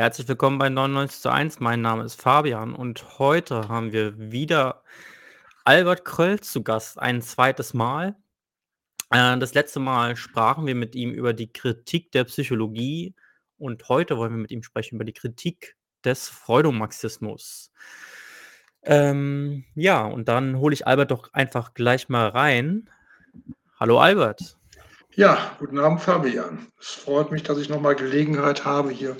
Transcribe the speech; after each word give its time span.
Herzlich 0.00 0.28
willkommen 0.28 0.56
bei 0.56 0.70
99 0.70 1.20
zu 1.20 1.28
1. 1.30 1.60
Mein 1.60 1.82
Name 1.82 2.04
ist 2.04 2.22
Fabian 2.22 2.74
und 2.74 3.18
heute 3.18 3.68
haben 3.68 3.92
wir 3.92 4.18
wieder 4.18 4.82
Albert 5.66 6.06
Kröll 6.06 6.40
zu 6.40 6.62
Gast, 6.62 6.98
ein 6.98 7.20
zweites 7.20 7.74
Mal. 7.74 8.16
Äh, 9.10 9.36
das 9.36 9.52
letzte 9.52 9.78
Mal 9.78 10.16
sprachen 10.16 10.64
wir 10.64 10.74
mit 10.74 10.94
ihm 10.94 11.10
über 11.10 11.34
die 11.34 11.52
Kritik 11.52 12.12
der 12.12 12.24
Psychologie 12.24 13.14
und 13.58 13.90
heute 13.90 14.16
wollen 14.16 14.32
wir 14.32 14.38
mit 14.38 14.50
ihm 14.50 14.62
sprechen 14.62 14.94
über 14.94 15.04
die 15.04 15.12
Kritik 15.12 15.76
des 16.02 16.30
Freudomarxismus. 16.30 17.70
Ähm, 18.82 19.66
ja, 19.74 20.06
und 20.06 20.28
dann 20.28 20.56
hole 20.60 20.72
ich 20.72 20.86
Albert 20.86 21.10
doch 21.10 21.34
einfach 21.34 21.74
gleich 21.74 22.08
mal 22.08 22.28
rein. 22.28 22.88
Hallo 23.78 24.00
Albert. 24.00 24.56
Ja, 25.14 25.54
guten 25.58 25.78
Abend 25.78 26.00
Fabian. 26.00 26.68
Es 26.80 26.88
freut 26.88 27.30
mich, 27.30 27.42
dass 27.42 27.58
ich 27.58 27.68
nochmal 27.68 27.96
Gelegenheit 27.96 28.64
habe, 28.64 28.88
hier 28.88 29.18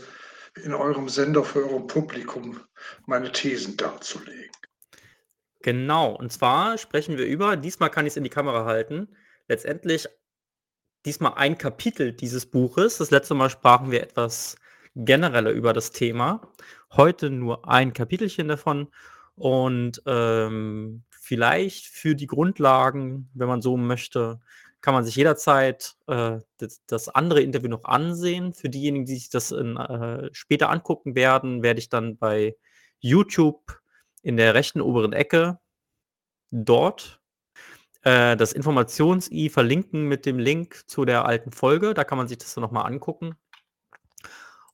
in 0.62 0.74
eurem 0.74 1.08
Sender 1.08 1.44
für 1.44 1.64
eurem 1.68 1.86
Publikum 1.86 2.60
meine 3.06 3.32
Thesen 3.32 3.76
darzulegen. 3.76 4.50
Genau, 5.62 6.14
und 6.14 6.32
zwar 6.32 6.78
sprechen 6.78 7.18
wir 7.18 7.26
über, 7.26 7.56
diesmal 7.56 7.90
kann 7.90 8.06
ich 8.06 8.12
es 8.12 8.16
in 8.16 8.24
die 8.24 8.30
Kamera 8.30 8.64
halten, 8.64 9.14
letztendlich 9.48 10.08
diesmal 11.04 11.34
ein 11.36 11.58
Kapitel 11.58 12.12
dieses 12.12 12.46
Buches. 12.46 12.98
Das 12.98 13.10
letzte 13.10 13.34
Mal 13.34 13.50
sprachen 13.50 13.90
wir 13.90 14.02
etwas 14.02 14.56
genereller 14.94 15.50
über 15.50 15.72
das 15.72 15.92
Thema. 15.92 16.52
Heute 16.92 17.30
nur 17.30 17.68
ein 17.68 17.92
Kapitelchen 17.92 18.48
davon. 18.48 18.88
Und 19.34 20.02
ähm, 20.06 21.04
vielleicht 21.10 21.86
für 21.86 22.14
die 22.14 22.26
Grundlagen, 22.26 23.30
wenn 23.34 23.48
man 23.48 23.62
so 23.62 23.76
möchte, 23.76 24.40
kann 24.80 24.94
man 24.94 25.04
sich 25.04 25.16
jederzeit 25.16 25.96
äh, 26.06 26.38
das, 26.58 26.82
das, 26.86 27.08
andere 27.08 27.42
Interview 27.42 27.68
noch 27.68 27.84
ansehen. 27.84 28.54
Für 28.54 28.68
diejenigen, 28.68 29.04
die 29.04 29.14
sich 29.14 29.30
das 29.30 29.50
in, 29.52 29.76
äh, 29.76 30.30
später 30.32 30.70
angucken 30.70 31.14
werden, 31.14 31.62
werde 31.62 31.80
ich 31.80 31.88
dann 31.88 32.16
bei 32.16 32.56
YouTube 32.98 33.80
in 34.22 34.36
der 34.36 34.54
rechten 34.54 34.80
oberen 34.80 35.12
Ecke 35.12 35.58
dort 36.50 37.20
äh, 38.02 38.36
das 38.36 38.52
Informations-I 38.52 39.50
verlinken 39.50 40.04
mit 40.06 40.26
dem 40.26 40.38
Link 40.38 40.82
zu 40.86 41.04
der 41.04 41.24
alten 41.24 41.52
Folge. 41.52 41.94
Da 41.94 42.04
kann 42.04 42.18
man 42.18 42.28
sich 42.28 42.38
das 42.38 42.54
dann 42.54 42.62
nochmal 42.62 42.86
angucken. 42.86 43.36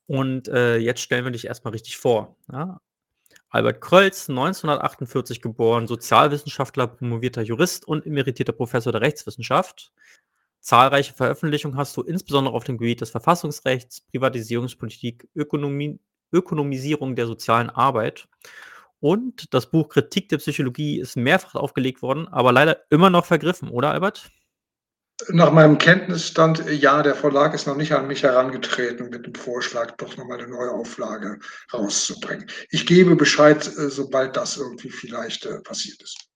Und 0.06 0.48
äh, 0.48 0.76
jetzt 0.78 1.00
stellen 1.00 1.24
wir 1.24 1.32
dich 1.32 1.46
erstmal 1.46 1.72
richtig 1.72 1.98
vor. 1.98 2.36
Ja? 2.50 2.80
Albert 3.56 3.80
Krölz, 3.80 4.28
1948 4.28 5.40
geboren, 5.40 5.86
Sozialwissenschaftler, 5.86 6.88
promovierter 6.88 7.40
Jurist 7.40 7.88
und 7.88 8.04
emeritierter 8.04 8.52
Professor 8.52 8.92
der 8.92 9.00
Rechtswissenschaft. 9.00 9.92
Zahlreiche 10.60 11.14
Veröffentlichungen 11.14 11.78
hast 11.78 11.96
du 11.96 12.02
insbesondere 12.02 12.54
auf 12.54 12.64
dem 12.64 12.76
Gebiet 12.76 13.00
des 13.00 13.08
Verfassungsrechts, 13.08 14.02
Privatisierungspolitik, 14.02 15.26
Ökonomie, 15.34 15.98
Ökonomisierung 16.32 17.16
der 17.16 17.26
sozialen 17.26 17.70
Arbeit. 17.70 18.28
Und 19.00 19.54
das 19.54 19.70
Buch 19.70 19.88
Kritik 19.88 20.28
der 20.28 20.36
Psychologie 20.36 21.00
ist 21.00 21.16
mehrfach 21.16 21.54
aufgelegt 21.54 22.02
worden, 22.02 22.28
aber 22.28 22.52
leider 22.52 22.82
immer 22.90 23.08
noch 23.08 23.24
vergriffen, 23.24 23.70
oder 23.70 23.90
Albert? 23.90 24.30
Nach 25.30 25.50
meinem 25.50 25.78
Kenntnisstand, 25.78 26.64
ja, 26.68 27.02
der 27.02 27.14
Verlag 27.14 27.54
ist 27.54 27.66
noch 27.66 27.76
nicht 27.76 27.92
an 27.92 28.06
mich 28.06 28.22
herangetreten 28.22 29.08
mit 29.08 29.24
dem 29.24 29.34
Vorschlag, 29.34 29.92
doch 29.96 30.14
nochmal 30.18 30.38
eine 30.38 30.48
neue 30.48 30.70
Auflage 30.70 31.38
rauszubringen. 31.72 32.50
Ich 32.70 32.86
gebe 32.86 33.16
Bescheid, 33.16 33.66
äh, 33.66 33.88
sobald 33.88 34.36
das 34.36 34.58
irgendwie 34.58 34.90
vielleicht 34.90 35.46
äh, 35.46 35.60
passiert 35.60 36.02
ist. 36.02 36.28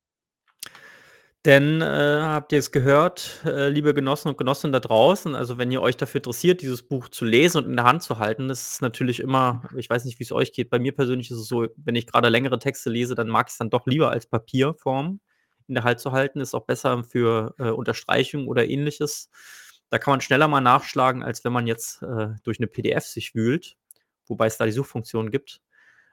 Denn 1.47 1.81
äh, 1.81 1.84
habt 1.86 2.53
ihr 2.53 2.58
es 2.58 2.70
gehört, 2.70 3.41
äh, 3.47 3.69
liebe 3.69 3.95
Genossen 3.95 4.28
und 4.28 4.36
Genossinnen 4.39 4.73
da 4.73 4.81
draußen, 4.81 5.34
also 5.34 5.56
wenn 5.56 5.70
ihr 5.70 5.81
euch 5.81 5.97
dafür 5.97 6.19
interessiert, 6.19 6.61
dieses 6.61 6.83
Buch 6.83 7.08
zu 7.08 7.24
lesen 7.24 7.58
und 7.58 7.67
in 7.67 7.77
der 7.77 7.86
Hand 7.86 8.02
zu 8.02 8.19
halten, 8.19 8.48
das 8.48 8.73
ist 8.73 8.83
natürlich 8.83 9.20
immer, 9.20 9.63
ich 9.77 9.89
weiß 9.89 10.05
nicht, 10.05 10.19
wie 10.19 10.24
es 10.24 10.33
euch 10.33 10.52
geht, 10.52 10.69
bei 10.69 10.79
mir 10.79 10.95
persönlich 10.95 11.30
ist 11.30 11.39
es 11.39 11.48
so, 11.48 11.67
wenn 11.77 11.95
ich 11.95 12.07
gerade 12.07 12.29
längere 12.29 12.58
Texte 12.58 12.90
lese, 12.90 13.14
dann 13.14 13.29
mag 13.29 13.48
ich 13.48 13.52
es 13.52 13.58
dann 13.58 13.70
doch 13.70 13.86
lieber 13.86 14.11
als 14.11 14.27
Papierform 14.27 15.20
in 15.70 15.75
der 15.75 15.85
Halt 15.85 16.01
zu 16.01 16.13
halten, 16.13 16.41
ist 16.41 16.55
auch 16.55 16.67
besser 16.67 17.03
für 17.05 17.55
äh, 17.58 17.70
Unterstreichung 17.70 18.48
oder 18.48 18.69
ähnliches. 18.69 19.31
Da 19.89 19.98
kann 19.98 20.13
man 20.13 20.20
schneller 20.20 20.48
mal 20.48 20.61
nachschlagen, 20.61 21.23
als 21.23 21.45
wenn 21.45 21.53
man 21.53 21.67
jetzt 21.67 22.03
äh, 22.03 22.29
durch 22.42 22.58
eine 22.58 22.67
PDF 22.67 23.05
sich 23.07 23.35
wühlt, 23.35 23.77
wobei 24.27 24.47
es 24.47 24.58
da 24.58 24.67
die 24.67 24.73
Suchfunktion 24.73 25.31
gibt. 25.31 25.61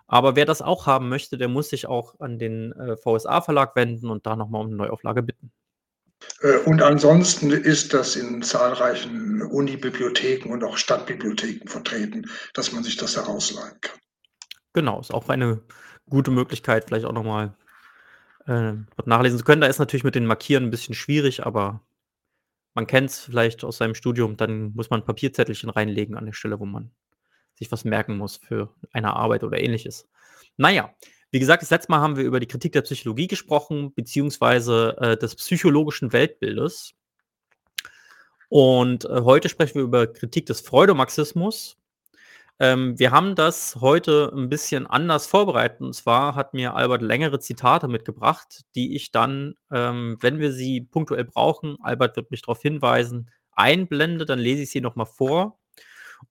Aber 0.07 0.35
wer 0.35 0.45
das 0.45 0.61
auch 0.61 0.85
haben 0.85 1.09
möchte, 1.09 1.37
der 1.37 1.49
muss 1.49 1.69
sich 1.69 1.87
auch 1.87 2.19
an 2.19 2.39
den 2.39 2.71
äh, 2.71 2.95
VSA-Verlag 2.95 3.75
wenden 3.75 4.09
und 4.09 4.25
da 4.25 4.35
nochmal 4.35 4.61
um 4.61 4.67
eine 4.67 4.77
Neuauflage 4.77 5.21
bitten. 5.21 5.51
Äh, 6.41 6.57
und 6.59 6.81
ansonsten 6.81 7.51
ist 7.51 7.93
das 7.93 8.15
in 8.15 8.41
zahlreichen 8.41 9.41
Unibibliotheken 9.41 10.49
und 10.49 10.63
auch 10.63 10.77
Stadtbibliotheken 10.77 11.67
vertreten, 11.67 12.29
dass 12.53 12.71
man 12.71 12.83
sich 12.83 12.95
das 12.95 13.17
herausleihen 13.17 13.81
kann. 13.81 13.97
Genau, 14.73 14.99
ist 14.99 15.13
auch 15.13 15.27
eine 15.29 15.61
gute 16.09 16.31
Möglichkeit, 16.31 16.85
vielleicht 16.85 17.05
auch 17.05 17.13
nochmal 17.13 17.55
äh, 18.47 18.73
nachlesen 19.05 19.37
zu 19.37 19.45
können. 19.45 19.61
Da 19.61 19.67
ist 19.67 19.79
natürlich 19.79 20.03
mit 20.03 20.15
den 20.15 20.25
Markieren 20.25 20.65
ein 20.65 20.71
bisschen 20.71 20.95
schwierig, 20.95 21.45
aber 21.45 21.81
man 22.73 22.87
kennt 22.87 23.09
es 23.09 23.19
vielleicht 23.19 23.63
aus 23.63 23.77
seinem 23.77 23.95
Studium, 23.95 24.37
dann 24.37 24.73
muss 24.73 24.89
man 24.89 25.01
ein 25.01 25.05
Papierzettelchen 25.05 25.69
reinlegen 25.69 26.15
an 26.15 26.25
der 26.25 26.33
Stelle, 26.33 26.59
wo 26.59 26.65
man 26.65 26.91
sich 27.55 27.71
was 27.71 27.85
merken 27.85 28.17
muss 28.17 28.37
für 28.37 28.73
eine 28.91 29.13
Arbeit 29.15 29.43
oder 29.43 29.59
ähnliches. 29.59 30.07
Naja, 30.57 30.93
wie 31.31 31.39
gesagt, 31.39 31.63
das 31.63 31.71
letzte 31.71 31.91
Mal 31.91 32.01
haben 32.01 32.15
wir 32.15 32.23
über 32.23 32.39
die 32.39 32.47
Kritik 32.47 32.71
der 32.71 32.83
Psychologie 32.83 33.27
gesprochen, 33.27 33.93
beziehungsweise 33.93 34.95
äh, 34.99 35.17
des 35.17 35.35
psychologischen 35.35 36.13
Weltbildes. 36.13 36.93
Und 38.49 39.05
äh, 39.05 39.21
heute 39.23 39.49
sprechen 39.49 39.75
wir 39.75 39.83
über 39.83 40.07
Kritik 40.07 40.45
des 40.45 40.61
Freudomarxismus. 40.61 41.77
Ähm, 42.59 42.97
wir 42.97 43.11
haben 43.11 43.35
das 43.35 43.77
heute 43.81 44.31
ein 44.35 44.49
bisschen 44.49 44.87
anders 44.87 45.27
vorbereitet. 45.27 45.81
Und 45.81 45.93
zwar 45.93 46.35
hat 46.35 46.53
mir 46.53 46.75
Albert 46.75 47.01
längere 47.01 47.39
Zitate 47.39 47.87
mitgebracht, 47.87 48.63
die 48.75 48.95
ich 48.95 49.11
dann, 49.11 49.55
ähm, 49.71 50.17
wenn 50.21 50.39
wir 50.39 50.51
sie 50.51 50.81
punktuell 50.81 51.25
brauchen, 51.25 51.77
Albert 51.81 52.15
wird 52.15 52.31
mich 52.31 52.41
darauf 52.41 52.61
hinweisen, 52.61 53.29
einblende, 53.51 54.25
dann 54.25 54.39
lese 54.39 54.63
ich 54.63 54.71
sie 54.71 54.81
nochmal 54.81 55.05
vor 55.05 55.59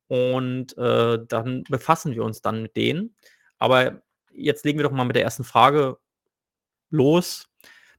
und 0.09 0.77
äh, 0.79 1.19
dann 1.29 1.65
befassen 1.65 2.15
wir 2.15 2.25
uns 2.25 2.43
dann 2.43 2.63
mit 2.63 2.77
denen. 2.77 3.17
Aber 3.59 4.03
jetzt 4.33 4.65
legen 4.65 4.79
wir 4.79 4.85
doch 4.85 4.93
mal 4.93 5.05
mit 5.05 5.17
der 5.17 5.23
ersten 5.25 5.45
Frage 5.45 5.99
los. 6.91 7.49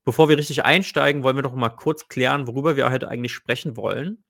Bevor 0.04 0.30
wir 0.30 0.38
richtig 0.38 0.64
einsteigen, 0.64 1.24
wollen 1.24 1.36
wir 1.36 1.44
doch 1.44 1.54
mal 1.54 1.70
kurz 1.70 2.08
klären, 2.08 2.48
worüber 2.48 2.78
wir 2.78 2.90
heute 2.90 3.10
eigentlich 3.10 3.34
sprechen 3.34 3.76
wollen. 3.76 4.24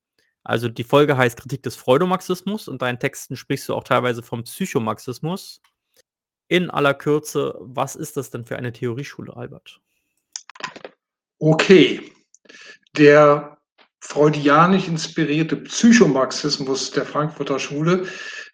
Also 0.48 0.70
die 0.70 0.86
Folge 0.86 1.18
heißt 1.18 1.38
Kritik 1.38 1.62
des 1.64 1.76
Freudomarxismus 1.76 2.70
und 2.70 2.82
deinen 2.82 3.00
Texten 3.00 3.36
sprichst 3.36 3.68
du 3.68 3.76
auch 3.76 3.84
teilweise 3.84 4.24
vom 4.24 4.44
Psychomarxismus. 4.44 5.62
In 6.48 6.70
aller 6.70 6.94
Kürze, 6.94 7.56
was 7.60 7.98
ist 7.98 8.16
das 8.16 8.30
denn 8.30 8.46
für 8.46 8.56
eine 8.56 8.72
Theorieschule, 8.72 9.36
Albert? 9.36 9.82
Okay. 11.40 12.14
Der 12.96 13.58
freudianisch 14.00 14.88
inspirierte 14.88 15.58
Psychomarxismus 15.58 16.92
der 16.92 17.06
Frankfurter 17.06 17.60
Schule, 17.60 18.08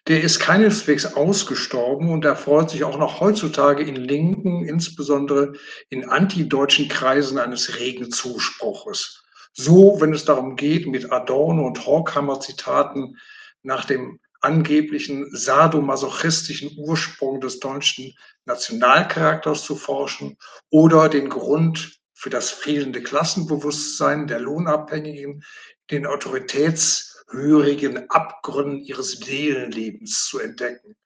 der 0.08 0.20
ist 0.20 0.40
keineswegs 0.40 1.06
ausgestorben 1.14 2.10
und 2.10 2.24
erfreut 2.24 2.70
sich 2.70 2.82
auch 2.82 2.98
noch 2.98 3.20
heutzutage 3.20 3.84
in 3.84 3.94
linken, 3.94 4.66
insbesondere 4.66 5.52
in 5.90 6.08
antideutschen 6.08 6.88
Kreisen 6.88 7.38
eines 7.38 7.78
regen 7.78 8.10
Zuspruches. 8.10 9.23
So, 9.56 10.00
wenn 10.00 10.12
es 10.12 10.24
darum 10.24 10.56
geht, 10.56 10.88
mit 10.88 11.12
Adorno 11.12 11.66
und 11.66 11.86
Horkheimer 11.86 12.40
Zitaten 12.40 13.18
nach 13.62 13.84
dem 13.84 14.18
angeblichen 14.40 15.34
sadomasochistischen 15.34 16.76
Ursprung 16.76 17.40
des 17.40 17.60
deutschen 17.60 18.14
Nationalcharakters 18.44 19.62
zu 19.62 19.76
forschen 19.76 20.36
oder 20.70 21.08
den 21.08 21.30
Grund 21.30 22.00
für 22.12 22.30
das 22.30 22.50
fehlende 22.50 23.02
Klassenbewusstsein 23.02 24.26
der 24.26 24.40
Lohnabhängigen, 24.40 25.44
den 25.90 26.06
autoritätshörigen 26.06 28.10
Abgründen 28.10 28.80
ihres 28.80 29.12
Seelenlebens 29.12 30.26
zu 30.26 30.40
entdecken. 30.40 30.96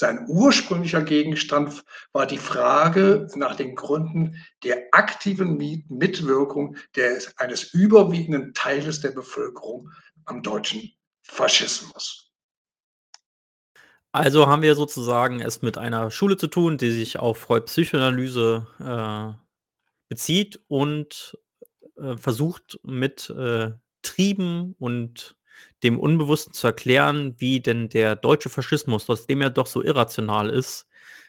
Sein 0.00 0.24
ursprünglicher 0.28 1.02
Gegenstand 1.02 1.84
war 2.14 2.26
die 2.26 2.38
Frage 2.38 3.28
nach 3.34 3.54
den 3.54 3.74
Gründen 3.74 4.42
der 4.64 4.88
aktiven 4.92 5.58
Mitwirkung 5.58 6.78
des, 6.96 7.36
eines 7.36 7.74
überwiegenden 7.74 8.54
Teiles 8.54 9.02
der 9.02 9.10
Bevölkerung 9.10 9.90
am 10.24 10.42
deutschen 10.42 10.90
Faschismus. 11.20 12.32
Also 14.10 14.46
haben 14.46 14.62
wir 14.62 14.74
sozusagen 14.74 15.42
es 15.42 15.60
mit 15.60 15.76
einer 15.76 16.10
Schule 16.10 16.38
zu 16.38 16.46
tun, 16.46 16.78
die 16.78 16.92
sich 16.92 17.18
auf 17.18 17.36
Freud-Psychoanalyse 17.36 18.66
äh, 18.80 19.38
bezieht 20.08 20.60
und 20.68 21.36
äh, 21.98 22.16
versucht 22.16 22.80
mit 22.84 23.28
äh, 23.28 23.72
Trieben 24.00 24.74
und 24.78 25.36
dem 25.82 25.98
Unbewussten 25.98 26.52
zu 26.52 26.66
erklären, 26.66 27.34
wie 27.38 27.60
denn 27.60 27.88
der 27.88 28.16
deutsche 28.16 28.48
Faschismus, 28.50 29.06
trotzdem 29.06 29.40
er 29.40 29.50
doch 29.50 29.66
so 29.66 29.82
irrational 29.82 30.50
ist, 30.50 30.86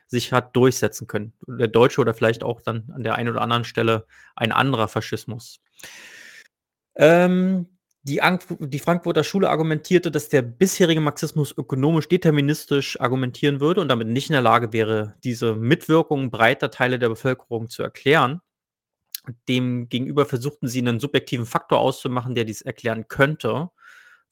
sich 0.07 0.33
hat 0.33 0.55
durchsetzen 0.55 1.07
können. 1.07 1.33
Der 1.47 1.67
deutsche 1.67 2.01
oder 2.01 2.13
vielleicht 2.13 2.43
auch 2.43 2.61
dann 2.61 2.91
an 2.93 3.03
der 3.03 3.15
einen 3.15 3.29
oder 3.29 3.41
anderen 3.41 3.63
Stelle 3.63 4.05
ein 4.35 4.51
anderer 4.51 4.87
Faschismus. 4.87 5.61
Ähm, 6.95 7.67
Die, 8.03 8.19
die, 8.59 8.79
Frankfurter 8.79 9.23
Schule 9.23 9.47
argumentierte, 9.51 10.09
dass 10.09 10.27
der 10.27 10.41
bisherige 10.41 10.99
Marxismus 11.01 11.53
ökonomisch 11.55 12.07
deterministisch 12.07 12.99
argumentieren 12.99 13.59
würde 13.59 13.79
und 13.79 13.89
damit 13.89 14.07
nicht 14.07 14.27
in 14.27 14.33
der 14.33 14.41
Lage 14.41 14.73
wäre, 14.73 15.13
diese 15.23 15.53
Mitwirkung 15.55 16.31
breiter 16.31 16.71
Teile 16.71 16.97
der 16.97 17.09
Bevölkerung 17.09 17.69
zu 17.69 17.83
erklären. 17.83 18.41
Demgegenüber 19.47 20.25
versuchten 20.25 20.67
sie 20.67 20.79
einen 20.79 20.99
subjektiven 20.99 21.45
Faktor 21.45 21.77
auszumachen, 21.77 22.33
der 22.33 22.43
dies 22.45 22.63
erklären 22.63 23.07
könnte. 23.07 23.69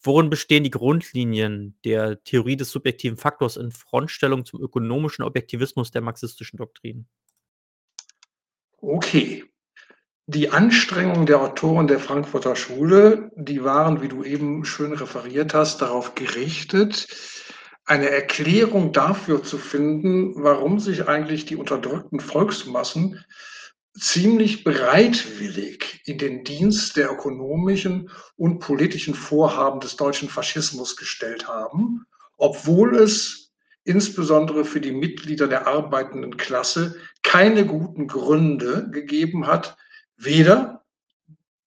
Worin 0.01 0.29
bestehen 0.29 0.63
die 0.63 0.69
Grundlinien 0.69 1.77
der 1.83 2.23
Theorie 2.23 2.55
des 2.55 2.71
subjektiven 2.71 3.17
Faktors 3.17 3.57
in 3.57 3.71
Frontstellung 3.71 4.45
zum 4.45 4.61
ökonomischen 4.61 5.25
Objektivismus 5.25 5.91
der 5.91 6.01
marxistischen 6.01 6.57
Doktrin? 6.57 7.07
Okay. 8.77 9.43
Die 10.27 10.51
Anstrengungen 10.51 11.25
der 11.25 11.41
Autoren 11.41 11.87
der 11.87 11.99
Frankfurter 11.99 12.55
Schule, 12.55 13.31
die 13.35 13.63
waren, 13.63 14.01
wie 14.01 14.07
du 14.07 14.23
eben 14.23 14.63
schön 14.63 14.93
referiert 14.93 15.53
hast, 15.53 15.81
darauf 15.81 16.15
gerichtet, 16.15 17.07
eine 17.83 18.09
Erklärung 18.09 18.93
dafür 18.93 19.43
zu 19.43 19.57
finden, 19.57 20.43
warum 20.43 20.79
sich 20.79 21.07
eigentlich 21.07 21.45
die 21.45 21.55
unterdrückten 21.55 22.19
Volksmassen 22.19 23.25
ziemlich 23.97 24.63
bereitwillig 24.63 26.01
in 26.05 26.17
den 26.17 26.43
Dienst 26.43 26.95
der 26.95 27.11
ökonomischen 27.11 28.09
und 28.35 28.59
politischen 28.59 29.15
Vorhaben 29.15 29.79
des 29.79 29.95
deutschen 29.95 30.29
Faschismus 30.29 30.95
gestellt 30.95 31.47
haben, 31.47 32.05
obwohl 32.37 32.95
es 32.97 33.51
insbesondere 33.83 34.65
für 34.65 34.81
die 34.81 34.91
Mitglieder 34.91 35.47
der 35.47 35.67
arbeitenden 35.67 36.37
Klasse 36.37 36.95
keine 37.23 37.65
guten 37.65 38.07
Gründe 38.07 38.89
gegeben 38.91 39.47
hat, 39.47 39.77
weder 40.15 40.85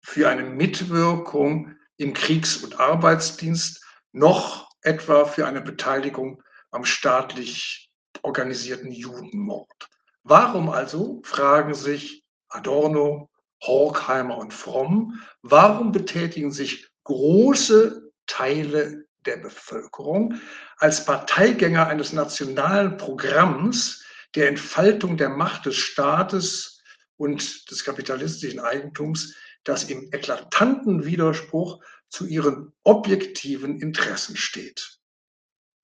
für 0.03 0.29
eine 0.29 0.45
Mitwirkung 0.45 1.75
im 1.97 2.13
Kriegs- 2.15 2.59
und 2.59 2.81
Arbeitsdienst 2.81 3.85
noch 4.13 4.71
etwa 4.83 5.25
für 5.25 5.47
eine 5.47 5.61
Beteiligung 5.61 6.43
am 6.71 6.85
staatlich 6.85 7.91
organisierten 8.23 8.93
Judenmord. 8.93 9.89
Warum 10.25 10.69
also, 10.71 11.21
fragen 11.25 11.75
sich 11.75 12.25
Adorno, 12.49 13.31
Horkheimer 13.63 14.39
und 14.39 14.53
Fromm, 14.53 15.21
warum 15.43 15.93
betätigen 15.93 16.53
sich 16.53 16.89
große 17.05 18.13
Teile 18.27 19.07
der 19.27 19.37
Bevölkerung 19.37 20.41
als 20.79 21.05
Parteigänger 21.05 21.87
eines 21.87 22.13
nationalen 22.13 22.97
Programms 22.97 24.05
der 24.35 24.49
Entfaltung 24.49 25.17
der 25.17 25.29
Macht 25.29 25.67
des 25.67 25.77
Staates 25.77 26.81
und 27.17 27.71
des 27.71 27.85
kapitalistischen 27.85 28.61
Eigentums, 28.61 29.37
das 29.65 29.85
im 29.85 30.13
eklatanten 30.13 31.05
Widerspruch 31.05 31.83
zu 32.09 32.27
ihren 32.27 32.73
objektiven 32.83 33.81
Interessen 33.81 34.37
steht. 34.37 34.99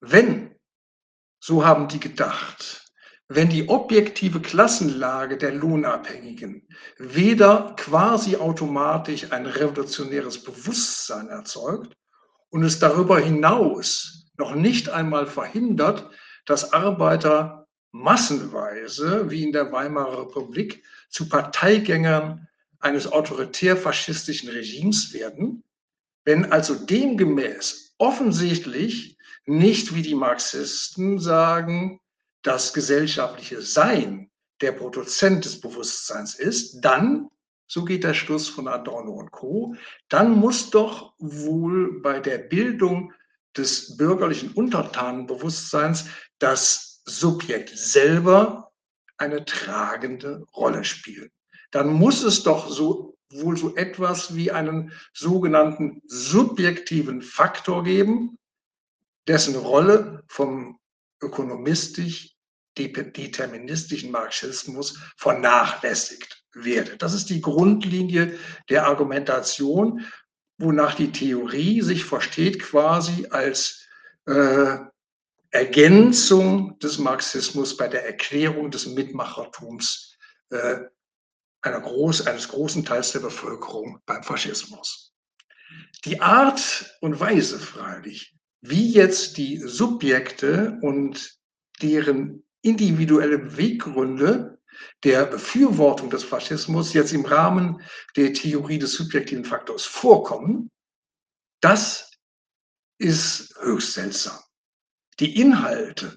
Wenn, 0.01 0.55
so 1.39 1.65
haben 1.65 1.87
die 1.87 1.99
gedacht, 1.99 2.88
wenn 3.31 3.47
die 3.47 3.69
objektive 3.69 4.41
Klassenlage 4.41 5.37
der 5.37 5.53
Lohnabhängigen 5.53 6.67
weder 6.97 7.75
quasi 7.77 8.35
automatisch 8.35 9.31
ein 9.31 9.45
revolutionäres 9.45 10.43
Bewusstsein 10.43 11.29
erzeugt 11.29 11.95
und 12.49 12.63
es 12.63 12.79
darüber 12.79 13.19
hinaus 13.19 14.31
noch 14.37 14.55
nicht 14.55 14.89
einmal 14.89 15.27
verhindert, 15.27 16.09
dass 16.45 16.73
Arbeiter 16.73 17.67
massenweise, 17.91 19.29
wie 19.29 19.43
in 19.43 19.51
der 19.51 19.71
Weimarer 19.71 20.23
Republik, 20.23 20.83
zu 21.09 21.29
Parteigängern 21.29 22.47
eines 22.79 23.11
autoritär-faschistischen 23.11 24.49
Regimes 24.49 25.13
werden, 25.13 25.63
wenn 26.25 26.51
also 26.51 26.73
demgemäß 26.73 27.93
offensichtlich 27.99 29.17
nicht, 29.45 29.93
wie 29.93 30.01
die 30.01 30.15
Marxisten 30.15 31.19
sagen, 31.19 31.99
das 32.41 32.73
gesellschaftliche 32.73 33.61
Sein 33.61 34.29
der 34.61 34.71
Produzent 34.73 35.45
des 35.45 35.59
Bewusstseins 35.61 36.35
ist, 36.35 36.81
dann, 36.81 37.29
so 37.67 37.85
geht 37.85 38.03
der 38.03 38.13
Schluss 38.13 38.49
von 38.49 38.67
Adorno 38.67 39.13
und 39.13 39.31
Co., 39.31 39.75
dann 40.09 40.31
muss 40.31 40.69
doch 40.69 41.13
wohl 41.17 42.01
bei 42.01 42.19
der 42.19 42.37
Bildung 42.37 43.13
des 43.55 43.97
bürgerlichen 43.97 44.51
Untertanenbewusstseins 44.53 46.05
das 46.39 47.01
Subjekt 47.05 47.69
selber 47.69 48.71
eine 49.17 49.43
tragende 49.45 50.45
Rolle 50.55 50.83
spielen. 50.83 51.29
Dann 51.71 51.93
muss 51.93 52.23
es 52.23 52.43
doch 52.43 52.69
so 52.69 53.17
wohl 53.31 53.57
so 53.57 53.75
etwas 53.75 54.35
wie 54.35 54.51
einen 54.51 54.91
sogenannten 55.13 56.01
subjektiven 56.07 57.21
Faktor 57.21 57.83
geben, 57.83 58.37
dessen 59.27 59.55
Rolle 59.55 60.23
vom 60.27 60.78
ökonomistisch 61.21 62.35
deterministischen 62.77 64.11
Marxismus 64.11 64.97
vernachlässigt 65.17 66.43
werde. 66.53 66.97
Das 66.97 67.13
ist 67.13 67.29
die 67.29 67.41
Grundlinie 67.41 68.37
der 68.69 68.85
Argumentation, 68.87 70.05
wonach 70.57 70.95
die 70.95 71.11
Theorie 71.11 71.81
sich 71.81 72.05
versteht 72.05 72.59
quasi 72.61 73.27
als 73.29 73.85
äh, 74.25 74.77
Ergänzung 75.51 76.77
des 76.79 76.99
Marxismus 76.99 77.75
bei 77.75 77.87
der 77.87 78.05
Erklärung 78.05 78.69
des 78.69 78.85
Mitmachertums 78.85 80.15
äh, 80.51 80.81
groß, 81.61 82.27
eines 82.27 82.47
großen 82.47 82.85
Teils 82.85 83.11
der 83.11 83.19
Bevölkerung 83.19 83.99
beim 84.05 84.23
Faschismus. 84.23 85.13
Die 86.05 86.21
Art 86.21 86.97
und 87.01 87.19
Weise 87.19 87.59
freilich, 87.59 88.35
wie 88.61 88.91
jetzt 88.91 89.37
die 89.37 89.57
Subjekte 89.57 90.77
und 90.81 91.37
deren 91.81 92.43
individuelle 92.61 93.39
Beweggründe 93.39 94.59
der 95.03 95.25
Befürwortung 95.25 96.09
des 96.09 96.23
Faschismus 96.23 96.93
jetzt 96.93 97.13
im 97.13 97.25
Rahmen 97.25 97.81
der 98.15 98.33
Theorie 98.33 98.79
des 98.79 98.93
subjektiven 98.93 99.45
Faktors 99.45 99.85
vorkommen, 99.85 100.69
das 101.61 102.11
ist 102.97 103.55
höchst 103.61 103.93
seltsam. 103.93 104.39
Die 105.19 105.39
Inhalte 105.39 106.15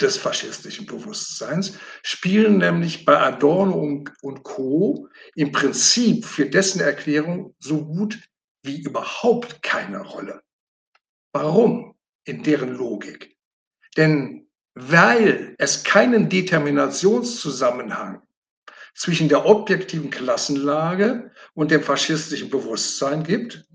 des 0.00 0.18
faschistischen 0.18 0.84
Bewusstseins 0.84 1.78
spielen 2.02 2.58
nämlich 2.58 3.04
bei 3.06 3.18
Adorno 3.18 4.04
und 4.20 4.42
Co. 4.42 5.08
im 5.34 5.52
Prinzip 5.52 6.24
für 6.26 6.46
dessen 6.46 6.80
Erklärung 6.80 7.54
so 7.58 7.84
gut 7.84 8.20
wie 8.62 8.82
überhaupt 8.82 9.62
keine 9.62 10.00
Rolle. 10.00 10.42
Warum 11.36 11.94
in 12.24 12.42
deren 12.42 12.74
Logik? 12.78 13.36
Denn 13.98 14.48
weil 14.72 15.54
es 15.58 15.84
keinen 15.84 16.30
Determinationszusammenhang 16.30 18.22
zwischen 18.94 19.28
der 19.28 19.44
objektiven 19.44 20.08
Klassenlage 20.08 21.30
und 21.52 21.70
dem 21.70 21.82
faschistischen 21.82 22.48
Bewusstsein 22.48 23.22
gibt, 23.22 23.66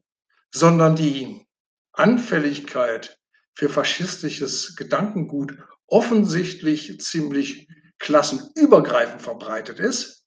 sondern 0.52 0.96
die 0.96 1.46
Anfälligkeit 1.94 3.20
für 3.54 3.70
faschistisches 3.70 4.76
Gedankengut 4.76 5.56
offensichtlich 5.86 7.00
ziemlich 7.00 7.68
klassenübergreifend 8.00 9.22
verbreitet 9.22 9.78
ist, 9.78 10.26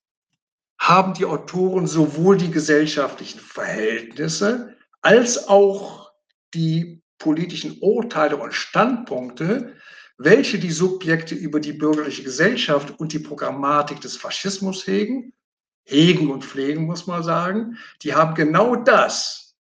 haben 0.78 1.14
die 1.14 1.24
Autoren 1.24 1.88
sowohl 1.88 2.36
die 2.36 2.52
gesellschaftlichen 2.52 3.40
Verhältnisse 3.40 4.76
als 5.02 5.48
auch 5.48 6.12
die 6.54 6.93
politischen 7.18 7.78
Urteile 7.80 8.36
und 8.36 8.52
Standpunkte, 8.52 9.74
welche 10.18 10.58
die 10.58 10.70
Subjekte 10.70 11.34
über 11.34 11.60
die 11.60 11.72
bürgerliche 11.72 12.22
Gesellschaft 12.22 12.98
und 12.98 13.12
die 13.12 13.18
Programmatik 13.18 14.00
des 14.00 14.16
Faschismus 14.16 14.86
hegen, 14.86 15.32
hegen 15.84 16.30
und 16.30 16.44
pflegen, 16.44 16.84
muss 16.84 17.06
man 17.06 17.22
sagen, 17.22 17.78
die 18.02 18.14
haben 18.14 18.34
genau 18.34 18.76
das, 18.76 19.56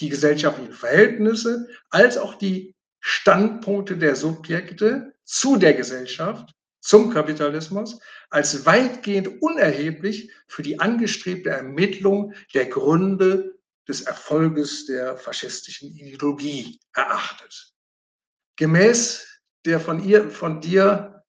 die 0.00 0.08
gesellschaftlichen 0.08 0.72
Verhältnisse, 0.72 1.68
als 1.90 2.18
auch 2.18 2.34
die 2.34 2.74
Standpunkte 3.00 3.96
der 3.96 4.16
Subjekte 4.16 5.14
zu 5.24 5.56
der 5.56 5.74
Gesellschaft, 5.74 6.54
zum 6.80 7.10
Kapitalismus, 7.10 7.98
als 8.30 8.64
weitgehend 8.64 9.42
unerheblich 9.42 10.30
für 10.46 10.62
die 10.62 10.78
angestrebte 10.78 11.50
Ermittlung 11.50 12.32
der 12.54 12.66
Gründe 12.66 13.55
des 13.88 14.02
Erfolges 14.02 14.86
der 14.86 15.16
faschistischen 15.16 15.92
Ideologie 15.94 16.80
erachtet. 16.94 17.72
Gemäß 18.56 19.26
der 19.64 19.80
von, 19.80 20.02
ihr, 20.02 20.30
von 20.30 20.60
dir 20.60 21.24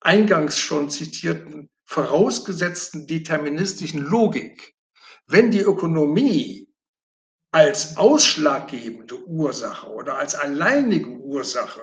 eingangs 0.00 0.58
schon 0.58 0.90
zitierten 0.90 1.70
vorausgesetzten 1.86 3.06
deterministischen 3.06 4.02
Logik, 4.02 4.74
wenn 5.26 5.50
die 5.50 5.60
Ökonomie 5.60 6.68
als 7.52 7.96
ausschlaggebende 7.96 9.16
Ursache 9.26 9.88
oder 9.88 10.18
als 10.18 10.34
alleinige 10.34 11.08
Ursache 11.08 11.82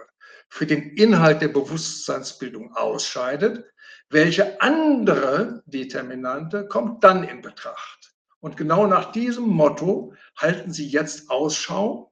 für 0.49 0.65
den 0.65 0.97
Inhalt 0.97 1.41
der 1.41 1.47
Bewusstseinsbildung 1.47 2.75
ausscheidet, 2.75 3.65
welche 4.09 4.59
andere 4.59 5.63
Determinante 5.65 6.67
kommt 6.67 7.03
dann 7.03 7.23
in 7.23 7.41
Betracht? 7.41 8.00
Und 8.41 8.57
genau 8.57 8.87
nach 8.87 9.11
diesem 9.11 9.47
Motto 9.47 10.13
halten 10.35 10.73
sie 10.73 10.87
jetzt 10.87 11.29
Ausschau 11.29 12.11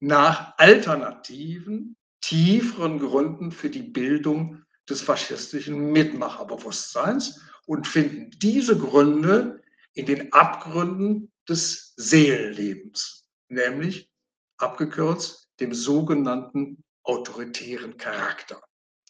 nach 0.00 0.54
alternativen, 0.58 1.96
tieferen 2.20 2.98
Gründen 2.98 3.52
für 3.52 3.70
die 3.70 3.82
Bildung 3.82 4.62
des 4.88 5.02
faschistischen 5.02 5.92
Mitmacherbewusstseins 5.92 7.40
und 7.66 7.86
finden 7.86 8.30
diese 8.38 8.76
Gründe 8.76 9.62
in 9.92 10.06
den 10.06 10.32
Abgründen 10.32 11.30
des 11.48 11.94
Seelenlebens, 11.96 13.28
nämlich 13.48 14.10
abgekürzt 14.58 15.50
dem 15.60 15.74
sogenannten 15.74 16.82
autoritären 17.02 17.96
Charakter. 17.96 18.62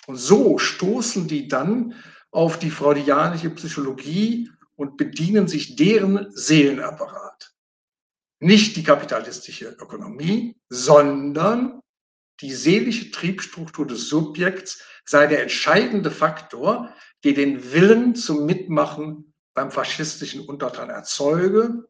Und 0.07 0.17
so 0.17 0.59
stoßen 0.59 1.29
die 1.29 1.49
dann 1.49 1.95
auf 2.31 2.59
die 2.59 2.71
freudianische 2.71 3.51
Psychologie 3.51 4.51
und 4.77 4.97
bedienen 4.97 5.49
sich 5.49 5.77
deren 5.77 6.31
Seelenapparat. 6.35 7.53
Nicht 8.41 8.77
die 8.77 8.83
kapitalistische 8.83 9.69
Ökonomie, 9.69 10.57
sondern 10.69 11.81
die 12.41 12.53
seelische 12.53 13.11
Triebstruktur 13.11 13.87
des 13.87 14.09
Subjekts 14.09 14.83
sei 15.05 15.27
der 15.27 15.43
entscheidende 15.43 16.11
Faktor, 16.11 16.93
der 17.23 17.35
den 17.35 17.73
Willen 17.73 18.15
zum 18.15 18.45
Mitmachen 18.47 19.33
beim 19.55 19.71
faschistischen 19.71 20.47
Untertan 20.47 20.91
erzeuge, 20.91 21.89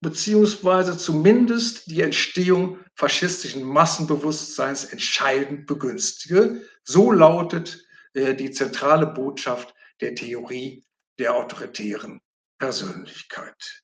beziehungsweise 0.00 0.96
zumindest 0.96 1.90
die 1.90 2.02
Entstehung 2.02 2.78
faschistischen 2.94 3.64
Massenbewusstseins 3.64 4.84
entscheidend 4.84 5.66
begünstige. 5.66 6.62
So 6.84 7.10
lautet 7.10 7.84
äh, 8.14 8.34
die 8.34 8.52
zentrale 8.52 9.06
Botschaft 9.06 9.74
der 10.00 10.14
Theorie 10.14 10.86
der 11.18 11.34
autoritären 11.34 12.20
Persönlichkeit. 12.58 13.82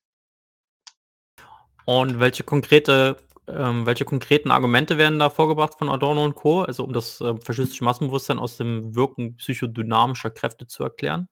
Und 1.87 2.19
welche 2.19 2.45
konkrete 2.45 3.19
ähm, 3.47 3.85
welche 3.85 4.05
konkreten 4.05 4.51
Argumente 4.51 4.97
werden 4.97 5.19
da 5.19 5.29
vorgebracht 5.29 5.75
von 5.79 5.91
Adorno 5.91 6.25
und 6.25 6.35
Co., 6.35 6.63
also 6.63 6.85
um 6.85 6.93
das 6.93 7.21
äh, 7.21 7.35
faschistische 7.37 7.85
Massenbewusstsein 7.85 8.39
aus 8.39 8.57
dem 8.57 8.95
Wirken 8.95 9.37
psychodynamischer 9.37 10.31
Kräfte 10.31 10.67
zu 10.67 10.83
erklären? 10.83 11.29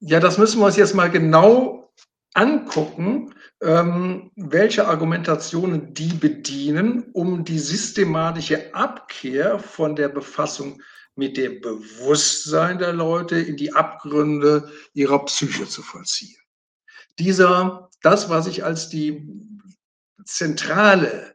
Ja, 0.00 0.20
das 0.20 0.38
müssen 0.38 0.60
wir 0.60 0.66
uns 0.66 0.76
jetzt 0.76 0.94
mal 0.94 1.10
genau 1.10 1.92
angucken, 2.34 3.34
ähm, 3.60 4.30
welche 4.36 4.86
Argumentationen 4.86 5.92
die 5.92 6.14
bedienen, 6.14 7.10
um 7.12 7.44
die 7.44 7.58
systematische 7.58 8.74
Abkehr 8.74 9.58
von 9.58 9.96
der 9.96 10.08
Befassung 10.08 10.80
mit 11.18 11.36
dem 11.36 11.60
Bewusstsein 11.60 12.78
der 12.78 12.92
Leute 12.92 13.36
in 13.36 13.56
die 13.56 13.72
Abgründe 13.72 14.72
ihrer 14.94 15.24
Psyche 15.24 15.66
zu 15.66 15.82
vollziehen. 15.82 16.40
Dieser, 17.18 17.90
das, 18.02 18.30
was 18.30 18.46
ich 18.46 18.64
als 18.64 18.88
die 18.88 19.28
zentrale 20.24 21.34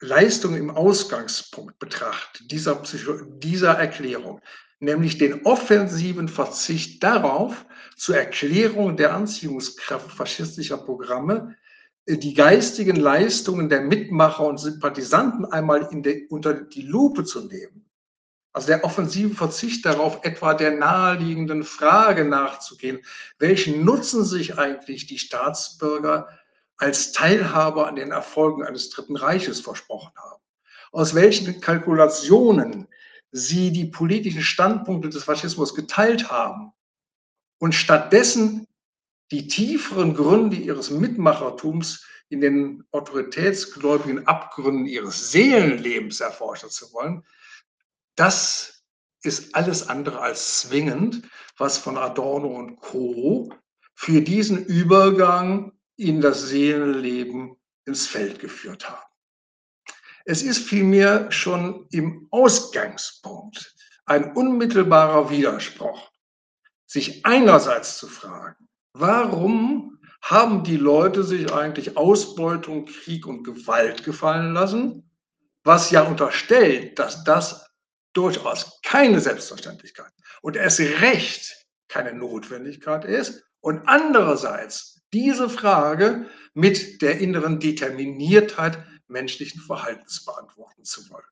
Leistung 0.00 0.56
im 0.56 0.70
Ausgangspunkt 0.70 1.78
betrachte, 1.78 2.46
dieser, 2.46 2.74
Psycho 2.74 3.14
dieser 3.14 3.72
Erklärung, 3.72 4.42
nämlich 4.78 5.16
den 5.16 5.46
offensiven 5.46 6.28
Verzicht 6.28 7.02
darauf, 7.02 7.64
zur 7.96 8.18
Erklärung 8.18 8.98
der 8.98 9.14
Anziehungskraft 9.14 10.12
faschistischer 10.12 10.76
Programme, 10.76 11.56
äh, 12.04 12.18
die 12.18 12.34
geistigen 12.34 12.96
Leistungen 12.96 13.70
der 13.70 13.80
Mitmacher 13.80 14.46
und 14.46 14.58
Sympathisanten 14.58 15.46
einmal 15.46 15.88
de, 15.90 16.28
unter 16.28 16.52
die 16.52 16.82
Lupe 16.82 17.24
zu 17.24 17.46
nehmen. 17.46 17.87
Also 18.58 18.66
der 18.66 18.82
offensive 18.82 19.36
Verzicht 19.36 19.86
darauf, 19.86 20.24
etwa 20.24 20.52
der 20.52 20.72
naheliegenden 20.72 21.62
Frage 21.62 22.24
nachzugehen, 22.24 22.98
welchen 23.38 23.84
Nutzen 23.84 24.24
sich 24.24 24.58
eigentlich 24.58 25.06
die 25.06 25.20
Staatsbürger 25.20 26.28
als 26.76 27.12
Teilhaber 27.12 27.86
an 27.86 27.94
den 27.94 28.10
Erfolgen 28.10 28.64
eines 28.64 28.90
Dritten 28.90 29.14
Reiches 29.14 29.60
versprochen 29.60 30.10
haben. 30.16 30.42
Aus 30.90 31.14
welchen 31.14 31.60
Kalkulationen 31.60 32.88
sie 33.30 33.70
die 33.70 33.84
politischen 33.84 34.42
Standpunkte 34.42 35.08
des 35.08 35.22
Faschismus 35.22 35.76
geteilt 35.76 36.28
haben 36.28 36.72
und 37.60 37.76
stattdessen 37.76 38.66
die 39.30 39.46
tieferen 39.46 40.14
Gründe 40.14 40.56
ihres 40.56 40.90
Mitmachertums 40.90 42.04
in 42.28 42.40
den 42.40 42.82
autoritätsgläubigen 42.90 44.26
Abgründen 44.26 44.86
ihres 44.86 45.30
Seelenlebens 45.30 46.18
erforschen 46.18 46.70
zu 46.70 46.92
wollen, 46.92 47.22
das 48.18 48.82
ist 49.22 49.54
alles 49.54 49.88
andere 49.88 50.20
als 50.20 50.60
zwingend, 50.60 51.22
was 51.56 51.78
von 51.78 51.96
Adorno 51.96 52.48
und 52.48 52.76
Co. 52.80 53.52
für 53.94 54.20
diesen 54.20 54.64
Übergang 54.64 55.72
in 55.96 56.20
das 56.20 56.48
Seelenleben 56.48 57.56
ins 57.84 58.06
Feld 58.06 58.38
geführt 58.38 58.88
haben. 58.88 59.02
Es 60.24 60.42
ist 60.42 60.58
vielmehr 60.58 61.30
schon 61.30 61.86
im 61.90 62.28
Ausgangspunkt 62.30 63.74
ein 64.04 64.32
unmittelbarer 64.36 65.30
Widerspruch, 65.30 66.10
sich 66.86 67.24
einerseits 67.24 67.98
zu 67.98 68.08
fragen, 68.08 68.68
warum 68.92 69.98
haben 70.22 70.64
die 70.64 70.76
Leute 70.76 71.22
sich 71.22 71.52
eigentlich 71.52 71.96
Ausbeutung, 71.96 72.86
Krieg 72.86 73.26
und 73.26 73.44
Gewalt 73.44 74.04
gefallen 74.04 74.54
lassen, 74.54 75.10
was 75.62 75.90
ja 75.90 76.02
unterstellt, 76.02 76.98
dass 76.98 77.24
das 77.24 77.67
durchaus 78.12 78.80
keine 78.82 79.20
Selbstverständlichkeit 79.20 80.12
und 80.42 80.56
erst 80.56 80.80
recht 80.80 81.66
keine 81.88 82.12
Notwendigkeit 82.12 83.04
ist 83.04 83.42
und 83.60 83.86
andererseits 83.86 85.00
diese 85.12 85.48
Frage 85.48 86.28
mit 86.54 87.02
der 87.02 87.18
inneren 87.18 87.60
Determiniertheit 87.60 88.84
menschlichen 89.08 89.60
Verhaltens 89.62 90.24
beantworten 90.24 90.84
zu 90.84 91.08
wollen. 91.10 91.24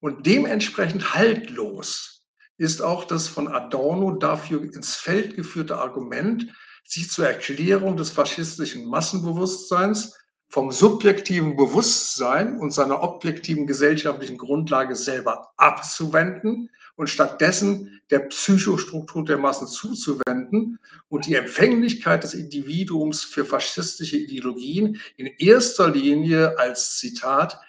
Und 0.00 0.26
dementsprechend 0.26 1.14
haltlos 1.14 2.26
ist 2.58 2.80
auch 2.80 3.04
das 3.04 3.28
von 3.28 3.48
Adorno 3.48 4.12
dafür 4.12 4.62
ins 4.62 4.94
Feld 4.94 5.36
geführte 5.36 5.78
Argument, 5.78 6.52
sich 6.84 7.10
zur 7.10 7.26
Erklärung 7.26 7.96
des 7.96 8.10
faschistischen 8.10 8.86
Massenbewusstseins 8.86 10.16
vom 10.48 10.72
subjektiven 10.72 11.56
Bewusstsein 11.56 12.58
und 12.58 12.70
seiner 12.70 13.02
objektiven 13.02 13.66
gesellschaftlichen 13.66 14.38
Grundlage 14.38 14.94
selber 14.94 15.52
abzuwenden 15.56 16.70
und 16.96 17.10
stattdessen 17.10 18.00
der 18.10 18.20
Psychostruktur 18.20 19.24
der 19.24 19.38
Massen 19.38 19.66
zuzuwenden 19.66 20.78
und 21.08 21.26
die 21.26 21.34
Empfänglichkeit 21.34 22.24
des 22.24 22.34
Individuums 22.34 23.22
für 23.22 23.44
faschistische 23.44 24.16
Ideologien 24.16 25.00
in 25.16 25.26
erster 25.38 25.90
Linie 25.90 26.58
als 26.58 26.96
Zitat 26.98 27.60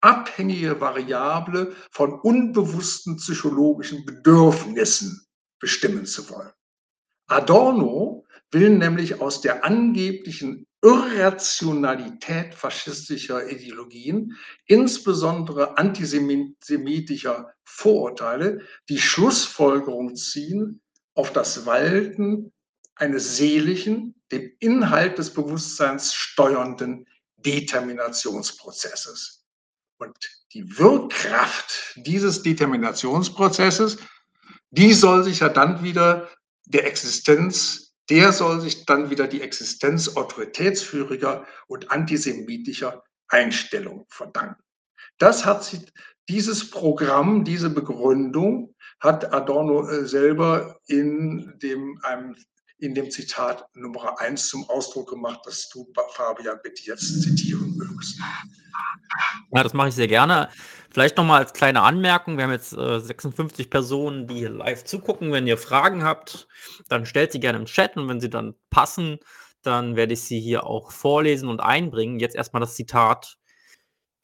abhängige 0.00 0.80
Variable 0.80 1.74
von 1.90 2.20
unbewussten 2.20 3.16
psychologischen 3.16 4.04
Bedürfnissen 4.04 5.26
bestimmen 5.58 6.06
zu 6.06 6.30
wollen. 6.30 6.52
Adorno 7.28 8.24
will 8.52 8.70
nämlich 8.70 9.20
aus 9.20 9.40
der 9.40 9.64
angeblichen 9.64 10.66
Irrationalität 10.86 12.54
faschistischer 12.54 13.50
Ideologien, 13.50 14.36
insbesondere 14.66 15.76
antisemitischer 15.78 17.52
Vorurteile, 17.64 18.60
die 18.88 19.00
Schlussfolgerung 19.00 20.14
ziehen 20.14 20.80
auf 21.14 21.32
das 21.32 21.66
Walten 21.66 22.52
eines 22.94 23.36
seelischen, 23.36 24.14
den 24.30 24.52
Inhalt 24.60 25.18
des 25.18 25.34
Bewusstseins 25.34 26.14
steuernden 26.14 27.08
Determinationsprozesses. 27.38 29.44
Und 29.98 30.16
die 30.52 30.78
Wirkkraft 30.78 31.94
dieses 31.96 32.42
Determinationsprozesses, 32.42 33.96
die 34.70 34.92
soll 34.92 35.24
sich 35.24 35.40
ja 35.40 35.48
dann 35.48 35.82
wieder 35.82 36.30
der 36.66 36.86
Existenz 36.86 37.85
der 38.10 38.32
soll 38.32 38.60
sich 38.60 38.86
dann 38.86 39.10
wieder 39.10 39.26
die 39.26 39.42
Existenz 39.42 40.16
autoritätsführiger 40.16 41.46
und 41.66 41.90
antisemitischer 41.90 43.02
Einstellungen 43.28 44.06
verdanken. 44.08 44.62
Das 45.18 45.44
hat 45.44 45.64
sie, 45.64 45.80
dieses 46.28 46.70
Programm, 46.70 47.44
diese 47.44 47.70
Begründung 47.70 48.74
hat 49.00 49.32
Adorno 49.32 49.88
äh, 49.88 50.06
selber 50.06 50.78
in 50.86 51.58
dem, 51.62 51.98
einem, 52.02 52.36
in 52.78 52.94
dem 52.94 53.10
Zitat 53.10 53.64
Nummer 53.74 54.20
eins 54.20 54.48
zum 54.48 54.68
Ausdruck 54.68 55.10
gemacht, 55.10 55.40
das 55.44 55.68
du, 55.68 55.86
Fabian, 56.12 56.58
bitte 56.62 56.82
jetzt 56.84 57.22
zitieren. 57.22 57.65
Ja, 59.52 59.62
das 59.62 59.74
mache 59.74 59.88
ich 59.88 59.94
sehr 59.94 60.08
gerne. 60.08 60.48
Vielleicht 60.90 61.16
nochmal 61.16 61.42
als 61.42 61.52
kleine 61.52 61.82
Anmerkung, 61.82 62.36
wir 62.36 62.44
haben 62.44 62.52
jetzt 62.52 62.72
äh, 62.72 63.00
56 63.00 63.68
Personen, 63.68 64.26
die 64.26 64.36
hier 64.36 64.50
live 64.50 64.84
zugucken. 64.84 65.32
Wenn 65.32 65.46
ihr 65.46 65.58
Fragen 65.58 66.04
habt, 66.04 66.48
dann 66.88 67.06
stellt 67.06 67.32
sie 67.32 67.40
gerne 67.40 67.58
im 67.58 67.66
Chat 67.66 67.96
und 67.96 68.08
wenn 68.08 68.20
sie 68.20 68.30
dann 68.30 68.54
passen, 68.70 69.18
dann 69.62 69.96
werde 69.96 70.14
ich 70.14 70.22
sie 70.22 70.40
hier 70.40 70.64
auch 70.64 70.92
vorlesen 70.92 71.48
und 71.48 71.60
einbringen. 71.60 72.18
Jetzt 72.18 72.36
erstmal 72.36 72.60
das 72.60 72.76
Zitat. 72.76 73.36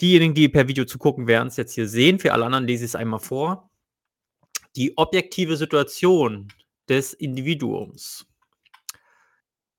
Diejenigen, 0.01 0.35
die 0.35 0.49
per 0.49 0.69
Video 0.69 0.85
zugucken, 0.85 1.27
werden 1.27 1.49
es 1.49 1.57
jetzt 1.57 1.75
hier 1.75 1.89
sehen. 1.89 2.19
Für 2.19 2.33
alle 2.33 2.47
anderen 2.47 2.67
lese 2.67 2.85
ich 2.85 2.93
es 2.93 2.97
einmal 2.97 3.21
vor. 3.21 3.71
Die 4.77 4.97
objektive 4.97 5.57
Situation 5.57 6.49
des 6.89 7.13
Individuums 7.13 8.27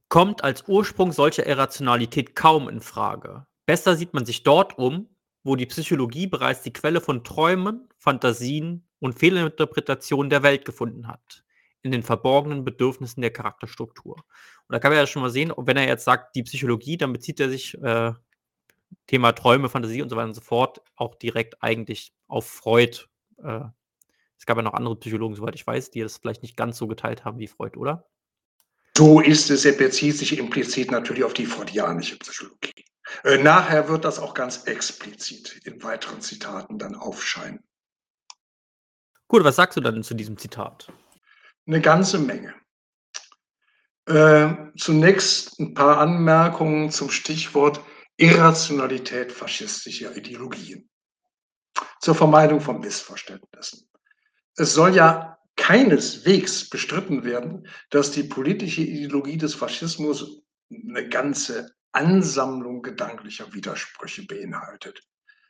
kommt 0.10 0.44
als 0.44 0.68
Ursprung 0.68 1.12
solcher 1.12 1.48
Irrationalität 1.48 2.36
kaum 2.36 2.70
in 2.70 2.82
Frage. 2.82 3.48
Besser 3.66 3.96
sieht 3.96 4.14
man 4.14 4.26
sich 4.26 4.44
dort 4.44 4.78
um, 4.78 5.10
wo 5.44 5.56
die 5.56 5.66
Psychologie 5.66 6.28
bereits 6.28 6.62
die 6.62 6.74
Quelle 6.74 7.02
von 7.02 7.24
Träumen, 7.24 7.90
Fantasien 7.98 8.88
und 9.00 9.20
Fehlinterpretationen 9.20 10.30
der 10.30 10.44
Welt 10.44 10.66
gefunden 10.66 11.08
hat, 11.08 11.44
in 11.82 11.92
den 11.92 12.04
verborgenen 12.04 12.64
Bedürfnissen 12.64 13.22
der 13.22 13.32
Charakterstruktur. 13.32 14.16
Und 14.16 14.74
da 14.74 14.80
kann 14.80 14.92
man 14.92 15.00
ja 15.00 15.08
schon 15.08 15.22
mal 15.22 15.30
sehen, 15.30 15.54
wenn 15.58 15.78
er 15.78 15.88
jetzt 15.88 16.06
sagt, 16.06 16.36
die 16.36 16.44
Psychologie, 16.44 16.98
dann 16.98 17.14
bezieht 17.14 17.40
er 17.40 17.50
sich 17.50 17.82
äh, 17.82 18.14
Thema 19.08 19.34
Träume, 19.34 19.70
Fantasie 19.70 20.02
und 20.02 20.10
so 20.10 20.16
weiter 20.16 20.28
und 20.28 20.34
so 20.34 20.42
fort 20.42 20.82
auch 20.96 21.16
direkt 21.16 21.62
eigentlich 21.62 22.14
auf 22.28 22.48
Freud. 22.48 23.06
Äh, 23.44 23.62
es 24.38 24.46
gab 24.46 24.58
ja 24.58 24.64
noch 24.64 24.74
andere 24.74 24.96
Psychologen, 24.98 25.36
soweit 25.36 25.56
ich 25.56 25.66
weiß, 25.66 25.92
die 25.92 26.02
das 26.02 26.18
vielleicht 26.18 26.42
nicht 26.42 26.58
ganz 26.58 26.78
so 26.78 26.88
geteilt 26.88 27.26
haben 27.26 27.40
wie 27.40 27.48
Freud, 27.48 27.78
oder? 27.78 28.10
So 28.98 29.20
ist 29.20 29.50
es. 29.50 29.66
Er 29.66 29.74
bezieht 29.74 30.18
sich 30.18 30.38
implizit 30.38 30.92
natürlich 30.92 31.24
auf 31.24 31.34
die 31.34 31.46
freudianische 31.46 32.18
Psychologie. 32.20 32.86
Äh, 33.24 33.38
nachher 33.38 33.88
wird 33.88 34.06
das 34.06 34.20
auch 34.20 34.34
ganz 34.34 34.64
explizit 34.64 35.62
in 35.66 35.82
weiteren 35.84 36.22
Zitaten 36.22 36.78
dann 36.78 36.96
aufscheinen. 36.96 37.64
Gut, 39.28 39.44
was 39.44 39.56
sagst 39.56 39.78
du 39.78 39.82
dann 39.82 40.04
zu 40.04 40.14
diesem 40.14 40.38
Zitat? 40.38 40.92
Eine 41.66 41.82
ganze 41.82 42.20
Menge. 42.20 42.54
Äh, 44.06 44.54
zunächst 44.78 45.60
ein 45.60 45.74
paar 45.74 45.98
Anmerkungen 45.98 46.92
zum 46.92 47.10
Stichwort 47.10 47.82
Irrationalität 48.18 49.32
faschistischer 49.32 50.16
Ideologien. 50.16 50.90
Zur 52.02 52.16
Vermeidung 52.16 52.62
von 52.62 52.80
Missverständnissen. 52.80 53.90
Es 54.56 54.74
soll 54.74 54.96
ja 54.96 55.38
keineswegs 55.56 56.70
bestritten 56.70 57.24
werden, 57.24 57.68
dass 57.90 58.12
die 58.12 58.24
politische 58.24 58.82
Ideologie 58.82 59.38
des 59.38 59.56
Faschismus 59.56 60.44
eine 60.70 61.08
ganze 61.08 61.74
Ansammlung 61.94 62.82
gedanklicher 62.82 63.54
Widersprüche 63.54 64.26
beinhaltet. 64.26 65.02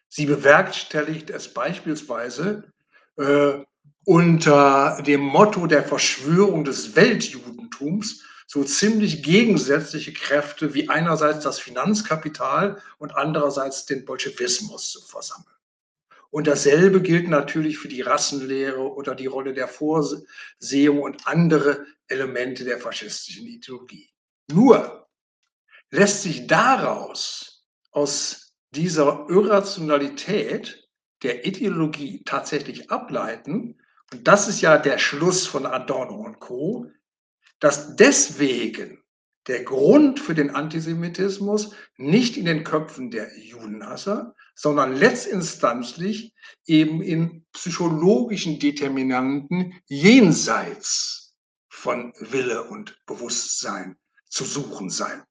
Sie 0.09 0.25
bewerkstelligt 0.25 1.29
es 1.29 1.53
beispielsweise 1.53 2.71
äh, 3.17 3.53
unter 4.05 5.01
dem 5.01 5.21
Motto 5.21 5.65
der 5.65 5.83
Verschwörung 5.83 6.63
des 6.63 6.95
Weltjudentums 6.95 8.23
so 8.45 8.63
ziemlich 8.63 9.23
gegensätzliche 9.23 10.13
Kräfte 10.13 10.73
wie 10.73 10.89
einerseits 10.89 11.43
das 11.43 11.59
Finanzkapital 11.59 12.81
und 12.99 13.15
andererseits 13.15 13.85
den 13.85 14.05
Bolschewismus 14.05 14.91
zu 14.91 15.01
versammeln. 15.01 15.47
Und 16.29 16.47
dasselbe 16.47 17.01
gilt 17.01 17.27
natürlich 17.27 17.77
für 17.77 17.87
die 17.87 18.01
Rassenlehre 18.01 18.81
oder 18.81 19.15
die 19.15 19.27
Rolle 19.27 19.53
der 19.53 19.67
Vorsehung 19.67 21.01
und 21.01 21.27
andere 21.27 21.85
Elemente 22.07 22.63
der 22.63 22.79
faschistischen 22.79 23.47
Ideologie. 23.47 24.09
Nur 24.51 25.02
lässt 25.93 26.23
sich 26.23 26.47
daraus, 26.47 27.63
aus 27.91 28.55
dieser 28.71 29.27
Irrationalität 29.29 30.89
der 31.21 31.45
Ideologie 31.45 32.23
tatsächlich 32.25 32.89
ableiten, 32.89 33.79
und 34.11 34.27
das 34.27 34.47
ist 34.47 34.61
ja 34.61 34.79
der 34.79 34.97
Schluss 34.97 35.45
von 35.45 35.67
Adorno 35.67 36.15
und 36.15 36.39
Co., 36.39 36.87
dass 37.59 37.95
deswegen 37.95 39.03
der 39.45 39.63
Grund 39.63 40.19
für 40.19 40.33
den 40.33 40.49
Antisemitismus 40.49 41.75
nicht 41.97 42.37
in 42.37 42.45
den 42.45 42.63
Köpfen 42.63 43.11
der 43.11 43.29
Judenhasser, 43.37 44.35
sondern 44.55 44.95
letztinstanzlich 44.95 46.33
eben 46.65 47.03
in 47.03 47.45
psychologischen 47.53 48.57
Determinanten 48.57 49.79
jenseits 49.85 51.35
von 51.69 52.13
Wille 52.19 52.63
und 52.63 52.97
Bewusstsein 53.05 53.97
zu 54.27 54.43
suchen 54.43 54.89
sein. 54.89 55.23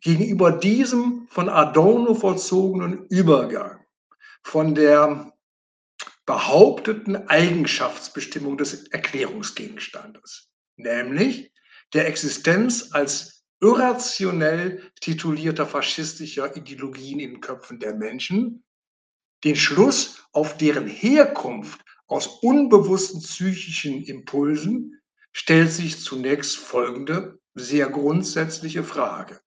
Gegenüber 0.00 0.52
diesem 0.52 1.26
von 1.30 1.48
Adorno 1.48 2.14
vollzogenen 2.14 3.06
Übergang 3.08 3.84
von 4.42 4.74
der 4.74 5.32
behaupteten 6.24 7.28
Eigenschaftsbestimmung 7.28 8.56
des 8.56 8.88
Erklärungsgegenstandes, 8.88 10.48
nämlich 10.76 11.52
der 11.92 12.06
Existenz 12.06 12.90
als 12.92 13.44
irrationell 13.60 14.90
titulierter 15.00 15.66
faschistischer 15.66 16.56
Ideologien 16.56 17.20
in 17.20 17.32
den 17.32 17.40
Köpfen 17.40 17.78
der 17.78 17.94
Menschen, 17.94 18.64
den 19.44 19.56
Schluss 19.56 20.24
auf 20.32 20.56
deren 20.56 20.86
Herkunft 20.86 21.80
aus 22.06 22.26
unbewussten 22.26 23.20
psychischen 23.20 24.02
Impulsen, 24.04 25.00
stellt 25.32 25.72
sich 25.72 26.00
zunächst 26.00 26.56
folgende 26.56 27.38
sehr 27.54 27.88
grundsätzliche 27.88 28.82
Frage. 28.82 29.40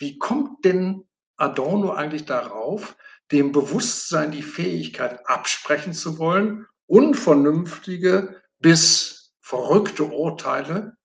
Wie 0.00 0.18
kommt 0.18 0.64
denn 0.64 1.06
Adorno 1.36 1.92
eigentlich 1.92 2.24
darauf, 2.24 2.96
dem 3.30 3.52
Bewusstsein 3.52 4.32
die 4.32 4.42
Fähigkeit 4.42 5.20
absprechen 5.28 5.92
zu 5.92 6.18
wollen, 6.18 6.66
unvernünftige 6.86 8.42
bis 8.58 9.34
verrückte 9.40 10.04
Urteile 10.04 10.96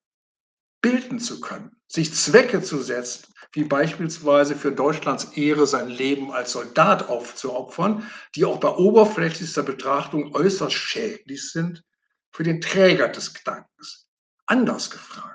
bilden 0.81 1.19
zu 1.19 1.41
können, 1.41 1.75
sich 1.87 2.13
Zwecke 2.13 2.61
zu 2.61 2.81
setzen, 2.81 3.33
wie 3.51 3.65
beispielsweise 3.65 4.55
für 4.55 4.71
Deutschlands 4.71 5.25
Ehre 5.35 5.67
sein 5.67 5.89
Leben 5.89 6.31
als 6.31 6.53
Soldat 6.53 7.09
aufzuopfern, 7.09 8.09
die 8.35 8.45
auch 8.45 8.59
bei 8.59 8.69
oberflächlichster 8.69 9.63
Betrachtung 9.63 10.33
äußerst 10.33 10.73
schädlich 10.73 11.51
sind 11.51 11.83
für 12.31 12.43
den 12.43 12.61
Träger 12.61 13.09
des 13.09 13.33
Gedankens. 13.33 14.07
Anders 14.45 14.89
gefragt, 14.89 15.34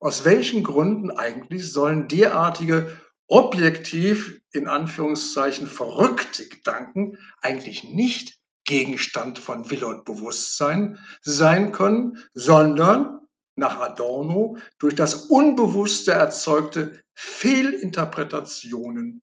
aus 0.00 0.24
welchen 0.24 0.62
Gründen 0.62 1.10
eigentlich 1.10 1.72
sollen 1.72 2.06
derartige 2.08 2.96
objektiv 3.26 4.40
in 4.52 4.68
Anführungszeichen 4.68 5.66
verrückte 5.66 6.48
Gedanken 6.48 7.18
eigentlich 7.40 7.84
nicht 7.84 8.38
Gegenstand 8.64 9.38
von 9.38 9.70
Wille 9.70 9.86
und 9.86 10.04
Bewusstsein 10.04 10.98
sein 11.22 11.72
können, 11.72 12.22
sondern 12.34 13.20
nach 13.56 13.80
Adorno 13.80 14.58
durch 14.78 14.94
das 14.94 15.14
Unbewusste 15.26 16.12
erzeugte 16.12 17.02
Fehlinterpretationen 17.14 19.22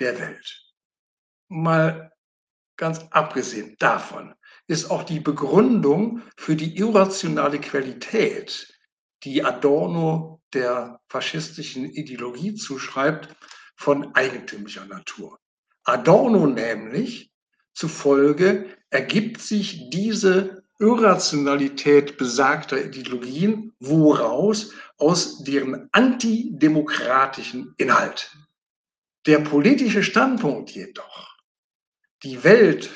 der 0.00 0.18
Welt. 0.18 0.62
Mal 1.48 2.10
ganz 2.76 3.06
abgesehen 3.10 3.76
davon 3.78 4.34
ist 4.66 4.90
auch 4.90 5.04
die 5.04 5.20
Begründung 5.20 6.22
für 6.36 6.56
die 6.56 6.76
irrationale 6.76 7.60
Qualität, 7.60 8.75
die 9.26 9.44
Adorno 9.44 10.40
der 10.54 11.00
faschistischen 11.08 11.84
Ideologie 11.84 12.54
zuschreibt, 12.54 13.34
von 13.76 14.14
eigentümlicher 14.14 14.86
Natur. 14.86 15.38
Adorno 15.84 16.46
nämlich 16.46 17.30
zufolge 17.74 18.70
ergibt 18.88 19.42
sich 19.42 19.90
diese 19.90 20.62
Irrationalität 20.78 22.16
besagter 22.16 22.82
Ideologien, 22.82 23.74
woraus? 23.80 24.72
Aus 24.98 25.42
deren 25.44 25.88
antidemokratischen 25.92 27.74
Inhalt. 27.76 28.34
Der 29.26 29.40
politische 29.40 30.02
Standpunkt 30.02 30.70
jedoch, 30.70 31.36
die 32.22 32.44
Welt 32.44 32.90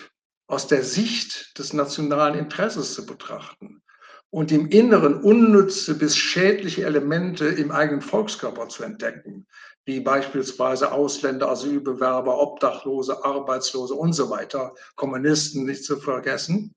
aus 0.46 0.66
der 0.66 0.82
Sicht 0.82 1.58
des 1.58 1.74
nationalen 1.74 2.38
Interesses 2.38 2.94
zu 2.94 3.04
betrachten 3.04 3.82
und 4.30 4.52
im 4.52 4.68
Inneren 4.68 5.22
unnütze 5.22 5.96
bis 5.96 6.16
schädliche 6.16 6.84
Elemente 6.84 7.46
im 7.46 7.70
eigenen 7.70 8.00
Volkskörper 8.00 8.68
zu 8.68 8.84
entdecken, 8.84 9.46
wie 9.84 10.00
beispielsweise 10.00 10.92
Ausländer, 10.92 11.48
Asylbewerber, 11.48 12.40
Obdachlose, 12.40 13.24
Arbeitslose 13.24 13.94
und 13.94 14.12
so 14.12 14.30
weiter, 14.30 14.74
Kommunisten 14.94 15.66
nicht 15.66 15.84
zu 15.84 15.98
vergessen, 15.98 16.74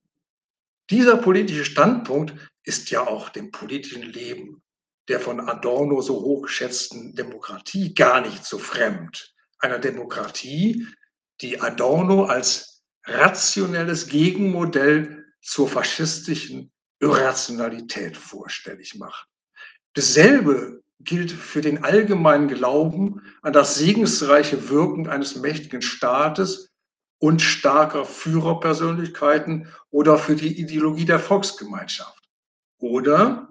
dieser 0.90 1.18
politische 1.18 1.66
Standpunkt 1.66 2.34
ist 2.66 2.90
ja 2.90 3.08
auch 3.08 3.30
dem 3.30 3.52
politischen 3.52 4.04
Leben 4.04 4.62
der 5.08 5.20
von 5.20 5.40
Adorno 5.40 6.02
so 6.02 6.22
hochgeschätzten 6.22 7.16
Demokratie 7.16 7.94
gar 7.94 8.22
nicht 8.22 8.46
so 8.46 8.58
fremd. 8.58 9.34
Einer 9.60 9.80
Demokratie, 9.80 10.88
die 11.42 11.60
Adorno 11.60 12.26
als 12.26 12.84
rationelles 13.06 14.08
Gegenmodell 14.08 15.26
zur 15.42 15.68
faschistischen 15.68 16.72
Irrationalität 17.04 18.16
vorstellig 18.16 18.96
macht. 18.96 19.28
Dasselbe 19.94 20.82
gilt 21.02 21.32
für 21.32 21.62
den 21.62 21.84
allgemeinen 21.84 22.48
Glauben 22.48 23.22
an 23.42 23.54
das 23.54 23.76
segensreiche 23.76 24.70
Wirken 24.70 25.10
eines 25.10 25.36
mächtigen 25.36 25.82
Staates 25.82 26.70
und 27.20 27.42
starker 27.42 28.06
Führerpersönlichkeiten 28.06 29.68
oder 29.92 30.18
für 30.18 30.36
die 30.36 30.60
Ideologie 30.60 31.06
der 31.06 31.20
Volksgemeinschaft? 31.20 32.24
Oder 32.80 33.50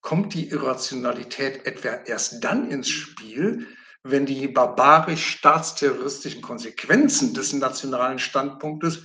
kommt 0.00 0.34
die 0.34 0.48
Irrationalität 0.48 1.66
etwa 1.66 1.88
erst 1.88 2.44
dann 2.44 2.70
ins 2.70 2.88
Spiel, 2.88 3.66
wenn 4.02 4.26
die 4.26 4.46
barbarisch 4.46 5.26
staatsterroristischen 5.26 6.42
Konsequenzen 6.42 7.34
des 7.34 7.52
nationalen 7.52 8.18
Standpunktes 8.18 9.02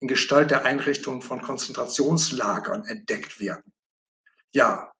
in 0.00 0.08
Gestalt 0.08 0.50
der 0.50 0.64
Einrichtung 0.64 1.22
von 1.22 1.40
Konzentrationslagern 1.40 2.84
entdeckt 2.86 3.38
werden? 3.40 3.72
Ja, 4.52 4.92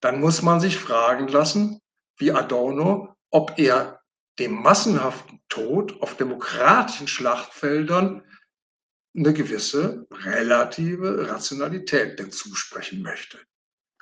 dann 0.00 0.20
muss 0.20 0.42
man 0.42 0.60
sich 0.60 0.76
fragen 0.76 1.28
lassen, 1.28 1.80
wie 2.18 2.32
Adorno, 2.32 3.14
ob 3.30 3.58
er 3.58 4.02
dem 4.38 4.52
massenhaften 4.52 5.40
Tod 5.48 6.02
auf 6.02 6.16
demokratischen 6.16 7.08
Schlachtfeldern 7.08 8.22
eine 9.16 9.32
gewisse 9.32 10.06
relative 10.10 11.30
Rationalität 11.30 12.18
denn 12.18 12.30
zusprechen 12.30 13.02
möchte. 13.02 13.38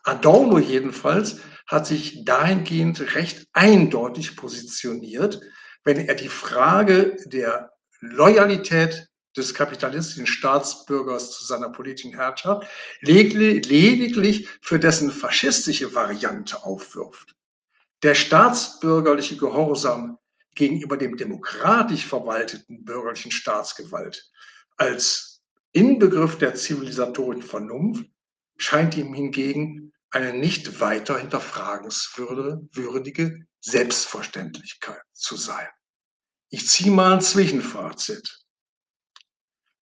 Adorno 0.02 0.58
jedenfalls 0.58 1.40
hat 1.66 1.86
sich 1.86 2.24
dahingehend 2.24 3.14
recht 3.14 3.46
eindeutig 3.52 4.36
positioniert, 4.36 5.40
wenn 5.84 5.98
er 6.08 6.14
die 6.14 6.28
Frage 6.28 7.16
der 7.26 7.72
Loyalität 8.00 9.08
des 9.36 9.54
kapitalistischen 9.54 10.26
Staatsbürgers 10.26 11.30
zu 11.32 11.44
seiner 11.44 11.70
politischen 11.70 12.14
Herrschaft 12.14 12.66
lediglich 13.00 14.48
für 14.60 14.78
dessen 14.78 15.10
faschistische 15.10 15.94
Variante 15.94 16.64
aufwirft. 16.64 17.34
Der 18.02 18.14
staatsbürgerliche 18.14 19.36
Gehorsam 19.36 20.18
gegenüber 20.54 20.96
dem 20.96 21.16
demokratisch 21.16 22.06
verwalteten 22.06 22.84
bürgerlichen 22.84 23.32
Staatsgewalt 23.32 24.30
als 24.76 25.42
Inbegriff 25.72 26.38
der 26.38 26.54
zivilisatorischen 26.54 27.42
Vernunft 27.42 28.08
scheint 28.56 28.96
ihm 28.96 29.12
hingegen 29.14 29.92
eine 30.10 30.32
nicht 30.32 30.80
weiter 30.80 31.18
hinterfragenswürdige 31.18 33.46
Selbstverständlichkeit 33.60 35.02
zu 35.12 35.36
sein. 35.36 35.66
Ich 36.50 36.68
ziehe 36.68 36.92
mal 36.92 37.14
ein 37.14 37.20
Zwischenfazit. 37.20 38.43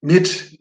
Mit 0.04 0.58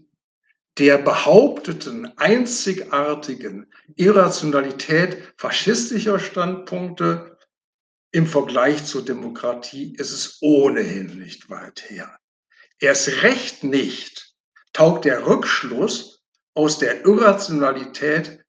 der 0.77 0.99
behaupteten 0.99 2.15
einzigartigen 2.19 3.65
Irrationalität 3.95 5.33
faschistischer 5.35 6.19
Standpunkte 6.19 7.39
im 8.11 8.27
Vergleich 8.27 8.85
zur 8.85 9.03
Demokratie 9.03 9.95
ist 9.95 10.11
es 10.11 10.37
ohnehin 10.41 11.17
nicht 11.17 11.49
weit 11.49 11.89
her. 11.89 12.19
Erst 12.79 13.23
recht 13.23 13.63
nicht 13.63 14.35
taugt 14.73 15.05
der 15.05 15.25
Rückschluss 15.25 16.21
aus 16.53 16.77
der 16.77 17.03
Irrationalität 17.03 18.45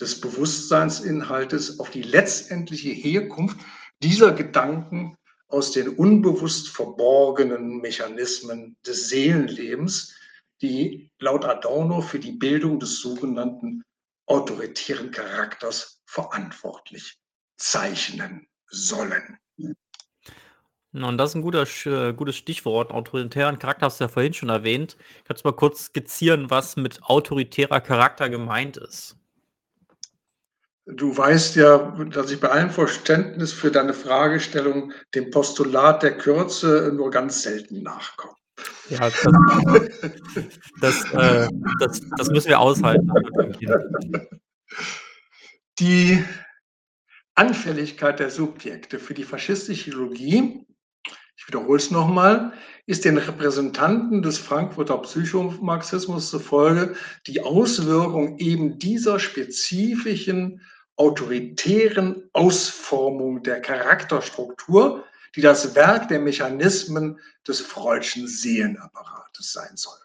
des 0.00 0.20
Bewusstseinsinhaltes 0.20 1.80
auf 1.80 1.90
die 1.90 2.02
letztendliche 2.02 2.90
Herkunft 2.90 3.58
dieser 4.00 4.30
Gedanken 4.30 5.16
aus 5.48 5.72
den 5.72 5.88
unbewusst 5.88 6.68
verborgenen 6.68 7.78
Mechanismen 7.78 8.76
des 8.86 9.08
Seelenlebens, 9.08 10.14
die 10.62 11.10
laut 11.18 11.44
Adorno 11.44 12.00
für 12.00 12.18
die 12.18 12.32
Bildung 12.32 12.80
des 12.80 13.00
sogenannten 13.00 13.82
autoritären 14.26 15.10
Charakters 15.10 16.00
verantwortlich 16.06 17.18
zeichnen 17.56 18.46
sollen. 18.68 19.38
Und 20.92 21.18
das 21.18 21.30
ist 21.30 21.34
ein 21.36 21.42
guter, 21.42 21.66
äh, 21.84 22.14
gutes 22.14 22.36
Stichwort. 22.36 22.90
Autoritären 22.90 23.58
Charakter 23.58 23.86
hast 23.86 24.00
du 24.00 24.04
ja 24.04 24.08
vorhin 24.08 24.32
schon 24.32 24.48
erwähnt. 24.48 24.96
Kannst 25.24 25.44
du 25.44 25.48
mal 25.48 25.54
kurz 25.54 25.86
skizzieren, 25.86 26.50
was 26.50 26.76
mit 26.76 27.02
autoritärer 27.02 27.80
Charakter 27.80 28.30
gemeint 28.30 28.78
ist? 28.78 29.16
Du 30.86 31.16
weißt 31.16 31.56
ja, 31.56 31.78
dass 32.10 32.30
ich 32.30 32.40
bei 32.40 32.48
allem 32.48 32.70
Verständnis 32.70 33.52
für 33.52 33.72
deine 33.72 33.92
Fragestellung 33.92 34.92
dem 35.14 35.30
Postulat 35.30 36.02
der 36.02 36.16
Kürze 36.16 36.92
nur 36.94 37.10
ganz 37.10 37.42
selten 37.42 37.82
nachkomme. 37.82 38.36
Ja, 38.88 39.10
das, 39.10 39.24
das, 40.80 41.12
äh, 41.12 41.48
das, 41.80 42.00
das 42.16 42.28
müssen 42.30 42.48
wir 42.48 42.60
aushalten. 42.60 43.10
Die 45.78 46.24
Anfälligkeit 47.34 48.18
der 48.18 48.30
Subjekte 48.30 48.98
für 48.98 49.12
die 49.12 49.24
faschistische 49.24 49.90
Ideologie, 49.90 50.64
ich 51.36 51.48
wiederhole 51.48 51.78
es 51.78 51.90
nochmal, 51.90 52.52
ist 52.86 53.04
den 53.04 53.18
Repräsentanten 53.18 54.22
des 54.22 54.38
Frankfurter 54.38 54.98
Psychomarxismus 54.98 56.30
zufolge 56.30 56.94
die 57.26 57.42
Auswirkung 57.42 58.38
eben 58.38 58.78
dieser 58.78 59.18
spezifischen 59.18 60.62
autoritären 60.96 62.30
Ausformung 62.32 63.42
der 63.42 63.60
Charakterstruktur, 63.60 65.04
die 65.36 65.42
das 65.42 65.74
Werk 65.74 66.08
der 66.08 66.18
Mechanismen 66.18 67.20
des 67.46 67.60
Freudschen 67.60 68.26
Seelenapparates 68.26 69.52
sein 69.52 69.76
soll. 69.76 69.98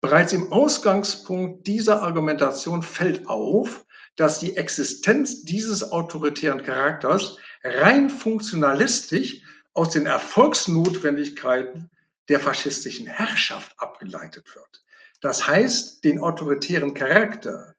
Bereits 0.00 0.32
im 0.32 0.52
Ausgangspunkt 0.52 1.66
dieser 1.66 2.02
Argumentation 2.02 2.82
fällt 2.82 3.28
auf, 3.28 3.84
dass 4.16 4.40
die 4.40 4.56
Existenz 4.56 5.44
dieses 5.44 5.92
autoritären 5.92 6.62
Charakters 6.62 7.36
rein 7.62 8.10
funktionalistisch 8.10 9.40
aus 9.72 9.90
den 9.90 10.06
Erfolgsnotwendigkeiten 10.06 11.90
der 12.28 12.40
faschistischen 12.40 13.06
Herrschaft 13.06 13.72
abgeleitet 13.78 14.54
wird. 14.54 14.84
Das 15.20 15.46
heißt, 15.46 16.02
den 16.02 16.18
autoritären 16.20 16.94
Charakter, 16.94 17.74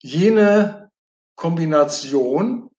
jene 0.00 0.90
Kombination, 1.34 2.69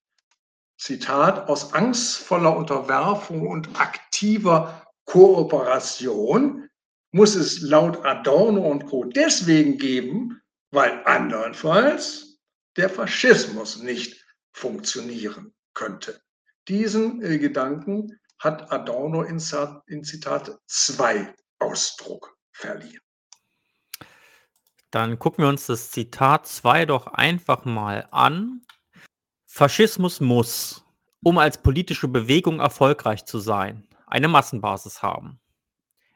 Zitat, 0.82 1.48
aus 1.48 1.74
angstvoller 1.74 2.58
Unterwerfung 2.58 3.48
und 3.48 3.80
aktiver 3.80 4.84
Kooperation 5.06 6.68
muss 7.12 7.36
es 7.36 7.62
laut 7.62 8.04
Adorno 8.04 8.62
und 8.62 8.88
Co. 8.88 9.04
deswegen 9.04 9.78
geben, 9.78 10.42
weil 10.72 11.04
andernfalls 11.06 12.40
der 12.78 12.90
Faschismus 12.90 13.78
nicht 13.84 14.26
funktionieren 14.54 15.54
könnte. 15.76 16.20
Diesen 16.68 17.22
äh, 17.22 17.38
Gedanken 17.38 18.20
hat 18.40 18.72
Adorno 18.72 19.22
in, 19.22 19.40
in 19.86 20.04
Zitat 20.04 20.58
2 20.66 21.32
Ausdruck 21.60 22.36
verliehen. 22.54 23.02
Dann 24.90 25.20
gucken 25.20 25.44
wir 25.44 25.50
uns 25.50 25.68
das 25.68 25.92
Zitat 25.92 26.48
2 26.48 26.88
doch 26.88 27.06
einfach 27.06 27.66
mal 27.66 28.08
an. 28.10 28.66
Faschismus 29.54 30.22
muss, 30.22 30.86
um 31.22 31.38
als 31.38 31.62
politische 31.62 32.08
Bewegung 32.08 32.62
erfolgreich 32.62 33.26
zu 33.26 33.38
sein, 33.38 33.86
eine 34.08 34.30
Massenbasis 34.30 35.04
haben. 35.04 35.42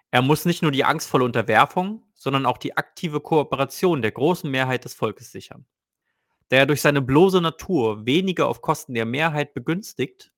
Er 0.10 0.21
muss 0.21 0.45
nicht 0.45 0.62
nur 0.62 0.71
die 0.71 0.86
angstvolle 0.86 1.26
Unterwerfung, 1.26 2.02
sondern 2.13 2.45
auch 2.45 2.58
die 2.58 2.78
aktive 2.78 3.19
Kooperation 3.19 4.02
der 4.02 4.13
großen 4.13 4.50
Mehrheit 4.50 4.86
des 4.86 4.93
Volkes 4.93 5.34
sichern. 5.34 5.65
Da 6.48 6.56
er 6.56 6.65
durch 6.65 6.82
seine 6.82 7.02
bloße 7.02 7.41
Natur 7.41 8.06
weniger 8.06 8.48
auf 8.48 8.62
Kosten 8.62 8.93
der 8.93 9.06
Mehrheit 9.06 9.54
begünstigt, 9.54 10.32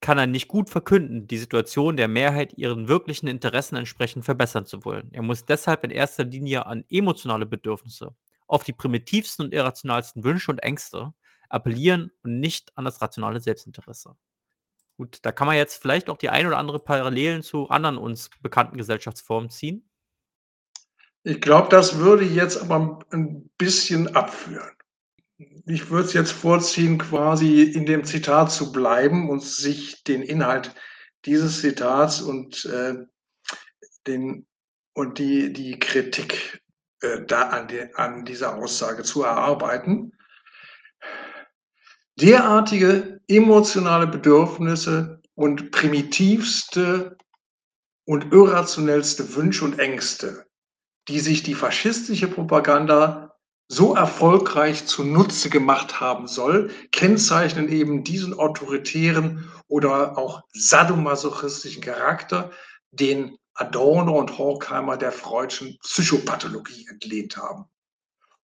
kann 0.00 0.16
er 0.16 0.26
nicht 0.26 0.48
gut 0.48 0.70
verkünden, 0.70 1.26
die 1.26 1.38
Situation 1.38 1.98
der 1.98 2.08
Mehrheit 2.08 2.56
ihren 2.56 2.88
wirklichen 2.88 3.26
Interessen 3.26 3.76
entsprechend 3.76 4.24
verbessern 4.24 4.64
zu 4.64 4.86
wollen. 4.86 5.10
Er 5.12 5.22
muss 5.22 5.44
deshalb 5.44 5.84
in 5.84 5.90
erster 5.90 6.24
Linie 6.24 6.64
an 6.64 6.86
emotionale 6.88 7.44
Bedürfnisse, 7.44 8.14
auf 8.46 8.64
die 8.64 8.72
primitivsten 8.72 9.44
und 9.44 9.52
irrationalsten 9.52 10.24
Wünsche 10.24 10.50
und 10.50 10.62
Ängste 10.62 11.12
appellieren 11.52 12.10
und 12.22 12.40
nicht 12.40 12.76
an 12.76 12.84
das 12.84 13.00
rationale 13.00 13.40
Selbstinteresse. 13.40 14.16
Gut, 14.96 15.18
da 15.22 15.32
kann 15.32 15.46
man 15.46 15.56
jetzt 15.56 15.80
vielleicht 15.80 16.10
auch 16.10 16.18
die 16.18 16.28
ein 16.30 16.46
oder 16.46 16.58
andere 16.58 16.78
Parallelen 16.78 17.42
zu 17.42 17.68
anderen 17.68 17.98
uns 17.98 18.30
bekannten 18.40 18.76
Gesellschaftsformen 18.76 19.50
ziehen. 19.50 19.88
Ich 21.24 21.40
glaube, 21.40 21.68
das 21.68 21.98
würde 21.98 22.24
jetzt 22.24 22.60
aber 22.60 22.98
ein 23.10 23.48
bisschen 23.56 24.14
abführen 24.14 24.72
ich 25.66 25.90
würde 25.90 26.06
es 26.06 26.12
jetzt 26.12 26.32
vorziehen, 26.32 26.98
quasi 26.98 27.62
in 27.62 27.86
dem 27.86 28.04
Zitat 28.04 28.50
zu 28.52 28.72
bleiben 28.72 29.30
und 29.30 29.42
sich 29.42 30.04
den 30.04 30.22
Inhalt 30.22 30.74
dieses 31.24 31.60
Zitats 31.60 32.20
und, 32.20 32.64
äh, 32.66 32.94
den, 34.06 34.46
und 34.94 35.18
die, 35.18 35.52
die 35.52 35.78
Kritik 35.78 36.62
äh, 37.00 37.24
da 37.26 37.42
an, 37.48 37.68
die, 37.68 37.94
an 37.94 38.24
dieser 38.24 38.56
Aussage 38.56 39.02
zu 39.02 39.22
erarbeiten. 39.22 40.12
Derartige 42.20 43.20
emotionale 43.26 44.06
Bedürfnisse 44.06 45.22
und 45.34 45.70
primitivste 45.70 47.16
und 48.04 48.32
irrationellste 48.32 49.34
Wünsche 49.34 49.64
und 49.64 49.78
Ängste, 49.78 50.46
die 51.08 51.20
sich 51.20 51.42
die 51.42 51.54
faschistische 51.54 52.28
Propaganda 52.28 53.32
so 53.68 53.94
erfolgreich 53.94 54.84
zunutze 54.84 55.48
gemacht 55.48 56.00
haben 56.00 56.28
soll, 56.28 56.70
kennzeichnen 56.90 57.70
eben 57.70 58.04
diesen 58.04 58.34
autoritären 58.34 59.50
oder 59.68 60.18
auch 60.18 60.42
sadomasochistischen 60.52 61.82
Charakter, 61.82 62.50
den 62.90 63.38
Adorno 63.54 64.18
und 64.18 64.36
Horkheimer 64.36 64.98
der 64.98 65.12
freudschen 65.12 65.78
Psychopathologie 65.82 66.86
entlehnt 66.90 67.38
haben. 67.38 67.64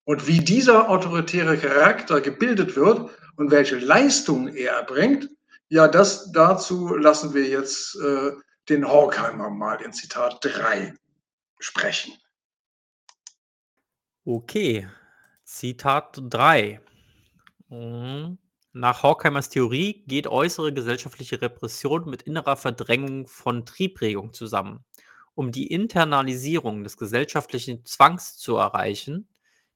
Und 0.05 0.25
wie 0.25 0.39
dieser 0.39 0.89
autoritäre 0.89 1.57
Charakter 1.57 2.21
gebildet 2.21 2.75
wird 2.75 3.11
und 3.39 3.51
welche 3.51 3.77
Leistungen 3.77 4.53
er 4.53 4.73
erbringt, 4.73 5.29
ja, 5.69 5.87
das 5.87 6.29
dazu 6.33 6.93
lassen 6.95 7.33
wir 7.33 7.47
jetzt 7.47 7.95
äh, 7.95 8.31
den 8.67 8.85
Horkheimer 8.85 9.49
mal 9.49 9.81
in 9.81 9.93
Zitat 9.93 10.39
3 10.41 10.93
sprechen. 11.57 12.13
Okay, 14.25 14.89
Zitat 15.45 16.19
3. 16.21 16.81
Mhm. 17.69 18.37
Nach 18.73 19.03
Horkheimers 19.03 19.47
Theorie 19.47 20.03
geht 20.05 20.27
äußere 20.27 20.73
gesellschaftliche 20.73 21.41
Repression 21.41 22.09
mit 22.09 22.23
innerer 22.23 22.57
Verdrängung 22.57 23.25
von 23.27 23.65
Triebregung 23.65 24.33
zusammen. 24.33 24.83
Um 25.33 25.53
die 25.53 25.67
Internalisierung 25.67 26.83
des 26.83 26.97
gesellschaftlichen 26.97 27.85
Zwangs 27.85 28.35
zu 28.35 28.57
erreichen, 28.57 29.28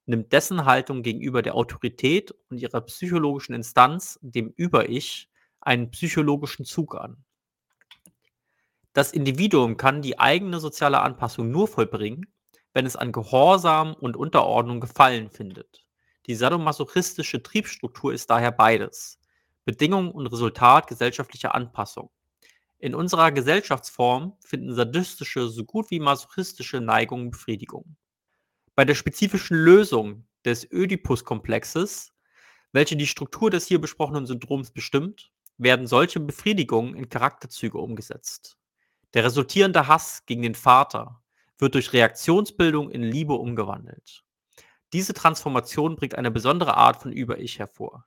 nimmt 0.05 0.33
dessen 0.33 0.65
Haltung 0.65 1.03
gegenüber 1.03 1.41
der 1.41 1.55
Autorität 1.55 2.33
und 2.49 2.57
ihrer 2.57 2.81
psychologischen 2.81 3.53
Instanz, 3.53 4.19
dem 4.21 4.53
Über-Ich, 4.55 5.29
einen 5.61 5.91
psychologischen 5.91 6.65
Zug 6.65 6.95
an. 6.95 7.23
Das 8.93 9.11
Individuum 9.11 9.77
kann 9.77 10.01
die 10.01 10.19
eigene 10.19 10.59
soziale 10.59 11.01
Anpassung 11.01 11.49
nur 11.49 11.67
vollbringen, 11.67 12.27
wenn 12.73 12.85
es 12.85 12.95
an 12.95 13.11
Gehorsam 13.11 13.93
und 13.93 14.17
Unterordnung 14.17 14.81
Gefallen 14.81 15.29
findet. 15.29 15.85
Die 16.27 16.35
sadomasochistische 16.35 17.41
Triebstruktur 17.41 18.13
ist 18.13 18.29
daher 18.29 18.51
beides: 18.51 19.19
Bedingung 19.65 20.11
und 20.11 20.27
Resultat 20.27 20.87
gesellschaftlicher 20.87 21.55
Anpassung. 21.55 22.11
In 22.77 22.95
unserer 22.95 23.31
Gesellschaftsform 23.31 24.37
finden 24.41 24.75
sadistische 24.75 25.47
so 25.47 25.63
gut 25.63 25.89
wie 25.89 25.99
masochistische 25.99 26.81
Neigungen 26.81 27.31
Befriedigung. 27.31 27.95
Bei 28.75 28.86
der 28.86 28.95
spezifischen 28.95 29.55
Lösung 29.55 30.25
des 30.45 30.69
Ödipus-Komplexes, 30.71 32.12
welche 32.71 32.95
die 32.95 33.05
Struktur 33.05 33.51
des 33.51 33.67
hier 33.67 33.79
besprochenen 33.79 34.25
Syndroms 34.25 34.71
bestimmt, 34.71 35.31
werden 35.57 35.86
solche 35.86 36.19
Befriedigungen 36.19 36.95
in 36.95 37.07
Charakterzüge 37.07 37.77
umgesetzt. 37.77 38.57
Der 39.13 39.23
resultierende 39.23 39.88
Hass 39.88 40.25
gegen 40.25 40.41
den 40.41 40.55
Vater 40.55 41.21
wird 41.59 41.75
durch 41.75 41.93
Reaktionsbildung 41.93 42.89
in 42.89 43.03
Liebe 43.03 43.33
umgewandelt. 43.33 44.23
Diese 44.91 45.13
Transformation 45.13 45.95
bringt 45.95 46.15
eine 46.15 46.31
besondere 46.31 46.75
Art 46.75 46.99
von 46.99 47.12
Über-Ich 47.12 47.59
hervor. 47.59 48.05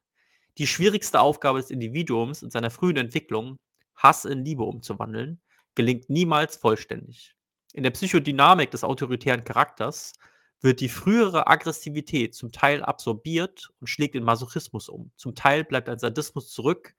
Die 0.58 0.66
schwierigste 0.66 1.20
Aufgabe 1.20 1.60
des 1.60 1.70
Individuums 1.70 2.42
in 2.42 2.50
seiner 2.50 2.70
frühen 2.70 2.96
Entwicklung, 2.96 3.56
Hass 3.94 4.24
in 4.24 4.44
Liebe 4.44 4.64
umzuwandeln, 4.64 5.40
gelingt 5.76 6.10
niemals 6.10 6.56
vollständig. 6.56 7.36
In 7.72 7.84
der 7.84 7.90
Psychodynamik 7.90 8.72
des 8.72 8.82
autoritären 8.82 9.44
Charakters 9.44 10.14
wird 10.60 10.80
die 10.80 10.88
frühere 10.88 11.46
Aggressivität 11.46 12.34
zum 12.34 12.52
Teil 12.52 12.82
absorbiert 12.82 13.70
und 13.80 13.86
schlägt 13.86 14.14
in 14.14 14.24
Masochismus 14.24 14.88
um. 14.88 15.10
Zum 15.16 15.34
Teil 15.34 15.64
bleibt 15.64 15.88
ein 15.88 15.98
Sadismus 15.98 16.50
zurück, 16.50 16.94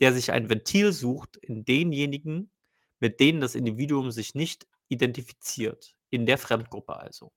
der 0.00 0.12
sich 0.12 0.32
ein 0.32 0.48
Ventil 0.48 0.92
sucht 0.92 1.36
in 1.36 1.64
denjenigen, 1.64 2.50
mit 3.00 3.20
denen 3.20 3.40
das 3.40 3.54
Individuum 3.54 4.10
sich 4.10 4.34
nicht 4.34 4.66
identifiziert, 4.88 5.94
in 6.10 6.26
der 6.26 6.38
Fremdgruppe 6.38 6.96
also. 6.96 7.32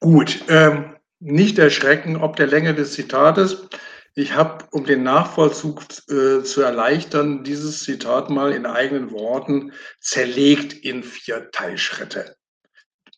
Gut, 0.00 0.44
ähm, 0.48 0.96
nicht 1.18 1.58
erschrecken 1.58 2.16
ob 2.16 2.36
der 2.36 2.46
Länge 2.46 2.74
des 2.74 2.92
Zitates. 2.92 3.68
Ich 4.14 4.34
habe, 4.34 4.64
um 4.70 4.84
den 4.84 5.02
Nachvollzug 5.02 5.82
äh, 6.08 6.42
zu 6.42 6.62
erleichtern, 6.62 7.44
dieses 7.44 7.84
Zitat 7.84 8.30
mal 8.30 8.52
in 8.52 8.64
eigenen 8.64 9.10
Worten 9.10 9.72
zerlegt 10.00 10.72
in 10.72 11.02
vier 11.02 11.50
Teilschritte. 11.50 12.36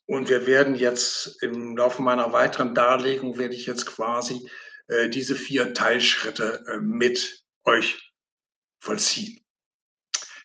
Und 0.09 0.31
wir 0.31 0.47
werden 0.47 0.75
jetzt 0.75 1.43
im 1.43 1.77
Laufe 1.77 2.01
meiner 2.01 2.33
weiteren 2.33 2.75
Darlegung, 2.75 3.37
werde 3.37 3.55
ich 3.55 3.67
jetzt 3.67 3.85
quasi 3.85 4.49
äh, 4.87 5.11
diese 5.11 5.37
vier 5.37 5.75
Teilschritte 5.75 6.65
äh, 6.67 6.79
mit 6.79 7.45
euch 7.65 8.11
vollziehen. 8.81 9.39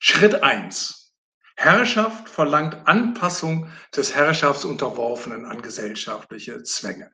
Schritt 0.02 0.43
eins 0.43 1.13
Herrschaft 1.56 2.28
verlangt 2.28 2.76
Anpassung 2.88 3.71
des 3.95 4.13
Herrschaftsunterworfenen 4.13 5.45
an 5.45 5.62
gesellschaftliche 5.62 6.63
Zwänge. 6.63 7.10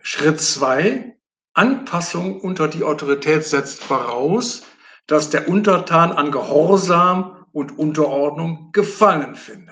Schritt 0.00 0.40
zwei: 0.40 1.18
Anpassung 1.52 2.40
unter 2.40 2.66
die 2.66 2.82
Autorität 2.82 3.44
setzt 3.44 3.84
voraus, 3.84 4.62
dass 5.06 5.28
der 5.28 5.48
Untertan 5.48 6.12
an 6.12 6.32
Gehorsam 6.32 7.46
und 7.52 7.78
Unterordnung 7.78 8.72
Gefallen 8.72 9.36
findet. 9.36 9.69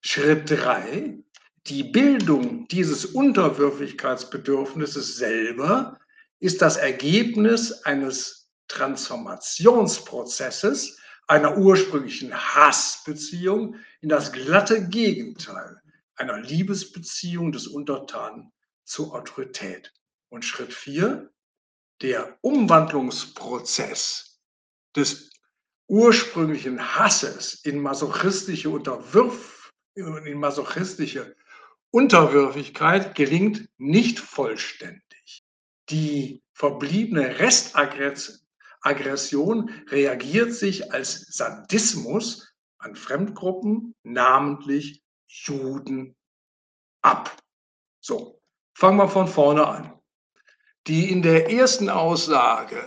Schritt 0.00 0.50
drei: 0.50 1.22
Die 1.66 1.84
Bildung 1.84 2.66
dieses 2.68 3.04
Unterwürfigkeitsbedürfnisses 3.04 5.16
selber 5.16 5.98
ist 6.38 6.62
das 6.62 6.78
Ergebnis 6.78 7.84
eines 7.84 8.48
Transformationsprozesses, 8.68 10.98
einer 11.26 11.58
ursprünglichen 11.58 12.34
Hassbeziehung 12.34 13.76
in 14.00 14.08
das 14.08 14.32
glatte 14.32 14.88
Gegenteil 14.88 15.82
einer 16.16 16.40
Liebesbeziehung 16.40 17.52
des 17.52 17.66
Untertanen 17.66 18.50
zur 18.84 19.14
Autorität. 19.14 19.92
Und 20.28 20.44
Schritt 20.44 20.72
vier, 20.72 21.30
der 22.02 22.38
Umwandlungsprozess 22.40 24.38
des 24.94 25.30
ursprünglichen 25.88 26.96
Hasses 26.96 27.64
in 27.64 27.80
masochistische 27.80 28.70
Unterwürf, 28.70 29.59
in 30.00 30.38
masochistische 30.38 31.36
Unterwürfigkeit 31.90 33.14
gelingt 33.14 33.68
nicht 33.78 34.18
vollständig. 34.18 35.44
Die 35.88 36.42
verbliebene 36.52 37.38
Restaggression 37.38 38.40
Aggression 38.82 39.70
reagiert 39.88 40.54
sich 40.54 40.92
als 40.92 41.20
Sadismus 41.28 42.54
an 42.78 42.96
Fremdgruppen, 42.96 43.94
namentlich 44.02 45.02
Juden, 45.26 46.16
ab. 47.02 47.36
So, 48.00 48.40
fangen 48.74 48.96
wir 48.96 49.08
von 49.08 49.28
vorne 49.28 49.66
an. 49.66 50.00
Die 50.86 51.10
in 51.10 51.20
der 51.20 51.50
ersten 51.50 51.90
Aussage 51.90 52.82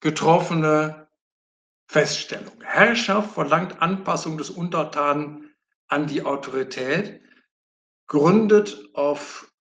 getroffene 0.00 1.08
Feststellung. 1.88 2.62
Herrschaft 2.62 3.34
verlangt 3.34 3.82
Anpassung 3.82 4.38
des 4.38 4.50
Untertanen 4.50 5.47
an 5.88 6.06
die 6.06 6.22
Autorität, 6.22 7.20
gründet 8.06 8.78
auf 8.94 9.52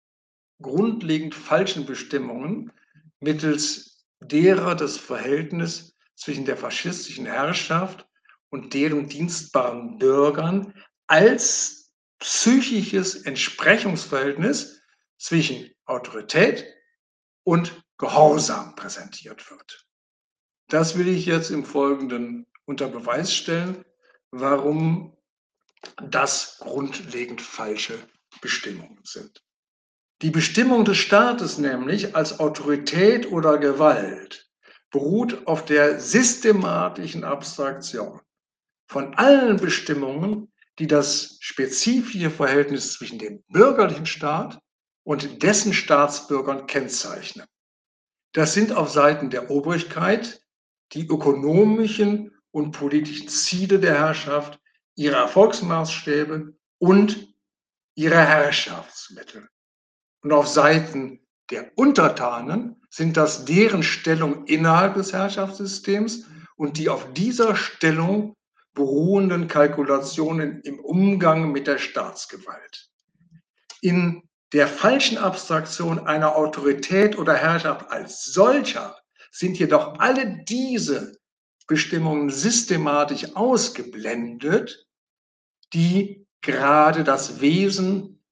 grundlegend 0.61 1.35
falschen 1.35 1.85
Bestimmungen 1.85 2.71
mittels 3.19 4.05
derer 4.19 4.75
das 4.75 4.97
Verhältnis 4.97 5.95
zwischen 6.15 6.45
der 6.45 6.57
faschistischen 6.57 7.25
Herrschaft 7.25 8.07
und 8.49 8.73
deren 8.73 9.07
dienstbaren 9.07 9.97
Bürgern 9.97 10.73
als 11.07 11.91
psychisches 12.19 13.15
Entsprechungsverhältnis 13.23 14.81
zwischen 15.17 15.69
Autorität 15.85 16.65
und 17.43 17.83
Gehorsam 17.97 18.75
präsentiert 18.75 19.49
wird. 19.49 19.87
Das 20.69 20.97
will 20.97 21.07
ich 21.07 21.25
jetzt 21.25 21.49
im 21.49 21.65
Folgenden 21.65 22.45
unter 22.65 22.87
Beweis 22.87 23.33
stellen, 23.33 23.83
warum 24.31 25.16
das 26.01 26.57
grundlegend 26.59 27.41
falsche 27.41 27.97
Bestimmungen 28.41 28.99
sind. 29.03 29.43
Die 30.21 30.31
Bestimmung 30.31 30.83
des 30.83 30.97
Staates 30.97 31.57
nämlich 31.57 32.15
als 32.15 32.39
Autorität 32.39 33.31
oder 33.31 33.57
Gewalt 33.57 34.49
beruht 34.89 35.45
auf 35.45 35.65
der 35.65 35.99
systematischen 35.99 37.23
Abstraktion 37.23 38.21
von 38.89 39.13
allen 39.15 39.57
Bestimmungen, 39.57 40.51
die 40.79 40.87
das 40.87 41.37
spezifische 41.39 42.31
Verhältnis 42.31 42.93
zwischen 42.93 43.19
dem 43.19 43.43
bürgerlichen 43.49 44.05
Staat 44.05 44.59
und 45.03 45.43
dessen 45.43 45.73
Staatsbürgern 45.73 46.67
kennzeichnen. 46.67 47.45
Das 48.33 48.53
sind 48.53 48.71
auf 48.71 48.89
Seiten 48.89 49.29
der 49.29 49.49
Obrigkeit 49.49 50.41
die 50.93 51.07
ökonomischen 51.07 52.35
und 52.51 52.71
politischen 52.71 53.27
Ziele 53.27 53.79
der 53.79 53.95
Herrschaft, 53.95 54.59
ihre 54.97 55.15
Erfolgsmaßstäbe 55.15 56.53
und 56.79 57.33
ihre 57.95 58.17
Herrschaftsmittel. 58.17 59.47
Und 60.21 60.33
auf 60.33 60.47
Seiten 60.47 61.21
der 61.49 61.71
Untertanen 61.77 62.81
sind 62.89 63.15
das 63.15 63.45
deren 63.45 63.83
Stellung 63.83 64.45
innerhalb 64.45 64.95
des 64.95 65.13
Herrschaftssystems 65.13 66.25
und 66.57 66.77
die 66.77 66.89
auf 66.89 67.13
dieser 67.13 67.55
Stellung 67.55 68.35
beruhenden 68.73 69.47
Kalkulationen 69.47 70.61
im 70.61 70.79
Umgang 70.79 71.51
mit 71.51 71.67
der 71.67 71.77
Staatsgewalt. 71.77 72.89
In 73.81 74.23
der 74.53 74.67
falschen 74.67 75.17
Abstraktion 75.17 75.99
einer 75.99 76.35
Autorität 76.35 77.17
oder 77.17 77.35
Herrschaft 77.35 77.89
als 77.91 78.25
solcher 78.25 78.97
sind 79.31 79.59
jedoch 79.59 79.99
alle 79.99 80.43
diese 80.45 81.17
Bestimmungen 81.67 82.29
systematisch 82.29 83.35
ausgeblendet, 83.35 84.86
die 85.73 86.27
gerade 86.41 87.03
das 87.03 87.41
Wesen 87.41 88.23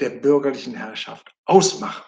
der 0.00 0.10
bürgerlichen 0.10 0.74
Herrschaft 0.74 1.34
ausmachen. 1.44 2.04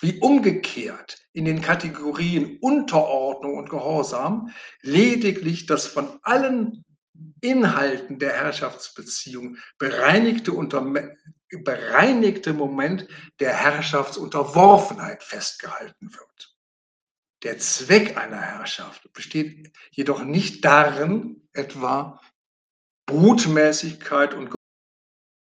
Wie 0.00 0.18
umgekehrt 0.18 1.18
in 1.32 1.44
den 1.44 1.62
Kategorien 1.62 2.58
Unterordnung 2.60 3.56
und 3.56 3.70
Gehorsam 3.70 4.52
lediglich 4.82 5.66
das 5.66 5.86
von 5.86 6.18
allen 6.22 6.84
Inhalten 7.40 8.18
der 8.18 8.32
Herrschaftsbeziehung 8.32 9.56
bereinigte, 9.78 10.52
unter, 10.52 10.84
bereinigte 11.50 12.52
Moment 12.52 13.06
der 13.38 13.54
Herrschaftsunterworfenheit 13.54 15.22
festgehalten 15.22 16.12
wird. 16.12 16.56
Der 17.44 17.58
Zweck 17.58 18.16
einer 18.16 18.40
Herrschaft 18.40 19.12
besteht 19.12 19.72
jedoch 19.90 20.24
nicht 20.24 20.64
darin, 20.64 21.48
etwa 21.52 22.20
Brutmäßigkeit 23.14 24.34
und 24.34 24.52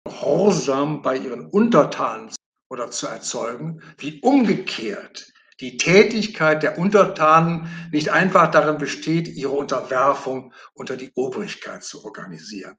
Gehorsam 0.07 1.01
bei 1.01 1.17
ihren 1.17 1.47
Untertanen 1.47 2.29
oder 2.69 2.91
zu 2.91 3.07
erzeugen, 3.07 3.81
wie 3.97 4.21
umgekehrt 4.21 5.33
die 5.59 5.77
Tätigkeit 5.77 6.61
der 6.61 6.77
Untertanen 6.77 7.67
nicht 7.91 8.09
einfach 8.09 8.51
darin 8.51 8.77
besteht, 8.77 9.27
ihre 9.27 9.53
Unterwerfung 9.53 10.53
unter 10.75 10.95
die 10.95 11.11
Obrigkeit 11.15 11.83
zu 11.83 12.05
organisieren, 12.05 12.77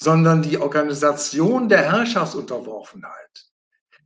sondern 0.00 0.40
die 0.40 0.56
Organisation 0.56 1.68
der 1.68 1.92
Herrschaftsunterworfenheit. 1.92 3.50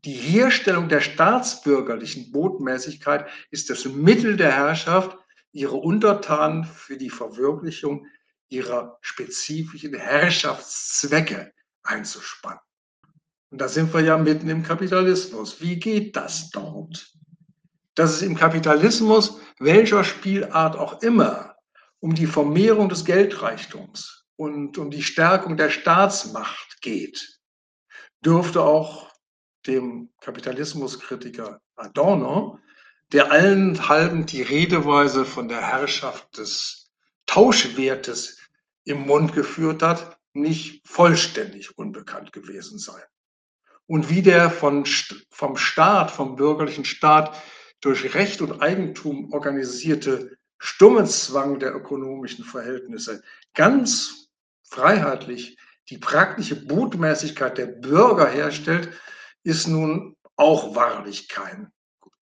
Die 0.04 0.14
Herstellung 0.14 0.88
der 0.88 1.00
staatsbürgerlichen 1.00 2.32
Botmäßigkeit 2.32 3.28
ist 3.52 3.70
das 3.70 3.84
Mittel 3.84 4.36
der 4.36 4.50
Herrschaft, 4.50 5.16
ihre 5.52 5.76
Untertanen 5.76 6.64
für 6.64 6.96
die 6.96 7.10
Verwirklichung 7.10 8.08
ihrer 8.52 8.98
spezifischen 9.00 9.94
Herrschaftszwecke 9.94 11.52
einzuspannen. 11.82 12.60
Und 13.50 13.60
da 13.60 13.68
sind 13.68 13.92
wir 13.92 14.00
ja 14.00 14.16
mitten 14.16 14.48
im 14.48 14.62
Kapitalismus. 14.62 15.60
Wie 15.60 15.76
geht 15.78 16.16
das 16.16 16.50
dort? 16.50 17.12
Dass 17.94 18.12
es 18.12 18.22
im 18.22 18.36
Kapitalismus, 18.36 19.40
welcher 19.58 20.04
Spielart 20.04 20.76
auch 20.76 21.02
immer, 21.02 21.56
um 22.00 22.14
die 22.14 22.26
Vermehrung 22.26 22.88
des 22.88 23.04
Geldreichtums 23.04 24.24
und 24.36 24.78
um 24.78 24.90
die 24.90 25.02
Stärkung 25.02 25.56
der 25.56 25.70
Staatsmacht 25.70 26.80
geht, 26.80 27.40
dürfte 28.24 28.62
auch 28.62 29.10
dem 29.66 30.10
Kapitalismuskritiker 30.20 31.60
Adorno, 31.76 32.58
der 33.12 33.30
allen 33.30 33.88
halben 33.88 34.26
die 34.26 34.42
Redeweise 34.42 35.24
von 35.24 35.48
der 35.48 35.60
Herrschaft 35.60 36.38
des 36.38 36.90
Tauschwertes 37.26 38.38
im 38.84 39.06
Mund 39.06 39.32
geführt 39.32 39.82
hat, 39.82 40.18
nicht 40.34 40.86
vollständig 40.86 41.76
unbekannt 41.78 42.32
gewesen 42.32 42.78
sein. 42.78 43.02
Und 43.86 44.08
wie 44.08 44.22
der 44.22 44.50
von, 44.50 44.86
vom 45.30 45.56
Staat, 45.56 46.10
vom 46.10 46.36
bürgerlichen 46.36 46.84
Staat 46.84 47.36
durch 47.80 48.14
Recht 48.14 48.40
und 48.40 48.62
Eigentum 48.62 49.32
organisierte 49.32 50.36
stumme 50.58 51.04
Zwang 51.04 51.58
der 51.58 51.74
ökonomischen 51.74 52.44
Verhältnisse 52.44 53.22
ganz 53.54 54.28
freiheitlich 54.62 55.58
die 55.90 55.98
praktische 55.98 56.64
Botmäßigkeit 56.64 57.58
der 57.58 57.66
Bürger 57.66 58.28
herstellt, 58.28 58.90
ist 59.42 59.66
nun 59.66 60.16
auch 60.36 60.74
wahrlich 60.74 61.28
kein 61.28 61.72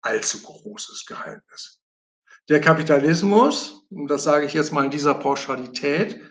allzu 0.02 0.42
großes 0.44 1.06
Geheimnis. 1.06 1.82
Der 2.48 2.62
Kapitalismus, 2.62 3.86
und 3.90 4.08
das 4.08 4.24
sage 4.24 4.46
ich 4.46 4.54
jetzt 4.54 4.72
mal 4.72 4.86
in 4.86 4.92
dieser 4.92 5.16
Pauschalität, 5.16 6.22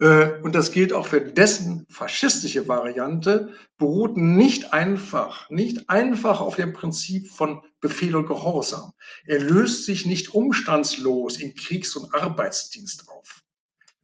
und 0.00 0.54
das 0.54 0.70
gilt 0.70 0.92
auch 0.92 1.08
für 1.08 1.20
dessen 1.20 1.84
faschistische 1.90 2.68
Variante, 2.68 3.52
beruht 3.78 4.16
nicht 4.16 4.72
einfach, 4.72 5.50
nicht 5.50 5.90
einfach 5.90 6.40
auf 6.40 6.54
dem 6.54 6.72
Prinzip 6.72 7.28
von 7.28 7.62
Befehl 7.80 8.14
und 8.14 8.26
Gehorsam. 8.26 8.92
Er 9.26 9.40
löst 9.40 9.86
sich 9.86 10.06
nicht 10.06 10.34
umstandslos 10.34 11.38
in 11.38 11.54
Kriegs- 11.56 11.96
und 11.96 12.14
Arbeitsdienst 12.14 13.08
auf. 13.08 13.42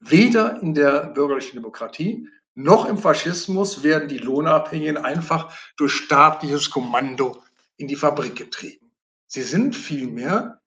Weder 0.00 0.60
in 0.62 0.74
der 0.74 1.06
bürgerlichen 1.06 1.56
Demokratie 1.56 2.28
noch 2.56 2.86
im 2.86 2.98
Faschismus 2.98 3.82
werden 3.84 4.08
die 4.08 4.18
Lohnabhängigen 4.18 4.96
einfach 4.96 5.56
durch 5.76 5.92
staatliches 5.92 6.70
Kommando 6.70 7.42
in 7.76 7.86
die 7.86 7.96
Fabrik 7.96 8.36
getrieben. 8.36 8.90
Sie 9.26 9.42
sind 9.42 9.74
vielmehr 9.74 10.60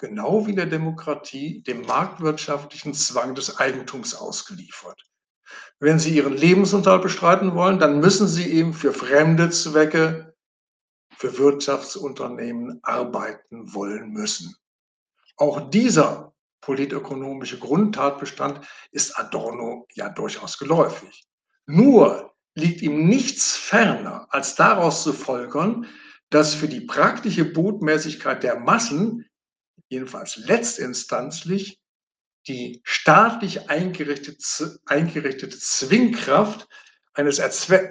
genau 0.00 0.46
wie 0.46 0.50
in 0.50 0.56
der 0.56 0.66
Demokratie, 0.66 1.62
dem 1.62 1.82
marktwirtschaftlichen 1.82 2.94
Zwang 2.94 3.34
des 3.34 3.58
Eigentums 3.58 4.14
ausgeliefert. 4.14 5.00
Wenn 5.78 5.98
Sie 5.98 6.16
Ihren 6.16 6.36
Lebensunterhalt 6.36 7.02
bestreiten 7.02 7.54
wollen, 7.54 7.78
dann 7.78 8.00
müssen 8.00 8.26
Sie 8.26 8.50
eben 8.50 8.74
für 8.74 8.92
fremde 8.92 9.50
Zwecke, 9.50 10.34
für 11.16 11.38
Wirtschaftsunternehmen 11.38 12.80
arbeiten 12.82 13.72
wollen 13.74 14.10
müssen. 14.10 14.56
Auch 15.36 15.70
dieser 15.70 16.34
politökonomische 16.60 17.58
Grundtatbestand 17.58 18.60
ist 18.90 19.18
Adorno 19.18 19.86
ja 19.94 20.08
durchaus 20.08 20.58
geläufig. 20.58 21.26
Nur 21.66 22.34
liegt 22.54 22.82
ihm 22.82 23.06
nichts 23.06 23.56
ferner, 23.56 24.26
als 24.30 24.54
daraus 24.54 25.02
zu 25.02 25.12
folgern, 25.12 25.86
dass 26.30 26.54
für 26.54 26.68
die 26.68 26.82
praktische 26.82 27.44
Botmäßigkeit 27.44 28.42
der 28.42 28.58
Massen 28.58 29.29
jedenfalls 29.90 30.36
letztinstanzlich 30.36 31.78
die 32.48 32.80
staatlich 32.84 33.68
eingerichtete, 33.68 34.80
eingerichtete 34.86 35.58
Zwingkraft 35.58 36.66
eines, 37.12 37.38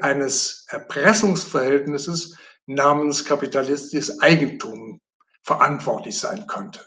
eines 0.02 0.66
Erpressungsverhältnisses 0.70 2.36
namens 2.66 3.26
kapitalistisches 3.26 4.20
Eigentum 4.22 5.02
verantwortlich 5.44 6.18
sein 6.18 6.48
könnte. 6.48 6.86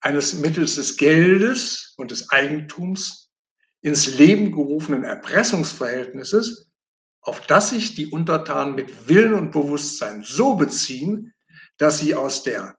Eines 0.00 0.34
mittels 0.34 0.76
des 0.76 0.96
Geldes 0.96 1.94
und 1.96 2.10
des 2.10 2.30
Eigentums 2.30 3.30
ins 3.82 4.06
Leben 4.06 4.52
gerufenen 4.52 5.04
Erpressungsverhältnisses, 5.04 6.70
auf 7.20 7.40
das 7.46 7.70
sich 7.70 7.94
die 7.94 8.06
Untertanen 8.06 8.74
mit 8.74 9.08
Willen 9.08 9.34
und 9.34 9.50
Bewusstsein 9.50 10.22
so 10.22 10.54
beziehen, 10.54 11.34
dass 11.76 11.98
sie 11.98 12.14
aus 12.14 12.42
der 12.44 12.77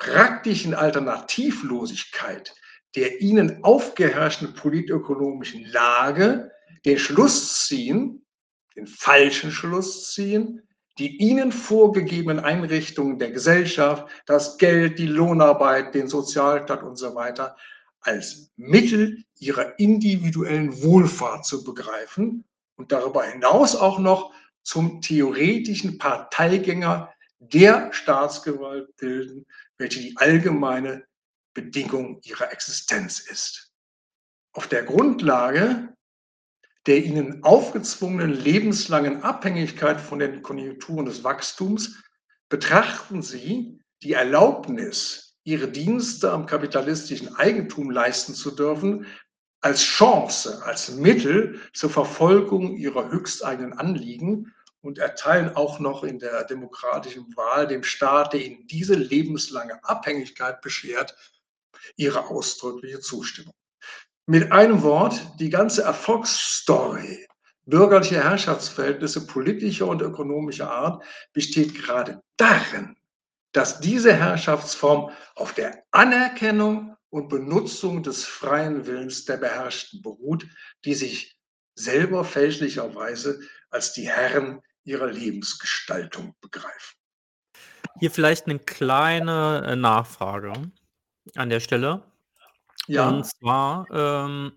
praktischen 0.00 0.74
Alternativlosigkeit 0.74 2.54
der 2.96 3.20
ihnen 3.20 3.62
aufgeherrschten 3.62 4.54
politökonomischen 4.54 5.64
Lage 5.66 6.50
den 6.84 6.98
Schluss 6.98 7.66
ziehen, 7.66 8.26
den 8.74 8.86
falschen 8.86 9.52
Schluss 9.52 10.12
ziehen, 10.12 10.62
die 10.98 11.18
ihnen 11.18 11.52
vorgegebenen 11.52 12.44
Einrichtungen 12.44 13.18
der 13.18 13.30
Gesellschaft, 13.30 14.08
das 14.26 14.58
Geld, 14.58 14.98
die 14.98 15.06
Lohnarbeit, 15.06 15.94
den 15.94 16.08
Sozialstaat 16.08 16.82
und 16.82 16.96
so 16.96 17.14
weiter 17.14 17.56
als 18.00 18.50
Mittel 18.56 19.22
ihrer 19.38 19.78
individuellen 19.78 20.82
Wohlfahrt 20.82 21.44
zu 21.44 21.62
begreifen 21.62 22.44
und 22.76 22.92
darüber 22.92 23.22
hinaus 23.22 23.76
auch 23.76 23.98
noch 23.98 24.32
zum 24.62 25.00
theoretischen 25.00 25.98
Parteigänger 25.98 27.12
der 27.38 27.92
Staatsgewalt 27.92 28.96
bilden, 28.96 29.46
welche 29.80 30.00
die 30.00 30.16
allgemeine 30.16 31.04
Bedingung 31.54 32.20
ihrer 32.22 32.52
Existenz 32.52 33.18
ist. 33.18 33.72
Auf 34.52 34.68
der 34.68 34.84
Grundlage 34.84 35.94
der 36.86 37.04
ihnen 37.04 37.44
aufgezwungenen 37.44 38.32
lebenslangen 38.32 39.22
Abhängigkeit 39.22 40.00
von 40.00 40.18
den 40.18 40.42
Konjunkturen 40.42 41.04
des 41.04 41.22
Wachstums 41.24 42.02
betrachten 42.48 43.22
sie 43.22 43.80
die 44.02 44.14
Erlaubnis, 44.14 45.36
ihre 45.44 45.68
Dienste 45.68 46.32
am 46.32 46.46
kapitalistischen 46.46 47.34
Eigentum 47.36 47.90
leisten 47.90 48.34
zu 48.34 48.50
dürfen, 48.50 49.06
als 49.60 49.82
Chance, 49.82 50.62
als 50.64 50.92
Mittel 50.92 51.60
zur 51.74 51.90
Verfolgung 51.90 52.76
ihrer 52.76 53.10
höchsteigenen 53.10 53.74
Anliegen 53.74 54.54
und 54.82 54.98
erteilen 54.98 55.54
auch 55.56 55.78
noch 55.78 56.04
in 56.04 56.18
der 56.18 56.44
demokratischen 56.44 57.36
Wahl 57.36 57.66
dem 57.66 57.84
Staat, 57.84 58.32
der 58.32 58.44
ihnen 58.44 58.66
diese 58.66 58.94
lebenslange 58.94 59.82
Abhängigkeit 59.84 60.60
beschert, 60.62 61.14
ihre 61.96 62.26
ausdrückliche 62.28 63.00
Zustimmung. 63.00 63.54
Mit 64.26 64.52
einem 64.52 64.82
Wort, 64.82 65.20
die 65.38 65.50
ganze 65.50 65.82
Erfolgsstory 65.82 67.26
bürgerlicher 67.66 68.24
Herrschaftsverhältnisse 68.24 69.26
politischer 69.26 69.86
und 69.86 70.02
ökonomischer 70.02 70.70
Art 70.70 71.04
besteht 71.32 71.74
gerade 71.74 72.22
darin, 72.36 72.96
dass 73.52 73.80
diese 73.80 74.14
Herrschaftsform 74.14 75.10
auf 75.34 75.52
der 75.54 75.84
Anerkennung 75.90 76.96
und 77.10 77.28
Benutzung 77.28 78.02
des 78.02 78.24
freien 78.24 78.86
Willens 78.86 79.24
der 79.24 79.36
Beherrschten 79.36 80.02
beruht, 80.02 80.46
die 80.84 80.94
sich 80.94 81.36
selber 81.74 82.24
fälschlicherweise 82.24 83.40
als 83.70 83.92
die 83.92 84.08
Herren 84.08 84.62
ihrer 84.90 85.06
Lebensgestaltung 85.06 86.34
begreifen. 86.40 86.96
Hier 87.98 88.10
vielleicht 88.10 88.46
eine 88.46 88.58
kleine 88.58 89.64
äh, 89.66 89.76
Nachfrage 89.76 90.52
an 91.36 91.48
der 91.48 91.60
Stelle. 91.60 92.02
Ja. 92.86 93.08
Und 93.08 93.24
zwar 93.24 93.86
ähm, 93.92 94.52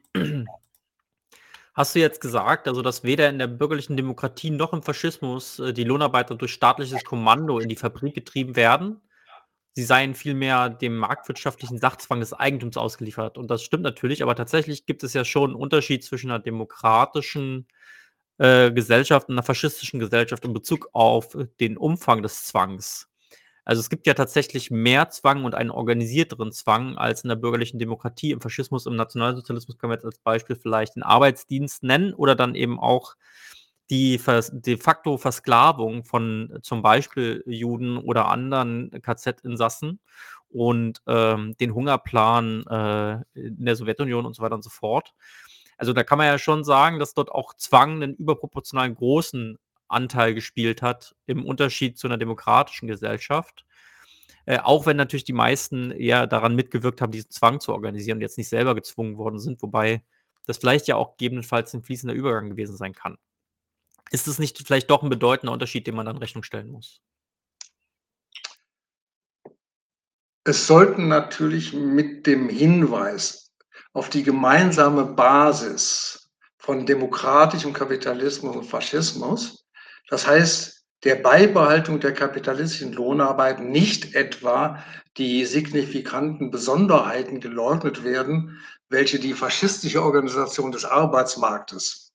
hast 1.73 1.95
du 1.95 1.99
jetzt 1.99 2.19
gesagt, 2.19 2.67
also 2.67 2.81
dass 2.81 3.03
weder 3.03 3.29
in 3.29 3.37
der 3.37 3.47
bürgerlichen 3.47 3.95
Demokratie 3.95 4.49
noch 4.49 4.73
im 4.73 4.81
Faschismus 4.81 5.59
äh, 5.59 5.73
die 5.73 5.83
Lohnarbeiter 5.83 6.35
durch 6.35 6.53
staatliches 6.53 7.03
Kommando 7.03 7.59
in 7.59 7.69
die 7.69 7.75
Fabrik 7.75 8.15
getrieben 8.15 8.55
werden. 8.55 9.01
sie 9.75 9.83
seien 9.83 10.15
vielmehr 10.15 10.69
dem 10.69 10.97
marktwirtschaftlichen 10.97 11.79
Sachzwang 11.79 12.19
des 12.21 12.33
Eigentums 12.33 12.77
ausgeliefert. 12.77 13.37
Und 13.37 13.49
das 13.51 13.63
stimmt 13.63 13.83
natürlich, 13.83 14.23
aber 14.23 14.35
tatsächlich 14.35 14.85
gibt 14.85 15.03
es 15.03 15.13
ja 15.13 15.25
schon 15.25 15.51
einen 15.51 15.59
Unterschied 15.59 16.03
zwischen 16.03 16.31
einer 16.31 16.39
demokratischen 16.39 17.67
äh, 17.67 17.83
Gesellschaft 18.71 19.29
und 19.29 19.35
einer 19.35 19.43
faschistischen 19.43 19.99
Gesellschaft 19.99 20.43
in 20.45 20.53
Bezug 20.53 20.89
auf 20.93 21.37
den 21.59 21.77
Umfang 21.77 22.21
des 22.21 22.45
Zwangs. 22.45 23.09
Also 23.65 23.79
es 23.79 23.89
gibt 23.89 24.07
ja 24.07 24.13
tatsächlich 24.13 24.71
mehr 24.71 25.09
Zwang 25.09 25.45
und 25.45 25.55
einen 25.55 25.71
organisierteren 25.71 26.51
Zwang 26.51 26.97
als 26.97 27.23
in 27.23 27.29
der 27.29 27.37
bürgerlichen 27.37 27.79
Demokratie. 27.79 28.31
Im 28.31 28.41
Faschismus, 28.41 28.85
im 28.85 28.95
Nationalsozialismus 28.97 29.77
können 29.77 29.91
wir 29.91 29.95
jetzt 29.95 30.05
als 30.05 30.19
Beispiel 30.19 30.57
vielleicht 30.57 30.95
den 30.95 31.03
Arbeitsdienst 31.03 31.83
nennen 31.83 32.13
oder 32.13 32.35
dann 32.35 32.55
eben 32.55 32.79
auch 32.79 33.15
die 33.89 34.19
de 34.51 34.77
facto 34.77 35.17
Versklavung 35.17 36.03
von 36.03 36.57
zum 36.61 36.81
Beispiel 36.81 37.43
Juden 37.45 37.97
oder 37.97 38.27
anderen 38.27 38.91
KZ-Insassen 39.01 39.99
und 40.49 41.01
ähm, 41.07 41.55
den 41.59 41.73
Hungerplan 41.73 42.65
äh, 42.67 43.13
in 43.39 43.65
der 43.65 43.75
Sowjetunion 43.75 44.25
und 44.25 44.35
so 44.35 44.43
weiter 44.43 44.55
und 44.55 44.63
so 44.63 44.69
fort. 44.69 45.13
Also 45.77 45.93
da 45.93 46.03
kann 46.03 46.17
man 46.17 46.27
ja 46.27 46.37
schon 46.37 46.63
sagen, 46.63 46.99
dass 46.99 47.13
dort 47.13 47.31
auch 47.31 47.53
Zwang 47.55 48.01
einen 48.01 48.15
überproportionalen 48.15 48.95
großen 48.95 49.57
Anteil 49.87 50.33
gespielt 50.33 50.81
hat, 50.81 51.15
im 51.25 51.45
Unterschied 51.45 51.97
zu 51.97 52.07
einer 52.07 52.17
demokratischen 52.17 52.87
Gesellschaft. 52.87 53.65
Äh, 54.45 54.59
auch 54.59 54.85
wenn 54.85 54.97
natürlich 54.97 55.23
die 55.23 55.33
meisten 55.33 55.91
eher 55.91 56.27
daran 56.27 56.55
mitgewirkt 56.55 57.01
haben, 57.01 57.11
diesen 57.11 57.31
Zwang 57.31 57.59
zu 57.59 57.71
organisieren 57.71 58.17
und 58.17 58.21
jetzt 58.21 58.37
nicht 58.37 58.49
selber 58.49 58.75
gezwungen 58.75 59.17
worden 59.17 59.39
sind, 59.39 59.61
wobei 59.61 60.03
das 60.45 60.57
vielleicht 60.57 60.87
ja 60.87 60.97
auch 60.97 61.11
gegebenenfalls 61.17 61.73
ein 61.73 61.83
fließender 61.83 62.13
Übergang 62.13 62.49
gewesen 62.49 62.75
sein 62.75 62.93
kann. 62.93 63.17
Ist 64.11 64.27
es 64.27 64.39
nicht 64.39 64.57
vielleicht 64.67 64.89
doch 64.89 65.01
ein 65.01 65.09
bedeutender 65.09 65.53
Unterschied, 65.53 65.87
den 65.87 65.95
man 65.95 66.05
dann 66.05 66.17
Rechnung 66.17 66.43
stellen 66.43 66.69
muss? 66.69 67.01
Es 70.45 70.67
sollten 70.67 71.07
natürlich 71.07 71.73
mit 71.73 72.27
dem 72.27 72.49
Hinweis 72.49 73.52
auf 73.93 74.09
die 74.09 74.23
gemeinsame 74.23 75.05
Basis 75.05 76.29
von 76.57 76.85
demokratischem 76.85 77.73
Kapitalismus 77.73 78.55
und 78.55 78.65
Faschismus, 78.65 79.65
das 80.09 80.27
heißt 80.27 80.83
der 81.03 81.15
Beibehaltung 81.15 81.99
der 81.99 82.13
kapitalistischen 82.13 82.93
Lohnarbeit 82.93 83.59
nicht 83.59 84.15
etwa 84.15 84.83
die 85.17 85.45
signifikanten 85.45 86.49
Besonderheiten 86.49 87.39
geleugnet 87.39 88.03
werden, 88.03 88.59
welche 88.89 89.19
die 89.19 89.33
faschistische 89.33 90.01
Organisation 90.01 90.71
des 90.71 90.85
Arbeitsmarktes 90.85 92.13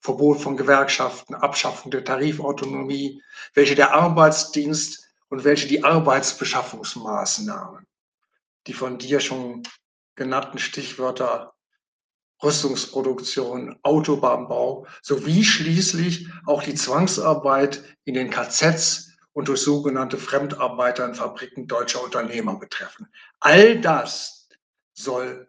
Verbot 0.00 0.40
von 0.40 0.56
Gewerkschaften, 0.56 1.34
Abschaffung 1.34 1.90
der 1.90 2.04
Tarifautonomie, 2.04 3.22
welche 3.54 3.74
der 3.74 3.94
Arbeitsdienst 3.94 5.08
und 5.28 5.44
welche 5.44 5.66
die 5.66 5.82
Arbeitsbeschaffungsmaßnahmen, 5.82 7.86
die 8.66 8.72
von 8.72 8.98
dir 8.98 9.20
schon 9.20 9.64
genannten 10.16 10.58
Stichwörter 10.58 11.54
Rüstungsproduktion, 12.42 13.78
Autobahnbau 13.82 14.86
sowie 15.02 15.44
schließlich 15.44 16.28
auch 16.44 16.62
die 16.62 16.74
Zwangsarbeit 16.74 17.82
in 18.04 18.14
den 18.14 18.30
KZs 18.30 19.12
und 19.32 19.48
durch 19.48 19.60
sogenannte 19.60 20.18
Fremdarbeiter 20.18 21.06
in 21.06 21.14
Fabriken 21.14 21.66
deutscher 21.66 22.02
Unternehmer 22.02 22.58
betreffen. 22.58 23.08
All 23.40 23.80
das 23.80 24.48
soll 24.92 25.48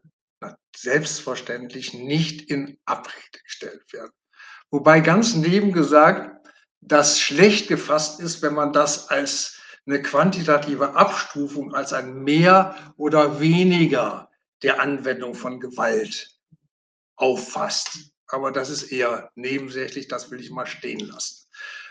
selbstverständlich 0.76 1.94
nicht 1.94 2.50
in 2.50 2.78
Abrede 2.86 3.40
gestellt 3.44 3.92
werden. 3.92 4.12
Wobei 4.70 5.00
ganz 5.00 5.36
nebengesagt, 5.36 6.36
das 6.82 7.20
schlecht 7.20 7.68
gefasst 7.68 8.20
ist, 8.20 8.42
wenn 8.42 8.54
man 8.54 8.74
das 8.74 9.10
als 9.10 9.60
eine 9.86 10.02
quantitative 10.02 10.96
Abstufung, 10.96 11.74
als 11.74 11.94
ein 11.94 12.24
Mehr 12.24 12.76
oder 12.98 13.40
weniger 13.40 14.27
der 14.64 14.82
Anwendung 14.82 15.36
von 15.36 15.60
Gewalt 15.60 16.38
auffasst. 17.16 18.12
Aber 18.28 18.52
das 18.52 18.70
ist 18.70 18.92
eher 18.92 19.32
nebensächlich, 19.36 20.08
das 20.08 20.32
will 20.32 20.40
ich 20.40 20.52
mal 20.52 20.66
stehen 20.66 21.00
lassen. 21.00 21.48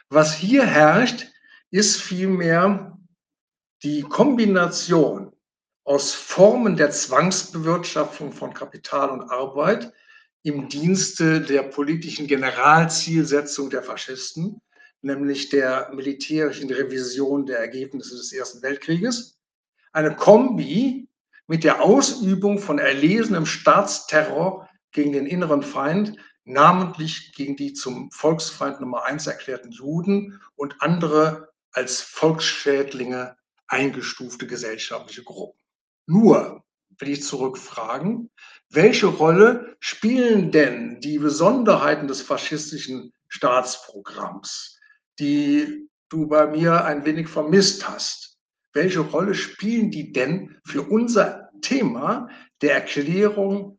Was 0.08 0.34
hier 0.34 0.64
herrscht, 0.64 1.26
ist 1.70 2.00
vielmehr 2.00 2.96
die 3.82 4.02
Kombination 4.02 5.32
aus 5.84 6.12
Formen 6.12 6.76
der 6.76 6.90
Zwangsbewirtschaftung 6.90 8.32
von 8.32 8.52
Kapital 8.52 9.10
und 9.10 9.30
Arbeit 9.30 9.92
im 10.42 10.68
Dienste 10.68 11.40
der 11.40 11.62
politischen 11.64 12.26
Generalzielsetzung 12.26 13.70
der 13.70 13.82
Faschisten, 13.82 14.60
nämlich 15.02 15.48
der 15.48 15.90
militärischen 15.92 16.70
Revision 16.72 17.46
der 17.46 17.58
Ergebnisse 17.58 18.16
des 18.16 18.32
Ersten 18.32 18.62
Weltkrieges. 18.62 19.38
Eine 19.92 20.14
Kombi 20.14 21.05
mit 21.46 21.64
der 21.64 21.82
Ausübung 21.82 22.58
von 22.58 22.78
erlesenem 22.78 23.46
Staatsterror 23.46 24.68
gegen 24.92 25.12
den 25.12 25.26
inneren 25.26 25.62
Feind, 25.62 26.16
namentlich 26.44 27.32
gegen 27.34 27.56
die 27.56 27.72
zum 27.72 28.10
Volksfeind 28.10 28.80
Nummer 28.80 29.04
eins 29.04 29.26
erklärten 29.26 29.70
Juden 29.70 30.40
und 30.54 30.76
andere 30.80 31.50
als 31.72 32.00
Volksschädlinge 32.00 33.36
eingestufte 33.68 34.46
gesellschaftliche 34.46 35.24
Gruppen. 35.24 35.60
Nur 36.06 36.64
will 36.98 37.10
ich 37.10 37.24
zurückfragen, 37.24 38.30
welche 38.70 39.06
Rolle 39.06 39.76
spielen 39.80 40.50
denn 40.50 41.00
die 41.00 41.18
Besonderheiten 41.18 42.08
des 42.08 42.22
faschistischen 42.22 43.12
Staatsprogramms, 43.28 44.78
die 45.18 45.88
du 46.08 46.26
bei 46.26 46.46
mir 46.46 46.84
ein 46.84 47.04
wenig 47.04 47.28
vermisst 47.28 47.88
hast? 47.88 48.35
Welche 48.76 49.00
Rolle 49.00 49.34
spielen 49.34 49.90
die 49.90 50.12
denn 50.12 50.54
für 50.62 50.82
unser 50.82 51.48
Thema 51.62 52.28
der 52.60 52.74
Erklärung 52.74 53.78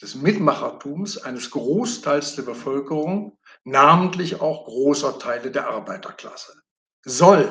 des 0.00 0.14
Mitmachertums 0.14 1.18
eines 1.18 1.50
Großteils 1.50 2.36
der 2.36 2.42
Bevölkerung, 2.42 3.36
namentlich 3.64 4.40
auch 4.40 4.66
großer 4.66 5.18
Teile 5.18 5.50
der 5.50 5.66
Arbeiterklasse. 5.68 6.54
Soll, 7.04 7.48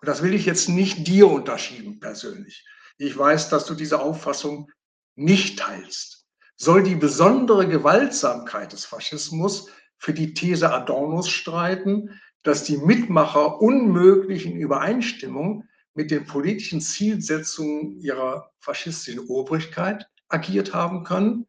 und 0.00 0.08
das 0.08 0.22
will 0.22 0.34
ich 0.34 0.46
jetzt 0.46 0.68
nicht 0.68 1.08
dir 1.08 1.28
unterschieben 1.28 1.98
persönlich, 1.98 2.64
ich 2.96 3.18
weiß, 3.18 3.48
dass 3.48 3.66
du 3.66 3.74
diese 3.74 4.00
Auffassung 4.00 4.70
nicht 5.16 5.58
teilst, 5.58 6.28
soll 6.54 6.84
die 6.84 6.94
besondere 6.94 7.66
Gewaltsamkeit 7.66 8.72
des 8.72 8.84
Faschismus 8.84 9.68
für 9.98 10.12
die 10.12 10.32
These 10.32 10.72
Adornos 10.72 11.28
streiten, 11.28 12.20
dass 12.44 12.62
die 12.62 12.76
Mitmacher 12.76 13.60
unmöglich 13.60 14.46
in 14.46 14.56
Übereinstimmung 14.56 15.64
mit 15.94 16.10
den 16.10 16.26
politischen 16.26 16.80
Zielsetzungen 16.80 18.00
ihrer 18.00 18.50
faschistischen 18.58 19.28
Obrigkeit 19.28 20.06
agiert 20.28 20.74
haben 20.74 21.04
können, 21.04 21.46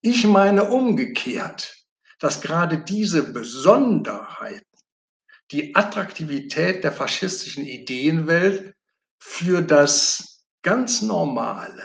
ich 0.00 0.24
meine 0.24 0.64
umgekehrt, 0.70 1.76
dass 2.18 2.40
gerade 2.40 2.78
diese 2.78 3.32
Besonderheiten 3.32 4.64
die 5.50 5.74
Attraktivität 5.74 6.82
der 6.84 6.92
faschistischen 6.92 7.64
Ideenwelt 7.64 8.74
für 9.18 9.62
das 9.62 10.44
ganz 10.62 11.02
normale, 11.02 11.84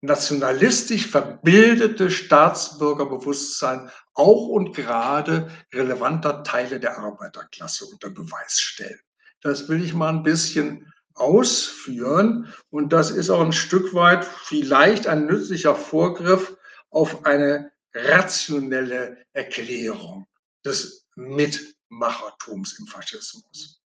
nationalistisch 0.00 1.06
verbildete 1.06 2.10
Staatsbürgerbewusstsein 2.10 3.90
auch 4.14 4.48
und 4.48 4.74
gerade 4.74 5.50
relevanter 5.72 6.42
Teile 6.42 6.80
der 6.80 6.98
Arbeiterklasse 6.98 7.86
unter 7.86 8.10
Beweis 8.10 8.58
stellen. 8.58 9.00
Das 9.40 9.68
will 9.68 9.84
ich 9.84 9.94
mal 9.94 10.10
ein 10.10 10.22
bisschen 10.22 10.92
ausführen 11.20 12.52
und 12.70 12.92
das 12.92 13.10
ist 13.10 13.30
auch 13.30 13.44
ein 13.44 13.52
Stück 13.52 13.94
weit 13.94 14.24
vielleicht 14.24 15.06
ein 15.06 15.26
nützlicher 15.26 15.74
Vorgriff 15.74 16.56
auf 16.90 17.24
eine 17.24 17.72
rationelle 17.94 19.18
Erklärung 19.32 20.26
des 20.64 21.06
Mitmachertums 21.16 22.78
im 22.78 22.86
Faschismus. 22.86 23.80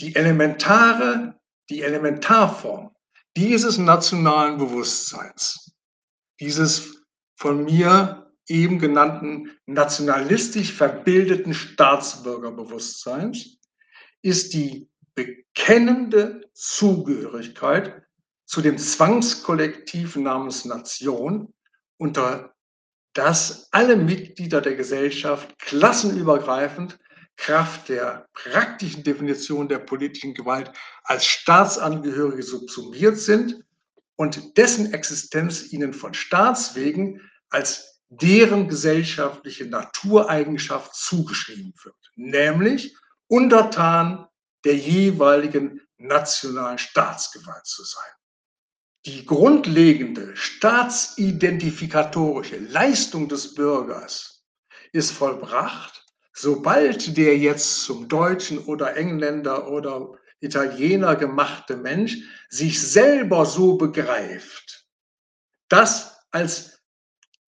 Die 0.00 0.14
elementare, 0.14 1.38
die 1.70 1.82
Elementarform 1.82 2.94
dieses 3.36 3.78
nationalen 3.78 4.58
Bewusstseins, 4.58 5.72
dieses 6.40 7.02
von 7.36 7.64
mir 7.64 8.30
eben 8.46 8.78
genannten 8.78 9.50
nationalistisch 9.66 10.72
verbildeten 10.72 11.52
Staatsbürgerbewusstseins, 11.54 13.58
ist 14.22 14.54
die 14.54 14.88
bekennende 15.14 16.42
Zugehörigkeit 16.52 18.02
zu 18.44 18.60
dem 18.60 18.78
Zwangskollektiv 18.78 20.16
namens 20.16 20.64
Nation, 20.64 21.52
unter 21.98 22.54
das 23.14 23.68
alle 23.70 23.96
Mitglieder 23.96 24.60
der 24.60 24.74
Gesellschaft 24.74 25.58
klassenübergreifend 25.58 26.98
Kraft 27.36 27.88
der 27.88 28.28
praktischen 28.32 29.02
Definition 29.02 29.68
der 29.68 29.78
politischen 29.78 30.34
Gewalt 30.34 30.70
als 31.02 31.24
Staatsangehörige 31.26 32.42
subsumiert 32.42 33.18
sind 33.18 33.64
und 34.16 34.56
dessen 34.56 34.92
Existenz 34.92 35.72
ihnen 35.72 35.92
von 35.92 36.14
Staatswegen 36.14 37.20
als 37.50 38.02
deren 38.08 38.68
gesellschaftliche 38.68 39.66
Natureigenschaft 39.66 40.94
zugeschrieben 40.94 41.72
wird, 41.82 41.96
nämlich 42.14 42.96
untertan 43.26 44.26
der 44.64 44.76
jeweiligen 44.76 45.80
nationalen 45.98 46.78
Staatsgewalt 46.78 47.66
zu 47.66 47.84
sein. 47.84 48.10
Die 49.06 49.24
grundlegende 49.26 50.34
staatsidentifikatoriche 50.34 52.56
Leistung 52.56 53.28
des 53.28 53.54
Bürgers 53.54 54.42
ist 54.92 55.10
vollbracht, 55.10 56.06
sobald 56.32 57.14
der 57.16 57.36
jetzt 57.36 57.84
zum 57.84 58.08
Deutschen 58.08 58.58
oder 58.60 58.96
Engländer 58.96 59.68
oder 59.68 60.14
Italiener 60.40 61.16
gemachte 61.16 61.76
Mensch 61.76 62.16
sich 62.48 62.80
selber 62.80 63.44
so 63.44 63.76
begreift, 63.76 64.86
das 65.68 66.16
als 66.30 66.80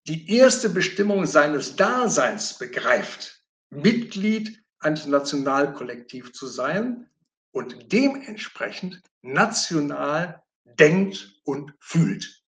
die 0.07 0.37
erste 0.37 0.69
Bestimmung 0.69 1.25
seines 1.27 1.77
Daseins 1.77 2.59
begreift, 2.59 3.41
Mitglied 3.71 4.63
eines 4.87 5.07
Nationalkollektivs 5.07 6.33
zu 6.33 6.47
sein 6.47 7.11
und 7.51 7.93
dementsprechend 7.93 9.03
national 9.23 10.43
denkt 10.65 11.41
und 11.45 11.75
fühlt. 11.81 12.43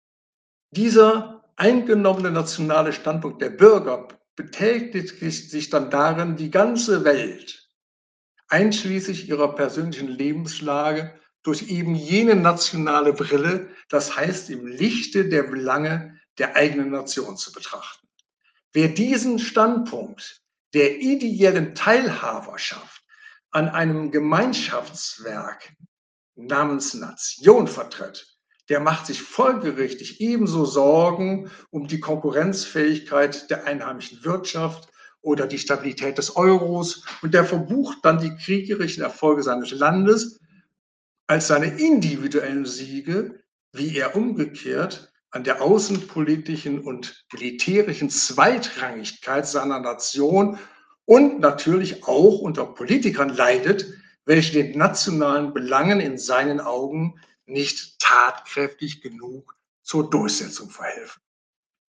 Dieser 0.71 1.43
eingenommene 1.55 2.31
nationale 2.31 2.91
Standpunkt 2.91 3.41
der 3.41 3.49
Bürger 3.49 4.07
betätigt 4.35 5.17
sich 5.19 5.69
dann 5.69 5.89
darin, 5.89 6.35
die 6.35 6.51
ganze 6.51 7.05
Welt 7.05 7.69
einschließlich 8.49 9.27
ihrer 9.27 9.55
persönlichen 9.55 10.09
Lebenslage, 10.09 11.19
durch 11.43 11.69
eben 11.69 11.95
jene 11.95 12.35
nationale 12.35 13.13
Brille, 13.13 13.69
das 13.89 14.15
heißt 14.15 14.49
im 14.49 14.65
Lichte 14.65 15.29
der 15.29 15.43
Belange 15.43 16.19
der 16.37 16.55
eigenen 16.55 16.89
Nation 16.89 17.37
zu 17.37 17.51
betrachten. 17.51 18.07
Wer 18.73 18.89
diesen 18.89 19.39
Standpunkt 19.39 20.41
der 20.75 20.99
ideellen 20.99 21.73
Teilhaberschaft 21.73 23.01
an 23.51 23.69
einem 23.69 24.11
Gemeinschaftswerk 24.11 25.73
namens 26.35 26.93
Nation 26.93 27.69
vertritt, 27.69 28.27
der 28.67 28.81
macht 28.81 29.05
sich 29.05 29.21
folgerichtig 29.21 30.19
ebenso 30.19 30.65
Sorgen 30.65 31.49
um 31.69 31.87
die 31.87 32.01
Konkurrenzfähigkeit 32.01 33.49
der 33.49 33.65
einheimischen 33.65 34.25
Wirtschaft 34.25 34.89
oder 35.21 35.47
die 35.47 35.59
Stabilität 35.59 36.17
des 36.17 36.35
Euros 36.35 37.05
und 37.21 37.33
der 37.33 37.45
verbucht 37.45 37.99
dann 38.03 38.19
die 38.19 38.35
kriegerischen 38.35 39.01
Erfolge 39.01 39.43
seines 39.43 39.71
Landes 39.71 40.41
als 41.25 41.47
seine 41.47 41.67
individuellen 41.67 42.65
Siege, 42.65 43.41
wie 43.71 43.97
er 43.97 44.13
umgekehrt 44.13 45.09
an 45.35 45.43
der 45.43 45.61
außenpolitischen 45.61 46.79
und 46.79 47.25
militärischen 47.33 48.09
Zweitrangigkeit 48.09 49.45
seiner 49.45 49.81
Nation 49.81 50.57
und 51.03 51.41
natürlich 51.41 52.05
auch 52.05 52.39
unter 52.39 52.65
Politikern 52.65 53.27
leidet, 53.27 53.85
welche 54.23 54.63
den 54.63 54.77
nationalen 54.77 55.53
Belangen 55.53 55.99
in 55.99 56.17
seinen 56.17 56.61
Augen 56.61 57.19
nicht 57.47 57.99
tatkräftig 57.99 59.01
genug 59.01 59.57
zur 59.81 60.09
Durchsetzung 60.09 60.69
verhelfen. 60.69 61.21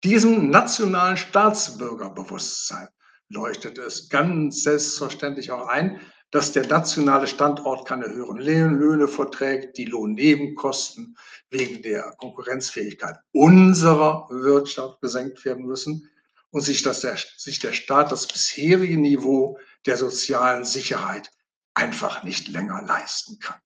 Diesem 0.03 0.49
nationalen 0.49 1.15
Staatsbürgerbewusstsein 1.15 2.87
leuchtet 3.29 3.77
es 3.77 4.09
ganz 4.09 4.63
selbstverständlich 4.63 5.51
auch 5.51 5.67
ein, 5.67 6.01
dass 6.35 6.51
der 6.51 6.67
nationale 6.67 7.27
Standort 7.27 7.87
keine 7.87 8.07
höheren 8.07 8.39
Löhne 8.39 9.07
verträgt, 9.07 9.77
die 9.77 9.85
Lohnnebenkosten 9.85 11.17
wegen 11.49 11.81
der 11.81 12.13
Konkurrenzfähigkeit 12.17 13.15
unserer 13.31 14.27
Wirtschaft 14.29 14.99
gesenkt 14.99 15.45
werden 15.45 15.65
müssen 15.65 16.09
und 16.49 16.59
sich, 16.59 16.81
dass 16.81 16.99
der, 16.99 17.17
sich 17.37 17.59
der 17.59 17.71
Staat 17.71 18.11
das 18.11 18.27
bisherige 18.27 18.97
Niveau 18.97 19.57
der 19.85 19.95
sozialen 19.95 20.65
Sicherheit 20.65 21.31
einfach 21.73 22.23
nicht 22.23 22.49
länger 22.49 22.81
leisten 22.81 23.39
kann. 23.39 23.61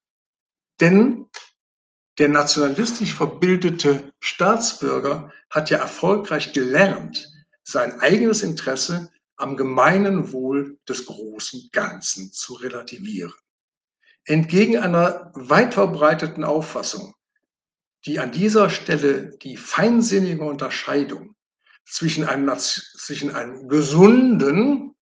Denn 0.79 1.25
der 2.19 2.29
nationalistisch 2.29 3.15
verbildete 3.15 4.13
Staatsbürger 4.19 5.33
hat 5.49 5.71
ja 5.71 5.79
erfolgreich 5.79 6.53
gelernt, 6.53 7.33
sein 7.63 7.99
eigenes 7.99 8.43
Interesse 8.43 9.11
am 9.39 9.55
gemeinen 9.55 10.31
Wohl 10.31 10.77
des 10.87 11.05
großen 11.05 11.69
Ganzen 11.71 12.31
zu 12.31 12.55
relativieren. 12.55 13.33
Entgegen 14.25 14.77
einer 14.77 15.31
weit 15.33 15.73
verbreiteten 15.73 16.43
Auffassung, 16.43 17.15
die 18.05 18.19
an 18.19 18.31
dieser 18.31 18.69
Stelle 18.69 19.37
die 19.37 19.57
feinsinnige 19.57 20.43
Unterscheidung 20.43 21.35
zwischen 21.85 22.25
einem, 22.25 22.51
zwischen 22.57 23.33
einem 23.33 23.67
gesunden, 23.69 24.95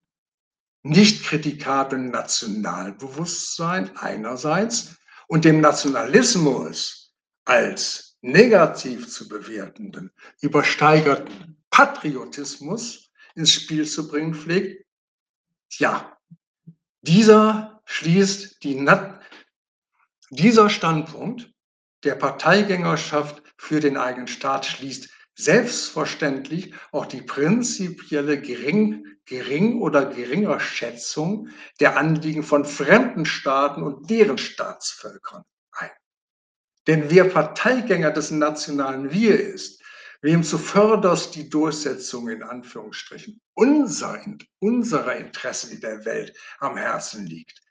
nicht 0.84 1.26
kritikablen 1.26 2.12
Nationalbewusstsein 2.12 3.98
einerseits 3.98 4.96
und 5.28 5.44
dem 5.46 5.60
Nationalismus 5.60 7.14
als 7.44 8.18
negativ 8.22 9.10
zu 9.10 9.28
bewertenden, 9.28 10.12
übersteigerten 10.42 11.62
Patriotismus 11.70 13.07
ins 13.38 13.54
Spiel 13.54 13.88
zu 13.88 14.08
bringen 14.08 14.34
pflegt. 14.34 14.86
Ja, 15.78 16.18
dieser 17.02 17.82
schließt 17.86 18.64
die, 18.64 18.86
dieser 20.32 20.70
Standpunkt 20.70 21.54
der 22.04 22.16
Parteigängerschaft 22.16 23.42
für 23.58 23.80
den 23.80 23.98
eigenen 23.98 24.28
Staat 24.28 24.66
schließt 24.66 25.10
selbstverständlich 25.36 26.74
auch 26.92 27.06
die 27.06 27.22
prinzipielle 27.22 28.42
Gering, 28.42 29.06
Gering- 29.26 29.80
oder 29.82 30.06
Geringerschätzung 30.06 31.50
der 31.80 31.98
Anliegen 31.98 32.44
von 32.44 32.66
fremden 32.66 33.26
Staaten 33.26 33.84
und 33.84 34.10
deren 34.10 34.40
Staatsvölkern 34.40 35.44
ein. 35.74 35.92
Denn 36.88 37.12
wer 37.12 37.26
Parteigänger 37.26 38.12
des 38.12 38.32
nationalen 38.32 39.12
Wir 39.12 39.40
ist, 39.40 39.77
wem 40.28 40.44
zuvörderst 40.44 41.36
die 41.36 41.50
Durchsetzung 41.50 42.28
in 42.28 42.44
Anführungsstrichen 42.44 43.40
unser, 43.54 44.22
unserer 44.60 45.16
Interessen 45.16 45.72
in 45.72 45.80
der 45.80 46.04
Welt 46.04 46.38
am 46.60 46.76
Herzen 46.76 47.26
liegt, 47.26 47.62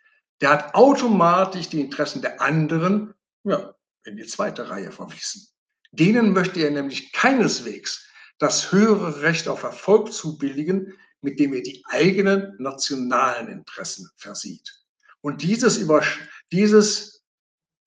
der 0.40 0.50
hat 0.52 0.74
automatisch 0.74 1.68
die 1.68 1.82
Interessen 1.82 2.22
der 2.22 2.40
anderen 2.40 3.12
ja, 3.44 3.74
in 4.04 4.16
die 4.16 4.24
zweite 4.24 4.70
Reihe 4.70 4.90
verwiesen. 4.90 5.46
Denen 5.90 6.32
möchte 6.32 6.60
er 6.60 6.70
nämlich 6.70 7.12
keineswegs 7.12 8.08
das 8.38 8.72
höhere 8.72 9.20
Recht 9.20 9.48
auf 9.48 9.62
Erfolg 9.62 10.10
zubilligen, 10.10 10.94
mit 11.20 11.38
dem 11.38 11.52
er 11.52 11.60
die 11.60 11.84
eigenen 11.90 12.56
nationalen 12.58 13.48
Interessen 13.48 14.08
versieht. 14.16 14.72
Und 15.20 15.42
dieses, 15.42 15.76
über, 15.76 16.02
dieses 16.50 17.22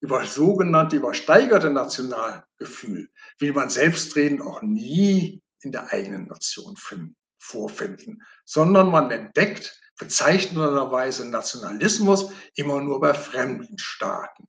über 0.00 0.24
sogenannte 0.26 0.94
übersteigerte 0.94 1.70
Nationalgefühl 1.70 3.10
will 3.40 3.52
man 3.52 3.70
selbstredend 3.70 4.42
auch 4.42 4.62
nie 4.62 5.42
in 5.62 5.72
der 5.72 5.92
eigenen 5.92 6.26
Nation 6.26 6.76
finden, 6.76 7.16
vorfinden, 7.38 8.22
sondern 8.44 8.90
man 8.90 9.10
entdeckt 9.10 9.78
bezeichnenderweise 9.98 11.28
Nationalismus 11.28 12.30
immer 12.54 12.80
nur 12.80 13.00
bei 13.00 13.14
fremden 13.14 13.78
Staaten, 13.78 14.48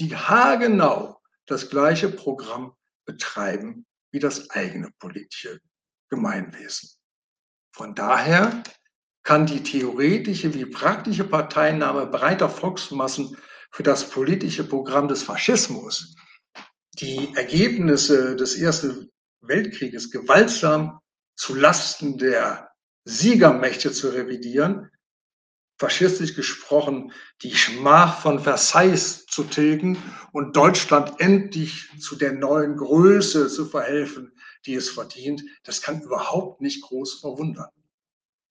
die 0.00 0.16
haargenau 0.16 1.20
das 1.46 1.70
gleiche 1.70 2.08
Programm 2.08 2.74
betreiben 3.04 3.86
wie 4.10 4.18
das 4.18 4.50
eigene 4.50 4.90
politische 4.98 5.60
Gemeinwesen. 6.10 6.90
Von 7.72 7.94
daher 7.94 8.62
kann 9.22 9.46
die 9.46 9.62
theoretische 9.62 10.54
wie 10.54 10.66
praktische 10.66 11.24
Parteinahme 11.24 12.06
breiter 12.06 12.48
Volksmassen 12.48 13.36
für 13.70 13.82
das 13.82 14.08
politische 14.08 14.64
Programm 14.64 15.08
des 15.08 15.22
Faschismus 15.22 16.16
die 17.00 17.34
Ergebnisse 17.34 18.36
des 18.36 18.56
Ersten 18.56 19.10
Weltkrieges 19.40 20.10
gewaltsam 20.10 20.98
zu 21.36 21.54
Lasten 21.54 22.18
der 22.18 22.70
Siegermächte 23.04 23.92
zu 23.92 24.08
revidieren, 24.08 24.90
faschistisch 25.78 26.34
gesprochen, 26.34 27.12
die 27.42 27.54
Schmach 27.54 28.20
von 28.20 28.40
Versailles 28.40 29.26
zu 29.26 29.44
tilgen 29.44 29.96
und 30.32 30.56
Deutschland 30.56 31.20
endlich 31.20 31.88
zu 32.00 32.16
der 32.16 32.32
neuen 32.32 32.76
Größe 32.76 33.48
zu 33.48 33.66
verhelfen, 33.66 34.32
die 34.66 34.74
es 34.74 34.90
verdient, 34.90 35.42
das 35.62 35.80
kann 35.80 36.02
überhaupt 36.02 36.60
nicht 36.60 36.82
groß 36.82 37.20
verwundern. 37.20 37.70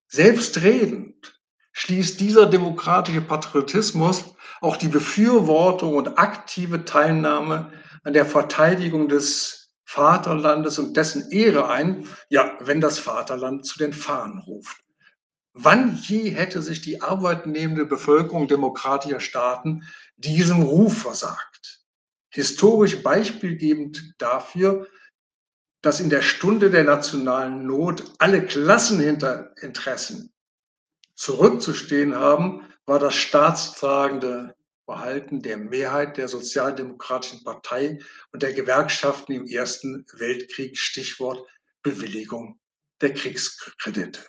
Selbstredend 0.08 1.38
schließt 1.74 2.20
dieser 2.22 2.46
demokratische 2.46 3.22
Patriotismus 3.22 4.24
auch 4.62 4.78
die 4.78 4.88
Befürwortung 4.88 5.96
und 5.96 6.18
aktive 6.18 6.86
Teilnahme 6.86 7.72
an 8.08 8.14
der 8.14 8.26
Verteidigung 8.26 9.10
des 9.10 9.70
Vaterlandes 9.84 10.80
und 10.80 10.96
dessen 10.96 11.30
Ehre 11.30 11.68
ein, 11.68 12.08
ja, 12.30 12.58
wenn 12.62 12.80
das 12.80 13.00
Vaterland 13.00 13.66
zu 13.66 13.78
den 13.78 13.92
Fahnen 13.92 14.40
ruft. 14.40 14.78
Wann 15.52 15.98
je 15.98 16.30
hätte 16.30 16.62
sich 16.62 16.80
die 16.80 17.02
arbeitnehmende 17.02 17.86
Bevölkerung 17.86 18.48
demokratischer 18.48 19.20
Staaten 19.20 19.84
diesem 20.16 20.62
Ruf 20.62 21.02
versagt? 21.02 21.82
Historisch 22.30 23.04
beispielgebend 23.04 24.14
dafür, 24.20 24.88
dass 25.82 26.00
in 26.00 26.10
der 26.10 26.22
Stunde 26.22 26.70
der 26.70 26.86
nationalen 26.86 27.68
Not 27.68 28.06
alle 28.20 28.42
Klasseninteressen 28.46 30.32
zurückzustehen 31.16 32.16
haben, 32.16 32.64
war 32.86 33.00
das 33.00 33.16
staatstragende 33.16 34.56
Verhalten 34.88 35.42
der 35.42 35.58
Mehrheit 35.58 36.16
der 36.16 36.30
Sozialdemokratischen 36.30 37.44
Partei 37.44 38.00
und 38.32 38.42
der 38.42 38.54
Gewerkschaften 38.54 39.34
im 39.34 39.46
Ersten 39.46 40.06
Weltkrieg, 40.14 40.78
Stichwort 40.78 41.46
Bewilligung 41.84 42.58
der 43.02 43.14
Kriegskredite. 43.14 44.22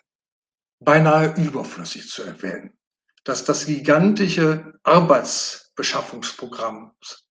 Beinahe 0.81 1.33
überflüssig 1.37 2.11
zu 2.11 2.25
erwähnen, 2.25 2.77
dass 3.23 3.45
das 3.45 3.67
gigantische 3.67 4.73
Arbeitsbeschaffungsprogramm 4.83 6.91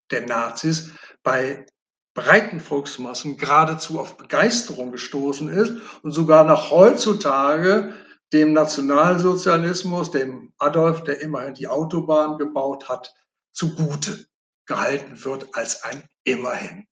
der 0.09 0.25
Nazis 0.25 0.91
bei 1.21 1.65
breiten 2.13 2.61
Volksmassen 2.61 3.35
geradezu 3.35 3.99
auf 3.99 4.15
Begeisterung 4.15 4.93
gestoßen 4.93 5.49
ist 5.49 5.73
und 6.01 6.13
sogar 6.13 6.45
noch 6.45 6.71
heutzutage 6.71 7.93
dem 8.33 8.53
Nationalsozialismus, 8.53 10.11
dem 10.11 10.53
Adolf, 10.57 11.03
der 11.03 11.21
immerhin 11.21 11.53
die 11.53 11.67
Autobahn 11.67 12.37
gebaut 12.37 12.89
hat, 12.89 13.13
zugute 13.53 14.27
gehalten 14.65 15.23
wird 15.23 15.55
als 15.55 15.83
ein 15.83 16.03
immerhin. 16.23 16.85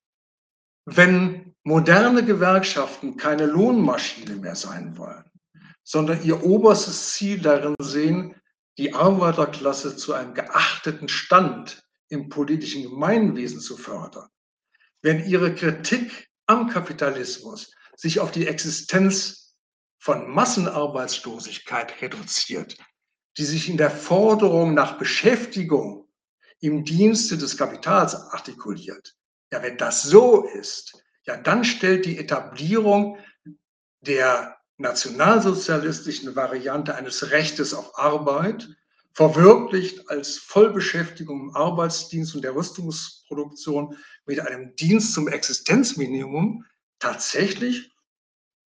Wenn 0.85 1.55
moderne 1.63 2.23
Gewerkschaften 2.23 3.17
keine 3.17 3.45
Lohnmaschine 3.45 4.35
mehr 4.35 4.55
sein 4.55 4.97
wollen, 4.97 5.29
sondern 5.83 6.23
ihr 6.23 6.43
oberstes 6.43 7.13
Ziel 7.13 7.39
darin 7.39 7.75
sehen, 7.79 8.35
die 8.77 8.93
Arbeiterklasse 8.93 9.95
zu 9.95 10.13
einem 10.13 10.33
geachteten 10.33 11.07
Stand 11.07 11.83
im 12.09 12.29
politischen 12.29 12.83
Gemeinwesen 12.83 13.59
zu 13.59 13.77
fördern, 13.77 14.29
wenn 15.01 15.25
ihre 15.25 15.53
Kritik 15.53 16.29
am 16.45 16.69
Kapitalismus 16.69 17.73
sich 17.95 18.19
auf 18.19 18.31
die 18.31 18.47
Existenz 18.47 19.44
von 20.05 20.29
Massenarbeitslosigkeit 20.29 21.99
reduziert, 21.99 22.77
die 23.39 23.43
sich 23.43 23.67
in 23.67 23.77
der 23.77 23.89
Forderung 23.89 24.75
nach 24.75 24.99
Beschäftigung 24.99 26.07
im 26.59 26.85
Dienste 26.85 27.39
des 27.39 27.57
Kapitals 27.57 28.13
artikuliert. 28.13 29.15
Ja, 29.51 29.63
wenn 29.63 29.79
das 29.79 30.03
so 30.03 30.45
ist, 30.45 31.03
ja, 31.25 31.37
dann 31.37 31.63
stellt 31.63 32.05
die 32.05 32.19
Etablierung 32.19 33.17
der 34.01 34.55
nationalsozialistischen 34.77 36.35
Variante 36.35 36.93
eines 36.93 37.31
Rechtes 37.31 37.73
auf 37.73 37.97
Arbeit, 37.97 38.69
verwirklicht 39.13 40.07
als 40.11 40.37
Vollbeschäftigung 40.37 41.49
im 41.49 41.55
Arbeitsdienst 41.55 42.35
und 42.35 42.43
der 42.43 42.53
Rüstungsproduktion 42.53 43.97
mit 44.27 44.39
einem 44.39 44.75
Dienst 44.75 45.15
zum 45.15 45.27
Existenzminimum, 45.27 46.63
tatsächlich 46.99 47.94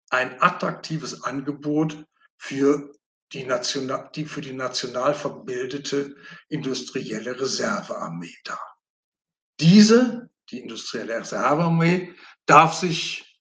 ein 0.10 0.42
attraktives 0.42 1.24
Angebot 1.24 2.06
für 2.38 2.92
die, 3.34 3.44
national, 3.44 4.10
die 4.16 4.26
für 4.26 4.42
die 4.42 4.54
national 4.54 5.14
verbildete 5.14 6.16
industrielle 6.50 7.40
Reservearmee 7.40 8.36
dar. 8.44 8.78
Diese, 9.60 10.30
die 10.50 10.60
industrielle 10.60 11.20
Reservearmee, 11.20 12.14
darf 12.46 12.74
sich, 12.74 13.40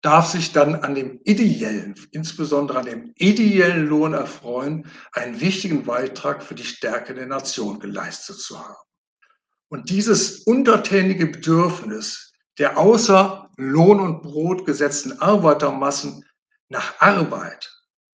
darf 0.00 0.30
sich 0.30 0.52
dann 0.52 0.76
an 0.76 0.94
dem 0.94 1.20
ideellen, 1.24 1.94
insbesondere 2.12 2.78
an 2.78 2.86
dem 2.86 3.12
ideellen 3.16 3.86
Lohn 3.86 4.14
erfreuen, 4.14 4.90
einen 5.12 5.40
wichtigen 5.40 5.84
Beitrag 5.84 6.42
für 6.42 6.54
die 6.54 6.64
Stärke 6.64 7.14
der 7.14 7.26
Nation 7.26 7.80
geleistet 7.80 8.38
zu 8.38 8.58
haben. 8.58 8.76
Und 9.68 9.90
dieses 9.90 10.40
untertänige 10.40 11.26
Bedürfnis 11.26 12.32
der 12.58 12.78
außer 12.78 13.41
Lohn 13.56 14.00
und 14.00 14.22
Brot 14.22 14.64
gesetzten 14.66 15.20
Arbeitermassen 15.20 16.24
nach 16.68 17.00
Arbeit, 17.00 17.70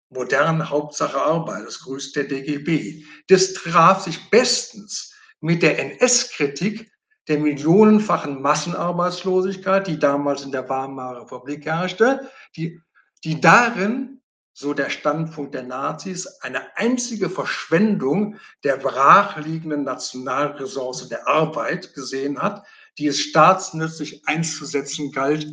modern 0.10 0.70
Hauptsache 0.70 1.22
Arbeit, 1.22 1.66
das 1.66 1.80
grüßt 1.82 2.16
der 2.16 2.26
DGB. 2.26 3.04
Das 3.28 3.54
traf 3.54 4.04
sich 4.04 4.30
bestens 4.30 5.14
mit 5.42 5.62
der 5.62 5.78
NS-Kritik 5.80 6.92
der 7.28 7.40
millionenfachen 7.40 8.42
Massenarbeitslosigkeit, 8.42 9.88
die 9.88 10.00
damals 10.00 10.44
in 10.44 10.52
der 10.52 10.70
Weimarer 10.70 11.22
Republik 11.22 11.66
herrschte, 11.66 12.32
die, 12.56 12.80
die 13.24 13.42
darin, 13.42 14.22
so 14.54 14.74
der 14.74 14.90
Standpunkt 14.90 15.54
der 15.54 15.64
Nazis, 15.64 16.28
eine 16.42 16.78
einzige 16.78 17.30
Verschwendung 17.30 18.38
der 18.64 18.78
brachliegenden 18.78 19.84
Nationalressource 19.84 21.10
der 21.10 21.28
Arbeit 21.28 21.94
gesehen 21.94 22.42
hat, 22.42 22.66
die 22.98 23.08
es 23.08 23.20
staatsnützig 23.20 24.28
einzusetzen 24.28 25.12
galt, 25.12 25.48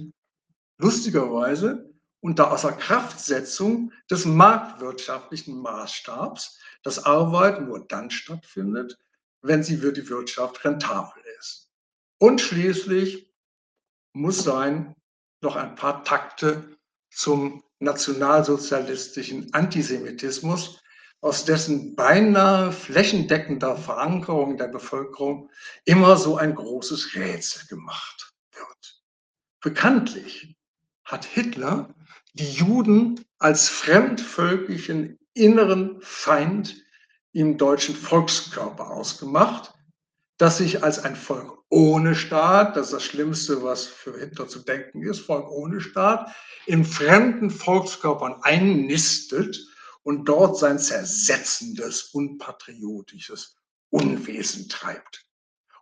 lustigerweise 0.78 1.90
unter 2.20 2.52
Außerkraftsetzung 2.52 3.92
des 4.10 4.24
marktwirtschaftlichen 4.24 5.60
Maßstabs, 5.60 6.58
dass 6.82 7.04
Arbeit 7.04 7.60
nur 7.62 7.86
dann 7.86 8.10
stattfindet, 8.10 8.98
wenn 9.42 9.62
sie 9.62 9.78
für 9.78 9.92
die 9.92 10.08
Wirtschaft 10.08 10.64
rentabel 10.64 11.22
ist. 11.38 11.68
Und 12.18 12.40
schließlich 12.40 13.28
muss 14.12 14.44
sein 14.44 14.94
noch 15.40 15.56
ein 15.56 15.74
paar 15.74 16.04
Takte 16.04 16.76
zum 17.10 17.64
nationalsozialistischen 17.80 19.52
Antisemitismus, 19.52 20.81
aus 21.22 21.44
dessen 21.44 21.94
beinahe 21.94 22.72
flächendeckender 22.72 23.76
Verankerung 23.76 24.56
der 24.56 24.66
Bevölkerung 24.66 25.50
immer 25.84 26.16
so 26.16 26.36
ein 26.36 26.54
großes 26.54 27.14
Rätsel 27.14 27.66
gemacht 27.68 28.34
wird. 28.52 29.02
Bekanntlich 29.60 30.56
hat 31.04 31.24
Hitler 31.24 31.94
die 32.34 32.50
Juden 32.50 33.24
als 33.38 33.68
fremdvölkischen 33.68 35.18
inneren 35.32 36.00
Feind 36.00 36.76
im 37.32 37.56
deutschen 37.56 37.94
Volkskörper 37.94 38.90
ausgemacht, 38.90 39.72
das 40.38 40.58
sich 40.58 40.82
als 40.82 40.98
ein 40.98 41.14
Volk 41.14 41.56
ohne 41.68 42.16
Staat, 42.16 42.76
das 42.76 42.86
ist 42.86 42.92
das 42.94 43.04
Schlimmste, 43.04 43.62
was 43.62 43.86
für 43.86 44.18
Hitler 44.18 44.48
zu 44.48 44.58
denken 44.58 45.02
ist, 45.04 45.20
Volk 45.20 45.48
ohne 45.50 45.80
Staat, 45.80 46.34
in 46.66 46.84
fremden 46.84 47.48
Volkskörpern 47.48 48.42
einnistet 48.42 49.71
und 50.02 50.24
dort 50.26 50.58
sein 50.58 50.78
zersetzendes, 50.78 52.10
unpatriotisches 52.12 53.56
Unwesen 53.90 54.68
treibt. 54.68 55.26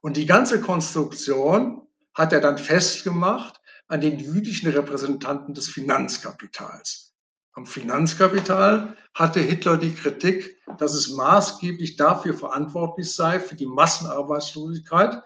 Und 0.02 0.16
die 0.16 0.26
ganze 0.26 0.60
Konstruktion 0.60 1.86
hat 2.14 2.32
er 2.32 2.40
dann 2.40 2.58
festgemacht 2.58 3.60
an 3.88 4.00
den 4.00 4.18
jüdischen 4.18 4.70
Repräsentanten 4.70 5.54
des 5.54 5.68
Finanzkapitals. 5.68 7.14
Am 7.54 7.66
Finanzkapital 7.66 8.96
hatte 9.14 9.40
Hitler 9.40 9.76
die 9.76 9.94
Kritik, 9.94 10.56
dass 10.78 10.94
es 10.94 11.10
maßgeblich 11.10 11.96
dafür 11.96 12.34
verantwortlich 12.34 13.12
sei, 13.12 13.40
für 13.40 13.56
die 13.56 13.66
Massenarbeitslosigkeit, 13.66 15.22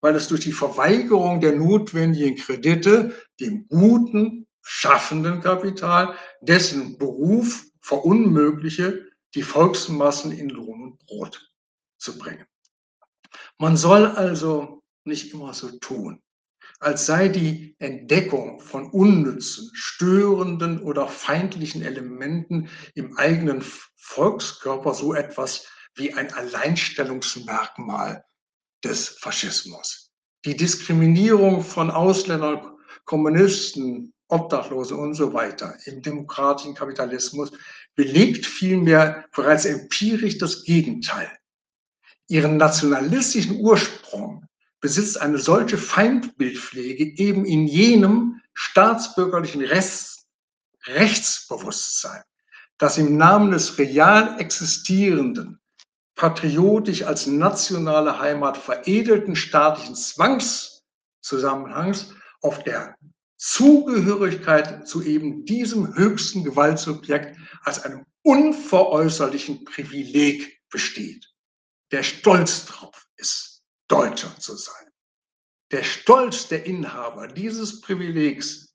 weil 0.00 0.14
es 0.14 0.28
durch 0.28 0.42
die 0.42 0.52
Verweigerung 0.52 1.40
der 1.40 1.56
notwendigen 1.56 2.36
Kredite 2.36 3.14
dem 3.40 3.66
guten, 3.68 4.46
schaffenden 4.62 5.40
Kapital, 5.40 6.14
dessen 6.40 6.98
Beruf 6.98 7.64
verunmögliche, 7.86 9.06
die 9.36 9.44
Volksmassen 9.44 10.32
in 10.32 10.48
Lohn 10.48 10.82
und 10.82 10.98
Brot 11.06 11.52
zu 11.98 12.18
bringen. 12.18 12.44
Man 13.58 13.76
soll 13.76 14.06
also 14.06 14.82
nicht 15.04 15.32
immer 15.32 15.54
so 15.54 15.70
tun, 15.78 16.20
als 16.80 17.06
sei 17.06 17.28
die 17.28 17.76
Entdeckung 17.78 18.58
von 18.58 18.90
unnützen, 18.90 19.70
störenden 19.72 20.82
oder 20.82 21.06
feindlichen 21.06 21.82
Elementen 21.82 22.68
im 22.94 23.16
eigenen 23.18 23.62
Volkskörper 23.94 24.92
so 24.92 25.14
etwas 25.14 25.68
wie 25.94 26.12
ein 26.12 26.32
Alleinstellungsmerkmal 26.32 28.24
des 28.82 29.10
Faschismus. 29.10 30.10
Die 30.44 30.56
Diskriminierung 30.56 31.62
von 31.62 31.92
Ausländern, 31.92 32.78
Kommunisten, 33.04 34.12
Obdachlose 34.28 34.96
und 34.96 35.14
so 35.14 35.32
weiter 35.32 35.76
im 35.84 36.02
demokratischen 36.02 36.74
Kapitalismus 36.74 37.52
belegt 37.94 38.46
vielmehr 38.46 39.24
bereits 39.34 39.64
empirisch 39.64 40.38
das 40.38 40.64
Gegenteil. 40.64 41.30
Ihren 42.28 42.56
nationalistischen 42.56 43.60
Ursprung 43.60 44.44
besitzt 44.80 45.20
eine 45.20 45.38
solche 45.38 45.78
Feindbildpflege 45.78 47.22
eben 47.22 47.44
in 47.44 47.66
jenem 47.66 48.40
staatsbürgerlichen 48.54 49.62
Rechts 49.62 50.16
Rechtsbewusstsein, 50.86 52.22
das 52.78 52.96
im 52.98 53.16
Namen 53.16 53.50
des 53.50 53.76
real 53.78 54.38
existierenden, 54.38 55.58
patriotisch 56.14 57.02
als 57.02 57.26
nationale 57.26 58.20
Heimat 58.20 58.56
veredelten 58.56 59.34
staatlichen 59.36 59.96
Zwangszusammenhangs 59.96 62.14
auf 62.40 62.62
der 62.62 62.96
Zugehörigkeit 63.38 64.88
zu 64.88 65.02
eben 65.02 65.44
diesem 65.44 65.94
höchsten 65.94 66.44
Gewaltsubjekt 66.44 67.36
als 67.62 67.80
einem 67.80 68.04
unveräußerlichen 68.22 69.64
Privileg 69.64 70.60
besteht, 70.70 71.26
der 71.92 72.02
stolz 72.02 72.66
drauf 72.66 73.06
ist, 73.16 73.62
Deutscher 73.88 74.34
zu 74.38 74.56
sein. 74.56 74.86
Der 75.70 75.82
Stolz 75.82 76.48
der 76.48 76.64
Inhaber 76.64 77.28
dieses 77.28 77.80
Privilegs, 77.80 78.74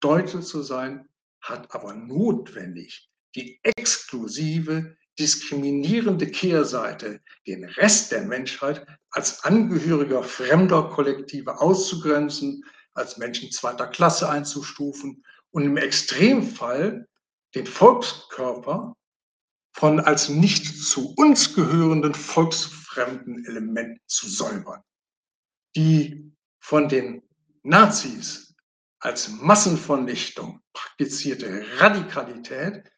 Deutscher 0.00 0.40
zu 0.40 0.62
sein, 0.62 1.08
hat 1.40 1.74
aber 1.74 1.94
notwendig 1.94 3.10
die 3.34 3.60
exklusive 3.62 4.96
diskriminierende 5.18 6.26
Kehrseite, 6.26 7.20
den 7.46 7.64
Rest 7.64 8.12
der 8.12 8.22
Menschheit 8.22 8.86
als 9.10 9.44
Angehöriger 9.44 10.22
fremder 10.22 10.90
Kollektive 10.90 11.60
auszugrenzen, 11.60 12.64
als 12.94 13.16
Menschen 13.18 13.50
zweiter 13.50 13.86
Klasse 13.86 14.28
einzustufen 14.28 15.24
und 15.50 15.64
im 15.64 15.76
Extremfall 15.76 17.06
den 17.54 17.66
Volkskörper 17.66 18.94
von 19.72 20.00
als 20.00 20.28
nicht 20.28 20.66
zu 20.66 21.12
uns 21.16 21.54
gehörenden 21.54 22.14
volksfremden 22.14 23.44
Elementen 23.46 24.00
zu 24.06 24.28
säubern. 24.28 24.82
Die 25.76 26.32
von 26.60 26.88
den 26.88 27.22
Nazis 27.62 28.54
als 29.00 29.28
Massenvernichtung 29.28 30.60
praktizierte 30.72 31.66
Radikalität 31.78 32.90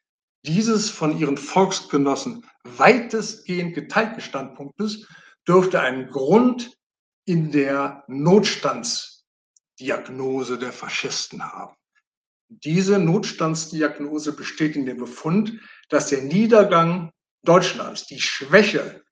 dieses 0.45 0.91
von 0.91 1.19
ihren 1.19 1.37
Volksgenossen 1.37 2.47
weitestgehend 2.63 3.75
geteilten 3.75 4.21
Standpunktes 4.21 5.07
dürfte 5.49 5.81
einen 5.81 6.09
Grund 6.11 6.77
in 7.25 7.51
der 7.51 8.05
Notstandsdiagnose 9.79 10.59
der 10.59 10.73
Faschisten 10.73 11.43
haben. 11.43 11.77
Diese 12.49 12.99
Notstandsdiagnose 12.99 14.33
besteht 14.33 14.77
in 14.77 14.87
dem 14.87 14.99
Befund, 14.99 15.61
dass 15.91 16.09
der 16.09 16.23
Niedergang 16.23 17.11
Deutschlands, 17.43 18.07
die 18.07 18.21
Schwäche 18.21 19.03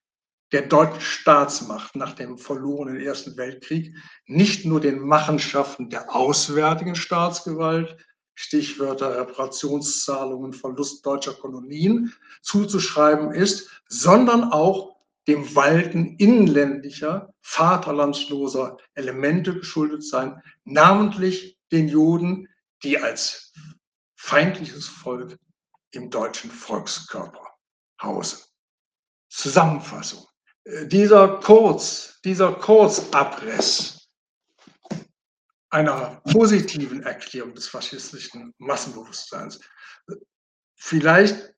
der 0.52 0.62
deutschen 0.62 1.00
Staatsmacht 1.00 1.96
nach 1.96 2.14
dem 2.14 2.38
verlorenen 2.38 3.00
Ersten 3.00 3.36
Weltkrieg 3.36 3.94
nicht 4.26 4.64
nur 4.64 4.80
den 4.80 5.00
Machenschaften 5.00 5.90
der 5.90 6.14
auswärtigen 6.14 6.94
Staatsgewalt, 6.94 7.96
Stichwörter 8.34 9.18
Reparationszahlungen, 9.18 10.52
Verlust 10.52 11.04
deutscher 11.04 11.34
Kolonien 11.34 12.12
zuzuschreiben 12.42 13.32
ist, 13.32 13.68
sondern 13.88 14.44
auch 14.44 14.93
dem 15.26 15.54
Walten 15.54 16.16
inländlicher, 16.16 17.32
vaterlandsloser 17.40 18.76
Elemente 18.94 19.54
geschuldet 19.54 20.04
sein, 20.04 20.42
namentlich 20.64 21.58
den 21.72 21.88
Juden, 21.88 22.48
die 22.82 22.98
als 22.98 23.52
feindliches 24.16 24.86
Volk 24.86 25.38
im 25.92 26.10
deutschen 26.10 26.50
Volkskörper 26.50 27.56
hausen. 28.02 28.40
Zusammenfassung. 29.28 30.26
Äh, 30.64 30.86
dieser 30.86 31.40
Kurz, 31.40 32.20
dieser 32.24 32.52
Kurzabriss 32.52 34.08
einer 35.70 36.20
positiven 36.30 37.02
Erklärung 37.02 37.54
des 37.54 37.66
faschistischen 37.66 38.54
Massenbewusstseins. 38.58 39.60
Vielleicht 40.76 41.52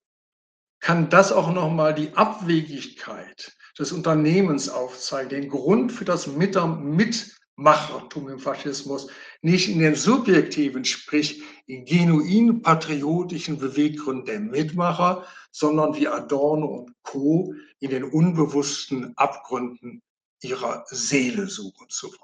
kann 0.81 1.11
das 1.11 1.33
auch 1.33 1.51
nochmal 1.51 1.95
die 1.95 2.15
Abwegigkeit 2.15 3.56
des 3.79 3.93
Unternehmens 3.93 4.69
aufzeigen, 4.69 5.29
den 5.29 5.49
Grund 5.49 5.93
für 5.93 6.05
das 6.05 6.27
Mitmachertum 6.27 8.29
im 8.29 8.39
Faschismus, 8.39 9.09
nicht 9.43 9.69
in 9.69 9.81
den 9.81 9.95
subjektiven, 9.95 10.85
sprich 10.85 11.43
in 11.67 11.85
genuin 11.85 12.63
patriotischen 12.63 13.59
Beweggründen 13.59 14.27
der 14.27 14.41
Mitmacher, 14.41 15.27
sondern 15.51 15.95
wie 15.97 16.09
Adorno 16.09 16.67
und 16.67 16.93
Co. 17.03 17.55
in 17.81 17.91
den 17.91 18.05
unbewussten 18.05 19.17
Abgründen 19.17 20.03
ihrer 20.43 20.85
Seele 20.89 21.47
suchen 21.47 21.89
zu 21.89 22.09
wollen. 22.09 22.21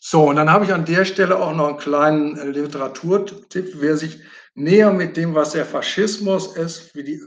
So, 0.00 0.28
und 0.28 0.36
dann 0.36 0.50
habe 0.50 0.64
ich 0.64 0.72
an 0.72 0.84
der 0.84 1.04
Stelle 1.04 1.38
auch 1.38 1.54
noch 1.54 1.68
einen 1.68 1.78
kleinen 1.78 2.36
äh, 2.36 2.46
Literaturtipp. 2.46 3.74
Wer 3.76 3.96
sich 3.96 4.18
näher 4.54 4.92
mit 4.92 5.16
dem, 5.16 5.34
was 5.34 5.52
der 5.52 5.64
Faschismus 5.64 6.56
ist 6.56 6.94
wie 6.94 7.04
die, 7.04 7.22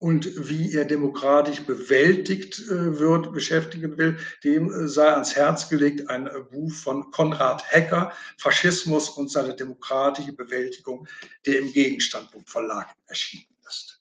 und 0.00 0.48
wie 0.48 0.74
er 0.74 0.86
demokratisch 0.86 1.60
bewältigt 1.60 2.58
äh, 2.58 2.98
wird, 2.98 3.32
beschäftigen 3.32 3.96
will, 3.98 4.18
dem 4.42 4.72
äh, 4.72 4.88
sei 4.88 5.12
ans 5.12 5.36
Herz 5.36 5.68
gelegt 5.68 6.08
ein 6.08 6.28
Buch 6.50 6.72
von 6.72 7.10
Konrad 7.10 7.62
Hecker, 7.70 8.12
Faschismus 8.38 9.10
und 9.10 9.30
seine 9.30 9.54
demokratische 9.54 10.32
Bewältigung, 10.32 11.06
der 11.46 11.60
im 11.60 11.72
Gegenstandbuch 11.72 12.42
Verlag 12.46 12.88
erschienen 13.06 13.54
ist. 13.68 14.00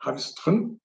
Habe 0.00 0.18
ich 0.18 0.24
es 0.24 0.34
drin? 0.34 0.80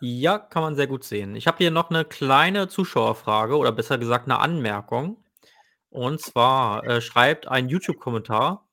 Ja, 0.00 0.38
kann 0.38 0.62
man 0.62 0.76
sehr 0.76 0.88
gut 0.88 1.04
sehen. 1.04 1.36
Ich 1.36 1.46
habe 1.46 1.58
hier 1.58 1.70
noch 1.70 1.88
eine 1.88 2.04
kleine 2.04 2.68
Zuschauerfrage 2.68 3.56
oder 3.56 3.72
besser 3.72 3.96
gesagt 3.96 4.26
eine 4.26 4.40
Anmerkung. 4.40 5.24
Und 5.88 6.20
zwar 6.20 6.84
äh, 6.84 7.00
schreibt 7.00 7.48
ein 7.48 7.68
YouTube-Kommentar, 7.68 8.68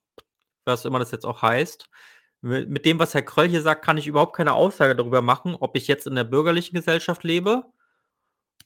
was 0.65 0.85
immer 0.85 0.99
das 0.99 1.11
jetzt 1.11 1.25
auch 1.25 1.41
heißt, 1.41 1.89
mit, 2.41 2.85
dem, 2.85 2.99
was 2.99 3.13
Herr 3.13 3.21
Kröll 3.21 3.49
hier 3.49 3.61
sagt, 3.61 3.83
kann 3.83 3.97
ich 3.97 4.07
überhaupt 4.07 4.35
keine 4.35 4.53
Aussage 4.53 4.95
darüber 4.95 5.21
machen, 5.21 5.55
ob 5.59 5.75
ich 5.75 5.87
jetzt 5.87 6.07
in 6.07 6.15
der 6.15 6.23
bürgerlichen 6.23 6.75
Gesellschaft 6.75 7.23
lebe 7.23 7.65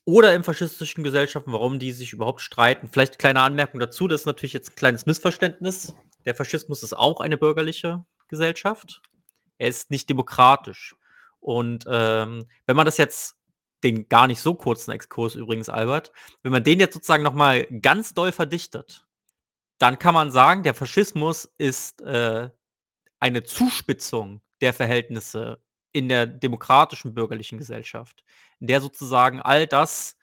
oder 0.05 0.35
in 0.35 0.43
faschistischen 0.43 1.03
Gesellschaften, 1.03 1.53
warum 1.53 1.79
die 1.79 1.91
sich 1.91 2.13
überhaupt 2.13 2.41
streiten. 2.41 2.89
Vielleicht 2.91 3.19
kleine 3.19 3.41
Anmerkung 3.41 3.79
dazu, 3.79 4.07
das 4.07 4.21
ist 4.21 4.27
natürlich 4.27 4.53
jetzt 4.53 4.71
ein 4.71 4.75
kleines 4.75 5.05
Missverständnis. 5.05 5.93
Der 6.25 6.35
Faschismus 6.35 6.83
ist 6.83 6.93
auch 6.93 7.19
eine 7.19 7.37
bürgerliche 7.37 8.05
Gesellschaft. 8.27 9.01
Er 9.57 9.69
ist 9.69 9.91
nicht 9.91 10.09
demokratisch. 10.09 10.95
Und 11.39 11.85
ähm, 11.87 12.47
wenn 12.65 12.75
man 12.75 12.85
das 12.85 12.97
jetzt, 12.97 13.35
den 13.83 14.07
gar 14.07 14.27
nicht 14.27 14.39
so 14.39 14.55
kurzen 14.55 14.91
Exkurs 14.91 15.35
übrigens, 15.35 15.67
Albert, 15.67 16.11
wenn 16.41 16.51
man 16.51 16.63
den 16.63 16.79
jetzt 16.79 16.93
sozusagen 16.93 17.23
nochmal 17.23 17.65
ganz 17.81 18.13
doll 18.13 18.31
verdichtet, 18.31 19.05
dann 19.77 19.99
kann 19.99 20.13
man 20.13 20.31
sagen, 20.31 20.63
der 20.63 20.73
Faschismus 20.73 21.51
ist 21.57 22.01
äh, 22.01 22.49
eine 23.23 23.43
Zuspitzung 23.43 24.41
der 24.59 24.73
Verhältnisse 24.73 25.63
in 25.93 26.09
der 26.09 26.27
demokratischen 26.27 27.13
bürgerlichen 27.13 27.57
Gesellschaft, 27.57 28.25
in 28.59 28.67
der 28.67 28.81
sozusagen 28.81 29.41
all 29.41 29.65
das 29.65 30.17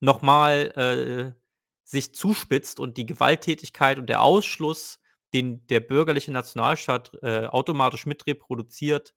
nochmal 0.00 1.34
äh, 1.36 1.38
sich 1.82 2.14
zuspitzt 2.14 2.80
und 2.80 2.96
die 2.96 3.04
Gewalttätigkeit 3.04 3.98
und 3.98 4.06
der 4.06 4.22
Ausschluss, 4.22 5.00
den 5.34 5.66
der 5.66 5.80
bürgerliche 5.80 6.32
Nationalstaat 6.32 7.12
äh, 7.20 7.44
automatisch 7.44 8.06
mitreproduziert, 8.06 9.14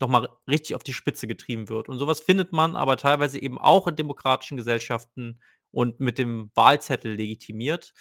nochmal 0.00 0.28
richtig 0.48 0.74
auf 0.74 0.82
die 0.82 0.94
Spitze 0.94 1.28
getrieben 1.28 1.68
wird. 1.68 1.88
Und 1.88 2.00
sowas 2.00 2.18
findet 2.18 2.50
man 2.50 2.74
aber 2.74 2.96
teilweise 2.96 3.40
eben 3.40 3.56
auch 3.56 3.86
in 3.86 3.94
demokratischen 3.94 4.56
Gesellschaften 4.56 5.40
und 5.70 6.00
mit 6.00 6.18
dem 6.18 6.50
Wahlzettel 6.56 7.14
legitimiert. 7.14 7.94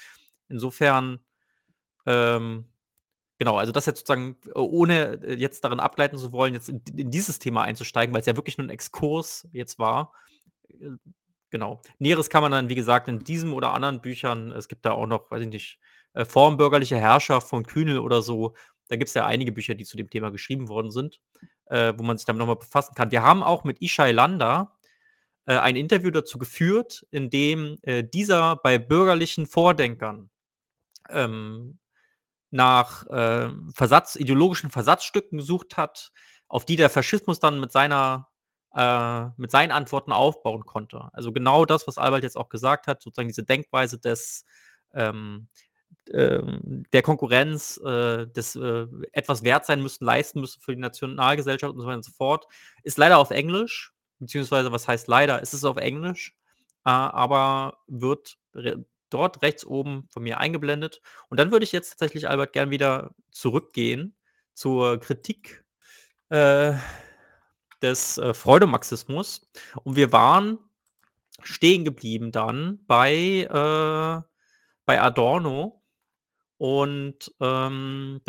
Insofern, 0.49 1.19
ähm, 2.07 2.70
genau, 3.41 3.57
also 3.57 3.71
das 3.71 3.87
jetzt 3.87 3.99
sozusagen, 3.99 4.37
äh, 4.47 4.59
ohne 4.59 5.19
äh, 5.23 5.33
jetzt 5.33 5.63
darin 5.63 5.79
ableiten 5.79 6.17
zu 6.17 6.31
wollen, 6.31 6.53
jetzt 6.53 6.69
in, 6.69 6.81
in 6.95 7.09
dieses 7.09 7.39
Thema 7.39 7.63
einzusteigen, 7.63 8.13
weil 8.13 8.21
es 8.21 8.27
ja 8.27 8.35
wirklich 8.35 8.59
nur 8.59 8.67
ein 8.67 8.71
Exkurs 8.71 9.47
jetzt 9.51 9.79
war. 9.79 10.13
Äh, 10.69 10.91
genau. 11.49 11.81
Näheres 11.97 12.29
kann 12.29 12.43
man 12.43 12.51
dann, 12.51 12.69
wie 12.69 12.75
gesagt, 12.75 13.07
in 13.07 13.23
diesem 13.23 13.53
oder 13.53 13.73
anderen 13.73 13.99
Büchern, 14.01 14.51
es 14.51 14.67
gibt 14.67 14.85
da 14.85 14.91
auch 14.91 15.07
noch, 15.07 15.31
weiß 15.31 15.41
ich 15.41 15.49
nicht, 15.49 15.79
Formbürgerliche 16.13 16.97
Herrschaft 16.97 17.47
von 17.47 17.65
Kühnel 17.65 17.97
oder 17.97 18.21
so. 18.21 18.53
Da 18.89 18.97
gibt 18.97 19.07
es 19.07 19.13
ja 19.13 19.25
einige 19.25 19.53
Bücher, 19.53 19.75
die 19.75 19.85
zu 19.85 19.95
dem 19.95 20.09
Thema 20.09 20.29
geschrieben 20.29 20.67
worden 20.67 20.91
sind 20.91 21.21
äh, 21.71 21.93
wo 21.97 22.03
man 22.03 22.17
sich 22.17 22.25
damit 22.25 22.39
nochmal 22.39 22.57
befassen 22.57 22.93
kann. 22.95 23.11
Wir 23.11 23.23
haben 23.23 23.41
auch 23.41 23.63
mit 23.63 23.81
Ishai 23.81 24.11
Landa 24.11 24.77
äh, 25.45 25.57
ein 25.57 25.77
Interview 25.77 26.11
dazu 26.11 26.37
geführt, 26.37 27.05
in 27.11 27.29
dem 27.29 27.77
äh, 27.83 28.03
dieser 28.03 28.57
bei 28.57 28.77
bürgerlichen 28.77 29.47
Vordenkern 29.47 30.29
ähm, 31.09 31.79
nach 32.51 33.07
äh, 33.07 33.49
Versatz, 33.73 34.15
ideologischen 34.15 34.69
Versatzstücken 34.69 35.37
gesucht 35.37 35.77
hat, 35.77 36.11
auf 36.47 36.65
die 36.65 36.75
der 36.75 36.89
Faschismus 36.89 37.39
dann 37.39 37.59
mit 37.59 37.71
seiner 37.71 38.27
äh, 38.75 39.25
mit 39.37 39.51
seinen 39.51 39.71
Antworten 39.71 40.11
aufbauen 40.11 40.65
konnte. 40.65 41.09
Also 41.13 41.31
genau 41.31 41.65
das, 41.65 41.87
was 41.87 41.97
Albert 41.97 42.23
jetzt 42.23 42.37
auch 42.37 42.49
gesagt 42.49 42.87
hat, 42.87 43.01
sozusagen 43.01 43.27
diese 43.27 43.43
Denkweise 43.43 43.99
des 43.99 44.45
ähm, 44.93 45.47
ähm, 46.13 46.83
der 46.93 47.01
Konkurrenz, 47.03 47.77
äh, 47.85 48.27
des 48.27 48.55
äh, 48.55 48.87
etwas 49.11 49.43
wert 49.43 49.65
sein 49.65 49.81
müssen, 49.81 50.05
leisten 50.05 50.41
müssen 50.41 50.61
für 50.61 50.75
die 50.75 50.81
Nationalgesellschaft 50.81 51.73
und 51.73 51.79
so 51.79 51.85
weiter 51.85 51.97
und 51.97 52.05
so 52.05 52.11
fort, 52.11 52.47
ist 52.83 52.97
leider 52.97 53.17
auf 53.17 53.31
Englisch, 53.31 53.93
beziehungsweise 54.19 54.71
was 54.71 54.87
heißt 54.87 55.07
leider, 55.07 55.41
ist 55.41 55.53
es 55.53 55.63
auf 55.63 55.77
Englisch, 55.77 56.35
äh, 56.85 56.89
aber 56.89 57.77
wird 57.87 58.37
dort 59.13 59.41
rechts 59.41 59.65
oben 59.65 60.07
von 60.11 60.23
mir 60.23 60.39
eingeblendet. 60.39 61.01
Und 61.29 61.39
dann 61.39 61.51
würde 61.51 61.63
ich 61.63 61.71
jetzt 61.71 61.91
tatsächlich, 61.91 62.27
Albert, 62.29 62.53
gern 62.53 62.71
wieder 62.71 63.13
zurückgehen 63.31 64.15
zur 64.53 64.99
Kritik 64.99 65.63
äh, 66.29 66.73
des 67.81 68.17
äh, 68.17 68.33
Freudemarxismus. 68.33 69.49
Und 69.83 69.95
wir 69.95 70.11
waren 70.11 70.59
stehen 71.43 71.85
geblieben 71.85 72.31
dann 72.31 72.85
bei, 72.85 73.13
äh, 73.15 74.21
bei 74.85 75.01
Adorno, 75.01 75.81
und, 76.61 77.33
ähm, 77.39 78.21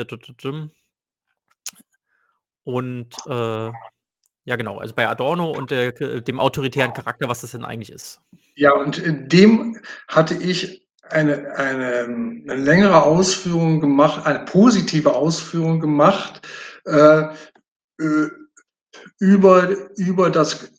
und, 2.64 3.14
äh, 3.26 3.72
ja 4.44 4.56
genau, 4.56 4.78
also 4.78 4.94
bei 4.94 5.08
Adorno 5.08 5.50
und 5.50 5.70
der, 5.70 5.92
dem 5.92 6.40
autoritären 6.40 6.92
Charakter, 6.92 7.28
was 7.28 7.40
das 7.40 7.52
denn 7.52 7.64
eigentlich 7.64 7.92
ist. 7.92 8.20
Ja, 8.54 8.72
und 8.72 8.98
in 8.98 9.28
dem 9.28 9.78
hatte 10.08 10.34
ich 10.34 10.82
eine, 11.10 11.54
eine, 11.56 12.04
eine 12.04 12.54
längere 12.56 13.02
Ausführung 13.02 13.80
gemacht, 13.80 14.26
eine 14.26 14.40
positive 14.40 15.14
Ausführung 15.14 15.80
gemacht, 15.80 16.46
äh, 16.86 17.24
äh, 17.98 18.28
über, 19.18 19.68
über 19.96 20.30
das, 20.30 20.70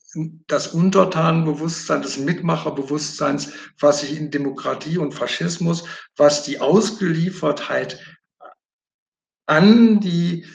das 0.47 0.68
Untertanenbewusstsein, 0.68 2.01
des 2.01 2.18
Mitmacherbewusstseins, 2.18 3.53
was 3.80 4.01
sich 4.01 4.18
in 4.18 4.32
Demokratie 4.32 4.97
und 4.97 5.14
Faschismus, 5.14 5.86
was 6.18 6.43
die 6.43 6.59
Ausgeliefertheit 6.59 7.99
an 9.45 9.99
die, 9.99 10.45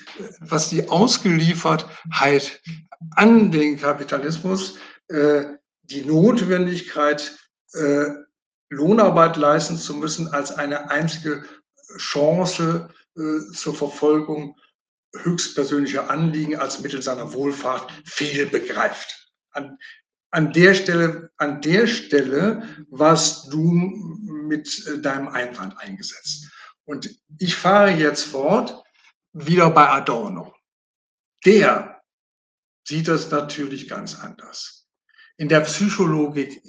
was 0.41 0.71
die 0.71 0.89
Ausgeliefertheit 0.89 2.61
an 3.17 3.51
den 3.51 3.79
Kapitalismus, 3.79 4.77
äh, 5.09 5.45
die 5.83 6.05
Notwendigkeit, 6.05 7.37
äh, 7.75 8.07
Lohnarbeit 8.71 9.37
leisten 9.37 9.79
zu 9.79 9.95
müssen, 9.95 10.29
als 10.29 10.53
eine 10.53 10.91
einzige 10.91 11.45
Chance 11.97 12.89
äh, 13.17 13.53
zur 13.53 13.75
Verfolgung 13.75 14.57
höchstpersönlicher 15.17 16.11
Anliegen 16.11 16.57
als 16.57 16.81
Mittel 16.81 17.01
seiner 17.01 17.33
Wohlfahrt 17.33 17.91
fehlbegreift. 18.05 19.33
An, 19.53 19.79
an 20.31 20.53
der 20.53 20.75
Stelle, 20.75 21.31
an 21.39 21.63
der 21.63 21.87
Stelle 21.87 22.63
warst 22.91 23.53
du 23.53 23.63
mit 23.63 24.87
äh, 24.87 24.99
deinem 25.01 25.29
Einwand 25.29 25.79
eingesetzt. 25.79 26.51
Und 26.89 27.11
ich 27.39 27.55
fahre 27.55 27.91
jetzt 27.91 28.25
fort, 28.25 28.83
wieder 29.35 29.69
bei 29.69 29.91
Adorno. 29.91 30.55
Der 31.45 32.01
sieht 32.83 33.09
das 33.09 33.31
natürlich 33.31 33.89
ganz 33.89 34.19
anders. 34.19 34.89
In 35.37 35.51
der 35.51 35.61
Psychologik 35.61 36.63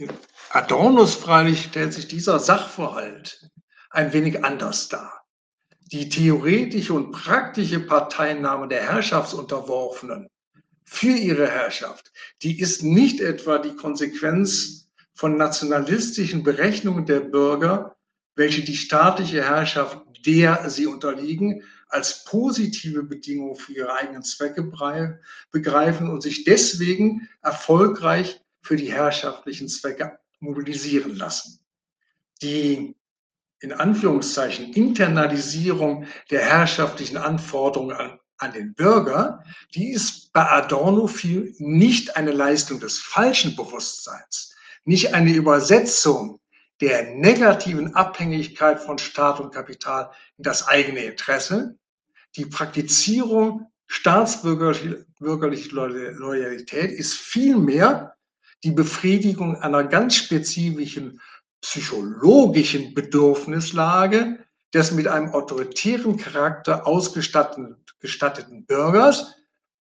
Adornos 0.49 1.15
freilich 1.15 1.63
stellt 1.63 1.93
sich 1.93 2.09
dieser 2.09 2.37
Sachverhalt 2.37 3.49
ein 3.91 4.11
wenig 4.11 4.43
anders 4.43 4.89
dar. 4.89 5.25
Die 5.93 6.09
theoretische 6.09 6.93
und 6.93 7.11
praktische 7.11 7.79
Parteinahme 7.79 8.67
der 8.67 8.91
Herrschaftsunterworfenen 8.91 10.27
für 10.83 11.15
ihre 11.15 11.49
Herrschaft, 11.49 12.11
die 12.41 12.59
ist 12.59 12.83
nicht 12.83 13.21
etwa 13.21 13.57
die 13.57 13.75
Konsequenz 13.77 14.89
von 15.13 15.37
nationalistischen 15.37 16.43
Berechnungen 16.43 17.05
der 17.05 17.21
Bürger, 17.21 17.95
welche 18.35 18.63
die 18.63 18.75
staatliche 18.75 19.43
Herrschaft, 19.43 20.08
der 20.25 20.69
sie 20.69 20.87
unterliegen, 20.87 21.63
als 21.89 22.23
positive 22.23 23.03
Bedingung 23.03 23.55
für 23.55 23.73
ihre 23.73 23.93
eigenen 23.93 24.23
Zwecke 24.23 24.63
begreifen 25.51 26.09
und 26.09 26.21
sich 26.21 26.43
deswegen 26.43 27.27
erfolgreich 27.41 28.41
für 28.61 28.75
die 28.75 28.91
herrschaftlichen 28.91 29.67
Zwecke 29.67 30.19
mobilisieren 30.39 31.15
lassen. 31.15 31.59
Die 32.41 32.95
in 33.61 33.73
Anführungszeichen 33.73 34.73
Internalisierung 34.73 36.05
der 36.29 36.41
herrschaftlichen 36.41 37.17
Anforderungen 37.17 37.95
an, 37.95 38.19
an 38.37 38.53
den 38.53 38.73
Bürger, 38.73 39.43
die 39.75 39.89
ist 39.91 40.31
bei 40.31 40.49
Adorno 40.49 41.07
viel 41.07 41.53
nicht 41.57 42.15
eine 42.15 42.31
Leistung 42.31 42.79
des 42.79 42.97
falschen 42.97 43.55
Bewusstseins, 43.55 44.55
nicht 44.85 45.13
eine 45.13 45.33
Übersetzung 45.33 46.38
der 46.81 47.15
negativen 47.15 47.95
Abhängigkeit 47.95 48.79
von 48.79 48.97
Staat 48.97 49.39
und 49.39 49.53
Kapital 49.53 50.11
in 50.37 50.43
das 50.43 50.67
eigene 50.67 51.03
Interesse, 51.03 51.77
die 52.35 52.45
Praktizierung 52.45 53.71
staatsbürgerlicher 53.87 54.97
Loyalität 55.19 56.91
ist 56.91 57.15
vielmehr 57.15 58.15
die 58.63 58.71
Befriedigung 58.71 59.55
einer 59.61 59.83
ganz 59.83 60.15
spezifischen 60.15 61.19
psychologischen 61.61 62.93
Bedürfnislage 62.93 64.45
des 64.73 64.91
mit 64.91 65.07
einem 65.07 65.33
autoritären 65.33 66.17
Charakter 66.17 66.85
ausgestatteten 66.85 68.65
Bürgers, 68.65 69.35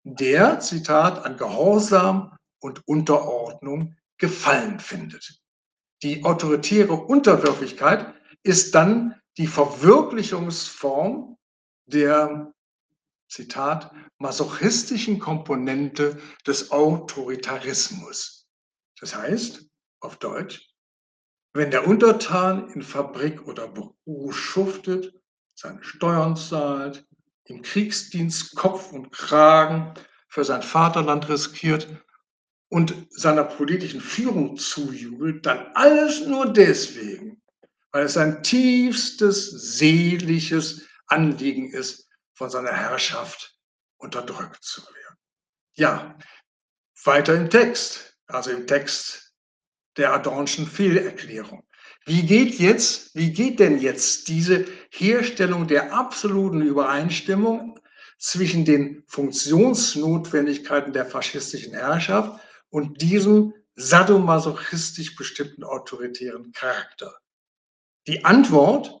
der, 0.04 0.60
Zitat, 0.60 1.24
an 1.24 1.36
Gehorsam 1.36 2.36
und 2.60 2.86
Unterordnung 2.88 3.94
Gefallen 4.16 4.80
findet. 4.80 5.40
Die 6.02 6.24
autoritäre 6.24 6.94
Unterwürfigkeit 6.94 8.14
ist 8.42 8.74
dann 8.74 9.14
die 9.36 9.46
Verwirklichungsform 9.46 11.36
der, 11.86 12.52
Zitat, 13.28 13.92
masochistischen 14.18 15.18
Komponente 15.18 16.18
des 16.46 16.70
Autoritarismus. 16.70 18.48
Das 19.00 19.14
heißt, 19.14 19.66
auf 20.00 20.16
Deutsch, 20.16 20.74
wenn 21.52 21.70
der 21.70 21.86
Untertan 21.86 22.70
in 22.70 22.82
Fabrik 22.82 23.46
oder 23.46 23.68
Beruf 23.68 24.36
schuftet, 24.36 25.14
seine 25.54 25.82
Steuern 25.82 26.36
zahlt, 26.36 27.06
im 27.44 27.62
Kriegsdienst 27.62 28.54
Kopf 28.54 28.92
und 28.92 29.10
Kragen 29.10 29.94
für 30.28 30.44
sein 30.44 30.62
Vaterland 30.62 31.28
riskiert 31.28 31.88
und 32.68 32.94
seiner 33.10 33.44
politischen 33.44 34.00
Führung 34.00 34.56
zujubelt, 34.56 35.46
dann 35.46 35.70
alles 35.74 36.26
nur 36.26 36.52
deswegen, 36.52 37.42
weil 37.92 38.04
es 38.04 38.14
sein 38.14 38.42
tiefstes 38.42 39.50
seelisches 39.78 40.86
Anliegen 41.06 41.70
ist, 41.70 42.06
von 42.34 42.50
seiner 42.50 42.72
Herrschaft 42.72 43.56
unterdrückt 43.96 44.62
zu 44.62 44.82
werden. 44.82 45.16
Ja, 45.74 46.18
weiter 47.04 47.34
im 47.34 47.50
Text, 47.50 48.14
also 48.26 48.50
im 48.50 48.66
Text 48.66 49.32
der 49.96 50.12
Adornschen 50.12 50.66
Fehlerklärung. 50.66 51.64
Wie 52.04 52.22
geht 52.22 52.58
jetzt, 52.58 53.14
wie 53.14 53.32
geht 53.32 53.58
denn 53.58 53.78
jetzt 53.80 54.28
diese 54.28 54.66
Herstellung 54.90 55.66
der 55.66 55.92
absoluten 55.92 56.62
Übereinstimmung 56.62 57.78
zwischen 58.18 58.64
den 58.64 59.04
Funktionsnotwendigkeiten 59.08 60.92
der 60.92 61.06
faschistischen 61.06 61.74
Herrschaft 61.74 62.40
und 62.70 63.00
diesem 63.00 63.54
sadomasochistisch 63.76 65.16
bestimmten 65.16 65.64
autoritären 65.64 66.52
Charakter? 66.52 67.18
Die 68.06 68.24
Antwort, 68.24 69.00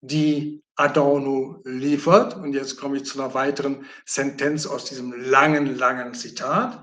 die 0.00 0.62
Adorno 0.76 1.60
liefert, 1.64 2.36
und 2.36 2.54
jetzt 2.54 2.76
komme 2.78 2.96
ich 2.96 3.04
zu 3.04 3.20
einer 3.20 3.34
weiteren 3.34 3.86
Sentenz 4.06 4.66
aus 4.66 4.86
diesem 4.86 5.12
langen, 5.12 5.76
langen 5.76 6.14
Zitat. 6.14 6.82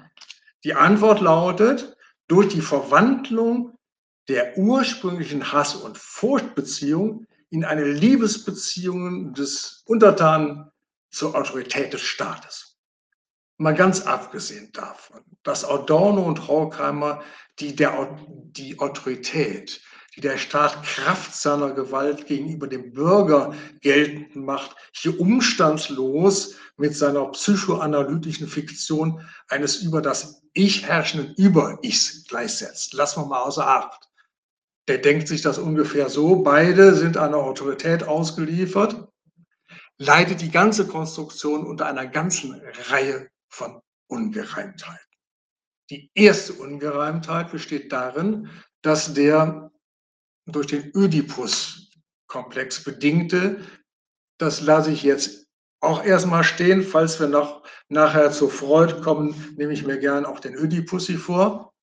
Die 0.64 0.74
Antwort 0.74 1.22
lautet, 1.22 1.96
durch 2.28 2.50
die 2.50 2.62
Verwandlung 2.62 3.78
der 4.28 4.58
ursprünglichen 4.58 5.52
Hass- 5.52 5.76
und 5.76 5.98
Furchtbeziehung 5.98 7.26
in 7.50 7.64
eine 7.64 7.86
Liebesbeziehung 7.86 9.34
des 9.34 9.84
Untertanen 9.86 10.70
zur 11.10 11.36
Autorität 11.36 11.94
des 11.94 12.02
Staates. 12.02 12.67
Mal 13.60 13.74
ganz 13.74 14.02
abgesehen 14.02 14.72
davon, 14.72 15.22
dass 15.42 15.66
Adorno 15.66 16.22
und 16.22 16.48
Horkheimer 16.48 17.24
die, 17.58 17.76
der, 17.76 18.16
die 18.28 18.78
Autorität, 18.78 19.82
die 20.16 20.22
der 20.22 20.38
Staat 20.38 20.84
Kraft 20.84 21.34
seiner 21.34 21.72
Gewalt 21.72 22.28
gegenüber 22.28 22.68
dem 22.68 22.94
Bürger 22.94 23.56
geltend 23.82 24.36
macht, 24.36 24.76
hier 24.92 25.20
umstandslos 25.20 26.56
mit 26.78 26.96
seiner 26.96 27.26
psychoanalytischen 27.32 28.48
Fiktion 28.48 29.28
eines 29.48 29.78
über 29.78 30.04
das 30.04 30.44
Ich 30.54 30.86
herrschenden 30.86 31.34
Über-Ichs 31.36 32.26
gleichsetzt. 32.28 32.94
Lassen 32.94 33.22
wir 33.22 33.26
mal 33.26 33.42
außer 33.42 33.68
Acht. 33.68 34.08
Der 34.88 35.00
denkt 35.00 35.28
sich 35.28 35.42
das 35.42 35.58
ungefähr 35.58 36.10
so, 36.10 36.44
beide 36.44 36.94
sind 36.94 37.18
einer 37.18 37.38
Autorität 37.38 38.04
ausgeliefert, 38.04 39.08
leidet 39.98 40.42
die 40.42 40.52
ganze 40.52 40.88
Konstruktion 40.88 41.66
unter 41.66 41.88
einer 41.88 42.06
ganzen 42.06 42.62
Reihe 42.90 43.28
von 43.50 43.82
Ungereimtheiten. 44.08 45.06
Die 45.90 46.12
erste 46.14 46.54
Ungereimtheit 46.54 47.52
besteht 47.52 47.92
darin, 47.92 48.50
dass 48.82 49.14
der 49.14 49.72
durch 50.46 50.68
den 50.68 50.92
Ödipus-Komplex 50.96 52.84
bedingte, 52.84 53.62
das 54.38 54.62
lasse 54.62 54.92
ich 54.92 55.04
jetzt 55.04 55.48
auch 55.80 56.04
erstmal 56.04 56.44
stehen, 56.44 56.84
falls 56.84 57.20
wir 57.20 57.28
noch 57.28 57.64
nachher 57.90 58.32
zu 58.32 58.50
Freud 58.50 59.02
kommen, 59.02 59.56
nehme 59.58 59.74
ich 59.74 59.86
mir 59.86 60.00
gern 60.00 60.26
auch 60.26 60.40
den 60.40 60.56
Ödipussi 60.56 61.16
vor. 61.16 61.76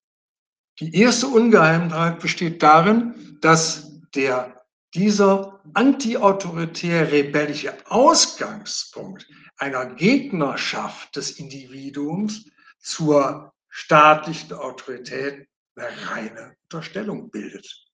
Die 0.81 1.01
erste 1.01 1.29
Ungeheimheit 1.29 2.19
besteht 2.21 2.61
darin, 2.63 3.39
dass 3.41 4.01
der, 4.15 4.65
dieser 4.95 5.61
antiautoritär-rebellische 5.75 7.75
Ausgangspunkt 7.87 9.29
einer 9.57 9.87
Gegnerschaft 9.87 11.17
des 11.17 11.39
Individuums 11.39 12.47
zur 12.81 13.53
staatlichen 13.69 14.53
Autorität 14.53 15.49
eine 15.77 16.11
reine 16.11 16.57
Unterstellung 16.65 17.31
bildet. 17.31 17.87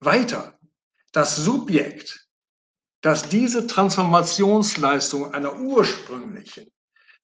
Weiter, 0.00 0.58
das 1.12 1.36
Subjekt, 1.36 2.28
das 3.00 3.28
diese 3.28 3.66
Transformationsleistung 3.66 5.32
einer 5.32 5.58
ursprünglichen, 5.58 6.70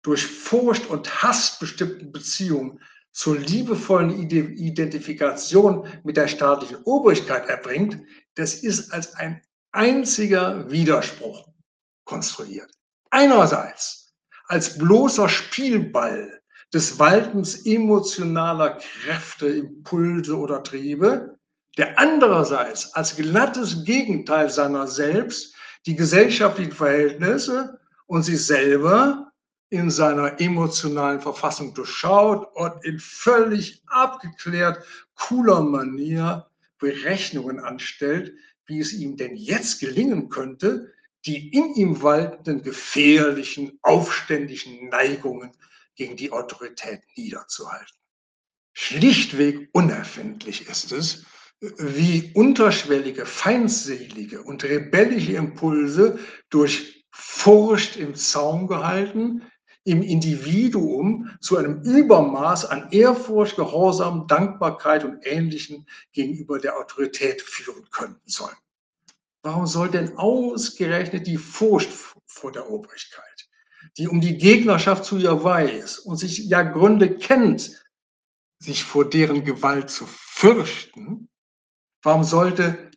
durch 0.03 0.27
Furcht 0.27 0.87
und 0.87 1.23
Hass 1.23 1.59
bestimmten 1.59 2.11
Beziehung 2.11 2.81
zur 3.13 3.39
liebevollen 3.39 4.11
Identifikation 4.31 5.87
mit 6.03 6.17
der 6.17 6.29
staatlichen 6.29 6.83
Obrigkeit 6.85 7.49
erbringt, 7.49 7.99
das 8.35 8.55
ist 8.55 8.93
als 8.93 9.15
ein 9.15 9.43
einziger 9.71 10.71
Widerspruch 10.71 11.49
konstruiert. 12.05 12.71
Einerseits 13.13 14.15
als 14.49 14.79
bloßer 14.79 15.29
Spielball 15.29 16.41
des 16.73 16.99
Waltens 16.99 17.67
emotionaler 17.67 18.79
Kräfte, 18.79 19.49
Impulse 19.49 20.35
oder 20.35 20.63
Triebe, 20.63 21.39
der 21.77 21.99
andererseits 21.99 22.95
als 22.95 23.15
glattes 23.17 23.85
Gegenteil 23.85 24.49
seiner 24.49 24.87
selbst 24.87 25.55
die 25.85 25.95
gesellschaftlichen 25.95 26.73
Verhältnisse 26.73 27.79
und 28.07 28.23
sich 28.23 28.47
selber 28.47 29.31
in 29.69 29.91
seiner 29.91 30.41
emotionalen 30.41 31.21
Verfassung 31.21 31.75
durchschaut 31.75 32.47
und 32.55 32.83
in 32.83 32.99
völlig 32.99 33.83
abgeklärt 33.89 34.83
cooler 35.17 35.61
Manier 35.61 36.47
Berechnungen 36.79 37.61
anstellt, 37.61 38.33
wie 38.65 38.81
es 38.81 38.95
ihm 38.95 39.19
denn 39.19 39.37
jetzt 39.37 39.81
gelingen 39.81 40.31
könnte, 40.31 40.91
die 41.27 41.49
in 41.51 41.75
ihm 41.75 42.03
waltenden 42.03 42.63
gefährlichen, 42.63 43.79
aufständischen 43.83 44.89
Neigungen 44.89 45.53
gegen 45.95 46.17
die 46.17 46.33
Autorität 46.33 47.03
niederzuhalten. 47.17 47.97
Schlichtweg 48.75 49.69
unerfindlich 49.73 50.69
ist 50.69 50.93
es, 50.93 51.25
wie 51.61 52.33
unterschwellige, 52.35 53.25
feindselige 53.27 54.43
und 54.43 54.65
rebellische 54.65 55.35
Impulse 55.35 56.19
durch 56.51 57.05
Furcht 57.13 57.97
im 57.97 58.15
Zaum 58.15 58.67
gehalten, 58.67 59.43
im 59.85 60.03
Individuum 60.03 61.31
zu 61.41 61.57
einem 61.57 61.83
Übermaß 61.83 62.67
an 62.67 62.91
Ehrfurcht, 62.91 63.57
Gehorsam, 63.57 64.27
Dankbarkeit 64.27 65.05
und 65.05 65.25
Ähnlichem 65.27 65.87
gegenüber 66.13 66.59
der 66.59 66.77
Autorität 66.79 67.43
führen 67.43 67.89
könnten 67.91 68.29
sollen. 68.29 68.57
Warum 69.43 69.67
soll 69.67 69.91
denn 69.91 70.17
ausgerechnet 70.19 71.27
die 71.27 71.37
Furcht 71.37 71.91
vor 72.27 72.53
der 72.53 72.71
Obrigkeit, 72.71 73.49
die 73.99 74.07
um 74.07 74.21
die 74.21 74.39
Gegnerschaft 74.39 75.05
zu 75.05 75.19
ihr 75.19 75.43
weiß 75.43 75.99
und 76.01 76.17
sich 76.17 76.39
ja 76.39 76.63
Gründe 76.63 77.17
kennt, 77.17 77.83
sich 78.61 78.85
vor 78.85 79.09
deren 79.09 79.45
Gewalt 79.45 79.91
zu 79.91 80.07
fürchten, 80.07 81.29
warum 82.03 82.23
sollte 82.23 82.91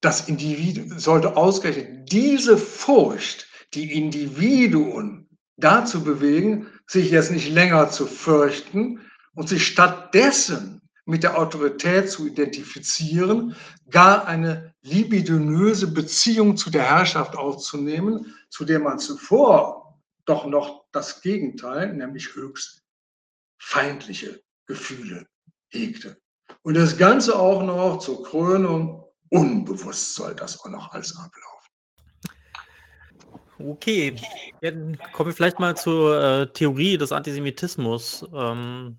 das 0.00 0.28
Individuum, 0.28 0.98
sollte 0.98 1.36
ausgerechnet 1.36 2.12
diese 2.12 2.56
Furcht 2.56 3.48
die 3.74 3.92
Individuen 3.92 5.28
dazu 5.56 6.04
bewegen, 6.04 6.68
sich 6.86 7.10
jetzt 7.10 7.32
nicht 7.32 7.48
länger 7.50 7.90
zu 7.90 8.06
fürchten 8.06 9.00
und 9.34 9.48
sich 9.48 9.66
stattdessen 9.66 10.80
mit 11.06 11.22
der 11.22 11.38
Autorität 11.38 12.10
zu 12.10 12.26
identifizieren, 12.26 13.54
gar 13.88 14.26
eine 14.26 14.74
libidinöse 14.82 15.86
Beziehung 15.86 16.56
zu 16.56 16.68
der 16.68 16.82
Herrschaft 16.82 17.36
aufzunehmen, 17.36 18.34
zu 18.50 18.64
der 18.64 18.80
man 18.80 18.98
zuvor 18.98 19.98
doch 20.24 20.46
noch 20.46 20.84
das 20.92 21.20
Gegenteil, 21.22 21.94
nämlich 21.94 22.34
höchst 22.34 22.82
feindliche 23.58 24.42
Gefühle 24.66 25.26
hegte. 25.68 26.18
Und 26.62 26.74
das 26.74 26.96
Ganze 26.96 27.38
auch 27.38 27.62
noch 27.62 27.98
zur 27.98 28.24
Krönung, 28.24 29.04
unbewusst 29.30 30.14
soll 30.16 30.34
das 30.34 30.60
auch 30.60 30.68
noch 30.68 30.92
alles 30.92 31.16
ablaufen. 31.16 31.56
Okay, 33.58 34.14
dann 34.60 34.98
kommen 35.12 35.30
wir 35.30 35.34
vielleicht 35.34 35.60
mal 35.60 35.76
zur 35.76 36.20
äh, 36.20 36.52
Theorie 36.52 36.98
des 36.98 37.12
Antisemitismus. 37.12 38.26
Ähm, 38.34 38.98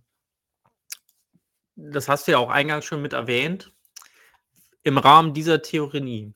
das 1.77 2.09
hast 2.09 2.27
du 2.27 2.31
ja 2.33 2.39
auch 2.39 2.49
eingangs 2.49 2.85
schon 2.85 3.01
mit 3.01 3.13
erwähnt, 3.13 3.71
im 4.83 4.97
Rahmen 4.97 5.33
dieser 5.33 5.61
Theorie. 5.61 6.33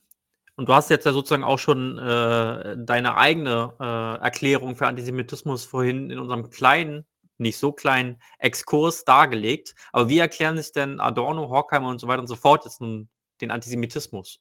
Und 0.54 0.68
du 0.68 0.74
hast 0.74 0.90
jetzt 0.90 1.04
ja 1.04 1.12
sozusagen 1.12 1.44
auch 1.44 1.58
schon 1.58 1.98
äh, 1.98 2.76
deine 2.78 3.16
eigene 3.16 3.74
äh, 3.80 4.22
Erklärung 4.22 4.76
für 4.76 4.86
Antisemitismus 4.86 5.64
vorhin 5.64 6.10
in 6.10 6.18
unserem 6.18 6.50
kleinen, 6.50 7.04
nicht 7.38 7.58
so 7.58 7.72
kleinen 7.72 8.20
Exkurs 8.38 9.04
dargelegt. 9.04 9.74
Aber 9.92 10.08
wie 10.08 10.18
erklären 10.18 10.56
sich 10.56 10.72
denn 10.72 11.00
Adorno, 11.00 11.48
Horkheimer 11.48 11.88
und 11.88 11.98
so 11.98 12.06
weiter 12.06 12.20
und 12.20 12.28
so 12.28 12.36
fort 12.36 12.64
jetzt 12.64 12.80
nun 12.80 13.08
den 13.40 13.50
Antisemitismus? 13.50 14.40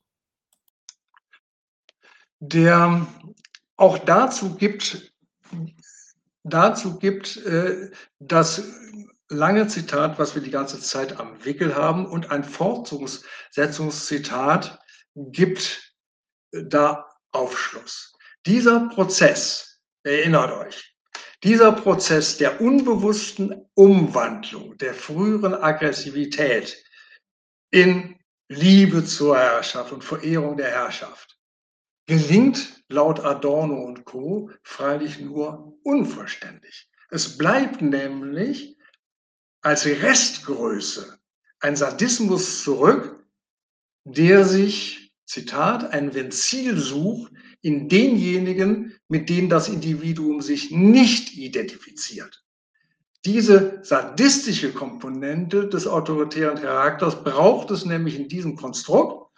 Der 2.40 3.08
auch 3.78 3.98
dazu 3.98 4.56
gibt, 4.56 5.14
dazu 6.44 7.00
gibt 7.00 7.38
äh, 7.38 7.90
das 8.20 8.64
lange 9.32 9.68
Zitat, 9.68 10.20
was 10.20 10.36
wir 10.36 10.42
die 10.42 10.52
ganze 10.52 10.80
Zeit 10.80 11.20
am 11.20 11.44
Wickel 11.44 11.76
haben, 11.76 12.06
und 12.06 12.32
ein 12.32 12.44
Fortsetzungszitat 12.44 14.80
gibt 15.16 15.96
da 16.52 17.10
Aufschluss. 17.32 18.14
Dieser 18.46 18.90
Prozess, 18.90 19.80
erinnert 20.04 20.52
euch, 20.52 20.96
dieser 21.44 21.72
Prozess 21.72 22.38
der 22.38 22.62
unbewussten 22.62 23.68
Umwandlung 23.74 24.78
der 24.78 24.94
früheren 24.94 25.56
Aggressivität 25.56 26.78
in 27.72 28.20
Liebe 28.50 29.04
zur 29.06 29.38
Herrschaft 29.38 29.92
und 29.92 30.04
Verehrung 30.04 30.58
der 30.58 30.72
Herrschaft 30.72 31.38
gelingt 32.06 32.84
laut 32.90 33.22
Adorno 33.22 33.86
und 33.86 34.06
Co. 34.06 34.52
freilich 34.64 35.20
nur 35.20 35.74
unvollständig. 35.84 36.90
Es 37.10 37.38
bleibt 37.38 37.82
nämlich 37.82 38.78
als 39.62 39.86
Restgröße 39.86 41.20
ein 41.60 41.76
Sadismus 41.76 42.64
zurück, 42.64 43.24
der 44.04 44.46
sich, 44.46 45.14
Zitat, 45.26 45.92
ein 45.94 46.14
Ventil 46.14 46.78
sucht 46.78 47.32
in 47.62 47.88
denjenigen, 47.88 48.98
mit 49.08 49.30
denen 49.30 49.50
das 49.50 49.70
Individuum 49.70 50.42
sich 50.42 50.72
nicht 50.72 51.38
identifiziert. 51.38 52.44
Diese 53.24 53.80
sadistische 53.84 54.74
Komponente 54.74 55.70
des 55.70 55.86
autoritären 55.86 56.60
Charakters 56.60 57.24
braucht 57.24 57.70
es 57.70 57.86
nämlich 57.86 58.16
in 58.16 58.28
diesem 58.28 58.56
Konstrukt, 58.56 59.30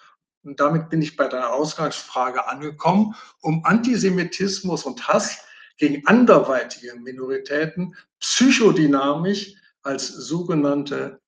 und 0.46 0.60
damit 0.60 0.90
bin 0.90 1.02
ich 1.02 1.16
bei 1.16 1.28
deiner 1.28 1.54
Ausgangsfrage 1.54 2.48
angekommen, 2.48 3.16
um 3.42 3.64
Antisemitismus 3.66 4.84
und 4.84 5.08
Hass 5.08 5.38
gegen 5.78 6.06
anderweitige 6.08 6.96
Minoritäten 6.96 7.96
psychodynamisch 8.20 9.56
als 9.84 10.08
sogenannte 10.08 11.22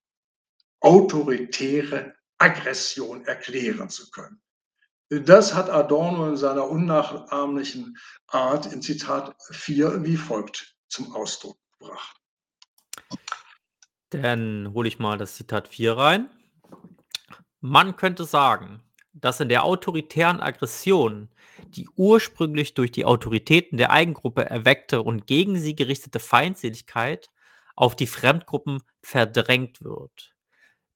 autoritäre 0.80 2.16
Aggression 2.38 3.26
erklären 3.26 3.90
zu 3.90 4.10
können. 4.12 4.42
Das 5.10 5.54
hat 5.54 5.70
Adorno 5.70 6.28
in 6.30 6.38
seiner 6.38 6.68
unnachahmlichen 6.68 7.98
Art 8.28 8.72
in 8.74 8.82
Zitat 8.82 9.36
4 9.52 10.04
wie 10.04 10.18
folgt 10.18 10.76
zum 10.88 11.14
Ausdruck 11.16 11.58
gebracht. 11.78 12.18
Dann 14.10 14.72
hole 14.74 14.88
ich 14.88 15.00
mal 15.00 15.18
das 15.18 15.36
Zitat 15.36 15.68
4 15.68 15.98
rein. 15.98 16.30
Man 17.62 17.96
könnte 17.96 18.26
sagen, 18.26 18.82
dass 19.14 19.40
in 19.40 19.50
der 19.50 19.64
autoritären 19.64 20.40
Aggression 20.42 21.30
die 21.68 21.88
ursprünglich 21.96 22.74
durch 22.74 22.92
die 22.92 23.06
Autoritäten 23.06 23.78
der 23.78 23.92
Eigengruppe 23.92 24.46
erweckte 24.46 25.02
und 25.02 25.28
gegen 25.28 25.58
sie 25.58 25.76
gerichtete 25.76 26.20
Feindseligkeit 26.20 27.30
auf 27.76 27.96
die 27.96 28.08
Fremdgruppen 28.08 28.82
verdrängt 29.02 29.84
wird. 29.84 30.36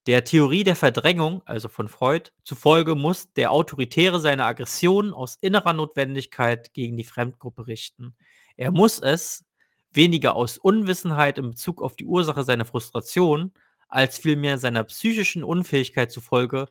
Der 0.07 0.23
Theorie 0.23 0.63
der 0.63 0.75
Verdrängung, 0.75 1.43
also 1.45 1.67
von 1.67 1.89
Freud, 1.89 2.31
zufolge 2.43 2.95
muss 2.95 3.31
der 3.33 3.51
Autoritäre 3.51 4.19
seine 4.19 4.45
Aggression 4.45 5.13
aus 5.13 5.35
innerer 5.41 5.73
Notwendigkeit 5.73 6.73
gegen 6.73 6.97
die 6.97 7.03
Fremdgruppe 7.03 7.67
richten. 7.67 8.15
Er 8.55 8.71
muss 8.71 8.99
es 8.99 9.45
weniger 9.91 10.35
aus 10.35 10.57
Unwissenheit 10.57 11.37
in 11.37 11.51
Bezug 11.51 11.81
auf 11.81 11.95
die 11.95 12.05
Ursache 12.05 12.43
seiner 12.43 12.65
Frustration, 12.65 13.53
als 13.87 14.17
vielmehr 14.17 14.57
seiner 14.57 14.83
psychischen 14.85 15.43
Unfähigkeit 15.43 16.11
zufolge, 16.11 16.69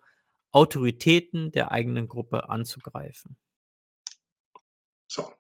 Autoritäten 0.51 1.53
der 1.53 1.71
eigenen 1.73 2.09
Gruppe 2.09 2.49
anzugreifen. 2.49 3.37
So. 5.07 5.38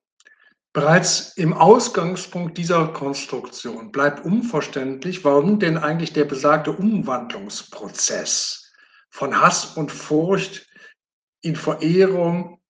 Bereits 0.73 1.33
im 1.37 1.55
Ausgangspunkt 1.55 2.59
dieser 2.59 2.89
Konstruktion 2.89 3.91
bleibt 3.91 4.25
unverständlich, 4.25 5.25
warum 5.25 5.59
denn 5.59 5.79
eigentlich 5.79 6.13
der 6.13 6.25
besagte 6.25 6.73
Umwandlungsprozess 6.73 8.71
von 9.09 9.41
Hass 9.41 9.77
und 9.77 9.91
Furcht 9.91 10.67
in 11.41 11.57
Verehrung 11.57 12.61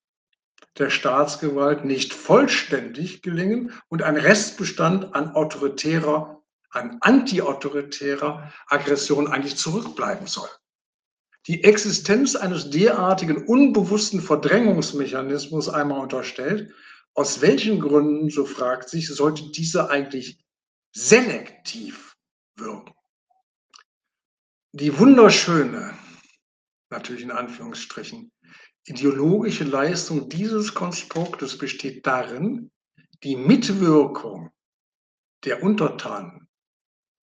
der 0.79 0.91
Staatsgewalt 0.91 1.85
nicht 1.85 2.15
vollständig 2.15 3.23
gelingen 3.23 3.73
und 3.89 4.03
ein 4.03 4.17
Restbestand 4.17 5.15
an 5.15 5.35
autoritärer, 5.35 6.41
an 6.71 6.99
antiautoritärer 7.01 8.53
Aggression 8.69 9.27
eigentlich 9.27 9.57
zurückbleiben 9.57 10.29
soll. 10.29 10.49
Die 11.49 11.65
Existenz 11.65 12.37
eines 12.37 12.71
derartigen 12.71 13.47
unbewussten 13.47 14.21
Verdrängungsmechanismus 14.21 15.69
einmal 15.69 16.01
unterstellt 16.01 16.73
aus 17.19 17.41
welchen 17.41 17.81
Gründen, 17.81 18.31
so 18.31 18.47
fragt 18.47 18.89
sich, 18.89 19.09
sollte 19.09 19.51
dieser 19.51 19.91
eigentlich 19.91 20.39
selektiv 20.95 22.15
wirken? 22.55 22.95
Die 24.71 24.97
wunderschöne, 24.97 25.99
natürlich 26.91 27.25
in 27.25 27.33
Anführungsstrichen, 27.33 28.31
ideologische 28.85 29.65
Leistung 29.65 30.29
dieses 30.29 30.73
Konstruktes 30.73 31.59
besteht 31.59 32.07
darin, 32.07 32.71
die 33.25 33.35
Mitwirkung 33.35 34.53
der 35.45 35.65
Untertanen 35.65 36.48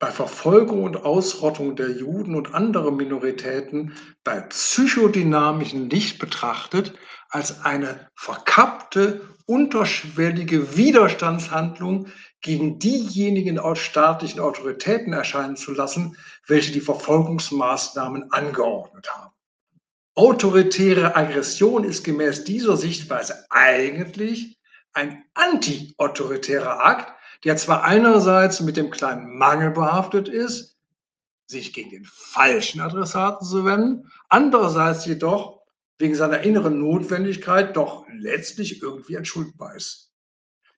bei 0.06 0.12
Verfolgung 0.12 0.84
und 0.84 1.04
Ausrottung 1.04 1.76
der 1.76 1.90
Juden 1.90 2.36
und 2.36 2.54
anderer 2.54 2.92
Minoritäten 2.92 3.94
bei 4.24 4.40
psychodynamischen 4.40 5.90
Licht 5.90 6.20
betrachtet 6.20 6.94
als 7.30 7.66
eine 7.66 8.08
verkappte, 8.14 9.22
unterschwellige 9.48 10.78
Widerstandshandlung 10.78 12.10
gegen 12.42 12.78
diejenigen 12.78 13.60
staatlichen 13.76 14.42
Autoritäten 14.42 15.12
erscheinen 15.12 15.56
zu 15.56 15.72
lassen, 15.72 16.16
welche 16.46 16.72
die 16.72 16.82
Verfolgungsmaßnahmen 16.82 18.32
angeordnet 18.32 19.12
haben. 19.12 19.34
Autoritäre 20.14 21.16
Aggression 21.16 21.84
ist 21.84 22.04
gemäß 22.04 22.44
dieser 22.44 22.78
Sichtweise 22.78 23.44
eigentlich 23.50 24.60
ein 24.94 25.24
anti-autoritärer 25.34 26.86
Akt, 26.86 27.15
der 27.44 27.58
zwar 27.58 27.84
einerseits 27.84 28.62
mit 28.62 28.78
dem 28.78 28.90
kleinen 28.90 29.38
Mangel 29.38 29.72
behaftet 29.72 30.28
ist, 30.28 30.78
sich 31.48 31.74
gegen 31.74 31.92
den 31.92 32.06
falschen 32.06 32.82
Adressaten 32.82 33.46
zu 33.46 33.66
wenden, 33.66 34.12
andererseits 34.30 35.06
jedoch 35.06 35.62
wegen 35.98 36.16
seiner 36.16 36.42
inneren 36.42 36.80
Notwendigkeit 36.80 37.76
doch 37.76 38.06
letztlich 38.12 38.82
irgendwie 38.82 39.16
entschuldbar 39.16 39.76
ist. 39.76 40.12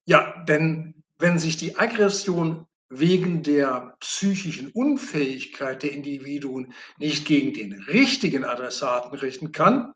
Ja, 0.05 0.43
denn 0.45 1.03
wenn 1.17 1.39
sich 1.39 1.57
die 1.57 1.77
Aggression 1.77 2.67
wegen 2.89 3.43
der 3.43 3.95
psychischen 3.99 4.71
Unfähigkeit 4.71 5.83
der 5.83 5.91
Individuen 5.91 6.73
nicht 6.97 7.25
gegen 7.25 7.53
den 7.53 7.73
richtigen 7.73 8.45
Adressaten 8.45 9.17
richten 9.17 9.51
kann, 9.51 9.93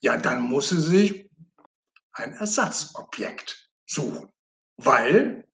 ja, 0.00 0.16
dann 0.16 0.42
muss 0.42 0.70
sie 0.70 0.80
sich 0.80 1.30
ein 2.12 2.32
Ersatzobjekt 2.32 3.70
suchen, 3.86 4.28
weil 4.76 5.44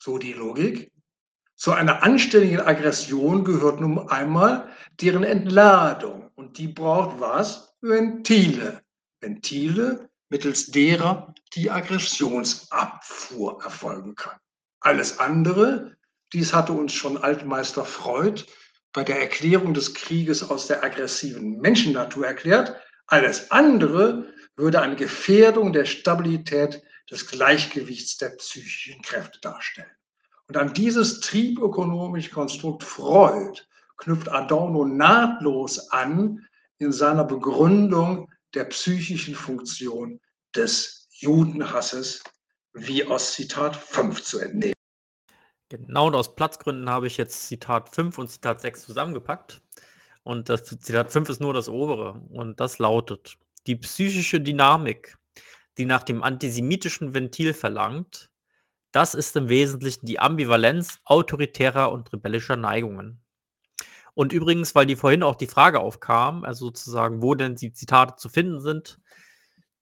so 0.00 0.18
die 0.18 0.32
Logik. 0.32 0.90
Zu 1.56 1.72
einer 1.72 2.02
anständigen 2.02 2.60
Aggression 2.60 3.44
gehört 3.44 3.80
nun 3.80 4.08
einmal 4.08 4.68
deren 5.00 5.24
Entladung. 5.24 6.30
Und 6.34 6.56
die 6.58 6.68
braucht 6.68 7.20
was? 7.20 7.74
Ventile. 7.82 8.80
Ventile, 9.20 10.08
mittels 10.30 10.66
derer 10.66 11.34
die 11.54 11.70
Aggressionsabfuhr 11.70 13.62
erfolgen 13.62 14.14
kann. 14.14 14.38
Alles 14.80 15.18
andere, 15.18 15.96
dies 16.32 16.54
hatte 16.54 16.72
uns 16.72 16.94
schon 16.94 17.18
Altmeister 17.18 17.84
Freud 17.84 18.44
bei 18.92 19.04
der 19.04 19.20
Erklärung 19.20 19.74
des 19.74 19.92
Krieges 19.92 20.48
aus 20.48 20.66
der 20.66 20.82
aggressiven 20.82 21.60
Menschennatur 21.60 22.26
erklärt, 22.26 22.74
alles 23.06 23.50
andere 23.50 24.32
würde 24.56 24.80
eine 24.80 24.96
Gefährdung 24.96 25.72
der 25.72 25.84
Stabilität 25.84 26.82
des 27.10 27.26
Gleichgewichts 27.26 28.16
der 28.18 28.30
psychischen 28.30 29.02
Kräfte 29.02 29.40
darstellen. 29.40 29.90
Und 30.48 30.56
an 30.56 30.72
dieses 30.72 31.20
triebökonomische 31.20 32.30
Konstrukt 32.30 32.82
Freud 32.82 33.60
knüpft 33.96 34.28
Adorno 34.28 34.84
nahtlos 34.84 35.90
an 35.90 36.46
in 36.78 36.92
seiner 36.92 37.24
Begründung 37.24 38.28
der 38.54 38.64
psychischen 38.64 39.34
Funktion 39.34 40.20
des 40.54 41.08
Judenhasses, 41.10 42.22
wie 42.72 43.04
aus 43.04 43.34
Zitat 43.34 43.76
5 43.76 44.22
zu 44.22 44.38
entnehmen. 44.38 44.74
Genau, 45.68 46.08
und 46.08 46.14
aus 46.16 46.34
Platzgründen 46.34 46.90
habe 46.90 47.06
ich 47.06 47.16
jetzt 47.16 47.46
Zitat 47.46 47.94
5 47.94 48.18
und 48.18 48.28
Zitat 48.28 48.60
6 48.60 48.86
zusammengepackt. 48.86 49.62
Und 50.24 50.48
das 50.48 50.64
Zitat 50.64 51.12
5 51.12 51.28
ist 51.28 51.40
nur 51.40 51.54
das 51.54 51.68
obere. 51.68 52.20
Und 52.30 52.58
das 52.58 52.78
lautet: 52.78 53.36
Die 53.66 53.76
psychische 53.76 54.40
Dynamik 54.40 55.16
die 55.78 55.84
nach 55.84 56.02
dem 56.02 56.22
antisemitischen 56.22 57.14
Ventil 57.14 57.54
verlangt, 57.54 58.30
das 58.92 59.14
ist 59.14 59.36
im 59.36 59.48
Wesentlichen 59.48 60.06
die 60.06 60.18
Ambivalenz 60.18 61.00
autoritärer 61.04 61.92
und 61.92 62.12
rebellischer 62.12 62.56
Neigungen. 62.56 63.22
Und 64.14 64.32
übrigens, 64.32 64.74
weil 64.74 64.86
die 64.86 64.96
vorhin 64.96 65.22
auch 65.22 65.36
die 65.36 65.46
Frage 65.46 65.80
aufkam, 65.80 66.44
also 66.44 66.66
sozusagen, 66.66 67.22
wo 67.22 67.34
denn 67.34 67.54
die 67.54 67.72
Zitate 67.72 68.16
zu 68.16 68.28
finden 68.28 68.60
sind, 68.60 69.00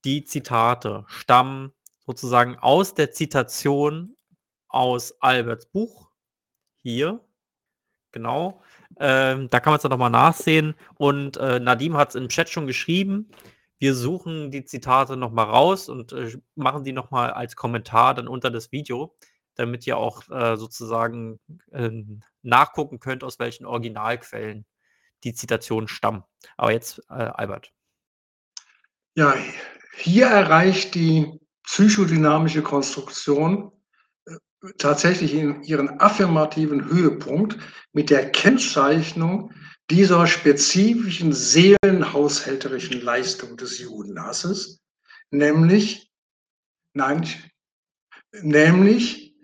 die 0.05 0.23
Zitate 0.23 1.05
stammen 1.07 1.73
sozusagen 2.05 2.57
aus 2.57 2.93
der 2.93 3.11
Zitation 3.11 4.15
aus 4.67 5.13
Alberts 5.19 5.65
Buch. 5.65 6.09
Hier, 6.81 7.19
genau. 8.11 8.61
Ähm, 8.99 9.49
da 9.49 9.59
kann 9.59 9.71
man 9.71 9.77
es 9.77 9.83
dann 9.83 9.91
nochmal 9.91 10.09
nachsehen. 10.09 10.75
Und 10.95 11.37
äh, 11.37 11.59
Nadim 11.59 11.97
hat 11.97 12.09
es 12.09 12.15
im 12.15 12.29
Chat 12.29 12.49
schon 12.49 12.67
geschrieben. 12.67 13.29
Wir 13.79 13.95
suchen 13.95 14.51
die 14.51 14.65
Zitate 14.65 15.15
nochmal 15.15 15.45
raus 15.45 15.87
und 15.87 16.11
äh, 16.11 16.37
machen 16.55 16.83
die 16.83 16.91
nochmal 16.91 17.31
als 17.31 17.55
Kommentar 17.55 18.13
dann 18.13 18.27
unter 18.27 18.51
das 18.51 18.71
Video, 18.73 19.15
damit 19.55 19.87
ihr 19.87 19.97
auch 19.97 20.29
äh, 20.29 20.57
sozusagen 20.57 21.39
äh, 21.71 21.89
nachgucken 22.41 22.99
könnt, 22.99 23.23
aus 23.23 23.39
welchen 23.39 23.65
Originalquellen 23.65 24.65
die 25.23 25.33
Zitationen 25.33 25.87
stammen. 25.87 26.23
Aber 26.57 26.71
jetzt, 26.71 26.99
äh, 27.09 27.13
Albert. 27.13 27.71
Ja, 29.15 29.33
hier 29.97 30.27
erreicht 30.27 30.95
die 30.95 31.39
psychodynamische 31.63 32.61
Konstruktion 32.61 33.71
äh, 34.25 34.35
tatsächlich 34.77 35.33
ihren 35.33 35.99
affirmativen 36.01 36.85
Höhepunkt 36.85 37.57
mit 37.93 38.09
der 38.09 38.29
Kennzeichnung 38.31 39.53
dieser 39.89 40.27
spezifischen 40.27 41.33
seelenhaushälterischen 41.33 43.01
Leistung 43.01 43.57
des 43.57 43.79
Judenhasses, 43.79 44.81
nämlich, 45.31 46.11
nein, 46.93 47.27
nämlich 48.31 49.35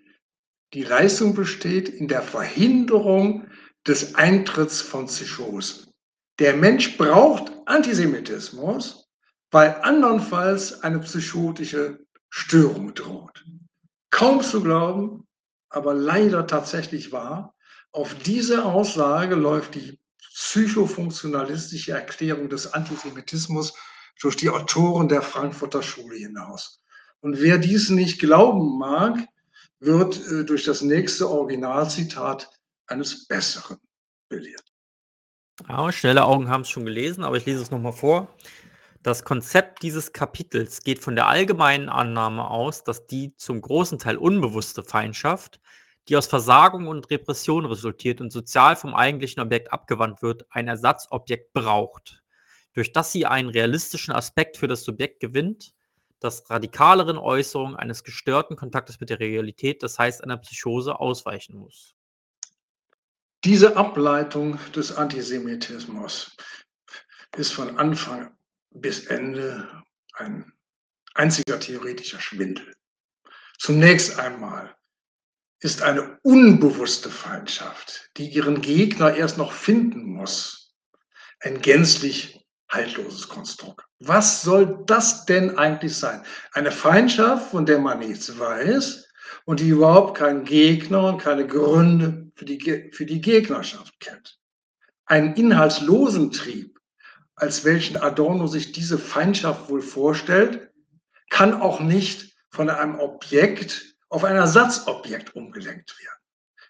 die 0.73 0.83
Leistung 0.83 1.33
besteht 1.33 1.89
in 1.89 2.07
der 2.07 2.21
Verhinderung 2.21 3.47
des 3.87 4.15
Eintritts 4.15 4.81
von 4.81 5.07
Psychosen. 5.07 5.91
Der 6.39 6.55
Mensch 6.55 6.97
braucht 6.97 7.51
Antisemitismus, 7.65 9.07
weil 9.51 9.75
andernfalls 9.81 10.81
eine 10.83 10.99
psychotische 10.99 12.05
Störung 12.29 12.93
droht. 12.93 13.45
Kaum 14.09 14.41
zu 14.41 14.61
glauben, 14.61 15.25
aber 15.69 15.93
leider 15.93 16.45
tatsächlich 16.45 17.11
wahr. 17.11 17.55
Auf 17.91 18.13
diese 18.15 18.65
Aussage 18.65 19.35
läuft 19.35 19.75
die 19.75 19.97
psychofunktionalistische 20.35 21.93
Erklärung 21.93 22.49
des 22.49 22.73
Antisemitismus 22.73 23.73
durch 24.19 24.35
die 24.35 24.49
Autoren 24.49 25.07
der 25.07 25.21
Frankfurter 25.21 25.81
Schule 25.81 26.17
hinaus. 26.17 26.81
Und 27.21 27.39
wer 27.39 27.57
dies 27.57 27.89
nicht 27.89 28.19
glauben 28.19 28.77
mag, 28.77 29.17
wird 29.79 30.19
äh, 30.27 30.43
durch 30.43 30.65
das 30.65 30.81
nächste 30.81 31.29
Originalzitat 31.29 32.49
eines 32.87 33.27
Besseren 33.27 33.77
belehrt. 34.29 34.63
Ja, 35.69 35.89
schnelle 35.91 36.25
Augen 36.25 36.49
haben 36.49 36.61
es 36.61 36.69
schon 36.69 36.85
gelesen, 36.85 37.23
aber 37.23 37.37
ich 37.37 37.45
lese 37.45 37.61
es 37.61 37.71
nochmal 37.71 37.93
vor. 37.93 38.35
Das 39.03 39.23
Konzept 39.23 39.83
dieses 39.83 40.11
Kapitels 40.11 40.81
geht 40.81 40.99
von 40.99 41.15
der 41.15 41.27
allgemeinen 41.27 41.87
Annahme 41.87 42.49
aus, 42.49 42.83
dass 42.83 43.07
die 43.07 43.35
zum 43.37 43.61
großen 43.61 43.99
Teil 43.99 44.17
unbewusste 44.17 44.83
Feindschaft 44.83 45.61
die 46.07 46.15
aus 46.15 46.27
Versagung 46.27 46.87
und 46.87 47.09
Repression 47.09 47.65
resultiert 47.65 48.21
und 48.21 48.31
sozial 48.31 48.75
vom 48.75 48.93
eigentlichen 48.93 49.41
Objekt 49.41 49.73
abgewandt 49.73 50.21
wird, 50.21 50.45
ein 50.49 50.67
Ersatzobjekt 50.67 51.53
braucht, 51.53 52.23
durch 52.73 52.91
das 52.91 53.11
sie 53.11 53.25
einen 53.25 53.49
realistischen 53.49 54.13
Aspekt 54.13 54.57
für 54.57 54.67
das 54.67 54.83
Subjekt 54.83 55.19
gewinnt, 55.19 55.73
das 56.19 56.49
radikaleren 56.49 57.17
Äußerungen 57.17 57.75
eines 57.75 58.03
gestörten 58.03 58.55
Kontaktes 58.55 58.99
mit 58.99 59.09
der 59.09 59.19
Realität, 59.19 59.83
das 59.83 59.97
heißt 59.97 60.23
einer 60.23 60.37
Psychose, 60.37 60.99
ausweichen 60.99 61.57
muss. 61.57 61.95
Diese 63.43 63.77
Ableitung 63.77 64.59
des 64.73 64.95
Antisemitismus 64.95 66.35
ist 67.37 67.53
von 67.53 67.77
Anfang 67.77 68.35
bis 68.71 69.05
Ende 69.05 69.83
ein 70.13 70.51
einziger 71.13 71.59
theoretischer 71.59 72.19
Schwindel. 72.19 72.73
Zunächst 73.59 74.19
einmal 74.19 74.74
ist 75.59 75.81
eine 75.81 76.19
unbewusste 76.23 77.09
Feindschaft, 77.09 78.09
die 78.17 78.27
ihren 78.27 78.61
Gegner 78.61 79.15
erst 79.15 79.37
noch 79.37 79.51
finden 79.51 80.13
muss. 80.13 80.73
Ein 81.39 81.61
gänzlich 81.61 82.45
haltloses 82.69 83.27
Konstrukt. 83.27 83.85
Was 83.99 84.41
soll 84.41 84.83
das 84.85 85.25
denn 85.25 85.57
eigentlich 85.57 85.95
sein? 85.95 86.23
Eine 86.53 86.71
Feindschaft, 86.71 87.51
von 87.51 87.65
der 87.65 87.79
man 87.79 87.99
nichts 87.99 88.37
weiß 88.37 89.07
und 89.45 89.59
die 89.59 89.69
überhaupt 89.69 90.17
keinen 90.17 90.43
Gegner 90.43 91.09
und 91.09 91.21
keine 91.21 91.47
Gründe 91.47 92.31
für 92.35 92.45
die, 92.45 92.91
für 92.91 93.05
die 93.05 93.21
Gegnerschaft 93.21 93.99
kennt. 93.99 94.39
Einen 95.05 95.35
inhaltslosen 95.35 96.31
Trieb, 96.31 96.79
als 97.35 97.63
welchen 97.63 97.97
Adorno 97.97 98.47
sich 98.47 98.71
diese 98.71 98.97
Feindschaft 98.97 99.69
wohl 99.69 99.81
vorstellt, 99.81 100.71
kann 101.29 101.53
auch 101.53 101.79
nicht 101.79 102.35
von 102.49 102.69
einem 102.69 102.99
Objekt 102.99 103.94
auf 104.15 104.23
ein 104.23 104.37
Ersatzobjekt 104.37 105.35
umgelenkt 105.35 105.99
werden. 105.99 106.19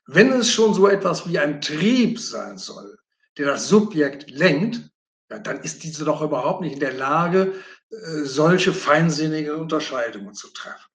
Wenn 0.07 0.31
es 0.31 0.49
schon 0.49 0.73
so 0.73 0.87
etwas 0.87 1.29
wie 1.29 1.37
ein 1.37 1.61
Trieb 1.61 2.19
sein 2.19 2.57
soll, 2.57 2.97
der 3.37 3.45
das 3.45 3.67
Subjekt 3.67 4.31
lenkt, 4.31 4.89
ja, 5.29 5.37
dann 5.37 5.61
ist 5.61 5.83
diese 5.83 6.05
doch 6.05 6.23
überhaupt 6.23 6.61
nicht 6.61 6.73
in 6.73 6.79
der 6.79 6.93
Lage, 6.93 7.53
äh, 7.91 8.23
solche 8.23 8.73
feinsinnigen 8.73 9.55
Unterscheidungen 9.55 10.33
zu 10.33 10.51
treffen. 10.53 10.89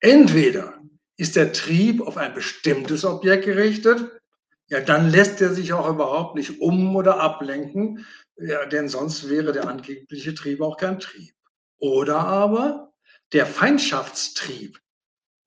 Entweder 0.00 0.78
ist 1.16 1.36
der 1.36 1.52
Trieb 1.54 2.06
auf 2.06 2.18
ein 2.18 2.34
bestimmtes 2.34 3.06
Objekt 3.06 3.46
gerichtet, 3.46 4.20
ja, 4.68 4.80
dann 4.80 5.08
lässt 5.08 5.40
er 5.40 5.54
sich 5.54 5.72
auch 5.72 5.88
überhaupt 5.88 6.36
nicht 6.36 6.60
um 6.60 6.94
oder 6.94 7.20
ablenken, 7.20 8.06
ja, 8.36 8.66
denn 8.66 8.90
sonst 8.90 9.30
wäre 9.30 9.52
der 9.52 9.66
angebliche 9.66 10.34
Trieb 10.34 10.60
auch 10.60 10.76
kein 10.76 11.00
Trieb. 11.00 11.34
Oder 11.78 12.18
aber 12.18 12.92
der 13.32 13.46
Feindschaftstrieb 13.46 14.78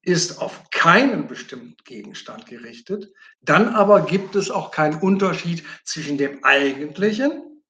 ist 0.03 0.41
auf 0.41 0.69
keinen 0.69 1.27
bestimmten 1.27 1.77
Gegenstand 1.85 2.45
gerichtet, 2.45 3.11
dann 3.41 3.69
aber 3.69 4.01
gibt 4.01 4.35
es 4.35 4.51
auch 4.51 4.71
keinen 4.71 4.99
Unterschied 4.99 5.63
zwischen 5.85 6.17
dem 6.17 6.43
eigentlichen 6.43 7.63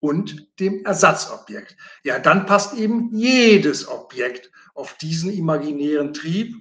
und 0.00 0.48
dem 0.58 0.84
Ersatzobjekt. 0.84 1.76
Ja, 2.02 2.18
dann 2.18 2.44
passt 2.44 2.74
eben 2.74 3.14
jedes 3.14 3.88
Objekt 3.88 4.50
auf 4.74 4.94
diesen 4.98 5.32
imaginären 5.32 6.12
Trieb, 6.12 6.56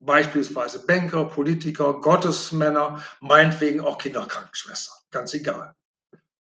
beispielsweise 0.00 0.84
Banker, 0.84 1.24
Politiker, 1.24 2.00
Gottesmänner, 2.00 3.02
meinetwegen 3.20 3.80
auch 3.80 3.98
Kinderkrankenschwestern, 3.98 4.96
ganz 5.12 5.32
egal. 5.34 5.74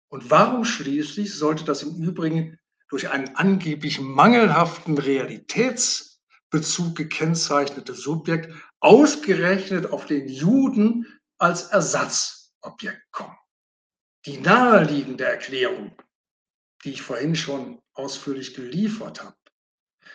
Und 0.09 0.29
warum 0.31 0.65
schließlich 0.65 1.33
sollte 1.33 1.63
das 1.63 1.83
im 1.83 1.95
Übrigen 1.95 2.59
durch 2.89 3.09
einen 3.09 3.35
angeblich 3.35 3.99
mangelhaften 3.99 4.97
Realitätsbezug 6.53 6.95
gekennzeichnete 6.95 7.93
Subjekt 7.95 8.53
ausgerechnet 8.79 9.91
auf 9.91 10.05
den 10.05 10.29
Juden 10.29 11.07
als 11.39 11.63
Ersatzobjekt 11.63 13.01
kommen? 13.11 13.35
Die 14.25 14.37
naheliegende 14.37 15.25
Erklärung, 15.25 15.97
die 16.83 16.91
ich 16.91 17.01
vorhin 17.01 17.35
schon 17.35 17.81
ausführlich 17.93 18.53
geliefert 18.53 19.23
habe, 19.23 19.35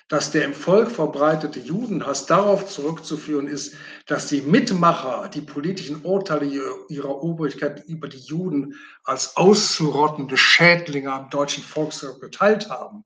dass 0.09 0.31
der 0.31 0.45
im 0.45 0.55
Volk 0.55 0.91
verbreitete 0.91 1.61
Judenhass 1.61 2.25
darauf 2.25 2.67
zurückzuführen 2.67 3.47
ist, 3.47 3.75
dass 4.07 4.29
die 4.29 4.41
Mitmacher 4.41 5.29
die 5.29 5.43
politischen 5.43 6.03
Urteile 6.03 6.47
ihrer 6.89 7.23
Obrigkeit 7.23 7.85
über 7.87 8.09
die 8.09 8.19
Juden 8.19 8.75
als 9.05 9.37
auszurottende 9.37 10.37
Schädlinge 10.37 11.13
am 11.13 11.29
deutschen 11.29 11.63
Volksvolk 11.63 12.21
geteilt 12.21 12.71
haben, 12.71 13.05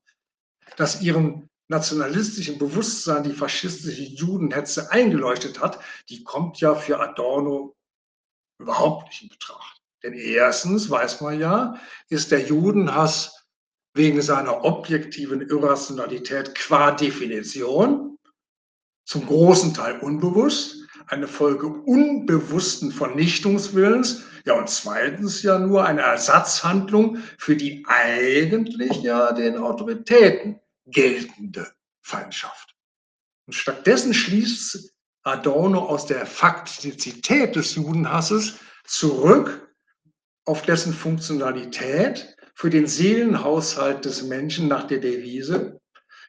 dass 0.76 1.02
ihrem 1.02 1.48
nationalistischen 1.68 2.58
Bewusstsein 2.58 3.22
die 3.22 3.32
faschistische 3.32 4.02
Judenhetze 4.02 4.90
eingeleuchtet 4.90 5.60
hat, 5.60 5.78
die 6.08 6.22
kommt 6.24 6.60
ja 6.60 6.74
für 6.74 7.00
Adorno 7.00 7.74
überhaupt 8.58 9.08
nicht 9.08 9.22
in 9.22 9.28
Betracht. 9.28 9.80
Denn 10.02 10.14
erstens 10.14 10.90
weiß 10.90 11.20
man 11.20 11.38
ja, 11.38 11.78
ist 12.08 12.32
der 12.32 12.40
Judenhass 12.40 13.44
wegen 13.94 14.20
seiner 14.22 14.64
objektiven 14.64 15.42
Irrationalität 15.42 16.54
qua 16.54 16.92
Definition, 16.92 18.18
zum 19.04 19.26
großen 19.26 19.74
Teil 19.74 19.98
unbewusst, 20.00 20.88
eine 21.08 21.28
Folge 21.28 21.66
unbewussten 21.66 22.90
Vernichtungswillens, 22.90 24.22
ja 24.44 24.54
und 24.54 24.68
zweitens 24.68 25.42
ja 25.42 25.58
nur 25.58 25.84
eine 25.84 26.02
Ersatzhandlung 26.02 27.18
für 27.38 27.56
die 27.56 27.84
eigentlich 27.86 29.02
ja 29.02 29.32
den 29.32 29.58
Autoritäten 29.58 30.58
geltende 30.86 31.72
Feindschaft. 32.00 32.74
Und 33.46 33.54
stattdessen 33.54 34.14
schließt 34.14 34.92
Adorno 35.24 35.86
aus 35.86 36.06
der 36.06 36.26
Faktizität 36.26 37.54
des 37.54 37.74
Judenhasses 37.74 38.58
zurück 38.84 39.74
auf 40.44 40.62
dessen 40.62 40.92
Funktionalität 40.92 42.36
für 42.54 42.70
den 42.70 42.86
Seelenhaushalt 42.86 44.04
des 44.04 44.22
Menschen 44.22 44.68
nach 44.68 44.86
der 44.86 44.98
Devise, 44.98 45.80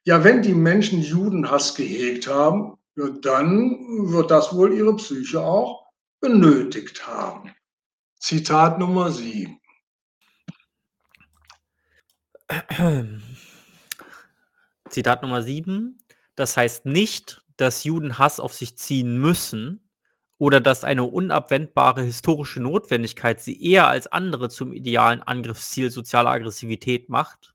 ja, 0.05 0.23
wenn 0.23 0.41
die 0.41 0.53
Menschen 0.53 1.01
Judenhass 1.01 1.75
gehegt 1.75 2.27
haben, 2.27 2.77
ja, 2.95 3.09
dann 3.09 4.11
wird 4.11 4.31
das 4.31 4.53
wohl 4.53 4.73
ihre 4.73 4.95
Psyche 4.95 5.41
auch 5.41 5.87
benötigt 6.19 7.07
haben. 7.07 7.53
Zitat 8.19 8.79
Nummer 8.79 9.11
7. 9.11 9.59
Zitat 14.93 15.23
Nummer 15.23 15.41
7. 15.41 15.99
Das 16.35 16.55
heißt 16.55 16.85
nicht, 16.85 17.43
dass 17.57 17.83
Juden 17.83 18.17
Hass 18.17 18.39
auf 18.39 18.53
sich 18.53 18.77
ziehen 18.77 19.17
müssen, 19.19 19.83
oder 20.43 20.59
dass 20.59 20.83
eine 20.83 21.05
unabwendbare 21.05 22.01
historische 22.03 22.59
Notwendigkeit 22.59 23.39
sie 23.41 23.63
eher 23.63 23.87
als 23.87 24.07
andere 24.07 24.49
zum 24.49 24.73
idealen 24.73 25.23
Angriffsziel 25.23 25.89
sozialer 25.89 26.31
Aggressivität 26.31 27.07
macht. 27.07 27.53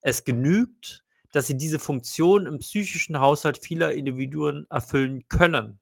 Es 0.00 0.24
genügt, 0.24 1.04
dass 1.30 1.46
sie 1.46 1.56
diese 1.56 1.78
Funktion 1.78 2.46
im 2.46 2.58
psychischen 2.58 3.20
Haushalt 3.20 3.58
vieler 3.58 3.92
Individuen 3.92 4.66
erfüllen 4.70 5.28
können. 5.28 5.78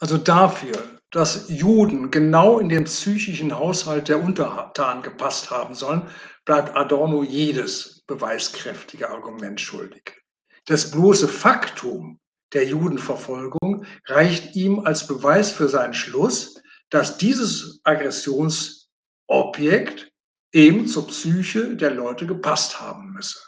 Also 0.00 0.18
dafür, 0.18 0.76
dass 1.10 1.48
Juden 1.48 2.10
genau 2.10 2.58
in 2.58 2.68
den 2.68 2.84
psychischen 2.84 3.56
Haushalt 3.56 4.08
der 4.08 4.20
Untertanen 4.20 5.02
gepasst 5.02 5.50
haben 5.50 5.74
sollen, 5.74 6.02
bleibt 6.44 6.74
Adorno 6.76 7.22
jedes 7.22 7.97
beweiskräftige 8.08 9.10
Argument 9.10 9.60
schuldig. 9.60 10.20
Das 10.66 10.90
bloße 10.90 11.28
Faktum, 11.28 12.18
der 12.52 12.66
Judenverfolgung 12.66 13.86
reicht 14.06 14.56
ihm 14.56 14.80
als 14.80 15.06
Beweis 15.06 15.52
für 15.52 15.68
seinen 15.68 15.94
Schluss, 15.94 16.60
dass 16.90 17.16
dieses 17.18 17.78
Aggressionsobjekt 17.84 20.10
eben 20.52 20.88
zur 20.88 21.06
Psyche 21.06 21.76
der 21.76 21.92
Leute 21.92 22.26
gepasst 22.26 22.80
haben 22.80 23.12
müsse. 23.12 23.38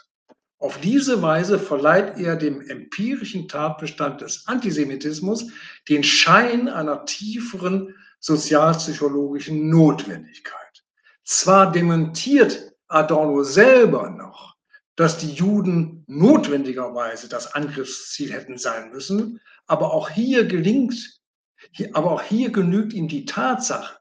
Auf 0.59 0.79
diese 0.79 1.21
Weise 1.23 1.57
verleiht 1.57 2.19
er 2.19 2.35
dem 2.35 2.61
empirischen 2.61 3.47
Tatbestand 3.47 4.21
des 4.21 4.45
Antisemitismus 4.45 5.47
den 5.89 6.03
Schein 6.03 6.69
einer 6.69 7.03
tieferen 7.05 7.95
sozialpsychologischen 8.19 9.69
Notwendigkeit. 9.69 10.83
Zwar 11.23 11.71
dementiert 11.71 12.73
Adorno 12.87 13.43
selber 13.43 14.11
noch, 14.11 14.50
dass 15.01 15.17
die 15.17 15.31
Juden 15.31 16.03
notwendigerweise 16.05 17.27
das 17.27 17.55
Angriffsziel 17.55 18.31
hätten 18.31 18.59
sein 18.59 18.91
müssen. 18.91 19.41
Aber 19.65 19.95
auch 19.95 20.11
hier 20.11 20.45
gelingt, 20.45 21.19
aber 21.93 22.11
auch 22.11 22.21
hier 22.21 22.51
genügt 22.51 22.93
ihm 22.93 23.07
die 23.07 23.25
Tatsache, 23.25 23.97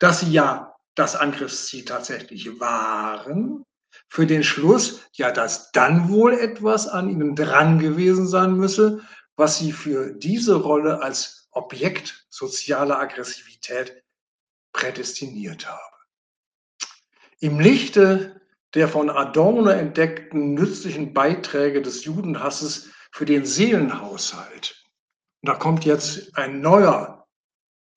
dass 0.00 0.18
sie 0.18 0.32
ja 0.32 0.74
das 0.96 1.14
Angriffsziel 1.14 1.84
tatsächlich 1.84 2.58
waren, 2.58 3.64
für 4.08 4.26
den 4.26 4.42
Schluss, 4.42 5.02
ja, 5.12 5.30
dass 5.30 5.70
dann 5.70 6.08
wohl 6.08 6.32
etwas 6.32 6.88
an 6.88 7.08
ihnen 7.08 7.36
dran 7.36 7.78
gewesen 7.78 8.26
sein 8.26 8.54
müsse, 8.54 9.02
was 9.36 9.58
sie 9.58 9.70
für 9.70 10.14
diese 10.14 10.56
Rolle 10.56 11.00
als 11.00 11.48
Objekt 11.52 12.26
sozialer 12.28 12.98
Aggressivität 12.98 14.02
prädestiniert 14.72 15.68
habe. 15.68 15.96
Im 17.38 17.60
Lichte 17.60 18.39
der 18.74 18.88
von 18.88 19.10
Adorno 19.10 19.68
entdeckten 19.68 20.54
nützlichen 20.54 21.12
Beiträge 21.12 21.82
des 21.82 22.04
Judenhasses 22.04 22.90
für 23.10 23.24
den 23.24 23.44
Seelenhaushalt. 23.44 24.84
Und 25.42 25.48
da 25.48 25.54
kommt 25.54 25.84
jetzt 25.84 26.36
ein 26.36 26.60
neuer, 26.60 27.26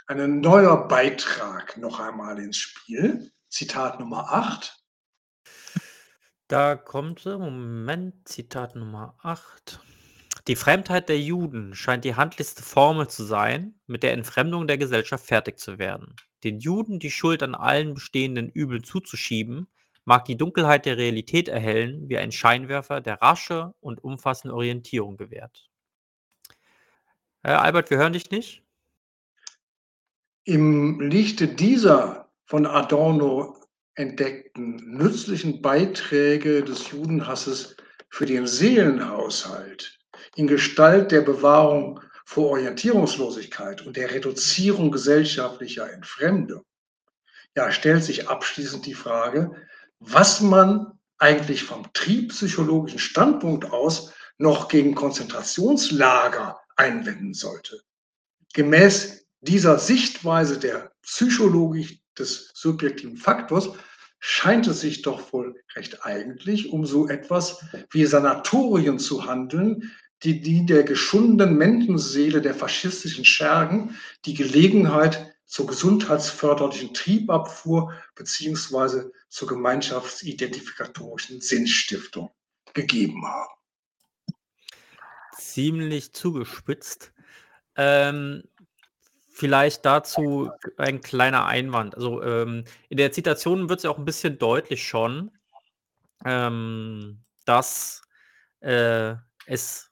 ein 0.08 0.42
neuer 0.42 0.88
Beitrag 0.88 1.78
noch 1.78 2.00
einmal 2.00 2.40
ins 2.40 2.58
Spiel. 2.58 3.32
Zitat 3.50 4.00
Nummer 4.00 4.32
8. 4.32 4.84
Da 6.48 6.76
kommt, 6.76 7.26
Moment, 7.26 8.28
Zitat 8.28 8.76
Nummer 8.76 9.16
8. 9.22 9.80
Die 10.48 10.56
Fremdheit 10.56 11.08
der 11.08 11.20
Juden 11.20 11.74
scheint 11.74 12.04
die 12.04 12.16
handlichste 12.16 12.64
Formel 12.64 13.08
zu 13.08 13.24
sein, 13.24 13.80
mit 13.86 14.04
der 14.04 14.14
Entfremdung 14.14 14.68
der 14.68 14.78
Gesellschaft 14.78 15.26
fertig 15.26 15.58
zu 15.58 15.78
werden. 15.78 16.16
Den 16.44 16.60
Juden 16.60 17.00
die 17.00 17.12
Schuld 17.12 17.44
an 17.44 17.56
allen 17.56 17.94
bestehenden 17.94 18.50
Übeln 18.50 18.84
zuzuschieben, 18.84 19.68
mag 20.06 20.26
die 20.26 20.38
Dunkelheit 20.38 20.86
der 20.86 20.98
Realität 20.98 21.48
erhellen 21.48 22.10
wie 22.10 22.18
ein 22.18 22.32
Scheinwerfer, 22.32 23.02
der 23.02 23.22
rasche 23.22 23.74
und 23.80 24.04
umfassende 24.04 24.56
Orientierung 24.56 25.18
gewährt. 25.18 25.70
Herr 27.44 27.62
Albert, 27.62 27.90
wir 27.90 27.98
hören 27.98 28.14
dich 28.14 28.32
nicht. 28.32 28.64
Im 30.46 31.00
Lichte 31.00 31.48
dieser 31.48 32.30
von 32.46 32.66
Adorno 32.66 33.58
entdeckten 33.96 34.98
nützlichen 34.98 35.62
Beiträge 35.62 36.64
des 36.64 36.92
Judenhasses 36.92 37.78
für 38.10 38.26
den 38.26 38.48
Seelenhaushalt 38.48 40.00
in 40.36 40.48
Gestalt 40.48 41.12
der 41.12 41.22
Bewahrung 41.22 42.00
vor 42.26 42.52
Orientierungslosigkeit 42.52 43.86
und 43.86 43.98
der 43.98 44.12
Reduzierung 44.12 44.92
gesellschaftlicher 44.92 45.92
Entfremdung, 45.92 46.64
ja, 47.56 47.72
stellt 47.72 48.04
sich 48.04 48.30
abschließend 48.30 48.86
die 48.86 48.96
Frage, 48.96 49.52
was 50.06 50.42
man 50.42 51.00
eigentlich 51.18 51.64
vom 51.64 51.86
triebpsychologischen 51.94 53.00
Standpunkt 53.00 53.72
aus 53.72 54.14
noch 54.38 54.68
gegen 54.68 54.96
Konzentrationslager 54.96 56.60
einwenden 56.76 57.34
sollte. 57.34 57.82
Gemäß 58.54 59.26
dieser 59.42 59.80
Sichtweise 59.80 60.60
der 60.60 60.92
Psychologik 61.02 62.02
des 62.18 62.52
subjektiven 62.54 63.18
Faktors 63.18 63.70
scheint 64.20 64.68
es 64.68 64.82
sich 64.82 65.02
doch 65.02 65.34
wohl 65.34 65.56
recht 65.76 66.06
eigentlich 66.06 66.72
um 66.72 66.86
so 66.86 67.08
etwas 67.08 67.64
wie 67.92 68.06
Sanatorien 68.06 69.00
zu 69.00 69.26
handeln, 69.26 69.92
die 70.24 70.40
die 70.40 70.66
der 70.66 70.84
geschundenen 70.84 71.58
Menschenseele 71.58 72.42
der 72.42 72.56
faschistischen 72.56 73.26
Schergen 73.26 73.98
die 74.26 74.34
Gelegenheit 74.34 75.33
zur 75.46 75.68
gesundheitsförderlichen 75.68 76.94
Triebabfuhr 76.94 77.94
beziehungsweise 78.16 79.12
zur 79.30 79.48
gemeinschaftsidentificatorischen 79.48 81.42
Sinnstiftung 81.42 82.32
gegeben 82.74 83.26
haben. 83.26 83.50
Ziemlich 85.38 86.14
zugespitzt. 86.14 87.12
Ähm, 87.76 88.44
vielleicht 89.30 89.86
dazu 89.86 90.52
ein 90.78 91.02
kleiner 91.02 91.46
Einwand. 91.46 91.96
Also, 91.96 92.22
ähm, 92.24 92.66
in 92.90 92.98
der 92.98 93.12
Zitation 93.12 93.70
wird's 93.70 93.84
ja 93.84 93.90
auch 93.90 93.98
'n 93.98 94.06
bisschen 94.06 94.38
deutlich 94.38 94.88
schon, 94.88 95.32
ähm, 96.26 97.24
dass, 97.46 98.02
äh, 98.62 99.16
es 99.46 99.90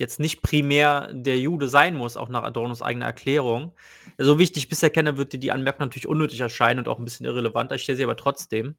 jetzt 0.00 0.20
nicht 0.20 0.42
primär 0.42 1.10
der 1.14 1.38
Jude 1.40 1.68
sein 1.68 1.96
muss, 1.96 2.18
auch 2.18 2.30
nach 2.30 2.44
Adornos 2.44 2.82
eigener 2.82 3.06
Erklärung. 3.06 3.74
So 4.18 4.38
wie 4.40 4.44
ich 4.44 4.52
dich 4.52 4.68
bisher 4.70 4.90
kenne, 4.90 5.18
wird 5.18 5.34
dir 5.34 5.40
die 5.40 5.52
Anmerkung 5.52 5.86
natürlich 5.86 6.08
unnötig 6.08 6.40
erscheinen 6.40 6.80
und 6.80 6.88
auch 6.88 6.98
'n 7.00 7.06
bisschen 7.06 7.26
irrelevanter. 7.26 7.76
Ich 7.76 7.84
stelle 7.84 7.98
sie 7.98 8.04
aber 8.04 8.16
trotzdem. 8.16 8.76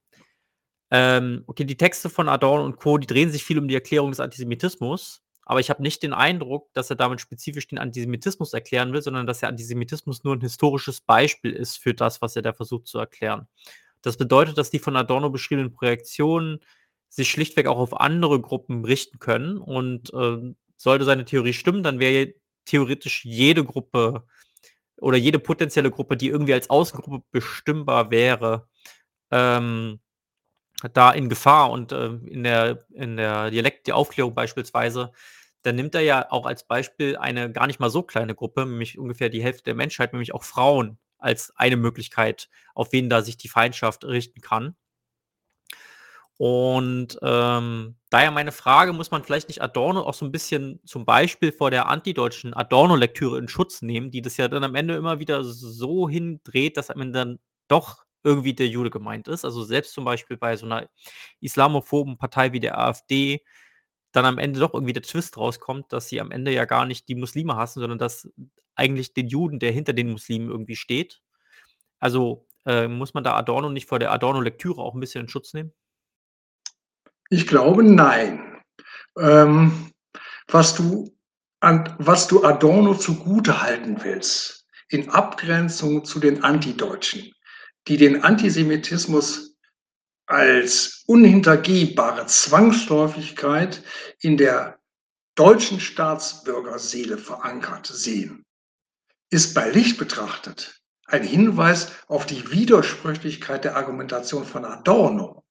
Ähm, 0.91 1.43
okay, 1.47 1.65
die 1.65 1.77
Texte 1.77 2.09
von 2.09 2.29
Adorno 2.29 2.65
und 2.65 2.77
Co., 2.77 2.97
die 2.99 3.07
drehen 3.07 3.31
sich 3.31 3.43
viel 3.45 3.59
um 3.59 3.67
die 3.69 3.75
Erklärung 3.75 4.11
des 4.11 4.19
Antisemitismus, 4.21 5.21
aber 5.45 5.59
ich 5.61 5.69
habe 5.71 5.81
nicht 5.83 6.03
den 6.03 6.13
Eindruck, 6.13 6.69
dass 6.73 6.89
er 6.91 6.97
damit 6.97 7.21
spezifisch 7.21 7.67
den 7.67 7.79
Antisemitismus 7.79 8.53
erklären 8.53 8.93
will, 8.93 9.01
sondern 9.01 9.27
dass 9.27 9.39
der 9.41 9.49
Antisemitismus 9.49 10.23
nur 10.25 10.35
'n 10.35 10.41
historisches 10.41 11.01
Beispiel 11.01 11.51
ist 11.53 11.77
für 11.79 11.93
das, 11.95 12.21
was 12.21 12.35
er 12.37 12.43
da 12.43 12.53
versucht 12.53 12.87
zu 12.87 12.99
erklären. 12.99 13.47
Das 14.03 14.17
bedeutet, 14.17 14.57
dass 14.59 14.71
die 14.71 14.79
von 14.79 14.95
Adorno 14.97 15.29
beschriebenen 15.31 15.73
Projektionen 15.73 16.59
sich 17.09 17.29
schlichtweg 17.31 17.67
auch 17.67 17.79
auf 17.79 17.99
andere 18.01 18.41
Gruppen 18.41 18.85
richten 18.85 19.19
können 19.19 19.57
und, 19.59 20.11
ähm, 20.15 20.55
sollte 20.83 21.05
seine 21.05 21.25
Theorie 21.25 21.53
stimmen, 21.53 21.83
dann 21.83 21.99
wäre 21.99 22.33
theoretisch 22.65 23.25
jede 23.25 23.63
Gruppe 23.65 24.25
oder 24.97 25.17
jede 25.17 25.39
potenzielle 25.39 25.91
Gruppe, 25.91 26.17
die 26.17 26.29
irgendwie 26.29 26.53
als 26.53 26.69
Außengruppe 26.69 27.23
bestimmbar 27.31 28.11
wäre, 28.11 28.67
ähm, 29.31 29.99
da 30.93 31.11
in 31.11 31.29
Gefahr 31.29 31.71
und, 31.71 31.91
ähm, 31.91 32.25
in 32.27 32.43
der 32.43 32.85
in 32.93 33.17
der 33.17 33.51
Dialekt 33.51 33.87
der 33.87 33.95
Aufklärung 33.95 34.33
beispielsweise, 34.35 35.11
dann 35.63 35.75
nimmt 35.75 35.93
er 35.95 36.01
ja 36.01 36.31
auch 36.31 36.45
als 36.45 36.65
Beispiel 36.67 37.17
eine 37.17 37.51
gar 37.51 37.67
nicht 37.67 37.79
mal 37.79 37.89
so 37.91 38.01
kleine 38.03 38.33
Gruppe, 38.35 38.65
nämlich 38.65 38.97
ungefähr 38.99 39.29
die 39.29 39.43
Hälfte 39.43 39.63
der 39.65 39.75
Menschheit, 39.75 40.13
nämlich 40.13 40.33
auch 40.33 40.43
Frauen 40.43 40.97
als 41.19 41.53
eine 41.55 41.77
Möglichkeit, 41.77 42.49
auf 42.75 42.91
wen 42.93 43.09
da 43.09 43.21
sich 43.21 43.37
die 43.37 43.49
Feindschaft 43.49 44.05
richten 44.05 44.41
kann. 44.41 44.75
Und, 46.43 47.19
ähm, 47.21 47.97
daher 48.09 48.31
meine 48.31 48.51
Frage, 48.51 48.93
muss 48.93 49.11
man 49.11 49.23
vielleicht 49.23 49.47
nicht 49.47 49.61
Adorno 49.61 50.01
auch 50.01 50.15
so 50.15 50.25
'n 50.25 50.31
bisschen 50.31 50.79
zum 50.87 51.05
Beispiel 51.05 51.51
vor 51.51 51.69
der 51.69 51.87
antideutschen 51.87 52.55
Adorno-Lektüre 52.55 53.37
in 53.37 53.47
Schutz 53.47 53.83
nehmen, 53.83 54.09
die 54.09 54.23
das 54.23 54.37
ja 54.37 54.47
dann 54.47 54.63
am 54.63 54.73
Ende 54.73 54.95
immer 54.95 55.19
wieder 55.19 55.43
so 55.43 56.09
hindreht, 56.09 56.77
dass 56.77 56.89
am 56.89 56.99
Ende 56.99 57.19
dann 57.19 57.39
doch 57.67 57.99
irgendwie 58.23 58.55
der 58.55 58.67
Jude 58.69 58.89
gemeint 58.89 59.27
ist. 59.27 59.45
Also, 59.45 59.63
selbst 59.63 59.93
zum 59.93 60.03
Beispiel 60.03 60.35
bei 60.35 60.55
so 60.57 60.65
'ner 60.65 60.89
islamophoben 61.41 62.17
Partei 62.17 62.53
wie 62.53 62.59
der 62.59 62.79
AfD 62.79 63.41
dann 64.13 64.25
am 64.25 64.39
Ende 64.39 64.59
doch 64.61 64.73
irgendwie 64.73 64.93
der 64.93 65.03
Twist 65.03 65.37
rauskommt, 65.37 65.93
dass 65.93 66.09
sie 66.09 66.21
am 66.21 66.31
Ende 66.31 66.51
ja 66.53 66.65
gar 66.65 66.85
nicht 66.87 67.07
die 67.09 67.15
Muslime 67.15 67.55
hassen, 67.55 67.81
sondern 67.81 67.99
dass 67.99 68.27
eigentlich 68.75 69.13
den 69.13 69.27
Juden, 69.27 69.59
der 69.59 69.71
hinter 69.73 69.93
den 69.93 70.11
Muslimen 70.11 70.49
irgendwie 70.49 70.75
steht. 70.77 71.21
Also, 71.99 72.47
äh, 72.65 72.87
muss 72.89 73.13
man 73.15 73.23
da 73.25 73.35
Adorno 73.37 73.69
nicht 73.69 73.87
vor 73.89 73.99
der 73.99 74.11
Adorno-Lektüre 74.13 74.81
auch 74.81 74.95
'n 74.95 75.01
bisschen 75.01 75.23
in 75.23 75.29
Schutz 75.29 75.53
nehmen? 75.53 75.73
Ich 77.33 77.47
glaube, 77.47 77.81
nein. 77.81 78.61
Ähm, 79.17 79.89
was 80.47 80.75
du 80.75 81.17
an 81.61 81.95
was 81.97 82.27
du 82.27 82.43
Adorno 82.43 82.93
zugutehalten 82.93 84.03
willst, 84.03 84.65
in 84.89 85.09
Abgrenzung 85.09 86.03
zu 86.03 86.19
den 86.19 86.43
Antideutschen, 86.43 87.31
die 87.87 87.95
den 87.95 88.23
Antisemitismus 88.23 89.55
als 90.25 91.03
unhintergehbare 91.07 92.25
Zwangsläufigkeit 92.25 93.81
in 94.19 94.35
der 94.35 94.79
deutschen 95.35 95.79
Staatsbürgerseele 95.79 97.17
verankert 97.17 97.87
sehen, 97.87 98.45
ist 99.29 99.53
bei 99.53 99.69
Licht 99.69 99.97
betrachtet 99.97 100.81
ein 101.05 101.23
Hinweis 101.23 101.91
auf 102.07 102.25
die 102.25 102.51
Widersprüchlichkeit 102.51 103.63
der 103.63 103.77
Argumentation 103.77 104.45
von 104.45 104.65
Adorno. 104.65 105.45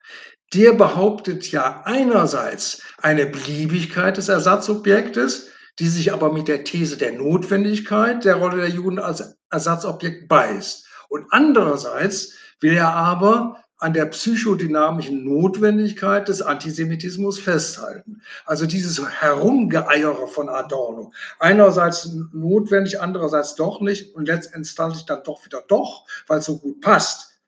Der 0.52 0.72
behauptet 0.72 1.52
ja 1.52 1.82
einerseits 1.84 2.82
eine 2.98 3.26
Beliebigkeit 3.26 4.16
des 4.16 4.28
Ersatzobjektes, 4.28 5.48
die 5.78 5.88
sich 5.88 6.12
aber 6.12 6.32
mit 6.32 6.48
der 6.48 6.64
These 6.64 6.96
der 6.96 7.12
Notwendigkeit 7.12 8.24
der 8.24 8.36
Rolle 8.36 8.56
der 8.56 8.70
Juden 8.70 8.98
als 8.98 9.38
Ersatzobjekt 9.50 10.28
beißt. 10.28 10.86
Und 11.08 11.26
andererseits 11.30 12.34
will 12.60 12.74
er 12.74 12.92
aber 12.92 13.64
an 13.78 13.94
der 13.94 14.06
psychodynamischen 14.06 15.24
Notwendigkeit 15.24 16.28
des 16.28 16.42
Antisemitismus 16.42 17.38
festhalten. 17.38 18.20
Also 18.44 18.66
dieses 18.66 19.02
Herumgeeiere 19.20 20.28
von 20.28 20.50
Adorno. 20.50 21.12
Einerseits 21.38 22.10
notwendig, 22.32 23.00
andererseits 23.00 23.54
doch 23.54 23.80
nicht 23.80 24.14
und 24.14 24.26
letztinstanzlich 24.26 25.06
dann 25.06 25.22
doch 25.24 25.44
wieder 25.46 25.62
doch, 25.66 26.04
weil's 26.26 26.44
so 26.44 26.58
gut 26.58 26.80
passt. 26.82 27.40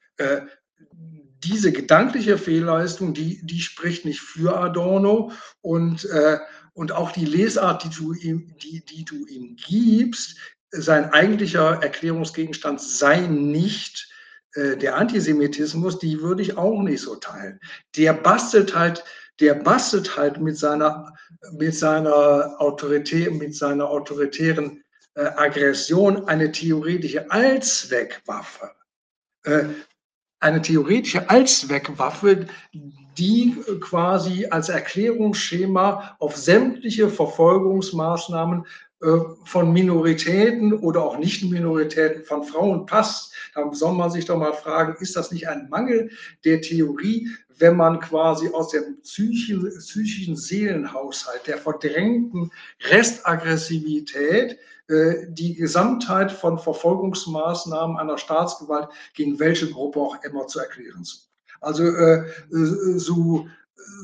Äh, 1.43 1.49
diese 1.49 1.73
gedankliche 1.73 2.39
Fehlleistung, 2.39 3.15
die 3.15 3.45
die 3.45 3.61
spricht 3.61 4.05
nicht 4.05 4.21
für 4.21 4.57
Adorno 4.57 5.33
und, 5.61 6.05
äh, 6.07 6.39
und 6.75 6.93
auch 6.93 7.13
die 7.13 7.25
Lesart, 7.25 7.85
die 7.85 7.91
du 7.91 8.13
ihm 8.13 8.55
die 8.63 8.85
die 8.85 9.05
du 9.05 9.27
ihm 9.27 9.57
gibst, 9.57 10.37
sein 10.71 11.13
eigentlicher 11.13 11.83
Erklärungsgegenstand 11.83 12.81
sei 12.81 13.21
nicht, 13.21 14.09
äh, 14.55 14.77
der 14.77 14.97
Antisemitismus, 14.97 15.99
die 15.99 16.21
würde 16.21 16.43
ich 16.43 16.57
auch 16.57 16.83
nicht 16.83 17.03
so 17.03 17.17
teilen. 17.17 17.61
Der 17.97 18.15
bastelt 18.15 18.75
halt 18.75 19.05
der 19.41 19.55
bastelt 19.55 20.17
halt 20.17 20.41
mit 20.41 20.57
seiner 20.59 21.15
mit 21.53 21.75
seiner 21.75 22.61
Autorität 22.61 23.33
mit 23.33 23.55
seiner 23.57 23.89
autoritären, 23.89 24.83
äh, 25.15 25.25
Aggression 25.37 26.27
eine 26.29 26.53
theoretische 26.53 27.31
Allzweckwaffe. 27.31 28.71
Eine 30.43 30.61
theoretische 30.61 31.31
Allzweckwaffe, 31.31 32.47
die 33.17 33.57
quasi 33.81 34.47
als 34.47 34.69
Erklärungsschema 34.69 36.17
auf 36.19 36.37
sämtliche 36.37 37.09
Verfolgungsmaßnahmen, 37.09 38.65
äh, 39.03 39.19
von 39.45 39.73
Minoritäten 39.73 40.73
oder 40.73 41.03
auch 41.05 41.19
Nicht-Minoritäten 41.19 42.25
von 42.25 42.43
Frauen 42.43 42.87
passt. 42.87 43.33
Da 43.55 43.73
soll 43.73 43.95
man 43.95 44.11
sich 44.11 44.25
doch 44.25 44.37
mal 44.37 44.53
fragen, 44.53 44.97
ist 45.01 45.15
das 45.15 45.31
nicht 45.31 45.49
ein 45.49 45.69
Mangel 45.69 46.11
der 46.45 46.61
Theorie, 46.61 47.29
wenn 47.59 47.77
man 47.77 48.01
quasi 48.01 48.49
aus 48.49 48.71
dem 48.71 49.01
psychischen 49.03 50.37
Seelenhaushalt, 50.37 51.47
der 51.47 51.59
verdrängten 51.59 52.51
Restaggressivität 52.91 54.59
die 54.89 55.55
Gesamtheit 55.55 56.31
von 56.33 56.59
Verfolgungsmaßnahmen 56.59 57.97
einer 57.97 58.19
Staatsgewalt 58.19 58.89
gegen 59.15 59.39
welche 59.39 59.71
Gruppe 59.71 60.01
auch 60.01 60.23
immer 60.25 60.47
zu 60.47 60.59
erklären 60.59 61.05
sucht. 61.05 61.31
Also, 61.61 61.85
äh, 61.85 62.25
so 62.51 63.47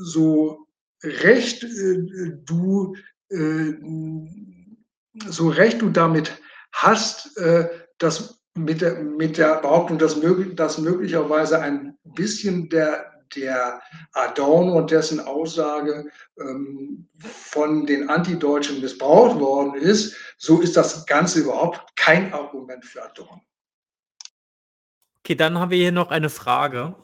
so 0.01 0.67
recht, 1.03 1.63
äh, 1.63 2.37
du, 2.45 2.95
äh, 3.29 3.73
so 5.27 5.49
recht 5.49 5.81
du 5.81 5.89
damit 5.89 6.41
hast, 6.71 7.37
äh, 7.37 7.69
dass 7.97 8.41
mit 8.55 8.81
der 8.81 9.01
mit 9.03 9.37
der 9.37 9.61
Behauptung, 9.61 9.97
dass 9.97 10.17
möglich 10.17 10.55
dass 10.55 10.77
möglicherweise 10.79 11.59
ein 11.59 11.97
bisschen 12.03 12.69
der 12.69 13.08
der 13.35 13.81
Adorno 14.13 14.77
und 14.77 14.91
dessen 14.91 15.19
Aussage, 15.19 16.09
ähm, 16.39 17.07
von 17.19 17.85
den 17.85 18.09
Antideutschen 18.09 18.81
missbraucht 18.81 19.39
worden 19.39 19.75
ist, 19.75 20.15
so 20.37 20.61
ist 20.61 20.77
das 20.77 21.05
Ganze 21.05 21.39
überhaupt 21.41 21.95
kein 21.95 22.33
Argument 22.33 22.85
für 22.85 23.03
Adorno. 23.03 23.41
Okay, 25.25 25.35
dann 25.35 25.59
haben 25.59 25.69
wir 25.71 25.77
hier 25.77 25.91
noch 25.91 26.09
eine 26.11 26.29
Frage 26.29 26.95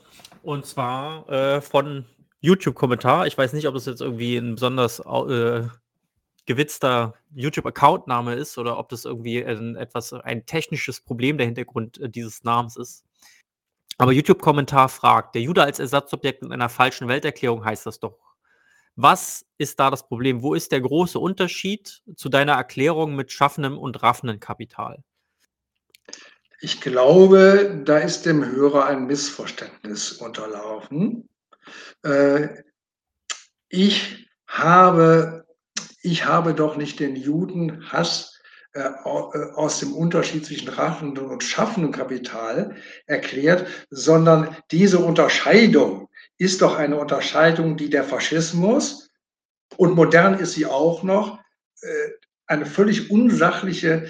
und 0.42 0.66
zwar, 0.66 1.28
äh, 1.30 1.62
von 1.62 2.06
YouTube-Kommentar. 2.42 3.28
Ich 3.28 3.38
weiß 3.38 3.54
nicht, 3.54 3.68
ob 3.68 3.74
das 3.76 3.86
jetzt 3.86 4.02
irgendwie 4.02 4.38
'n 4.38 4.56
besonders 4.56 5.00
äh, 5.00 5.64
gewitzter 6.46 7.16
YouTube-Account-Name 7.36 8.36
ist 8.36 8.58
oder 8.58 8.78
ob 8.80 8.90
das 8.90 9.06
irgendwie 9.06 9.40
'n 9.44 9.76
etwas 9.76 10.14
ein 10.14 10.46
technisches 10.46 11.02
Problem 11.02 11.38
der 11.38 11.48
Hintergrund, 11.48 12.00
äh, 12.00 12.10
dieses 12.10 12.44
Namens 12.44 12.78
ist. 12.78 13.04
Aber 13.98 14.12
YouTube-Kommentar 14.12 14.90
fragt: 14.90 15.36
„Der 15.36 15.42
Jude 15.42 15.64
als 15.64 15.80
Ersatzobjekt 15.80 16.44
in 16.44 16.52
einer 16.52 16.70
falschen 16.70 17.08
Welterklärung 17.08 17.64
heißt 17.64 17.86
das 17.86 18.00
doch. 18.00 18.20
Was 18.96 19.46
ist 19.58 19.80
da 19.80 19.90
das 19.90 20.08
Problem? 20.08 20.42
Wo 20.42 20.54
ist 20.54 20.72
der 20.72 20.82
große 20.82 21.20
Unterschied 21.20 22.02
zu 22.16 22.30
deiner 22.30 22.54
Erklärung 22.54 23.16
mit 23.16 23.32
schaffendem 23.32 23.78
und 23.78 24.02
raffendem 24.02 24.40
Kapital?“ 24.40 25.04
Ich 26.62 26.82
glaube, 26.82 27.82
da 27.86 27.98
ist 27.98 28.26
dem 28.26 28.46
Hörer 28.46 28.86
ein 28.86 29.06
Missverständnis 29.06 30.14
unterlaufen. 30.14 31.30
Äh, 32.04 32.64
ich 33.70 34.28
habe 34.48 35.46
ich 36.02 36.26
habe 36.26 36.54
doch 36.54 36.78
nicht 36.78 37.00
den 37.00 37.16
Judenhass 37.16 38.35
aus 38.76 39.80
dem 39.80 39.94
Unterschied 39.94 40.46
zwischen 40.46 40.70
raffendem 40.70 41.26
und 41.26 41.44
schaffendem 41.44 41.92
Kapital 41.92 42.76
erklärt, 43.06 43.68
sondern 43.90 44.56
diese 44.72 45.00
Unterscheidung 45.00 46.10
ist 46.38 46.62
doch 46.62 46.78
eine 46.78 46.98
Unterscheidung, 46.98 47.78
die 47.78 47.90
der 47.90 48.04
Faschismus 48.04 49.12
und 49.78 49.96
modern 49.96 50.38
ist 50.38 50.54
sie 50.54 50.66
auch 50.66 51.04
noch, 51.04 51.40
äh, 51.82 52.10
eine 52.48 52.68
völlig 52.68 53.10
unsachliche 53.10 54.08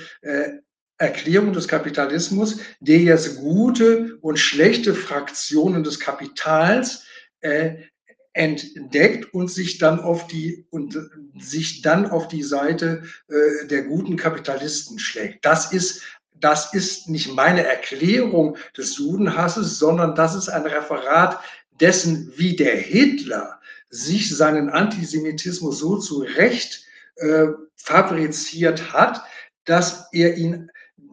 Erklärung 0.98 1.54
des 1.54 1.68
Kapitalismus, 1.68 2.60
der 2.80 3.00
jetzt 3.00 3.38
gute 3.38 4.18
und 4.22 4.38
schlechte 4.38 4.94
Fraktionen 4.94 5.84
des 5.84 6.00
Kapitals 6.00 7.06
entdeckt 8.36 9.34
und 9.34 9.50
sich 9.50 9.78
dann 9.78 10.00
auf 10.00 10.28
die 10.28 10.66
und 10.70 11.00
sich 11.40 11.82
dann 11.82 12.10
auf 12.10 12.28
die 12.28 12.44
Seite 12.44 13.04
äh, 13.30 13.68
der 13.68 13.84
guten 13.84 14.18
Kapitalisten 14.18 15.00
schlägt. 15.00 15.46
Das 15.46 15.72
ist 15.72 16.02
das 16.38 16.74
ist 16.74 17.08
nicht 17.10 17.34
meine 17.34 17.66
Erklärung 17.66 18.58
des 18.78 18.98
Judenhasses, 18.98 19.80
sondern 19.80 20.16
das 20.16 20.36
ist 20.36 20.50
ein 20.50 20.64
Referat 20.64 21.40
dessen, 21.80 22.34
wie 22.36 22.58
der 22.58 22.76
Hitler 22.76 23.62
sich 23.90 24.36
seinen 24.36 24.70
Antisemitismus 24.70 25.80
so 25.80 25.98
zurecht 25.98 26.86
äh, 27.16 27.48
fabriziert 27.78 28.92
hat, 28.92 29.24
dass 29.64 30.10
er 30.12 30.36
ihn, 30.36 30.70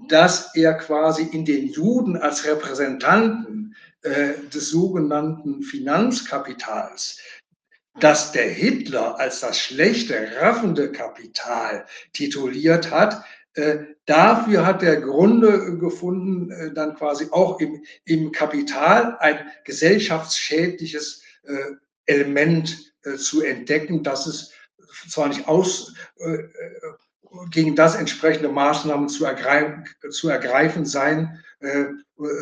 dass 0.08 0.54
er 0.56 0.74
quasi 0.74 1.22
in 1.22 1.44
den 1.44 1.68
Juden 1.68 2.16
als 2.16 2.44
Repräsentanten 2.44 3.76
äh, 4.02 4.34
des 4.52 4.70
sogenannten 4.70 5.62
Finanzkapitals, 5.62 7.18
das 8.00 8.32
der 8.32 8.48
Hitler 8.48 9.18
als 9.18 9.40
das 9.40 9.58
schlechte, 9.58 10.36
raffende 10.40 10.90
Kapital 10.90 11.86
tituliert 12.12 12.90
hat, 12.90 13.24
äh, 13.54 13.78
dafür 14.06 14.64
hat 14.64 14.82
er 14.82 15.00
Gründe 15.00 15.76
gefunden, 15.78 16.50
äh, 16.50 16.72
dann 16.72 16.94
quasi 16.94 17.28
auch 17.30 17.60
im, 17.60 17.84
im 18.06 18.32
Kapital 18.32 19.18
ein 19.18 19.38
gesellschaftsschädliches 19.64 21.22
äh, 21.44 21.76
Element 22.06 22.94
äh, 23.02 23.16
zu 23.16 23.42
entdecken, 23.42 24.02
das 24.02 24.26
es 24.26 24.52
zwar 25.08 25.28
nicht 25.28 25.48
aus, 25.48 25.94
gegen 27.50 27.74
das 27.74 27.94
entsprechende 27.94 28.50
Maßnahmen 28.50 29.08
zu 29.08 29.24
ergreifen, 29.24 29.84
zu 30.10 30.28
ergreifen 30.28 30.84
sein, 30.84 31.42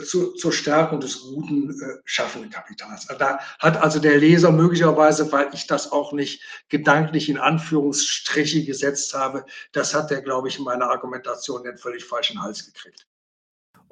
zu, 0.04 0.34
zur 0.34 0.52
Stärkung 0.52 1.00
des 1.00 1.22
guten 1.22 1.70
äh, 1.70 1.98
schaffenden 2.04 2.50
Kapitals. 2.50 3.06
Da 3.06 3.38
hat 3.58 3.76
also 3.76 3.98
der 3.98 4.18
Leser 4.18 4.50
möglicherweise, 4.52 5.30
weil 5.32 5.48
ich 5.52 5.66
das 5.66 5.92
auch 5.92 6.12
nicht 6.12 6.42
gedanklich 6.68 7.28
in 7.28 7.38
Anführungsstriche 7.38 8.64
gesetzt 8.64 9.14
habe, 9.14 9.44
das 9.72 9.94
hat 9.94 10.10
er, 10.10 10.22
glaube 10.22 10.48
ich, 10.48 10.58
in 10.58 10.64
meiner 10.64 10.90
Argumentation 10.90 11.62
den 11.62 11.78
völlig 11.78 12.04
falschen 12.04 12.42
Hals 12.42 12.66
gekriegt. 12.66 13.06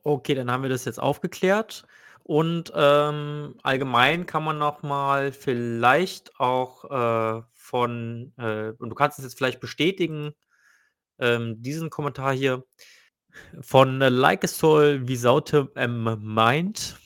Okay, 0.02 0.34
dann 0.34 0.50
haben 0.50 0.62
wir 0.62 0.70
das 0.70 0.84
jetzt 0.84 1.00
aufgeklärt. 1.00 1.84
Und 2.22 2.72
ähm, 2.74 3.55
allgemein 3.62 4.26
kann 4.26 4.44
man 4.44 4.59
noch 4.59 4.82
mal 4.82 5.32
vielleicht 5.32 6.38
auch 6.38 6.84
äh, 6.84 7.42
von, 7.55 8.32
äh, 8.36 8.72
und 8.78 8.90
du 8.90 8.94
kannst 8.94 9.18
es 9.18 9.24
jetzt 9.24 9.38
vielleicht 9.38 9.60
bestätigen, 9.60 10.34
ähm, 11.18 11.62
diesen 11.62 11.88
Kommentar 11.88 12.34
hier 12.34 12.64
von 13.60 14.01
äh, 14.01 14.09
Like 14.09 14.44
a 14.44 14.48
Soul 14.48 15.09
Without 15.09 15.70
a 15.74 15.86
Mind. 15.86 16.97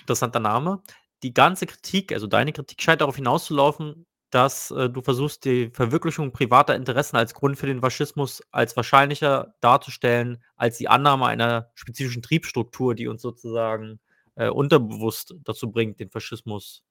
Interessanter 0.00 0.40
Name. 0.40 0.82
Die 1.22 1.34
ganze 1.34 1.66
Kritik, 1.66 2.12
also 2.12 2.26
deine 2.26 2.52
Kritik, 2.52 2.80
scheint 2.80 3.00
darauf 3.00 3.16
hinauszulaufen, 3.16 4.06
dass 4.30 4.70
äh, 4.70 4.90
du 4.90 5.02
versuchst, 5.02 5.44
die 5.44 5.70
Verwirklichung 5.70 6.32
privater 6.32 6.74
Interessen 6.74 7.16
als 7.16 7.34
Grund 7.34 7.58
für 7.58 7.66
den 7.66 7.80
Faschismus 7.80 8.42
als 8.50 8.76
wahrscheinlicher 8.76 9.54
darzustellen, 9.60 10.42
als 10.56 10.78
die 10.78 10.88
Annahme 10.88 11.26
einer 11.26 11.70
spezifischen 11.74 12.22
Triebstruktur, 12.22 12.94
die 12.94 13.08
uns 13.08 13.22
sozusagen 13.22 14.00
äh, 14.34 14.48
unterbewusst 14.48 15.34
dazu 15.44 15.70
bringt, 15.70 16.00
den 16.00 16.10
Faschismus 16.10 16.84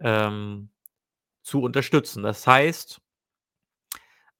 ähm, 0.00 0.70
zu 1.42 1.62
unterstützen. 1.62 2.22
Das 2.22 2.46
heißt, 2.46 3.00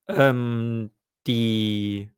ähm, 0.09 0.91
die 1.27 2.11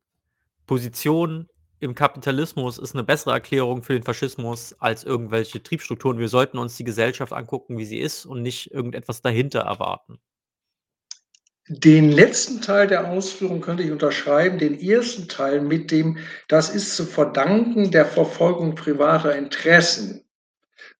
Position 0.65 1.47
im 1.79 1.93
Kapitalismus 1.93 2.77
ist 2.77 2.95
eine 2.95 3.03
bessere 3.03 3.33
Erklärung 3.33 3.83
für 3.83 3.93
den 3.93 4.03
Faschismus 4.03 4.75
als 4.79 5.03
irgendwelche 5.03 5.61
Triebstrukturen. 5.61 6.19
Wir 6.19 6.29
sollten 6.29 6.57
uns 6.57 6.77
die 6.77 6.83
Gesellschaft 6.83 7.33
angucken, 7.33 7.77
wie 7.77 7.85
sie 7.85 7.99
ist 7.99 8.25
und 8.25 8.41
nicht 8.41 8.71
irgendetwas 8.71 9.21
dahinter 9.21 9.59
erwarten. 9.61 10.19
Den 11.67 12.11
letzten 12.11 12.61
Teil 12.61 12.87
der 12.87 13.09
Ausführung 13.09 13.59
könnte 13.59 13.81
ich 13.81 13.91
unterschreiben. 13.91 14.59
Den 14.59 14.79
ersten 14.79 15.27
Teil 15.27 15.61
mit 15.61 15.89
dem, 15.89 16.19
das 16.47 16.69
ist 16.69 16.95
zu 16.95 17.05
verdanken 17.05 17.89
der 17.89 18.05
Verfolgung 18.05 18.75
privater 18.75 19.35
Interessen. 19.35 20.23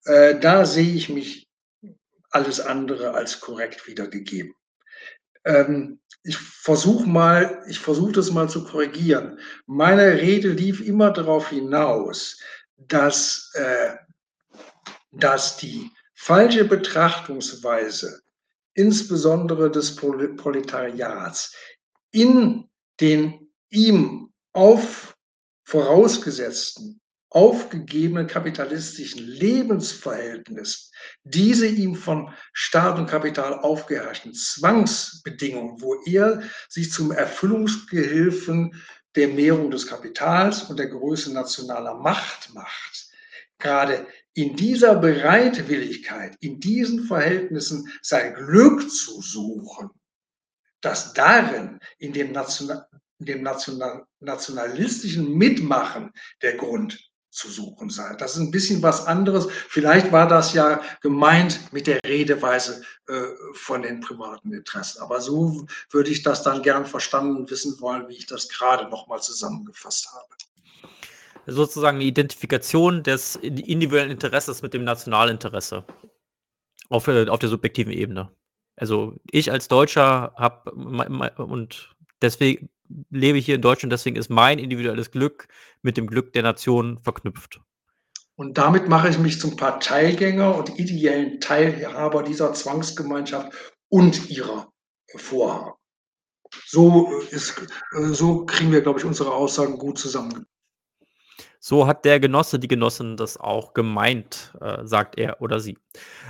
Äh, 0.05 0.39
da 0.39 0.65
sehe 0.65 0.93
ich 0.93 1.09
mich 1.09 1.47
alles 2.31 2.59
andere 2.59 3.13
als 3.13 3.39
korrekt 3.39 3.87
wiedergegeben. 3.87 4.55
Ähm, 5.45 5.99
ich 6.23 6.37
versuche 6.37 7.07
mal, 7.07 7.63
ich 7.67 7.79
versuche 7.79 8.13
das 8.13 8.31
mal 8.31 8.49
zu 8.49 8.63
korrigieren. 8.63 9.39
Meine 9.67 10.13
Rede 10.13 10.49
lief 10.49 10.81
immer 10.81 11.11
darauf 11.11 11.49
hinaus, 11.49 12.39
dass, 12.77 13.51
äh, 13.53 13.95
dass 15.11 15.57
die 15.57 15.91
falsche 16.15 16.65
Betrachtungsweise, 16.65 18.21
insbesondere 18.73 19.69
des 19.71 19.95
Proletariats, 19.95 21.55
in 22.11 22.67
den 22.99 23.47
ihm 23.69 24.33
auf 24.53 25.15
vorausgesetzten 25.63 26.99
aufgegebenen 27.29 28.27
kapitalistischen 28.27 29.25
Lebensverhältnissen, 29.27 30.91
diese 31.23 31.67
ihm 31.67 31.95
von 31.95 32.33
Staat 32.53 32.97
und 32.97 33.07
Kapital 33.07 33.59
aufgeherrschten 33.59 34.33
Zwangsbedingungen, 34.33 35.81
wo 35.81 35.95
er 36.05 36.41
sich 36.69 36.91
zum 36.91 37.11
Erfüllungsgehilfen 37.11 38.81
der 39.15 39.29
Mehrung 39.29 39.71
des 39.71 39.87
Kapitals 39.87 40.63
und 40.63 40.77
der 40.77 40.87
Größe 40.87 41.33
nationaler 41.33 41.95
Macht 41.95 42.53
macht, 42.53 43.09
gerade 43.59 44.07
in 44.33 44.55
dieser 44.55 44.95
Bereitwilligkeit, 44.95 46.35
in 46.41 46.59
diesen 46.59 47.05
Verhältnissen 47.05 47.89
sein 48.01 48.33
Glück 48.33 48.89
zu 48.89 49.21
suchen, 49.21 49.89
dass 50.81 51.13
darin 51.13 51.79
in 51.97 52.11
dem, 52.13 52.33
National, 52.33 52.85
dem 53.19 53.41
National, 53.43 54.05
nationalistischen 54.19 55.37
Mitmachen 55.37 56.11
der 56.41 56.57
Grund 56.57 57.09
zu 57.35 57.49
suchen 57.49 57.89
sein. 57.89 58.15
Das 58.17 58.35
ist 58.35 58.39
ein 58.39 58.51
bisschen 58.51 58.81
was 58.81 59.05
anderes. 59.05 59.47
Vielleicht 59.67 60.11
war 60.11 60.27
das 60.27 60.53
ja 60.53 60.81
gemeint 61.01 61.73
mit 61.73 61.85
der 61.85 61.99
Redeweise 62.05 62.81
äh, 63.07 63.23
von 63.53 63.81
den 63.81 63.99
privaten 63.99 64.53
Interessen. 64.53 65.01
Aber 65.01 65.19
so 65.19 65.67
würde 65.91 66.09
ich 66.09 66.23
das 66.23 66.43
dann 66.43 66.61
gern 66.61 66.85
verstanden 66.85 67.49
wissen 67.49 67.79
wollen, 67.81 68.07
wie 68.07 68.15
ich 68.15 68.25
das 68.25 68.47
gerade 68.47 68.89
nochmal 68.89 69.21
zusammengefasst 69.21 70.07
habe. 70.13 70.93
Sozusagen 71.45 71.97
eine 71.97 72.05
Identifikation 72.05 73.03
des 73.03 73.35
individuellen 73.35 74.11
Interesses 74.11 74.61
mit 74.61 74.73
dem 74.73 74.85
Nationalinteresse 74.85 75.83
auf, 76.89 77.07
äh, 77.09 77.27
auf 77.27 77.39
der 77.39 77.49
subjektiven 77.49 77.91
Ebene. 77.91 78.31
Also 78.77 79.13
ich 79.29 79.51
als 79.51 79.67
Deutscher 79.67 80.33
habe 80.37 80.71
und 80.71 81.93
deswegen 82.21 82.69
lebe 83.09 83.37
hier 83.37 83.55
in 83.55 83.61
Deutschland, 83.61 83.91
deswegen 83.91 84.15
ist 84.15 84.29
mein 84.29 84.59
individuelles 84.59 85.11
Glück 85.11 85.47
mit 85.81 85.97
dem 85.97 86.07
Glück 86.07 86.33
der 86.33 86.43
Nation 86.43 86.99
verknüpft. 87.03 87.59
Und 88.35 88.57
damit 88.57 88.89
mache 88.89 89.09
ich 89.09 89.17
mich 89.17 89.39
zum 89.39 89.55
Parteigänger 89.55 90.55
und 90.55 90.77
ideellen 90.77 91.39
Teilhaber 91.39 92.23
dieser 92.23 92.53
Zwangsgemeinschaft 92.53 93.53
und 93.89 94.29
ihrer 94.29 94.71
Vorhaben. 95.15 95.73
So, 96.65 97.19
ist, 97.31 97.61
so 97.91 98.45
kriegen 98.45 98.71
wir, 98.71 98.81
glaube 98.81 98.99
ich, 98.99 99.05
unsere 99.05 99.33
Aussagen 99.33 99.77
gut 99.77 99.97
zusammen. 99.97 100.45
So 101.59 101.87
hat 101.87 102.05
der 102.05 102.19
Genosse, 102.19 102.59
die 102.59 102.67
Genossin 102.67 103.17
das 103.17 103.37
auch 103.37 103.73
gemeint, 103.73 104.53
äh, 104.61 104.85
sagt 104.85 105.17
er 105.17 105.41
oder 105.41 105.59
sie. 105.59 105.77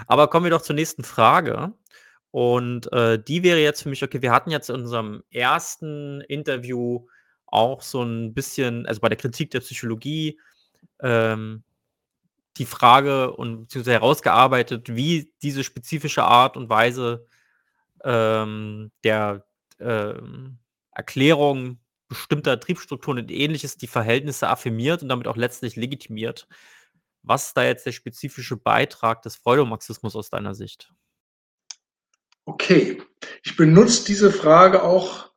Aber 0.07 0.30
kommen 0.30 0.45
wir 0.45 0.52
doch 0.52 0.61
zur 0.61 0.76
nächsten 0.76 1.03
Frage. 1.03 1.73
Und 2.36 2.91
äh, 2.91 3.18
die 3.18 3.44
wäre 3.44 3.62
jetzt 3.62 3.84
für 3.84 3.88
mich, 3.88 4.03
okay, 4.03 4.22
wir 4.22 4.34
hatten 4.34 4.52
jetzt 4.52 4.70
in 4.70 4.76
unserem 4.76 5.24
ersten 5.32 6.20
Interview 6.20 7.07
auch 7.45 7.82
so 7.82 8.03
ein 8.03 8.34
bisschen, 8.34 8.86
also 8.88 8.99
bei 8.99 9.07
der 9.07 9.18
Kritik 9.18 9.52
der 9.52 9.62
Psychologie, 9.62 10.38
ähm, 10.99 11.64
die 12.57 12.66
Frage 12.66 13.32
und 13.32 13.62
beziehungsweise 13.62 13.94
herausgearbeitet, 13.94 14.94
wie 14.94 15.32
diese 15.44 15.64
spezifische 15.64 16.26
Art 16.26 16.57
und 16.57 16.68
Weise 16.68 17.26
ähm, 18.03 18.91
der 19.06 19.45
ähm, 19.80 20.57
Erklärung 20.91 21.80
bestimmter 22.10 22.60
Triebstrukturen 22.60 23.20
und 23.20 23.32
ähnliches 23.32 23.78
die 23.78 23.88
Verhältnisse 23.88 24.49
affirmiert 24.49 25.02
und 25.03 25.07
damit 25.07 25.30
auch 25.30 25.38
letztlich 25.38 25.78
legitimiert. 25.78 26.49
Was 27.24 27.48
ist 27.48 27.53
da 27.56 27.64
jetzt 27.64 27.86
der 27.86 27.94
spezifische 27.94 28.57
Beitrag 28.57 29.22
des 29.22 29.38
Freudomarxismus 29.38 30.18
aus 30.18 30.30
deiner 30.30 30.53
Sicht? 30.53 30.91
Okay, 32.46 33.02
ich 33.44 33.56
benutze 33.56 34.06
diese 34.06 34.32
Frage 34.32 34.84
auch 34.84 35.32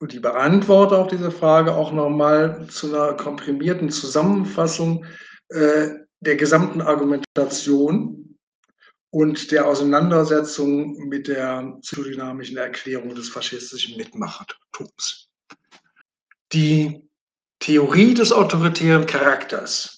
und 0.00 0.12
die 0.12 0.20
beantworte 0.20 0.96
auch 0.96 1.08
diese 1.08 1.30
Frage 1.30 1.74
auch 1.74 1.92
nochmal 1.92 2.66
zu 2.68 2.86
einer 2.88 3.14
komprimierten 3.14 3.90
Zusammenfassung 3.90 5.04
äh, 5.48 5.88
der 6.20 6.36
gesamten 6.36 6.80
Argumentation 6.80 8.36
und 9.10 9.50
der 9.50 9.66
Auseinandersetzung 9.66 11.08
mit 11.08 11.28
der 11.28 11.78
psychodynamischen 11.82 12.56
Erklärung 12.56 13.14
des 13.14 13.28
faschistischen 13.28 13.96
Mitmachertums. 13.96 15.28
Die 16.52 17.08
Theorie 17.58 18.14
des 18.14 18.32
autoritären 18.32 19.06
Charakters 19.06 19.97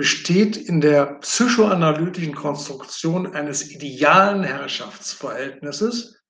besteht 0.00 0.56
in 0.56 0.80
der 0.80 1.18
psychoanalytischen 1.20 2.34
Konstruktion 2.34 3.34
eines 3.34 3.70
idealen 3.70 4.42
Herrschaftsverhältnisses, 4.44 6.22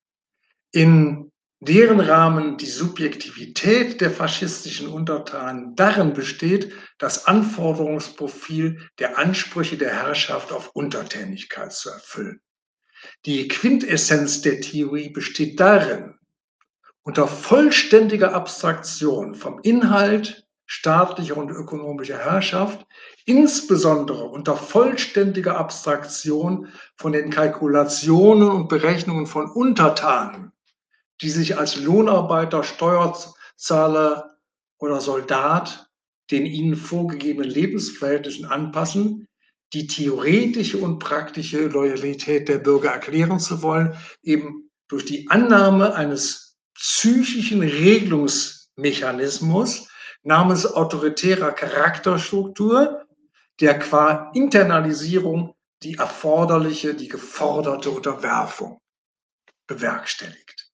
in 0.73 1.31
deren 1.61 2.01
Rahmen 2.01 2.57
die 2.57 2.65
Subjektivität 2.65 4.01
der 4.01 4.11
faschistischen 4.11 4.89
Untertanen 4.89 5.73
darin 5.77 6.11
besteht, 6.11 6.73
das 6.97 7.27
Anforderungsprofil 7.27 8.89
der 8.99 9.17
Ansprüche 9.17 9.77
der 9.77 9.93
Herrschaft 10.03 10.51
auf 10.51 10.71
Untertänigkeit 10.75 11.71
zu 11.71 11.91
erfüllen. 11.91 12.41
Die 13.23 13.47
Quintessenz 13.47 14.41
der 14.41 14.59
Theorie 14.59 15.11
besteht 15.11 15.61
darin, 15.61 16.15
unter 17.03 17.25
vollständiger 17.25 18.33
Abstraktion 18.33 19.33
vom 19.33 19.61
Inhalt 19.63 20.45
staatlicher 20.71 21.35
und 21.35 21.51
ökonomischer 21.51 22.17
Herrschaft, 22.17 22.85
insbesondere 23.25 24.23
unter 24.23 24.55
vollständiger 24.55 25.57
Abstraktion 25.57 26.69
von 26.95 27.11
den 27.11 27.29
Kalkulationen 27.29 28.49
und 28.49 28.69
Berechnungen 28.69 29.27
von 29.27 29.51
Untertanen, 29.51 30.53
die 31.21 31.29
sich 31.29 31.57
als 31.57 31.75
Lohnarbeiter, 31.75 32.63
Steuerzahler 32.63 34.37
oder 34.77 35.01
Soldat 35.01 35.89
den 36.31 36.45
ihnen 36.45 36.77
vorgegebenen 36.77 37.51
Lebensverhältnissen 37.51 38.45
anpassen, 38.45 39.27
die 39.73 39.87
theoretische 39.87 40.77
und 40.77 40.99
praktische 40.99 41.67
Loyalität 41.67 42.47
der 42.47 42.59
Bürger 42.59 42.91
erklären 42.91 43.41
zu 43.41 43.61
wollen, 43.61 43.97
eben 44.23 44.69
durch 44.87 45.03
die 45.03 45.29
Annahme 45.29 45.95
eines 45.95 46.55
psychischen 46.75 47.59
Regelungsmechanismus 47.59 49.90
namens 50.23 50.65
autoritärer 50.65 51.51
Charakterstruktur, 51.51 53.05
der 53.59 53.79
qua 53.79 54.31
Internalisierung 54.33 55.55
die 55.83 55.95
erforderliche, 55.95 56.93
die 56.93 57.07
geforderte 57.07 57.89
Unterwerfung 57.89 58.79
bewerkstelligt. 59.67 60.69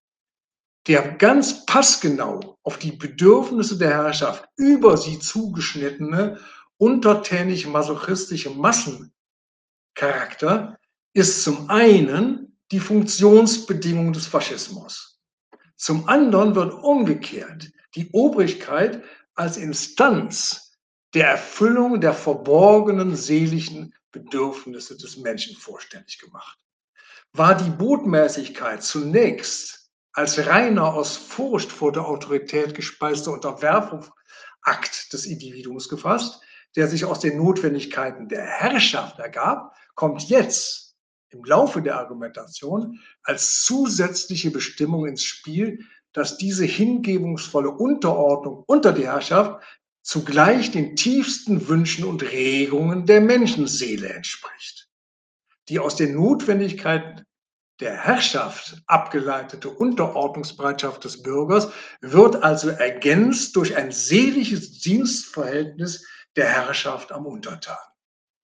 Der 0.87 1.15
ganz 1.15 1.65
passgenau 1.65 2.57
auf 2.63 2.77
die 2.77 2.93
Bedürfnisse 2.93 3.77
der 3.77 3.89
Herrschaft 3.89 4.45
über 4.55 4.95
sie 4.97 5.19
zugeschnittene, 5.19 6.39
untertänig 6.77 7.67
masochistische 7.67 8.51
Massencharakter 8.51 10.77
ist 11.13 11.43
zum 11.43 11.69
einen 11.69 12.57
die 12.71 12.79
Funktionsbedingung 12.79 14.13
des 14.13 14.27
Faschismus. 14.27 15.19
Zum 15.75 16.07
anderen 16.07 16.55
wird 16.55 16.73
umgekehrt 16.73 17.69
die 17.95 18.09
Obrigkeit 18.11 19.03
als 19.37 19.57
Instanz 19.57 20.73
der 21.13 21.29
Erfüllung 21.29 22.01
der 22.01 22.13
verborgenen 22.13 23.15
seelischen 23.15 23.93
Bedürfnisse 24.11 24.97
des 24.97 25.17
Menschen 25.17 25.55
vorständig 25.55 26.19
gemacht. 26.19 26.57
War 27.33 27.55
die 27.55 27.69
Botmäßigkeit 27.69 28.83
zunächst 28.83 29.91
als 30.13 30.45
reiner 30.47 30.93
aus 30.93 31.15
Furcht 31.15 31.71
vor 31.71 31.91
der 31.91 32.05
Autorität 32.05 32.73
gespeister 32.73 33.31
Unterwerfungsakt 33.31 35.13
des 35.13 35.25
Individuums 35.25 35.87
gefasst, 35.87 36.41
der 36.75 36.87
sich 36.87 37.05
aus 37.05 37.19
den 37.19 37.37
Notwendigkeiten 37.37 38.27
der 38.27 38.43
Herrschaft 38.43 39.19
ergab, 39.19 39.75
kommt 39.93 40.23
jetzt 40.23 40.95
im 41.29 41.43
Laufe 41.43 41.81
der 41.81 41.97
Argumentation 41.99 42.99
als 43.23 43.63
zusätzliche 43.63 44.49
Bestimmung 44.49 45.05
ins 45.05 45.23
Spiel, 45.23 45.85
dass 46.17 46.35
diese 46.35 46.65
hingebungsvolle 46.65 47.69
Unterordnung 47.69 48.63
unter 48.65 48.91
die 48.91 49.05
Herrschaft 49.05 49.63
zugleich 50.01 50.71
den 50.71 50.95
tiefsten 50.95 51.67
Wünschen 51.67 52.05
und 52.05 52.23
Regungen 52.23 53.05
der 53.05 53.21
Menschenseele 53.21 54.09
entspricht. 54.09 54.89
Die 55.69 55.77
aus 55.77 55.95
den 55.95 56.15
Notwendigkeiten 56.15 57.23
der 57.79 57.95
Herrschaft 57.95 58.81
abgeleitete 58.87 59.69
Unterordnungsbereitschaft 59.69 61.03
des 61.03 61.21
Bürgers 61.21 61.69
wird 62.01 62.41
also 62.41 62.69
ergänzt 62.69 63.55
durch 63.55 63.77
ein 63.77 63.91
seelisches 63.91 64.79
Dienstverhältnis 64.79 66.03
der 66.35 66.47
Herrschaft 66.47 67.11
am 67.11 67.27
Untertan. 67.27 67.77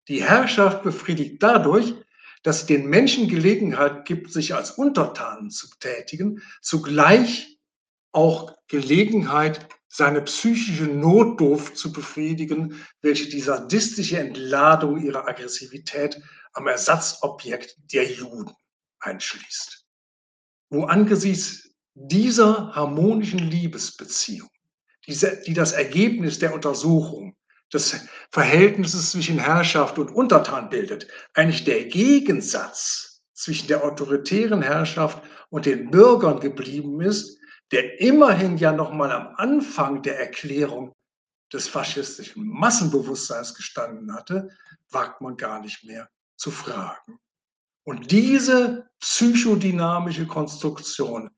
Die 0.09 0.23
Herrschaft 0.23 0.83
befriedigt 0.83 1.41
dadurch, 1.41 1.95
dass 2.43 2.59
sie 2.59 2.67
den 2.67 2.87
Menschen 2.87 3.27
Gelegenheit 3.27 4.05
gibt, 4.05 4.31
sich 4.31 4.53
als 4.53 4.69
Untertanen 4.69 5.49
zu 5.49 5.67
tätigen, 5.79 6.43
zugleich 6.61 7.52
auch 8.13 8.55
Gelegenheit, 8.67 9.67
seine 9.89 10.21
psychische 10.21 10.85
Notdurft 10.85 11.77
zu 11.77 11.91
befriedigen, 11.91 12.83
welche 13.01 13.29
die 13.29 13.41
sadistische 13.41 14.17
Entladung 14.17 14.99
ihrer 14.99 15.27
Aggressivität 15.27 16.19
am 16.53 16.67
Ersatzobjekt 16.67 17.75
der 17.93 18.11
Juden 18.11 18.51
einschließt. 19.01 19.85
Wo 20.69 20.85
angesichts 20.85 21.69
dieser 21.93 22.73
harmonischen 22.73 23.39
Liebesbeziehung, 23.39 24.49
die 25.05 25.53
das 25.53 25.73
Ergebnis 25.73 26.39
der 26.39 26.55
Untersuchung 26.55 27.35
des 27.71 27.95
Verhältnisses 28.31 29.11
zwischen 29.11 29.37
Herrschaft 29.37 29.99
und 29.99 30.09
Untertan 30.09 30.69
bildet, 30.69 31.07
eigentlich 31.33 31.65
der 31.65 31.85
Gegensatz 31.85 33.21
zwischen 33.33 33.67
der 33.67 33.83
autoritären 33.83 34.61
Herrschaft 34.61 35.21
und 35.49 35.65
den 35.67 35.91
Bürgern 35.91 36.39
geblieben 36.39 37.01
ist, 37.01 37.37
der 37.73 37.99
immerhin 37.99 38.57
ja 38.57 38.71
noch 38.71 38.93
mal 38.93 39.11
am 39.11 39.33
Anfang 39.35 40.03
der 40.03 40.19
Erklärung 40.19 40.93
des 41.51 41.67
faschistischen 41.67 42.47
Massenbewusstseins 42.47 43.55
gestanden 43.55 44.13
hatte, 44.13 44.49
wagt 44.91 45.21
man 45.21 45.37
gar 45.37 45.59
nicht 45.59 45.83
mehr 45.83 46.07
zu 46.35 46.51
fragen. 46.51 47.19
Und 47.83 48.11
diese 48.11 48.87
psychodynamische 48.99 50.27
Konstruktion 50.27 51.31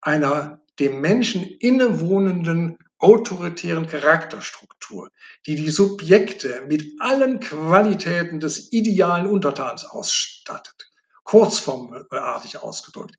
einer 0.00 0.62
dem 0.78 1.02
Menschen 1.02 1.44
innewohnenden 1.44 2.78
autoritären 2.98 3.86
Charakterstruktur, 3.86 5.10
die 5.46 5.56
die 5.56 5.70
Subjekte 5.70 6.64
mit 6.68 6.84
allen 7.00 7.38
Qualitäten 7.38 8.40
des 8.40 8.72
idealen 8.72 9.26
Untertans 9.26 9.84
ausstattet, 9.84 10.90
kurzformartig 11.24 12.58
ausgedrückt, 12.58 13.16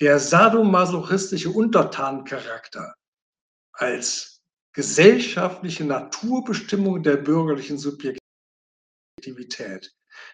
der 0.00 0.18
sadomasochistische 0.18 1.50
Untertancharakter 1.50 2.94
als 3.72 4.42
gesellschaftliche 4.72 5.84
Naturbestimmung 5.84 7.02
der 7.02 7.16
bürgerlichen 7.16 7.78
Subjektivität 7.78 8.20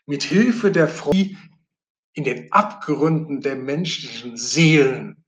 mit 0.06 0.22
Hilfe 0.24 0.72
der 0.72 0.88
Freude 0.88 1.36
in 2.14 2.24
den 2.24 2.52
Abgründen 2.52 3.40
der 3.40 3.56
menschlichen 3.56 4.36
Seelen, 4.36 5.24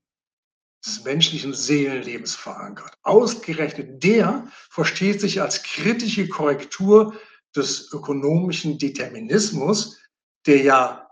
des 0.85 1.03
menschlichen 1.03 1.53
Seelenlebens 1.53 2.35
verankert. 2.35 2.93
Ausgerechnet 3.03 4.03
der 4.03 4.47
versteht 4.69 5.19
sich 5.21 5.41
als 5.41 5.63
kritische 5.63 6.27
Korrektur 6.27 7.15
des 7.55 7.91
ökonomischen 7.91 8.77
Determinismus, 8.77 9.99
der 10.45 10.61
ja 10.61 11.09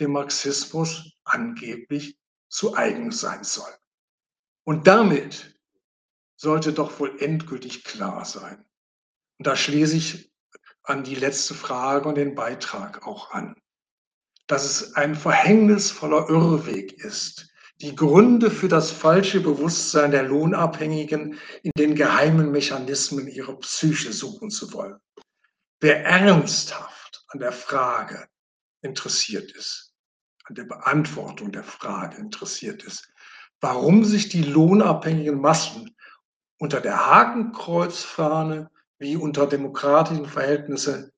dem 0.00 0.12
Marxismus 0.12 1.12
angeblich 1.24 2.16
zu 2.54 2.74
eigen 2.76 3.10
sein 3.10 3.44
soll. 3.44 3.72
Und 4.64 4.86
damit 4.86 5.58
sollte 6.36 6.72
doch 6.72 6.98
wohl 7.00 7.20
endgültig 7.20 7.84
klar 7.84 8.24
sein. 8.24 8.64
Und 9.38 9.46
da 9.46 9.56
schließe 9.56 9.96
ich 9.96 10.32
an 10.82 11.04
die 11.04 11.14
letzte 11.14 11.54
Frage 11.54 12.08
und 12.08 12.16
den 12.16 12.34
Beitrag 12.34 13.06
auch 13.06 13.30
an 13.30 13.56
dass 14.46 14.64
es 14.64 14.94
ein 14.94 15.14
verhängnisvoller 15.14 16.28
Irrweg 16.28 16.92
ist, 17.04 17.48
die 17.80 17.94
Gründe 17.94 18.50
für 18.50 18.68
das 18.68 18.90
falsche 18.90 19.40
Bewusstsein 19.40 20.10
der 20.10 20.22
Lohnabhängigen 20.22 21.38
in 21.62 21.72
den 21.76 21.94
geheimen 21.94 22.52
Mechanismen 22.52 23.26
ihrer 23.26 23.58
Psyche 23.60 24.12
suchen 24.12 24.50
zu 24.50 24.72
wollen. 24.72 24.98
Wer 25.80 26.04
ernsthaft 26.04 27.24
an 27.28 27.40
der 27.40 27.52
Frage 27.52 28.28
interessiert 28.82 29.50
ist, 29.52 29.93
an 30.44 30.54
der 30.54 30.64
Beantwortung 30.64 31.52
der 31.52 31.64
Frage 31.64 32.18
interessiert 32.18 32.82
ist, 32.84 33.08
warum 33.60 34.04
sich 34.04 34.28
die 34.28 34.42
lohnabhängigen 34.42 35.40
Massen 35.40 35.96
unter 36.58 36.80
der 36.80 37.06
Hakenkreuzfahne 37.06 38.70
wie 38.98 39.16
unter 39.16 39.46
demokratischen 39.46 40.26
Verhältnissen 40.26 41.10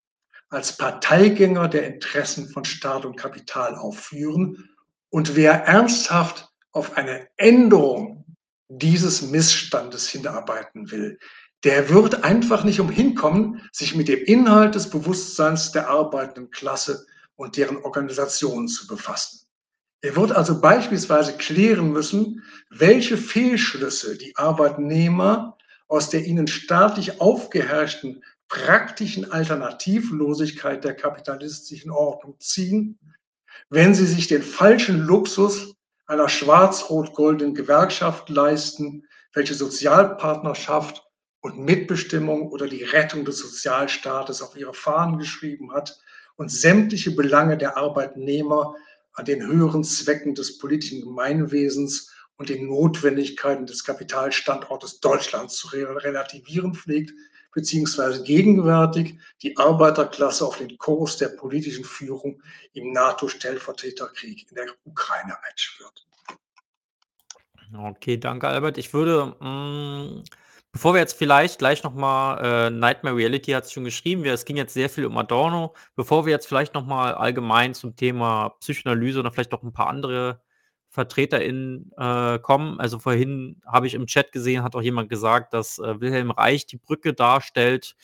als 0.48 0.76
Parteigänger 0.76 1.68
der 1.68 1.86
Interessen 1.86 2.48
von 2.48 2.64
Staat 2.64 3.04
und 3.04 3.16
Kapital 3.16 3.74
aufführen 3.74 4.70
Und 5.10 5.34
wer 5.34 5.64
ernsthaft 5.64 6.48
auf 6.72 6.96
eine 6.96 7.28
Änderung 7.36 8.24
dieses 8.68 9.22
Missstandes 9.22 10.08
hinarbeiten 10.08 10.90
will, 10.90 11.18
der 11.64 11.88
wird 11.88 12.22
einfach 12.22 12.64
nicht 12.64 12.80
umhin 12.80 13.14
kommen, 13.14 13.68
sich 13.72 13.96
mit 13.96 14.08
dem 14.08 14.22
Inhalt 14.24 14.74
des 14.74 14.90
Bewusstseins 14.90 15.72
der 15.72 15.88
arbeitenden 15.88 16.50
Klasse 16.50 17.06
und 17.36 17.56
deren 17.56 17.76
Organisationen 17.78 18.68
zu 18.68 18.86
befassen. 18.86 19.46
Er 20.02 20.16
wird 20.16 20.32
also 20.32 20.60
beispielsweise 20.60 21.36
klären 21.36 21.92
müssen, 21.92 22.42
welche 22.70 23.16
Fehlschlüsse 23.16 24.16
die 24.16 24.36
Arbeitnehmer 24.36 25.56
aus 25.88 26.10
der 26.10 26.24
ihnen 26.24 26.48
staatlich 26.48 27.20
aufgeherrschten 27.20 28.22
praktischen 28.48 29.30
Alternativlosigkeit 29.32 30.84
der 30.84 30.94
kapitalistischen 30.94 31.90
Ordnung 31.90 32.38
ziehen, 32.38 32.98
wenn 33.70 33.94
sie 33.94 34.06
sich 34.06 34.28
den 34.28 34.42
falschen 34.42 35.00
Luxus 35.00 35.74
einer 36.06 36.28
schwarz-rot-goldenen 36.28 37.54
Gewerkschaft 37.54 38.28
leisten, 38.28 39.04
welche 39.32 39.54
Sozialpartnerschaft 39.54 41.02
und 41.40 41.58
Mitbestimmung 41.58 42.50
oder 42.50 42.68
die 42.68 42.84
Rettung 42.84 43.24
des 43.24 43.38
Sozialstaates 43.38 44.42
auf 44.42 44.56
ihre 44.56 44.74
Fahnen 44.74 45.18
geschrieben 45.18 45.72
hat 45.72 45.98
und 46.36 46.50
sämtliche 46.50 47.10
Belange 47.10 47.56
der 47.56 47.76
Arbeitnehmer 47.76 48.74
an 49.14 49.24
den 49.24 49.46
höheren 49.46 49.84
Zwecken 49.84 50.34
des 50.34 50.58
politischen 50.58 51.02
Gemeinwesens 51.02 52.12
und 52.36 52.50
den 52.50 52.66
Notwendigkeiten 52.66 53.66
des 53.66 53.84
Kapitalstandortes 53.84 55.00
Deutschlands 55.00 55.56
zu 55.56 55.68
relativieren 55.68 56.74
pflegt, 56.74 57.12
beziehungsweise 57.54 58.22
gegenwärtig 58.22 59.18
die 59.42 59.56
Arbeiterklasse 59.56 60.44
auf 60.44 60.58
den 60.58 60.76
Kurs 60.76 61.16
der 61.16 61.28
politischen 61.28 61.84
Führung 61.84 62.42
im 62.74 62.92
NATO-Stellvertreterkrieg 62.92 64.46
in 64.50 64.56
der 64.56 64.66
Ukraine 64.84 65.36
einschwört. 65.42 66.06
Okay, 67.74 68.18
danke 68.18 68.48
Albert. 68.48 68.76
Ich 68.76 68.92
würde, 68.92 69.34
mh, 69.40 70.04
mm, 70.04 70.24
bevor 70.76 70.92
wir 70.92 71.00
jetzt 71.00 71.16
vielleicht 71.16 71.58
gleich 71.58 71.82
nochmal, 71.84 72.66
äh, 72.66 72.70
Nightmare 72.70 73.16
Reality 73.16 73.52
hat 73.52 73.64
es 73.64 73.72
schon 73.72 73.84
geschrieben, 73.84 74.26
es 74.26 74.44
ging 74.44 74.58
jetzt 74.58 74.74
sehr 74.74 74.90
viel 74.90 75.06
um 75.06 75.16
Adorno, 75.16 75.74
bevor 75.94 76.26
wir 76.26 76.32
jetzt 76.32 76.46
vielleicht 76.46 76.74
nochmal 76.74 77.14
allgemein 77.14 77.72
zum 77.72 77.96
Thema 77.96 78.50
Psychoanalyse 78.60 79.20
oder 79.20 79.32
vielleicht 79.32 79.52
noch 79.52 79.62
ein 79.62 79.72
paar 79.72 79.86
andere 79.86 80.42
VertreterInnen 80.90 81.92
äh, 81.96 82.38
kommen. 82.40 82.78
Also 82.78 82.98
vorhin 82.98 83.62
habe 83.64 83.86
ich 83.86 83.94
im 83.94 84.06
Chat 84.06 84.32
gesehen, 84.32 84.62
hat 84.62 84.76
auch 84.76 84.82
jemand 84.82 85.08
gesagt, 85.08 85.54
dass 85.54 85.78
äh, 85.78 85.98
Wilhelm 85.98 86.30
Reich 86.30 86.66
die 86.66 86.76
Brücke 86.76 87.14
darstellt 87.14 87.96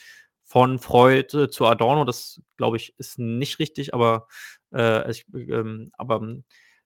von 0.43 0.79
Freud 0.79 1.37
äh, 1.37 1.49
zu 1.49 1.67
Adorno. 1.67 2.05
Das 2.05 2.41
glaube 2.57 2.77
ich 2.77 2.95
ist 2.97 3.19
nicht 3.19 3.59
richtig, 3.59 3.93
aber, 3.93 4.27
äh, 4.73 5.11
ich, 5.11 5.27
ähm, 5.31 5.91
aber 5.95 6.15
ähm, 6.15 6.43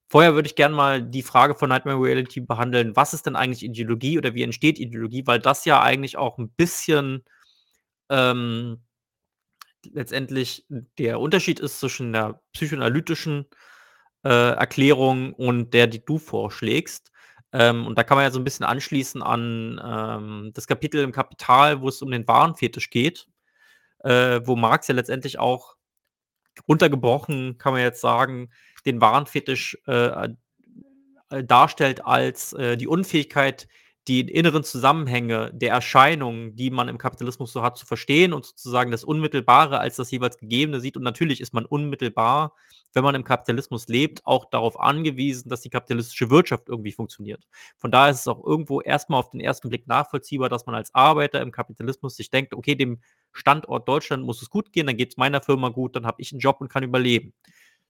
vorher 0.08 0.36
würde 0.36 0.48
ich 0.48 0.56
gerne 0.56 0.76
mal 0.76 1.02
die 1.02 1.24
Frage 1.24 1.56
von 1.56 1.70
Nightmare 1.70 2.02
Reality 2.02 2.42
behandeln. 2.42 2.96
Was 2.96 3.14
ist 3.14 3.26
denn 3.26 3.36
eigentlich 3.36 3.64
Ideologie 3.64 4.18
oder 4.18 4.34
wie 4.34 4.44
entsteht 4.44 4.80
Ideologie? 4.80 5.26
Weil 5.26 5.40
das 5.40 5.66
ja 5.66 5.82
eigentlich 5.82 6.18
auch 6.18 6.38
ein 6.38 6.50
bisschen 6.50 7.24
ähm, 8.10 8.82
letztendlich 9.92 10.66
der 10.98 11.20
Unterschied 11.20 11.60
ist 11.60 11.80
zwischen 11.80 12.14
der 12.14 12.42
psychoanalytischen 12.54 13.46
äh, 14.24 14.52
Erklärung 14.52 15.34
und 15.34 15.74
der, 15.74 15.88
die 15.88 16.04
du 16.04 16.20
vorschlägst. 16.20 17.12
Ähm, 17.54 17.86
und 17.86 17.98
da 17.98 18.04
kann 18.04 18.18
man 18.18 18.26
ja 18.26 18.32
so 18.32 18.40
ein 18.40 18.44
bisschen 18.44 18.66
anschließen 18.66 19.22
an 19.22 19.82
ähm, 19.84 20.52
das 20.54 20.68
Kapitel 20.68 21.02
im 21.02 21.12
Kapital, 21.12 21.82
wo 21.82 21.88
es 21.88 22.02
um 22.02 22.12
den 22.12 22.28
Warenfetisch 22.28 22.90
geht, 22.90 23.28
äh, 24.00 24.42
wo 24.44 24.56
Marx 24.56 24.88
ja 24.88 24.96
letztendlich 24.96 25.40
auch 25.40 25.76
runtergebrochen, 26.68 27.58
kann 27.58 27.74
man 27.74 27.82
jetzt 27.82 28.02
sagen, 28.02 28.50
den 28.88 29.01
Warenfetisch 29.01 29.77
äh, 29.88 30.27
äh 30.27 30.30
darstellt 31.43 32.05
als 32.05 32.53
äh, 32.53 32.77
die 32.77 32.88
Unfähigkeit, 32.88 33.68
die 34.07 34.22
inneren 34.22 34.64
Zusammenhänge 34.64 35.51
der 35.53 35.72
Erscheinungen, 35.72 36.55
die 36.55 36.72
man 36.72 36.88
im 36.88 36.97
Kapitalismus 36.97 37.51
so 37.51 37.61
hat, 37.61 37.77
zu 37.77 37.85
verstehen 37.85 38.31
und 38.31 38.45
sozusagen 38.45 38.89
das 38.89 39.03
Unmittelbare 39.03 39.80
als 39.80 39.97
das 39.97 40.09
jeweils 40.11 40.38
Gegebene 40.38 40.80
sieht. 40.80 40.95
Und 40.95 41.03
natürlich 41.03 41.41
ist 41.41 41.53
man 41.53 41.65
unmittelbar, 41.65 42.53
wenn 42.93 43.03
man 43.03 43.15
im 43.15 43.26
Kapitalismus 43.26 43.89
lebt, 43.89 44.26
auch 44.26 44.45
darauf 44.45 44.80
angewiesen, 44.80 45.49
dass 45.49 45.61
die 45.61 45.69
kapitalistische 45.69 46.30
Wirtschaft 46.30 46.69
irgendwie 46.69 46.93
funktioniert. 46.93 47.45
Von 47.77 47.91
daher 47.91 48.11
ist 48.11 48.22
es 48.22 48.27
auch 48.30 48.43
irgendwo 48.45 48.80
erstmal 48.80 49.19
auf 49.19 49.30
den 49.30 49.41
ersten 49.41 49.68
Blick 49.68 49.88
nachvollziehbar, 49.88 50.47
dass 50.47 50.65
man 50.65 50.76
als 50.76 50.95
Arbeiter 50.95 51.41
im 51.41 51.51
Kapitalismus 51.51 52.15
sich 52.15 52.30
denkt, 52.30 52.53
okay, 52.53 52.76
dem 52.76 53.01
Standort 53.34 53.89
Deutschland 53.89 54.23
muss 54.23 54.41
es 54.41 54.49
gut 54.49 54.72
gehen, 54.72 54.88
dann 54.88 54.95
geht 54.95 55.11
es 55.11 55.18
meiner 55.18 55.41
Firma 55.41 55.68
gut, 55.69 55.97
dann 55.97 56.05
habe 56.05 56.22
ich 56.22 56.31
einen 56.31 56.39
Job 56.39 56.61
und 56.61 56.69
kann 56.69 56.84
überleben. 56.84 57.34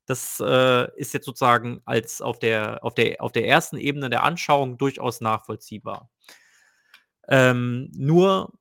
Das 0.07 0.39
äh, 0.39 0.87
ist 0.95 1.13
jetzt 1.13 1.25
sozusagen 1.25 1.81
als 1.85 2.21
auf 2.21 2.39
der, 2.39 2.83
auf, 2.83 2.95
der, 2.95 3.21
auf 3.21 3.33
der 3.33 3.47
ersten 3.47 3.77
Ebene 3.77 4.09
der 4.09 4.23
Anschauung 4.23 4.77
durchaus 4.77 5.21
nachvollziehbar. 5.21 6.09
Ähm, 7.27 7.91
nur 7.93 8.53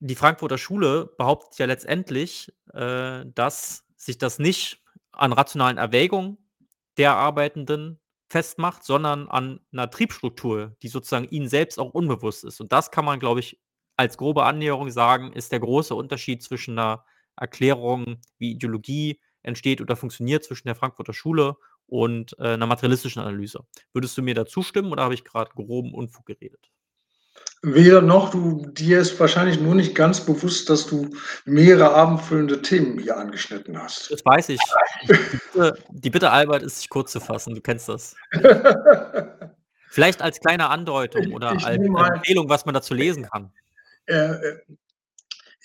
die 0.00 0.14
Frankfurter 0.14 0.58
Schule 0.58 1.12
behauptet 1.18 1.58
ja 1.58 1.66
letztendlich, 1.66 2.52
äh, 2.72 3.24
dass 3.26 3.84
sich 3.96 4.18
das 4.18 4.38
nicht 4.38 4.82
an 5.12 5.32
rationalen 5.32 5.76
Erwägungen 5.76 6.38
der 6.96 7.14
Arbeitenden 7.14 8.00
festmacht, 8.28 8.84
sondern 8.84 9.28
an 9.28 9.60
einer 9.70 9.90
Triebstruktur, 9.90 10.76
die 10.82 10.88
sozusagen 10.88 11.28
ihnen 11.28 11.48
selbst 11.48 11.78
auch 11.78 11.90
unbewusst 11.90 12.42
ist. 12.44 12.60
Und 12.60 12.72
das 12.72 12.90
kann 12.90 13.04
man, 13.04 13.20
glaube 13.20 13.40
ich, 13.40 13.60
als 13.96 14.16
grobe 14.16 14.44
Annäherung 14.44 14.90
sagen, 14.90 15.32
ist 15.32 15.52
der 15.52 15.60
große 15.60 15.94
Unterschied 15.94 16.42
zwischen 16.42 16.78
einer 16.78 17.04
Erklärung 17.36 18.20
wie 18.38 18.52
Ideologie 18.52 19.20
entsteht 19.44 19.80
oder 19.80 19.96
funktioniert 19.96 20.44
zwischen 20.44 20.68
der 20.68 20.74
Frankfurter 20.74 21.12
Schule 21.12 21.56
und 21.86 22.36
äh, 22.38 22.54
einer 22.54 22.66
materialistischen 22.66 23.22
Analyse. 23.22 23.60
Würdest 23.92 24.16
du 24.16 24.22
mir 24.22 24.34
da 24.34 24.46
zustimmen 24.46 24.90
oder 24.92 25.04
habe 25.04 25.14
ich 25.14 25.24
gerade 25.24 25.50
groben 25.54 25.94
Unfug 25.94 26.26
geredet? 26.26 26.70
Weder 27.62 28.02
noch, 28.02 28.30
du, 28.30 28.66
dir 28.72 29.00
ist 29.00 29.18
wahrscheinlich 29.18 29.58
nur 29.58 29.74
nicht 29.74 29.94
ganz 29.94 30.20
bewusst, 30.20 30.68
dass 30.68 30.86
du 30.86 31.10
mehrere 31.46 31.94
abendfüllende 31.94 32.60
Themen 32.60 32.98
hier 32.98 33.16
angeschnitten 33.16 33.80
hast. 33.80 34.10
Das 34.10 34.24
weiß 34.24 34.50
ich. 34.50 34.60
Die 35.08 35.14
Bitte, 35.52 35.78
die 35.90 36.10
Bitte 36.10 36.30
Albert, 36.30 36.62
ist 36.62 36.78
sich 36.78 36.90
kurz 36.90 37.12
zu 37.12 37.20
fassen. 37.20 37.54
Du 37.54 37.62
kennst 37.62 37.88
das. 37.88 38.14
Vielleicht 39.88 40.20
als 40.20 40.40
kleine 40.40 40.68
Andeutung 40.68 41.32
oder 41.32 41.54
ich 41.54 41.64
als 41.64 41.78
Empfehlung, 41.78 42.48
was 42.50 42.66
man 42.66 42.74
dazu 42.74 42.92
lesen 42.92 43.24
kann. 43.30 43.50
Äh, 44.06 44.14
äh 44.14 44.58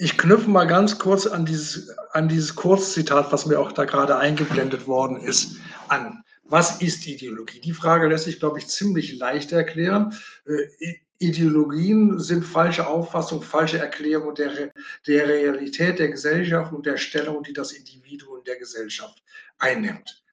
ich 0.02 0.18
knüpfe 0.18 0.50
mal 0.50 0.66
ganz 0.66 0.98
kurz 0.98 1.28
an 1.28 1.46
dieses, 1.46 1.90
an 2.14 2.30
dieses 2.30 2.56
Kurzzitat, 2.56 3.32
was 3.34 3.46
mir 3.46 3.60
auch 3.60 3.74
da 3.74 3.84
gerade 3.84 4.18
eingeblendet 4.18 4.88
worden 4.88 5.18
ist, 5.18 5.58
an. 5.90 6.24
Was 6.46 6.82
ist 6.82 7.06
Ideologie? 7.06 7.60
Die 7.60 7.74
Frage 7.74 8.08
lässt 8.08 8.24
sich, 8.24 8.40
glaube 8.40 8.58
ich, 8.58 8.68
ziemlich 8.68 9.20
leicht 9.20 9.52
erklären. 9.52 10.16
Äh, 10.46 10.96
Ideologien 11.20 12.18
sind 12.18 12.46
falsche 12.46 12.88
Auffassung, 12.88 13.44
falsche 13.44 13.78
Erklärung 13.78 14.34
der, 14.36 14.72
der 15.06 15.28
Realität 15.28 16.00
der 16.00 16.08
Gesellschaft 16.08 16.72
und 16.72 16.86
der 16.86 16.98
Stellung, 16.98 17.44
die 17.44 17.54
das 17.54 17.74
Individuum 17.74 18.42
der 18.46 18.56
Gesellschaft 18.58 19.22
einnimmt. 19.58 20.24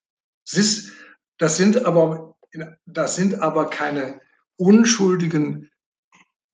Ist, 0.53 0.93
das, 1.39 1.57
sind 1.57 1.85
aber, 1.85 2.37
das 2.87 3.17
sind 3.17 3.43
aber 3.43 3.69
keine 3.69 4.21
unschuldigen 4.57 5.69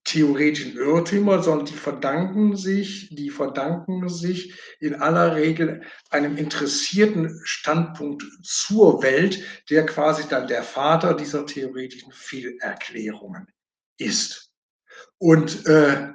theoretischen 0.04 0.76
Irrtümer, 0.76 1.42
sondern 1.42 1.66
die 1.66 1.74
verdanken 1.74 2.56
sich, 2.56 3.08
die 3.14 3.30
verdanken 3.30 4.08
sich 4.08 4.54
in 4.80 4.96
aller 4.96 5.36
Regel 5.36 5.82
einem 6.10 6.36
interessierten 6.36 7.40
Standpunkt 7.44 8.24
zur 8.42 9.02
Welt, 9.02 9.42
der 9.70 9.86
quasi 9.86 10.24
dann 10.28 10.48
der 10.48 10.64
Vater 10.64 11.14
dieser 11.14 11.46
theoretischen 11.46 12.12
Fehlerklärungen 12.12 13.46
ist. 13.96 14.50
Und 15.18 15.66
äh, 15.66 16.14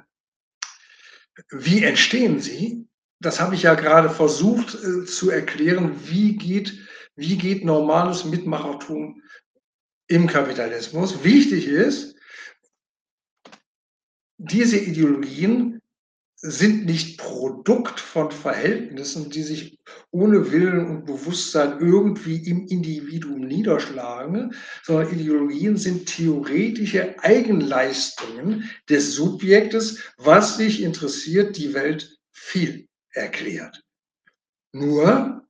wie 1.50 1.82
entstehen 1.82 2.40
sie? 2.40 2.86
Das 3.20 3.40
habe 3.40 3.54
ich 3.54 3.62
ja 3.62 3.74
gerade 3.74 4.10
versucht 4.10 4.74
äh, 4.74 5.04
zu 5.06 5.30
erklären. 5.30 5.96
Wie 6.04 6.36
geht, 6.36 6.78
wie 7.16 7.36
geht 7.36 7.64
normales 7.64 8.24
Mitmachertum 8.24 9.22
im 10.08 10.26
Kapitalismus? 10.26 11.24
Wichtig 11.24 11.66
ist, 11.66 12.17
diese 14.38 14.78
Ideologien 14.78 15.82
sind 16.40 16.86
nicht 16.86 17.18
Produkt 17.18 17.98
von 17.98 18.30
Verhältnissen, 18.30 19.28
die 19.28 19.42
sich 19.42 19.80
ohne 20.12 20.52
Willen 20.52 20.86
und 20.86 21.04
Bewusstsein 21.04 21.80
irgendwie 21.80 22.36
im 22.48 22.68
Individuum 22.68 23.40
niederschlagen, 23.40 24.54
sondern 24.84 25.12
Ideologien 25.12 25.76
sind 25.76 26.06
theoretische 26.06 27.18
Eigenleistungen 27.24 28.70
des 28.88 29.14
Subjektes, 29.14 29.98
was 30.16 30.56
sich 30.56 30.80
interessiert, 30.82 31.56
die 31.56 31.74
Welt 31.74 32.16
viel 32.30 32.86
erklärt. 33.10 33.82
Nur 34.72 35.44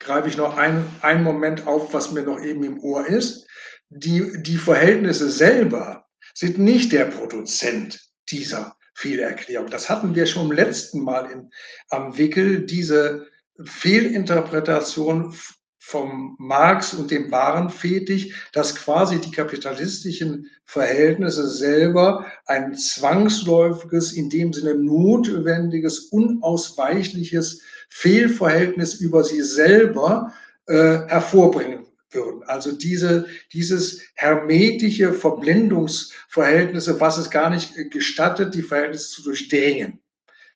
greife 0.00 0.28
ich 0.28 0.36
noch 0.36 0.56
einen, 0.56 0.84
einen 1.00 1.22
Moment 1.22 1.68
auf, 1.68 1.94
was 1.94 2.10
mir 2.10 2.24
noch 2.24 2.42
eben 2.42 2.64
im 2.64 2.80
Ohr 2.80 3.06
ist. 3.06 3.46
Die, 3.88 4.42
die 4.42 4.56
Verhältnisse 4.56 5.30
selber 5.30 6.06
sind 6.34 6.58
nicht 6.58 6.90
der 6.90 7.04
Produzent 7.04 8.07
dieser 8.30 8.76
Fehlerklärung. 8.94 9.70
Das 9.70 9.88
hatten 9.88 10.14
wir 10.14 10.26
schon 10.26 10.46
im 10.46 10.52
letzten 10.52 11.02
Mal 11.02 11.30
im, 11.30 11.50
am 11.90 12.18
Wickel, 12.18 12.66
diese 12.66 13.26
Fehlinterpretation 13.64 15.34
vom 15.78 16.36
Marx 16.38 16.92
und 16.92 17.10
dem 17.10 17.30
Warenfetisch, 17.30 18.50
dass 18.52 18.74
quasi 18.74 19.20
die 19.20 19.30
kapitalistischen 19.30 20.50
Verhältnisse 20.66 21.48
selber 21.48 22.26
ein 22.46 22.74
zwangsläufiges, 22.74 24.12
in 24.12 24.28
dem 24.28 24.52
Sinne 24.52 24.74
notwendiges, 24.74 26.00
unausweichliches 26.10 27.62
Fehlverhältnis 27.88 28.96
über 28.96 29.24
sie 29.24 29.42
selber 29.42 30.34
äh, 30.66 30.98
hervorbringen 31.06 31.77
würden. 32.10 32.42
Also 32.44 32.72
diese, 32.72 33.26
dieses 33.52 34.02
hermetische 34.14 35.12
Verblendungsverhältnisse, 35.12 37.00
was 37.00 37.18
es 37.18 37.30
gar 37.30 37.50
nicht 37.50 37.74
gestattet, 37.90 38.54
die 38.54 38.62
Verhältnisse 38.62 39.10
zu 39.10 39.22
durchdringen. 39.22 40.00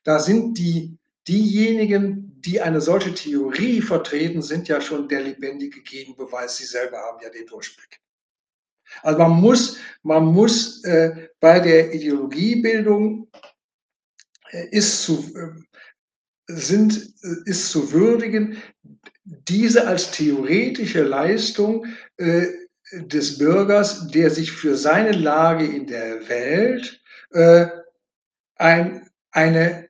Da 0.04 0.18
sind 0.18 0.58
die, 0.58 0.96
diejenigen, 1.28 2.40
die 2.40 2.60
eine 2.60 2.80
solche 2.80 3.14
Theorie 3.14 3.80
vertreten, 3.80 4.42
sind 4.42 4.68
ja 4.68 4.80
schon 4.80 5.08
der 5.08 5.22
lebendige 5.22 5.80
Gegenbeweis. 5.82 6.56
Sie 6.56 6.64
selber 6.64 6.98
haben 6.98 7.18
ja 7.22 7.30
den 7.30 7.46
Durchblick. 7.46 8.00
Also 9.02 9.18
man 9.18 9.40
muss, 9.40 9.78
man 10.02 10.24
muss 10.26 10.84
äh, 10.84 11.28
bei 11.40 11.60
der 11.60 11.94
Ideologiebildung 11.94 13.28
äh, 14.50 14.68
ist 14.70 15.02
zu, 15.02 15.32
äh, 15.34 15.52
sind, 16.48 17.14
äh, 17.22 17.48
ist 17.48 17.70
zu 17.70 17.92
würdigen, 17.92 18.60
diese 19.24 19.86
als 19.86 20.10
theoretische 20.10 21.02
Leistung 21.02 21.86
äh, 22.16 22.46
des 22.92 23.38
Bürgers, 23.38 24.08
der 24.08 24.30
sich 24.30 24.52
für 24.52 24.76
seine 24.76 25.12
Lage 25.12 25.64
in 25.64 25.86
der 25.86 26.28
Welt 26.28 27.00
äh, 27.30 27.66
ein, 28.56 29.08
eine 29.30 29.88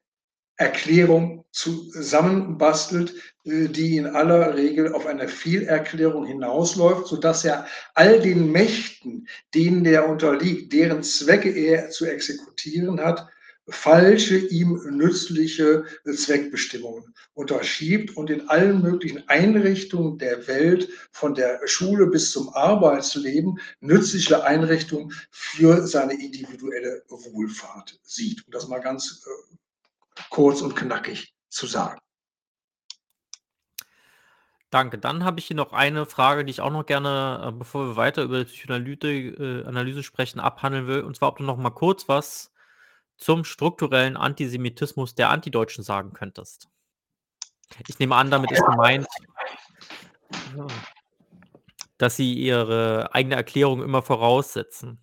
Erklärung 0.56 1.44
zusammenbastelt, 1.50 3.14
äh, 3.44 3.68
die 3.68 3.96
in 3.96 4.06
aller 4.06 4.54
Regel 4.54 4.92
auf 4.92 5.06
eine 5.06 5.28
Fehlerklärung 5.28 6.26
hinausläuft, 6.26 7.06
sodass 7.06 7.44
er 7.44 7.66
all 7.94 8.20
den 8.20 8.52
Mächten, 8.52 9.26
denen 9.54 9.84
er 9.84 10.09
unterliegt, 10.09 10.72
deren 10.72 11.02
Zwecke 11.02 11.50
er 11.50 11.90
zu 11.90 12.06
exekutieren 12.06 13.00
hat, 13.00 13.26
falsche, 13.68 14.36
ihm 14.36 14.80
nützliche 14.90 15.84
Zweckbestimmungen 16.05 17.14
unterschiebt 17.34 18.16
und 18.16 18.30
in 18.30 18.48
allen 18.48 18.82
möglichen 18.82 19.28
Einrichtungen 19.28 20.18
der 20.18 20.47
Welt, 20.48 20.89
von 21.12 21.34
der 21.34 21.60
Schule 21.66 22.06
bis 22.06 22.32
zum 22.32 22.48
Arbeitsleben, 22.51 23.59
nützliche 23.80 24.44
Einrichtungen 24.44 25.12
für 25.30 25.86
seine 25.86 26.14
individuelle 26.14 27.05
Wohlfahrt 27.09 27.98
sieht. 28.02 28.44
Um 28.47 28.52
das 28.52 28.68
mal 28.68 28.80
ganz 28.80 29.24
äh, 29.26 29.56
kurz 30.30 30.60
und 30.60 30.74
knackig 30.74 31.32
zu 31.48 31.66
sagen. 31.66 31.98
Danke. 34.70 34.97
Dann 34.97 35.22
habe 35.22 35.39
ich 35.39 35.47
hier 35.47 35.56
noch 35.56 35.74
eine 35.74 36.06
Frage, 36.06 36.47
die 36.47 36.51
ich 36.51 36.62
auch 36.62 36.70
noch 36.70 36.86
gerne, 36.86 37.44
äh, 37.47 37.52
bevor 37.52 37.89
wir 37.89 37.97
weiter 37.97 38.22
über 38.22 38.39
die 38.39 38.47
Psychoanalyse 38.47 40.01
äh, 40.01 40.02
sprechen, 40.02 40.40
abhandeln 40.40 40.86
will. 40.86 41.02
Und 41.02 41.14
zwar, 41.14 41.28
ob 41.28 41.36
du 41.36 41.44
noch 41.44 41.59
mal 41.59 41.70
kurz 41.70 42.09
was 42.09 42.51
zum 43.16 43.44
strukturellen 43.44 44.16
Antisemitismus 44.16 45.14
der 45.14 45.30
Antideutschen 45.30 45.84
sagen 45.84 46.12
könntest. 46.12 46.68
Ich 47.86 47.98
nehme 47.98 48.16
an, 48.16 48.30
damit 48.30 48.51
ist 48.51 48.64
gemeint, 48.64 49.06
dass 51.98 52.16
sie 52.16 52.34
ihre 52.34 53.14
eigene 53.14 53.36
Erklärung 53.36 53.82
immer 53.82 54.02
voraussetzen. 54.02 54.98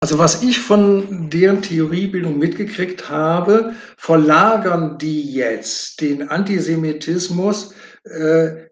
Also 0.00 0.18
was 0.18 0.42
ich 0.42 0.60
von 0.60 1.30
deren 1.30 1.62
Theoriebildung 1.62 2.38
mitgekriegt 2.38 3.08
habe, 3.08 3.74
verlagern 3.96 4.98
die 4.98 5.32
jetzt 5.32 6.00
den 6.02 6.28
Antisemitismus 6.28 7.74
äh, 8.04 8.66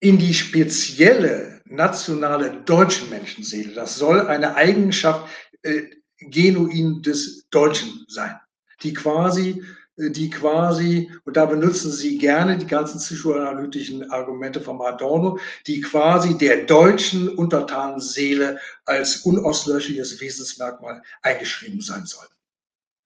in 0.00 0.18
die 0.18 0.34
spezielle 0.34 1.62
nationale 1.66 2.62
deutsche 2.64 3.06
Menschenseele. 3.06 3.72
Das 3.72 3.96
soll 3.96 4.26
eine 4.26 4.56
Eigenschaft 4.56 5.28
äh, 5.62 5.82
genuin 6.30 7.02
des 7.02 7.48
Deutschen 7.50 8.04
sein, 8.08 8.34
die 8.82 8.92
quasi 8.92 9.62
äh, 9.96 10.10
die 10.10 10.30
quasi, 10.30 11.10
und 11.24 11.36
da 11.36 11.46
benutzen 11.46 11.92
Sie 11.92 12.18
gerne 12.18 12.58
die 12.58 12.66
ganzen 12.66 12.98
psychoanalytischen 12.98 14.10
Argumente 14.10 14.60
von 14.60 14.80
Adorno, 14.80 15.38
die 15.66 15.80
quasi 15.80 16.36
der 16.36 16.64
deutschen 16.64 17.28
Untertanenseele 17.28 18.58
als 18.84 19.18
unauslöschliches 19.18 20.20
Wesensmerkmal 20.20 21.02
eingeschrieben 21.22 21.80
sein 21.80 22.06
soll. 22.06 22.26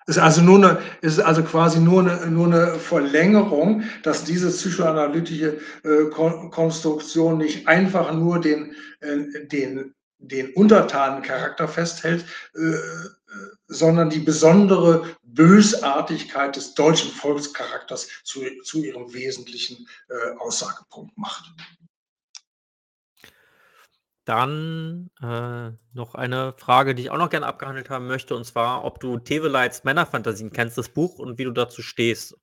Es 0.07 0.17
ist 0.17 0.23
also 0.23 0.41
nur 0.41 0.57
eine, 0.57 0.79
ist 1.03 1.21
also 1.21 1.43
quasi 1.43 1.81
nur 1.81 2.01
eine, 2.01 2.31
nur 2.31 2.47
eine 2.47 2.79
Verlängerung, 2.79 3.83
dass 4.03 4.25
diese 4.25 4.49
psychoanalytische 4.49 5.59
äh, 5.85 6.05
Konstruktion 6.11 7.37
nicht 7.37 7.69
einfach 7.69 8.15
nur 8.15 8.41
den, 8.41 8.75
äh, 9.01 9.47
den 9.49 9.95
den 10.19 10.53
Untertanencharakter 10.55 11.69
festhält, 11.69 12.25
äh, 12.55 12.61
äh, 12.61 13.17
sondern 13.67 14.11
die 14.11 14.21
besondere 14.21 15.17
Bösartigkeit 15.23 16.57
des 16.57 16.75
deutschen 16.75 17.11
Volkscharakters 17.11 18.09
zu, 18.25 18.41
zu 18.63 18.83
ihrem 18.83 19.13
wesentlichen 19.13 19.87
äh, 20.09 20.37
Aussagepunkt 20.39 21.17
macht. 21.17 21.45
Dann 24.25 25.11
äh, 25.23 25.71
noch 25.95 26.15
eine 26.15 26.53
Frage, 26.59 26.95
die 26.95 27.05
ich 27.05 27.11
auch 27.11 27.17
noch 27.17 27.31
gerne 27.31 27.47
abgehandelt 27.47 27.89
haben 27.89 28.07
möchte, 28.07 28.35
und 28.37 28.45
zwar, 28.45 28.85
ob 28.85 29.01
du 29.01 29.19
Tevelites 29.19 29.85
Männerfantasien 29.85 30.53
kennst, 30.53 30.77
das 30.77 30.91
Buch, 30.91 31.19
und 31.19 31.39
wie 31.39 31.45
du 31.45 31.51
dazu 31.51 31.81
stehst. 31.81 32.37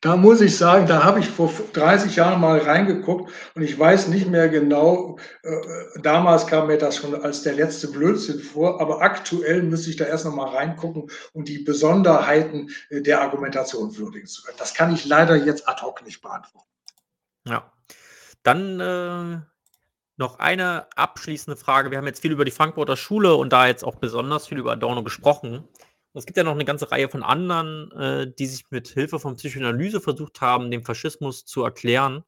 Da 0.00 0.16
muss 0.16 0.40
ich 0.40 0.56
sagen, 0.56 0.86
da 0.86 1.04
habe 1.04 1.20
ich 1.20 1.28
vor 1.28 1.52
30 1.72 2.16
Jahren 2.16 2.40
mal 2.40 2.58
reingeguckt 2.58 3.32
und 3.54 3.62
ich 3.62 3.78
weiß 3.78 4.08
nicht 4.08 4.28
mehr 4.28 4.48
genau, 4.48 5.18
äh, 5.42 5.48
äh, 5.48 6.00
damals 6.02 6.46
kam 6.46 6.66
mir 6.66 6.78
das 6.78 6.96
schon 6.96 7.14
als 7.14 7.42
der 7.42 7.54
letzte 7.54 7.88
Blödsinn 7.88 8.40
vor, 8.40 8.80
aber 8.80 9.02
aktuell 9.02 9.62
müsste 9.62 9.90
ich 9.90 9.96
da 9.96 10.04
erst 10.04 10.24
noch 10.24 10.34
mal 10.34 10.48
reingucken 10.48 11.10
um 11.32 11.44
die 11.44 11.58
Besonderheiten 11.58 12.70
äh, 12.90 13.00
der 13.00 13.20
Argumentation 13.20 13.96
würdigen 13.96 14.26
zu 14.26 14.42
können. 14.42 14.58
Das 14.58 14.74
kann 14.74 14.94
ich 14.94 15.04
leider 15.06 15.36
jetzt 15.36 15.68
ad 15.68 15.82
hoc 15.82 16.04
nicht 16.04 16.20
beantworten. 16.22 16.68
Ja, 17.46 17.72
dann 18.42 18.80
äh, 18.80 19.40
noch 20.16 20.38
eine 20.38 20.86
abschließende 20.96 21.56
Frage. 21.56 21.90
Wir 21.90 21.98
haben 21.98 22.06
jetzt 22.06 22.22
viel 22.22 22.32
über 22.32 22.44
die 22.44 22.50
Frankfurter 22.50 22.96
Schule 22.96 23.34
und 23.34 23.52
da 23.52 23.66
jetzt 23.66 23.84
auch 23.84 23.96
besonders 23.96 24.46
viel 24.46 24.58
über 24.58 24.72
Adorno 24.72 25.02
gesprochen. 25.02 25.68
Es 26.16 26.24
gibt 26.24 26.38
ja 26.38 26.44
noch 26.44 26.52
eine 26.52 26.64
ganze 26.64 26.90
Reihe 26.90 27.08
von 27.08 27.22
anderen, 27.22 27.92
äh, 27.92 28.32
die 28.38 28.46
sich 28.46 28.64
mit 28.70 28.88
Hilfe 28.88 29.20
von 29.20 29.36
Psychoanalyse 29.36 30.00
versucht 30.00 30.40
haben, 30.40 30.70
den 30.70 30.82
Faschismus 30.82 31.44
zu 31.44 31.62
erklären. 31.62 32.24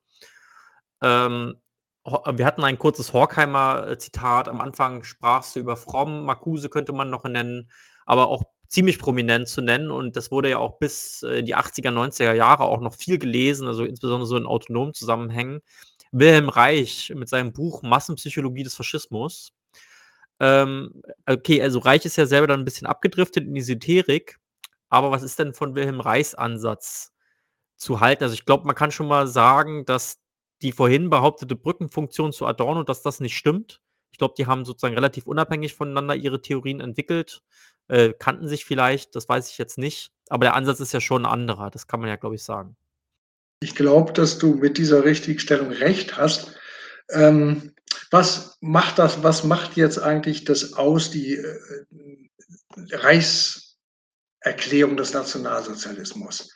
Ähm, 1.02 1.56
wir 2.04 2.46
hatten 2.46 2.64
ein 2.64 2.78
kurzes 2.78 3.12
Horkheimer-Zitat. 3.12 4.48
Am 4.48 4.60
Anfang 4.60 5.04
sprachst 5.04 5.56
du 5.56 5.60
über 5.60 5.76
Fromm, 5.76 6.24
Marcuse 6.24 6.68
könnte 6.68 6.92
man 6.92 7.10
noch 7.10 7.24
nennen, 7.24 7.70
aber 8.06 8.28
auch 8.28 8.44
ziemlich 8.68 8.98
prominent 8.98 9.48
zu 9.48 9.60
nennen. 9.62 9.90
Und 9.90 10.16
das 10.16 10.30
wurde 10.30 10.50
ja 10.50 10.58
auch 10.58 10.78
bis 10.78 11.22
in 11.22 11.46
die 11.46 11.56
80er, 11.56 11.90
90er 11.90 12.32
Jahre 12.34 12.64
auch 12.64 12.80
noch 12.80 12.94
viel 12.94 13.18
gelesen, 13.18 13.66
also 13.66 13.84
insbesondere 13.84 14.26
so 14.26 14.36
in 14.36 14.46
autonomen 14.46 14.94
Zusammenhängen. 14.94 15.60
Wilhelm 16.12 16.48
Reich 16.48 17.12
mit 17.14 17.28
seinem 17.28 17.52
Buch 17.52 17.82
Massenpsychologie 17.82 18.62
des 18.62 18.74
Faschismus 18.74 19.52
ähm, 20.40 21.02
okay, 21.26 21.62
also 21.62 21.78
Reich 21.80 22.04
ist 22.04 22.16
ja 22.16 22.26
selber 22.26 22.46
dann 22.46 22.60
ein 22.60 22.64
bisschen 22.64 22.86
abgedriftet 22.86 23.44
in 23.44 23.54
die 23.54 23.60
Esoterik, 23.60 24.38
aber 24.88 25.10
was 25.10 25.22
ist 25.22 25.38
denn 25.38 25.54
von 25.54 25.74
Wilhelm 25.74 26.00
Reichs 26.00 26.34
Ansatz 26.34 27.12
zu 27.76 28.00
halten? 28.00 28.24
Also 28.24 28.34
ich 28.34 28.44
glaube, 28.44 28.66
man 28.66 28.76
kann 28.76 28.90
schon 28.90 29.08
mal 29.08 29.26
sagen, 29.26 29.84
dass 29.84 30.20
die 30.62 30.72
vorhin 30.72 31.10
behauptete 31.10 31.56
Brückenfunktion 31.56 32.32
zu 32.32 32.46
Adorno, 32.46 32.82
dass 32.82 33.02
das 33.02 33.20
nicht 33.20 33.36
stimmt. 33.36 33.80
Ich 34.10 34.18
glaube, 34.18 34.34
die 34.36 34.46
haben 34.46 34.64
sozusagen 34.64 34.94
relativ 34.94 35.26
unabhängig 35.26 35.74
voneinander 35.74 36.16
ihre 36.16 36.40
Theorien 36.40 36.80
entwickelt, 36.80 37.42
äh, 37.88 38.12
kannten 38.12 38.48
sich 38.48 38.64
vielleicht, 38.64 39.14
das 39.14 39.28
weiß 39.28 39.50
ich 39.50 39.58
jetzt 39.58 39.78
nicht, 39.78 40.12
aber 40.28 40.46
der 40.46 40.54
Ansatz 40.54 40.80
ist 40.80 40.92
ja 40.92 41.00
schon 41.00 41.24
ein 41.24 41.30
anderer, 41.30 41.70
das 41.70 41.86
kann 41.86 42.00
man 42.00 42.08
ja, 42.08 42.16
glaube 42.16 42.34
ich, 42.34 42.42
sagen. 42.42 42.76
Ich 43.60 43.74
glaube, 43.74 44.12
dass 44.12 44.38
du 44.38 44.54
mit 44.54 44.78
dieser 44.78 45.04
Richtigstellung 45.04 45.70
recht 45.70 46.16
hast. 46.16 46.56
Ähm, 47.10 47.74
was 48.10 48.56
macht 48.60 48.98
das, 48.98 49.22
was 49.22 49.44
macht 49.44 49.76
jetzt 49.76 49.98
eigentlich 49.98 50.44
das 50.44 50.74
aus, 50.74 51.10
die 51.10 51.34
äh, 51.34 51.58
Reichserklärung 52.90 54.96
des 54.96 55.12
Nationalsozialismus? 55.12 56.54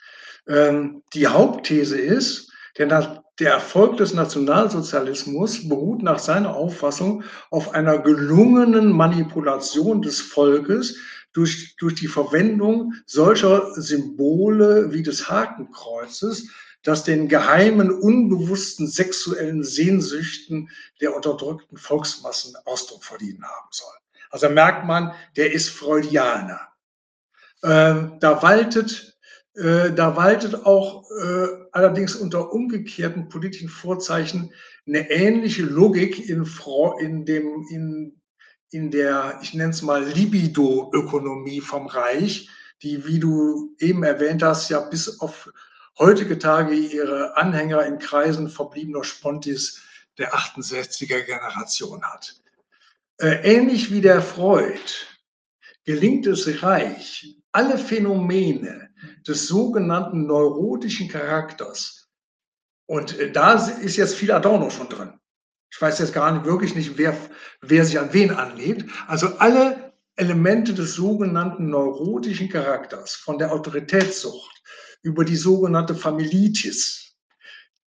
Ähm, 0.48 1.02
die 1.14 1.26
Hauptthese 1.26 1.98
ist, 1.98 2.50
der, 2.78 3.22
der 3.38 3.52
Erfolg 3.52 3.98
des 3.98 4.14
Nationalsozialismus 4.14 5.68
beruht 5.68 6.02
nach 6.02 6.18
seiner 6.18 6.54
Auffassung 6.54 7.24
auf 7.50 7.74
einer 7.74 7.98
gelungenen 7.98 8.90
Manipulation 8.90 10.00
des 10.00 10.20
Volkes 10.20 10.96
durch, 11.32 11.76
durch 11.78 11.94
die 11.94 12.08
Verwendung 12.08 12.94
solcher 13.06 13.72
Symbole 13.74 14.92
wie 14.92 15.02
des 15.02 15.28
Hakenkreuzes, 15.28 16.48
das 16.82 17.04
den 17.04 17.28
geheimen, 17.28 17.90
unbewussten 17.90 18.86
sexuellen 18.86 19.64
Sehnsüchten 19.64 20.70
der 21.00 21.14
unterdrückten 21.14 21.78
Volksmassen 21.78 22.54
Ausdruck 22.64 23.04
verliehen 23.04 23.42
haben 23.42 23.68
soll. 23.70 23.94
Also 24.30 24.48
merkt 24.48 24.86
man, 24.86 25.12
der 25.36 25.52
ist 25.52 25.68
Freudianer. 25.70 26.60
Ähm, 27.62 28.18
da 28.20 28.42
waltet 28.42 29.12
Äh, 29.54 29.92
da 29.92 30.16
waltet 30.16 30.54
auch 30.64 31.04
äh, 31.10 31.46
allerdings 31.72 32.16
unter 32.16 32.52
umgekehrten 32.52 33.28
politischen 33.28 33.68
Vorzeichen 33.68 34.50
eine 34.86 35.10
ähnliche 35.10 35.62
Logik 35.64 36.26
in, 36.26 36.46
in, 37.00 37.24
dem, 37.26 37.66
in, 37.68 38.20
in 38.70 38.90
der, 38.90 39.38
ich 39.42 39.52
nenne 39.52 39.70
es 39.70 39.82
mal, 39.82 40.02
Libido-Ökonomie 40.02 41.60
vom 41.60 41.86
Reich, 41.86 42.48
die, 42.82 43.04
wie 43.06 43.18
du 43.18 43.76
eben 43.78 44.02
erwähnt 44.04 44.42
hast, 44.42 44.70
ja 44.70 44.80
bis 44.80 45.20
auf 45.20 45.52
heutige 45.98 46.38
Tage 46.38 46.74
ihre 46.74 47.36
Anhänger 47.36 47.84
in 47.86 47.98
Kreisen 47.98 48.48
verbliebener 48.48 49.04
Spontis 49.04 49.82
der 50.18 50.34
68er 50.34 51.22
Generation 51.22 52.02
hat. 52.02 52.34
Äh, 53.18 53.54
ähnlich 53.56 53.90
wie 53.90 54.00
der 54.00 54.22
Freud 54.22 54.80
gelingt 55.84 56.26
es 56.26 56.62
Reich, 56.62 57.36
alle 57.52 57.78
Phänomene 57.78 58.90
des 59.26 59.46
sogenannten 59.46 60.26
neurotischen 60.26 61.08
Charakters, 61.08 62.02
und 62.86 63.18
äh, 63.18 63.32
da 63.32 63.54
ist 63.54 63.96
jetzt 63.96 64.14
viel 64.14 64.32
Adorno 64.32 64.70
schon 64.70 64.88
drin. 64.88 65.14
Ich 65.72 65.80
weiß 65.80 65.98
jetzt 66.00 66.12
gar 66.12 66.30
nicht, 66.32 66.44
wirklich 66.44 66.74
nicht, 66.74 66.98
wer, 66.98 67.16
wer 67.62 67.84
sich 67.84 67.98
an 67.98 68.12
wen 68.12 68.30
anlehnt. 68.30 68.84
Also 69.06 69.28
alle 69.38 69.94
Elemente 70.16 70.74
des 70.74 70.94
sogenannten 70.94 71.70
neurotischen 71.70 72.50
Charakters, 72.50 73.14
von 73.14 73.38
der 73.38 73.50
Autoritätssucht 73.50 74.61
über 75.02 75.24
die 75.24 75.36
sogenannte 75.36 75.94
Familitis, 75.94 77.14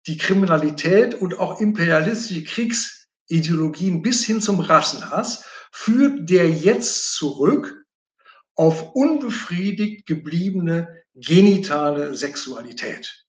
die 0.07 0.18
Kriminalität 0.18 1.15
und 1.15 1.40
auch 1.40 1.61
imperialistische 1.61 2.44
Kriegsideologien 2.44 4.02
bis 4.02 4.26
hin 4.26 4.41
zum 4.41 4.60
Rassenhass, 4.60 5.45
führt 5.72 6.30
der 6.30 6.49
jetzt 6.49 7.14
zurück 7.14 7.85
auf 8.56 8.94
unbefriedigt 8.94 10.06
gebliebene 10.06 11.03
genitale 11.15 12.15
Sexualität. 12.15 13.23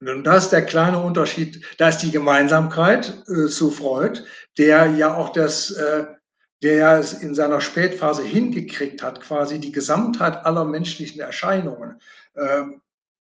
Und 0.00 0.24
da 0.24 0.36
ist 0.36 0.50
der 0.50 0.64
kleine 0.64 1.02
Unterschied, 1.02 1.64
da 1.78 1.88
ist 1.88 1.98
die 1.98 2.10
Gemeinsamkeit 2.10 3.22
äh, 3.28 3.46
zu 3.46 3.70
Freud, 3.70 4.22
der 4.58 4.86
ja 4.90 5.14
auch 5.14 5.30
das, 5.30 5.70
äh, 5.70 6.04
der 6.62 6.98
es 6.98 7.14
in 7.14 7.34
seiner 7.34 7.60
Spätphase 7.60 8.22
hingekriegt 8.22 9.02
hat, 9.02 9.20
quasi 9.20 9.58
die 9.58 9.72
Gesamtheit 9.72 10.44
aller 10.44 10.64
menschlichen 10.64 11.20
Erscheinungen 11.20 12.00
äh, 12.34 12.64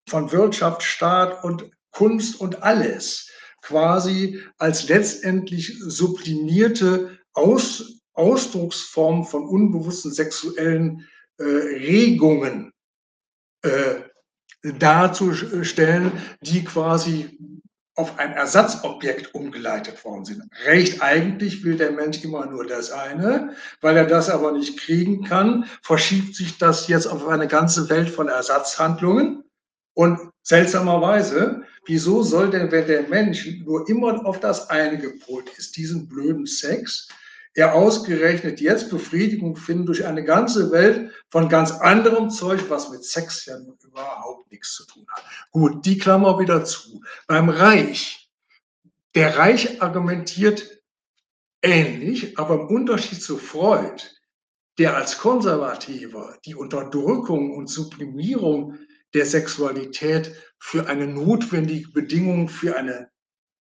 von 0.08 0.32
Wirtschaft, 0.32 0.82
Staat 0.82 1.44
und 1.44 1.70
Kunst 1.90 2.40
und 2.40 2.62
alles 2.62 3.30
quasi 3.62 4.40
als 4.58 4.88
letztendlich 4.88 5.78
sublimierte 5.78 7.18
Aus, 7.32 8.00
Ausdrucksform 8.14 9.24
von 9.24 9.46
unbewussten 9.46 10.12
sexuellen 10.12 11.08
äh, 11.38 11.44
Regungen 11.44 12.72
äh, 13.62 14.00
darzustellen, 14.62 16.12
die 16.40 16.64
quasi 16.64 17.38
auf 17.94 18.18
ein 18.18 18.32
Ersatzobjekt 18.32 19.34
umgeleitet 19.34 20.02
worden 20.04 20.24
sind. 20.24 20.42
Recht 20.64 21.02
eigentlich 21.02 21.62
will 21.62 21.76
der 21.76 21.92
Mensch 21.92 22.24
immer 22.24 22.46
nur 22.46 22.66
das 22.66 22.90
eine, 22.90 23.54
weil 23.80 23.96
er 23.96 24.06
das 24.06 24.30
aber 24.30 24.52
nicht 24.52 24.78
kriegen 24.78 25.24
kann, 25.24 25.66
verschiebt 25.82 26.34
sich 26.34 26.56
das 26.56 26.88
jetzt 26.88 27.06
auf 27.06 27.26
eine 27.28 27.48
ganze 27.48 27.90
Welt 27.90 28.08
von 28.08 28.28
Ersatzhandlungen. 28.28 29.41
Und 29.94 30.18
seltsamerweise, 30.42 31.62
wieso 31.86 32.22
soll 32.22 32.50
denn, 32.50 32.70
wenn 32.70 32.86
der 32.86 33.08
Mensch 33.08 33.46
nur 33.64 33.88
immer 33.88 34.24
auf 34.24 34.40
das 34.40 34.70
eine 34.70 34.98
gepolt 34.98 35.50
ist, 35.58 35.76
diesen 35.76 36.08
blöden 36.08 36.46
Sex, 36.46 37.08
er 37.54 37.74
ausgerechnet 37.74 38.60
jetzt 38.62 38.88
Befriedigung 38.88 39.56
finden 39.56 39.84
durch 39.84 40.06
eine 40.06 40.24
ganze 40.24 40.70
Welt 40.70 41.12
von 41.30 41.50
ganz 41.50 41.70
anderem 41.70 42.30
Zeug, 42.30 42.64
was 42.68 42.88
mit 42.90 43.04
Sex 43.04 43.44
ja 43.44 43.58
überhaupt 43.82 44.50
nichts 44.50 44.74
zu 44.74 44.86
tun 44.86 45.06
hat. 45.10 45.24
Gut, 45.50 45.84
die 45.84 45.98
Klammer 45.98 46.38
wieder 46.38 46.64
zu. 46.64 47.02
Beim 47.26 47.50
Reich, 47.50 48.30
der 49.14 49.36
Reich 49.36 49.82
argumentiert 49.82 50.82
ähnlich, 51.60 52.38
aber 52.38 52.54
im 52.54 52.68
Unterschied 52.68 53.22
zu 53.22 53.36
Freud, 53.36 54.02
der 54.78 54.96
als 54.96 55.18
Konservativer 55.18 56.38
die 56.46 56.54
Unterdrückung 56.54 57.54
und 57.54 57.68
Sublimierung 57.68 58.78
der 59.14 59.26
Sexualität 59.26 60.34
für 60.58 60.86
eine 60.86 61.06
notwendige 61.06 61.88
Bedingung 61.90 62.48
für 62.48 62.76
eine 62.76 63.10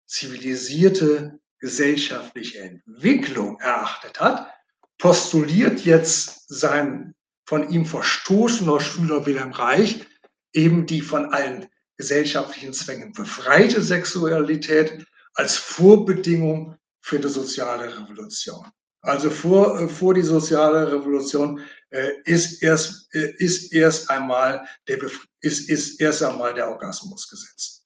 zivilisierte 0.07 1.39
gesellschaftliche 1.59 2.59
Entwicklung 2.59 3.59
erachtet 3.59 4.19
hat, 4.19 4.51
postuliert 4.97 5.81
jetzt 5.81 6.47
sein 6.47 7.15
von 7.45 7.69
ihm 7.69 7.85
verstoßener 7.85 8.79
Schüler 8.79 9.25
Wilhelm 9.25 9.51
Reich 9.51 10.05
eben 10.53 10.85
die 10.85 11.01
von 11.01 11.33
allen 11.33 11.67
gesellschaftlichen 11.97 12.73
Zwängen 12.73 13.13
befreite 13.13 13.81
Sexualität 13.81 15.05
als 15.33 15.55
Vorbedingung 15.55 16.75
für 17.01 17.19
die 17.19 17.29
soziale 17.29 17.87
Revolution. 17.95 18.65
Also 19.01 19.31
vor, 19.31 19.79
äh, 19.79 19.87
vor 19.87 20.13
die 20.13 20.21
soziale 20.21 20.91
Revolution 20.91 21.59
äh, 21.89 22.11
ist, 22.25 22.61
erst, 22.61 23.13
äh, 23.15 23.33
ist, 23.37 23.73
erst 23.73 24.09
einmal 24.09 24.65
der, 24.87 24.99
ist, 25.41 25.69
ist 25.69 25.99
erst 25.99 26.21
einmal 26.23 26.53
der 26.53 26.69
Orgasmus 26.69 27.27
gesetzt. 27.27 27.83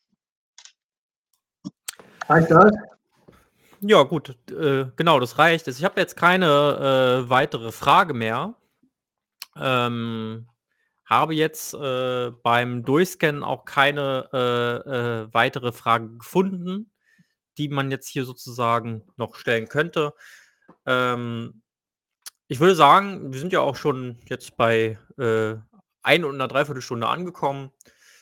Reicht 2.27 2.51
das? 2.51 2.73
Ja, 3.81 4.01
gut, 4.01 4.35
genau, 4.47 5.19
das 5.19 5.37
reicht. 5.37 5.67
Ich 5.67 5.83
habe 5.83 5.99
jetzt 5.99 6.15
keine 6.15 7.25
weitere 7.27 7.71
Frage 7.71 8.15
mehr. 8.15 8.55
Ähm, 9.55 10.47
habe 11.05 11.35
jetzt 11.35 11.73
beim 11.73 12.83
Durchscannen 12.83 13.43
auch 13.43 13.65
keine 13.65 15.27
weitere 15.31 15.71
Frage 15.71 16.17
gefunden, 16.17 16.89
die 17.59 17.67
man 17.67 17.91
jetzt 17.91 18.07
hier 18.07 18.25
sozusagen 18.25 19.03
noch 19.17 19.35
stellen 19.35 19.67
könnte. 19.67 20.15
Ähm, 20.85 21.61
ich 22.47 22.59
würde 22.59 22.75
sagen, 22.75 23.33
wir 23.33 23.39
sind 23.39 23.53
ja 23.53 23.61
auch 23.61 23.75
schon 23.75 24.19
jetzt 24.27 24.55
bei 24.57 24.99
äh, 25.17 25.55
ein 26.03 26.23
und 26.23 26.35
einer 26.35 26.47
Dreiviertelstunde 26.47 27.07
angekommen. 27.07 27.71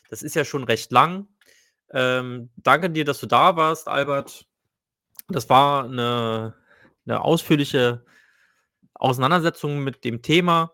Das 0.09 0.23
ist 0.23 0.35
ja 0.35 0.45
schon 0.45 0.63
recht 0.63 0.91
lang. 0.91 1.27
Ähm, 1.91 2.49
danke 2.55 2.89
dir, 2.89 3.05
dass 3.05 3.19
du 3.19 3.25
da 3.25 3.55
warst, 3.55 3.87
Albert. 3.87 4.45
Das 5.27 5.49
war 5.49 5.85
eine, 5.85 6.55
eine 7.05 7.21
ausführliche 7.21 8.05
Auseinandersetzung 8.93 9.83
mit 9.83 10.03
dem 10.03 10.21
Thema. 10.21 10.71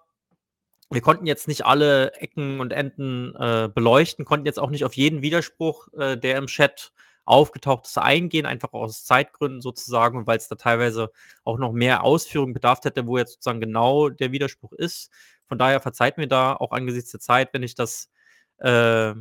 Wir 0.91 1.01
konnten 1.01 1.25
jetzt 1.25 1.47
nicht 1.47 1.65
alle 1.65 2.13
Ecken 2.13 2.59
und 2.59 2.73
Enden 2.73 3.35
äh, 3.35 3.69
beleuchten, 3.73 4.25
konnten 4.25 4.45
jetzt 4.45 4.59
auch 4.59 4.69
nicht 4.69 4.85
auf 4.85 4.93
jeden 4.93 5.21
Widerspruch, 5.21 5.87
äh, 5.93 6.17
der 6.17 6.37
im 6.37 6.47
Chat 6.47 6.91
aufgetaucht 6.91 7.08
ist, 7.29 7.97
eingehen, 7.97 8.45
einfach 8.45 8.73
aus 8.73 9.05
Zeitgründen 9.05 9.61
sozusagen, 9.61 10.25
weil 10.27 10.37
es 10.37 10.47
da 10.47 10.55
teilweise 10.55 11.11
auch 11.43 11.57
noch 11.57 11.71
mehr 11.71 12.03
Ausführungen 12.03 12.53
bedarf 12.53 12.79
hätte, 12.83 13.05
wo 13.07 13.17
jetzt 13.17 13.33
sozusagen 13.33 13.61
genau 13.61 14.09
der 14.09 14.31
Widerspruch 14.31 14.73
ist. 14.73 15.11
Von 15.47 15.57
daher 15.57 15.79
verzeiht 15.79 16.17
mir 16.17 16.27
da 16.27 16.53
auch 16.55 16.71
angesichts 16.71 17.11
der 17.11 17.19
Zeit, 17.19 17.53
wenn 17.53 17.63
ich 17.63 17.75
das 17.75 18.09
äh, 18.57 19.13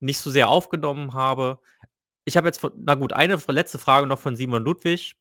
nicht 0.00 0.18
so 0.18 0.30
sehr 0.30 0.48
aufgenommen 0.48 1.14
habe. 1.14 1.60
Ich 2.24 2.36
habe 2.36 2.48
jetzt, 2.48 2.60
na 2.76 2.94
gut, 2.94 3.12
eine 3.12 3.40
letzte 3.48 3.78
Frage 3.78 4.06
noch 4.06 4.18
von 4.18 4.36
Simon 4.36 4.64
Ludwig. 4.64 5.16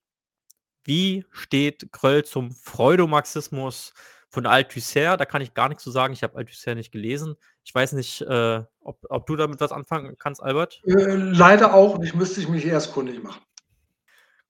Wie 0.83 1.25
steht 1.31 1.91
Kröll 1.91 2.23
zum 2.25 2.51
Freudomarxismus 2.51 3.93
von 4.29 4.45
Althusser? 4.45 5.17
Da 5.17 5.25
kann 5.25 5.41
ich 5.41 5.53
gar 5.53 5.69
nichts 5.69 5.83
zu 5.83 5.91
sagen. 5.91 6.13
Ich 6.13 6.23
habe 6.23 6.37
Althusser 6.37 6.75
nicht 6.75 6.91
gelesen. 6.91 7.35
Ich 7.67 7.75
weiß 7.75 7.91
nicht, 7.93 8.21
äh, 8.21 8.63
ob, 8.79 9.05
ob, 9.09 9.25
du 9.27 9.35
damit 9.35 9.59
was 9.59 9.73
anfangen 9.73 10.15
kannst, 10.17 10.41
Albert? 10.41 10.81
Äh, 10.85 11.15
leider 11.15 11.73
auch. 11.73 12.01
Ich 12.01 12.15
müsste 12.15 12.49
mich 12.49 12.65
erst 12.65 12.93
kundig 12.93 13.21
machen. 13.21 13.41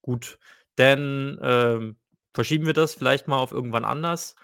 Gut, 0.04 0.38
dann 0.76 1.40
äh, 1.40 1.96
verschieben 2.36 2.68
wir 2.68 2.74
das 2.74 2.94
vielleicht 2.94 3.28
mal 3.28 3.40
auf 3.40 3.52
irgendwann 3.52 3.86
anders. 3.86 4.36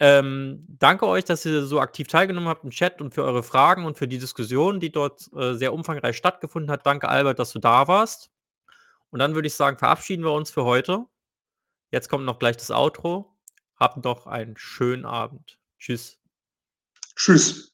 Ähm, 0.00 0.66
danke 0.68 1.06
euch, 1.06 1.24
dass 1.24 1.46
ihr 1.46 1.64
so 1.64 1.80
aktiv 1.80 2.06
teilgenommen 2.06 2.50
habt 2.50 2.64
im 2.64 2.72
Chat 2.72 3.00
und 3.00 3.14
für 3.14 3.24
eure 3.24 3.42
Fragen 3.42 3.86
und 3.86 3.96
für 3.96 4.06
die 4.06 4.18
Diskussion, 4.18 4.80
die 4.80 4.92
dort 4.92 5.30
äh, 5.34 5.54
sehr 5.54 5.72
umfangreich 5.72 6.18
stattgefunden 6.18 6.70
hat. 6.70 6.84
Danke, 6.84 7.08
Albert, 7.08 7.38
dass 7.38 7.54
du 7.54 7.58
da 7.58 7.88
warst. 7.88 8.30
Und 9.08 9.18
dann 9.20 9.34
würde 9.34 9.48
ich 9.48 9.54
sagen, 9.54 9.78
verabschieden 9.78 10.24
wir 10.24 10.32
uns 10.32 10.50
für 10.50 10.64
heute. 10.64 11.06
Jetzt 11.90 12.10
kommt 12.10 12.26
noch 12.26 12.38
gleich 12.38 12.58
das 12.58 12.70
Outro. 12.70 13.34
Habt 13.76 14.04
noch 14.04 14.26
einen 14.26 14.58
schönen 14.58 15.06
Abend. 15.06 15.58
Tschüss. 15.78 16.18
Tschüss. 17.16 17.73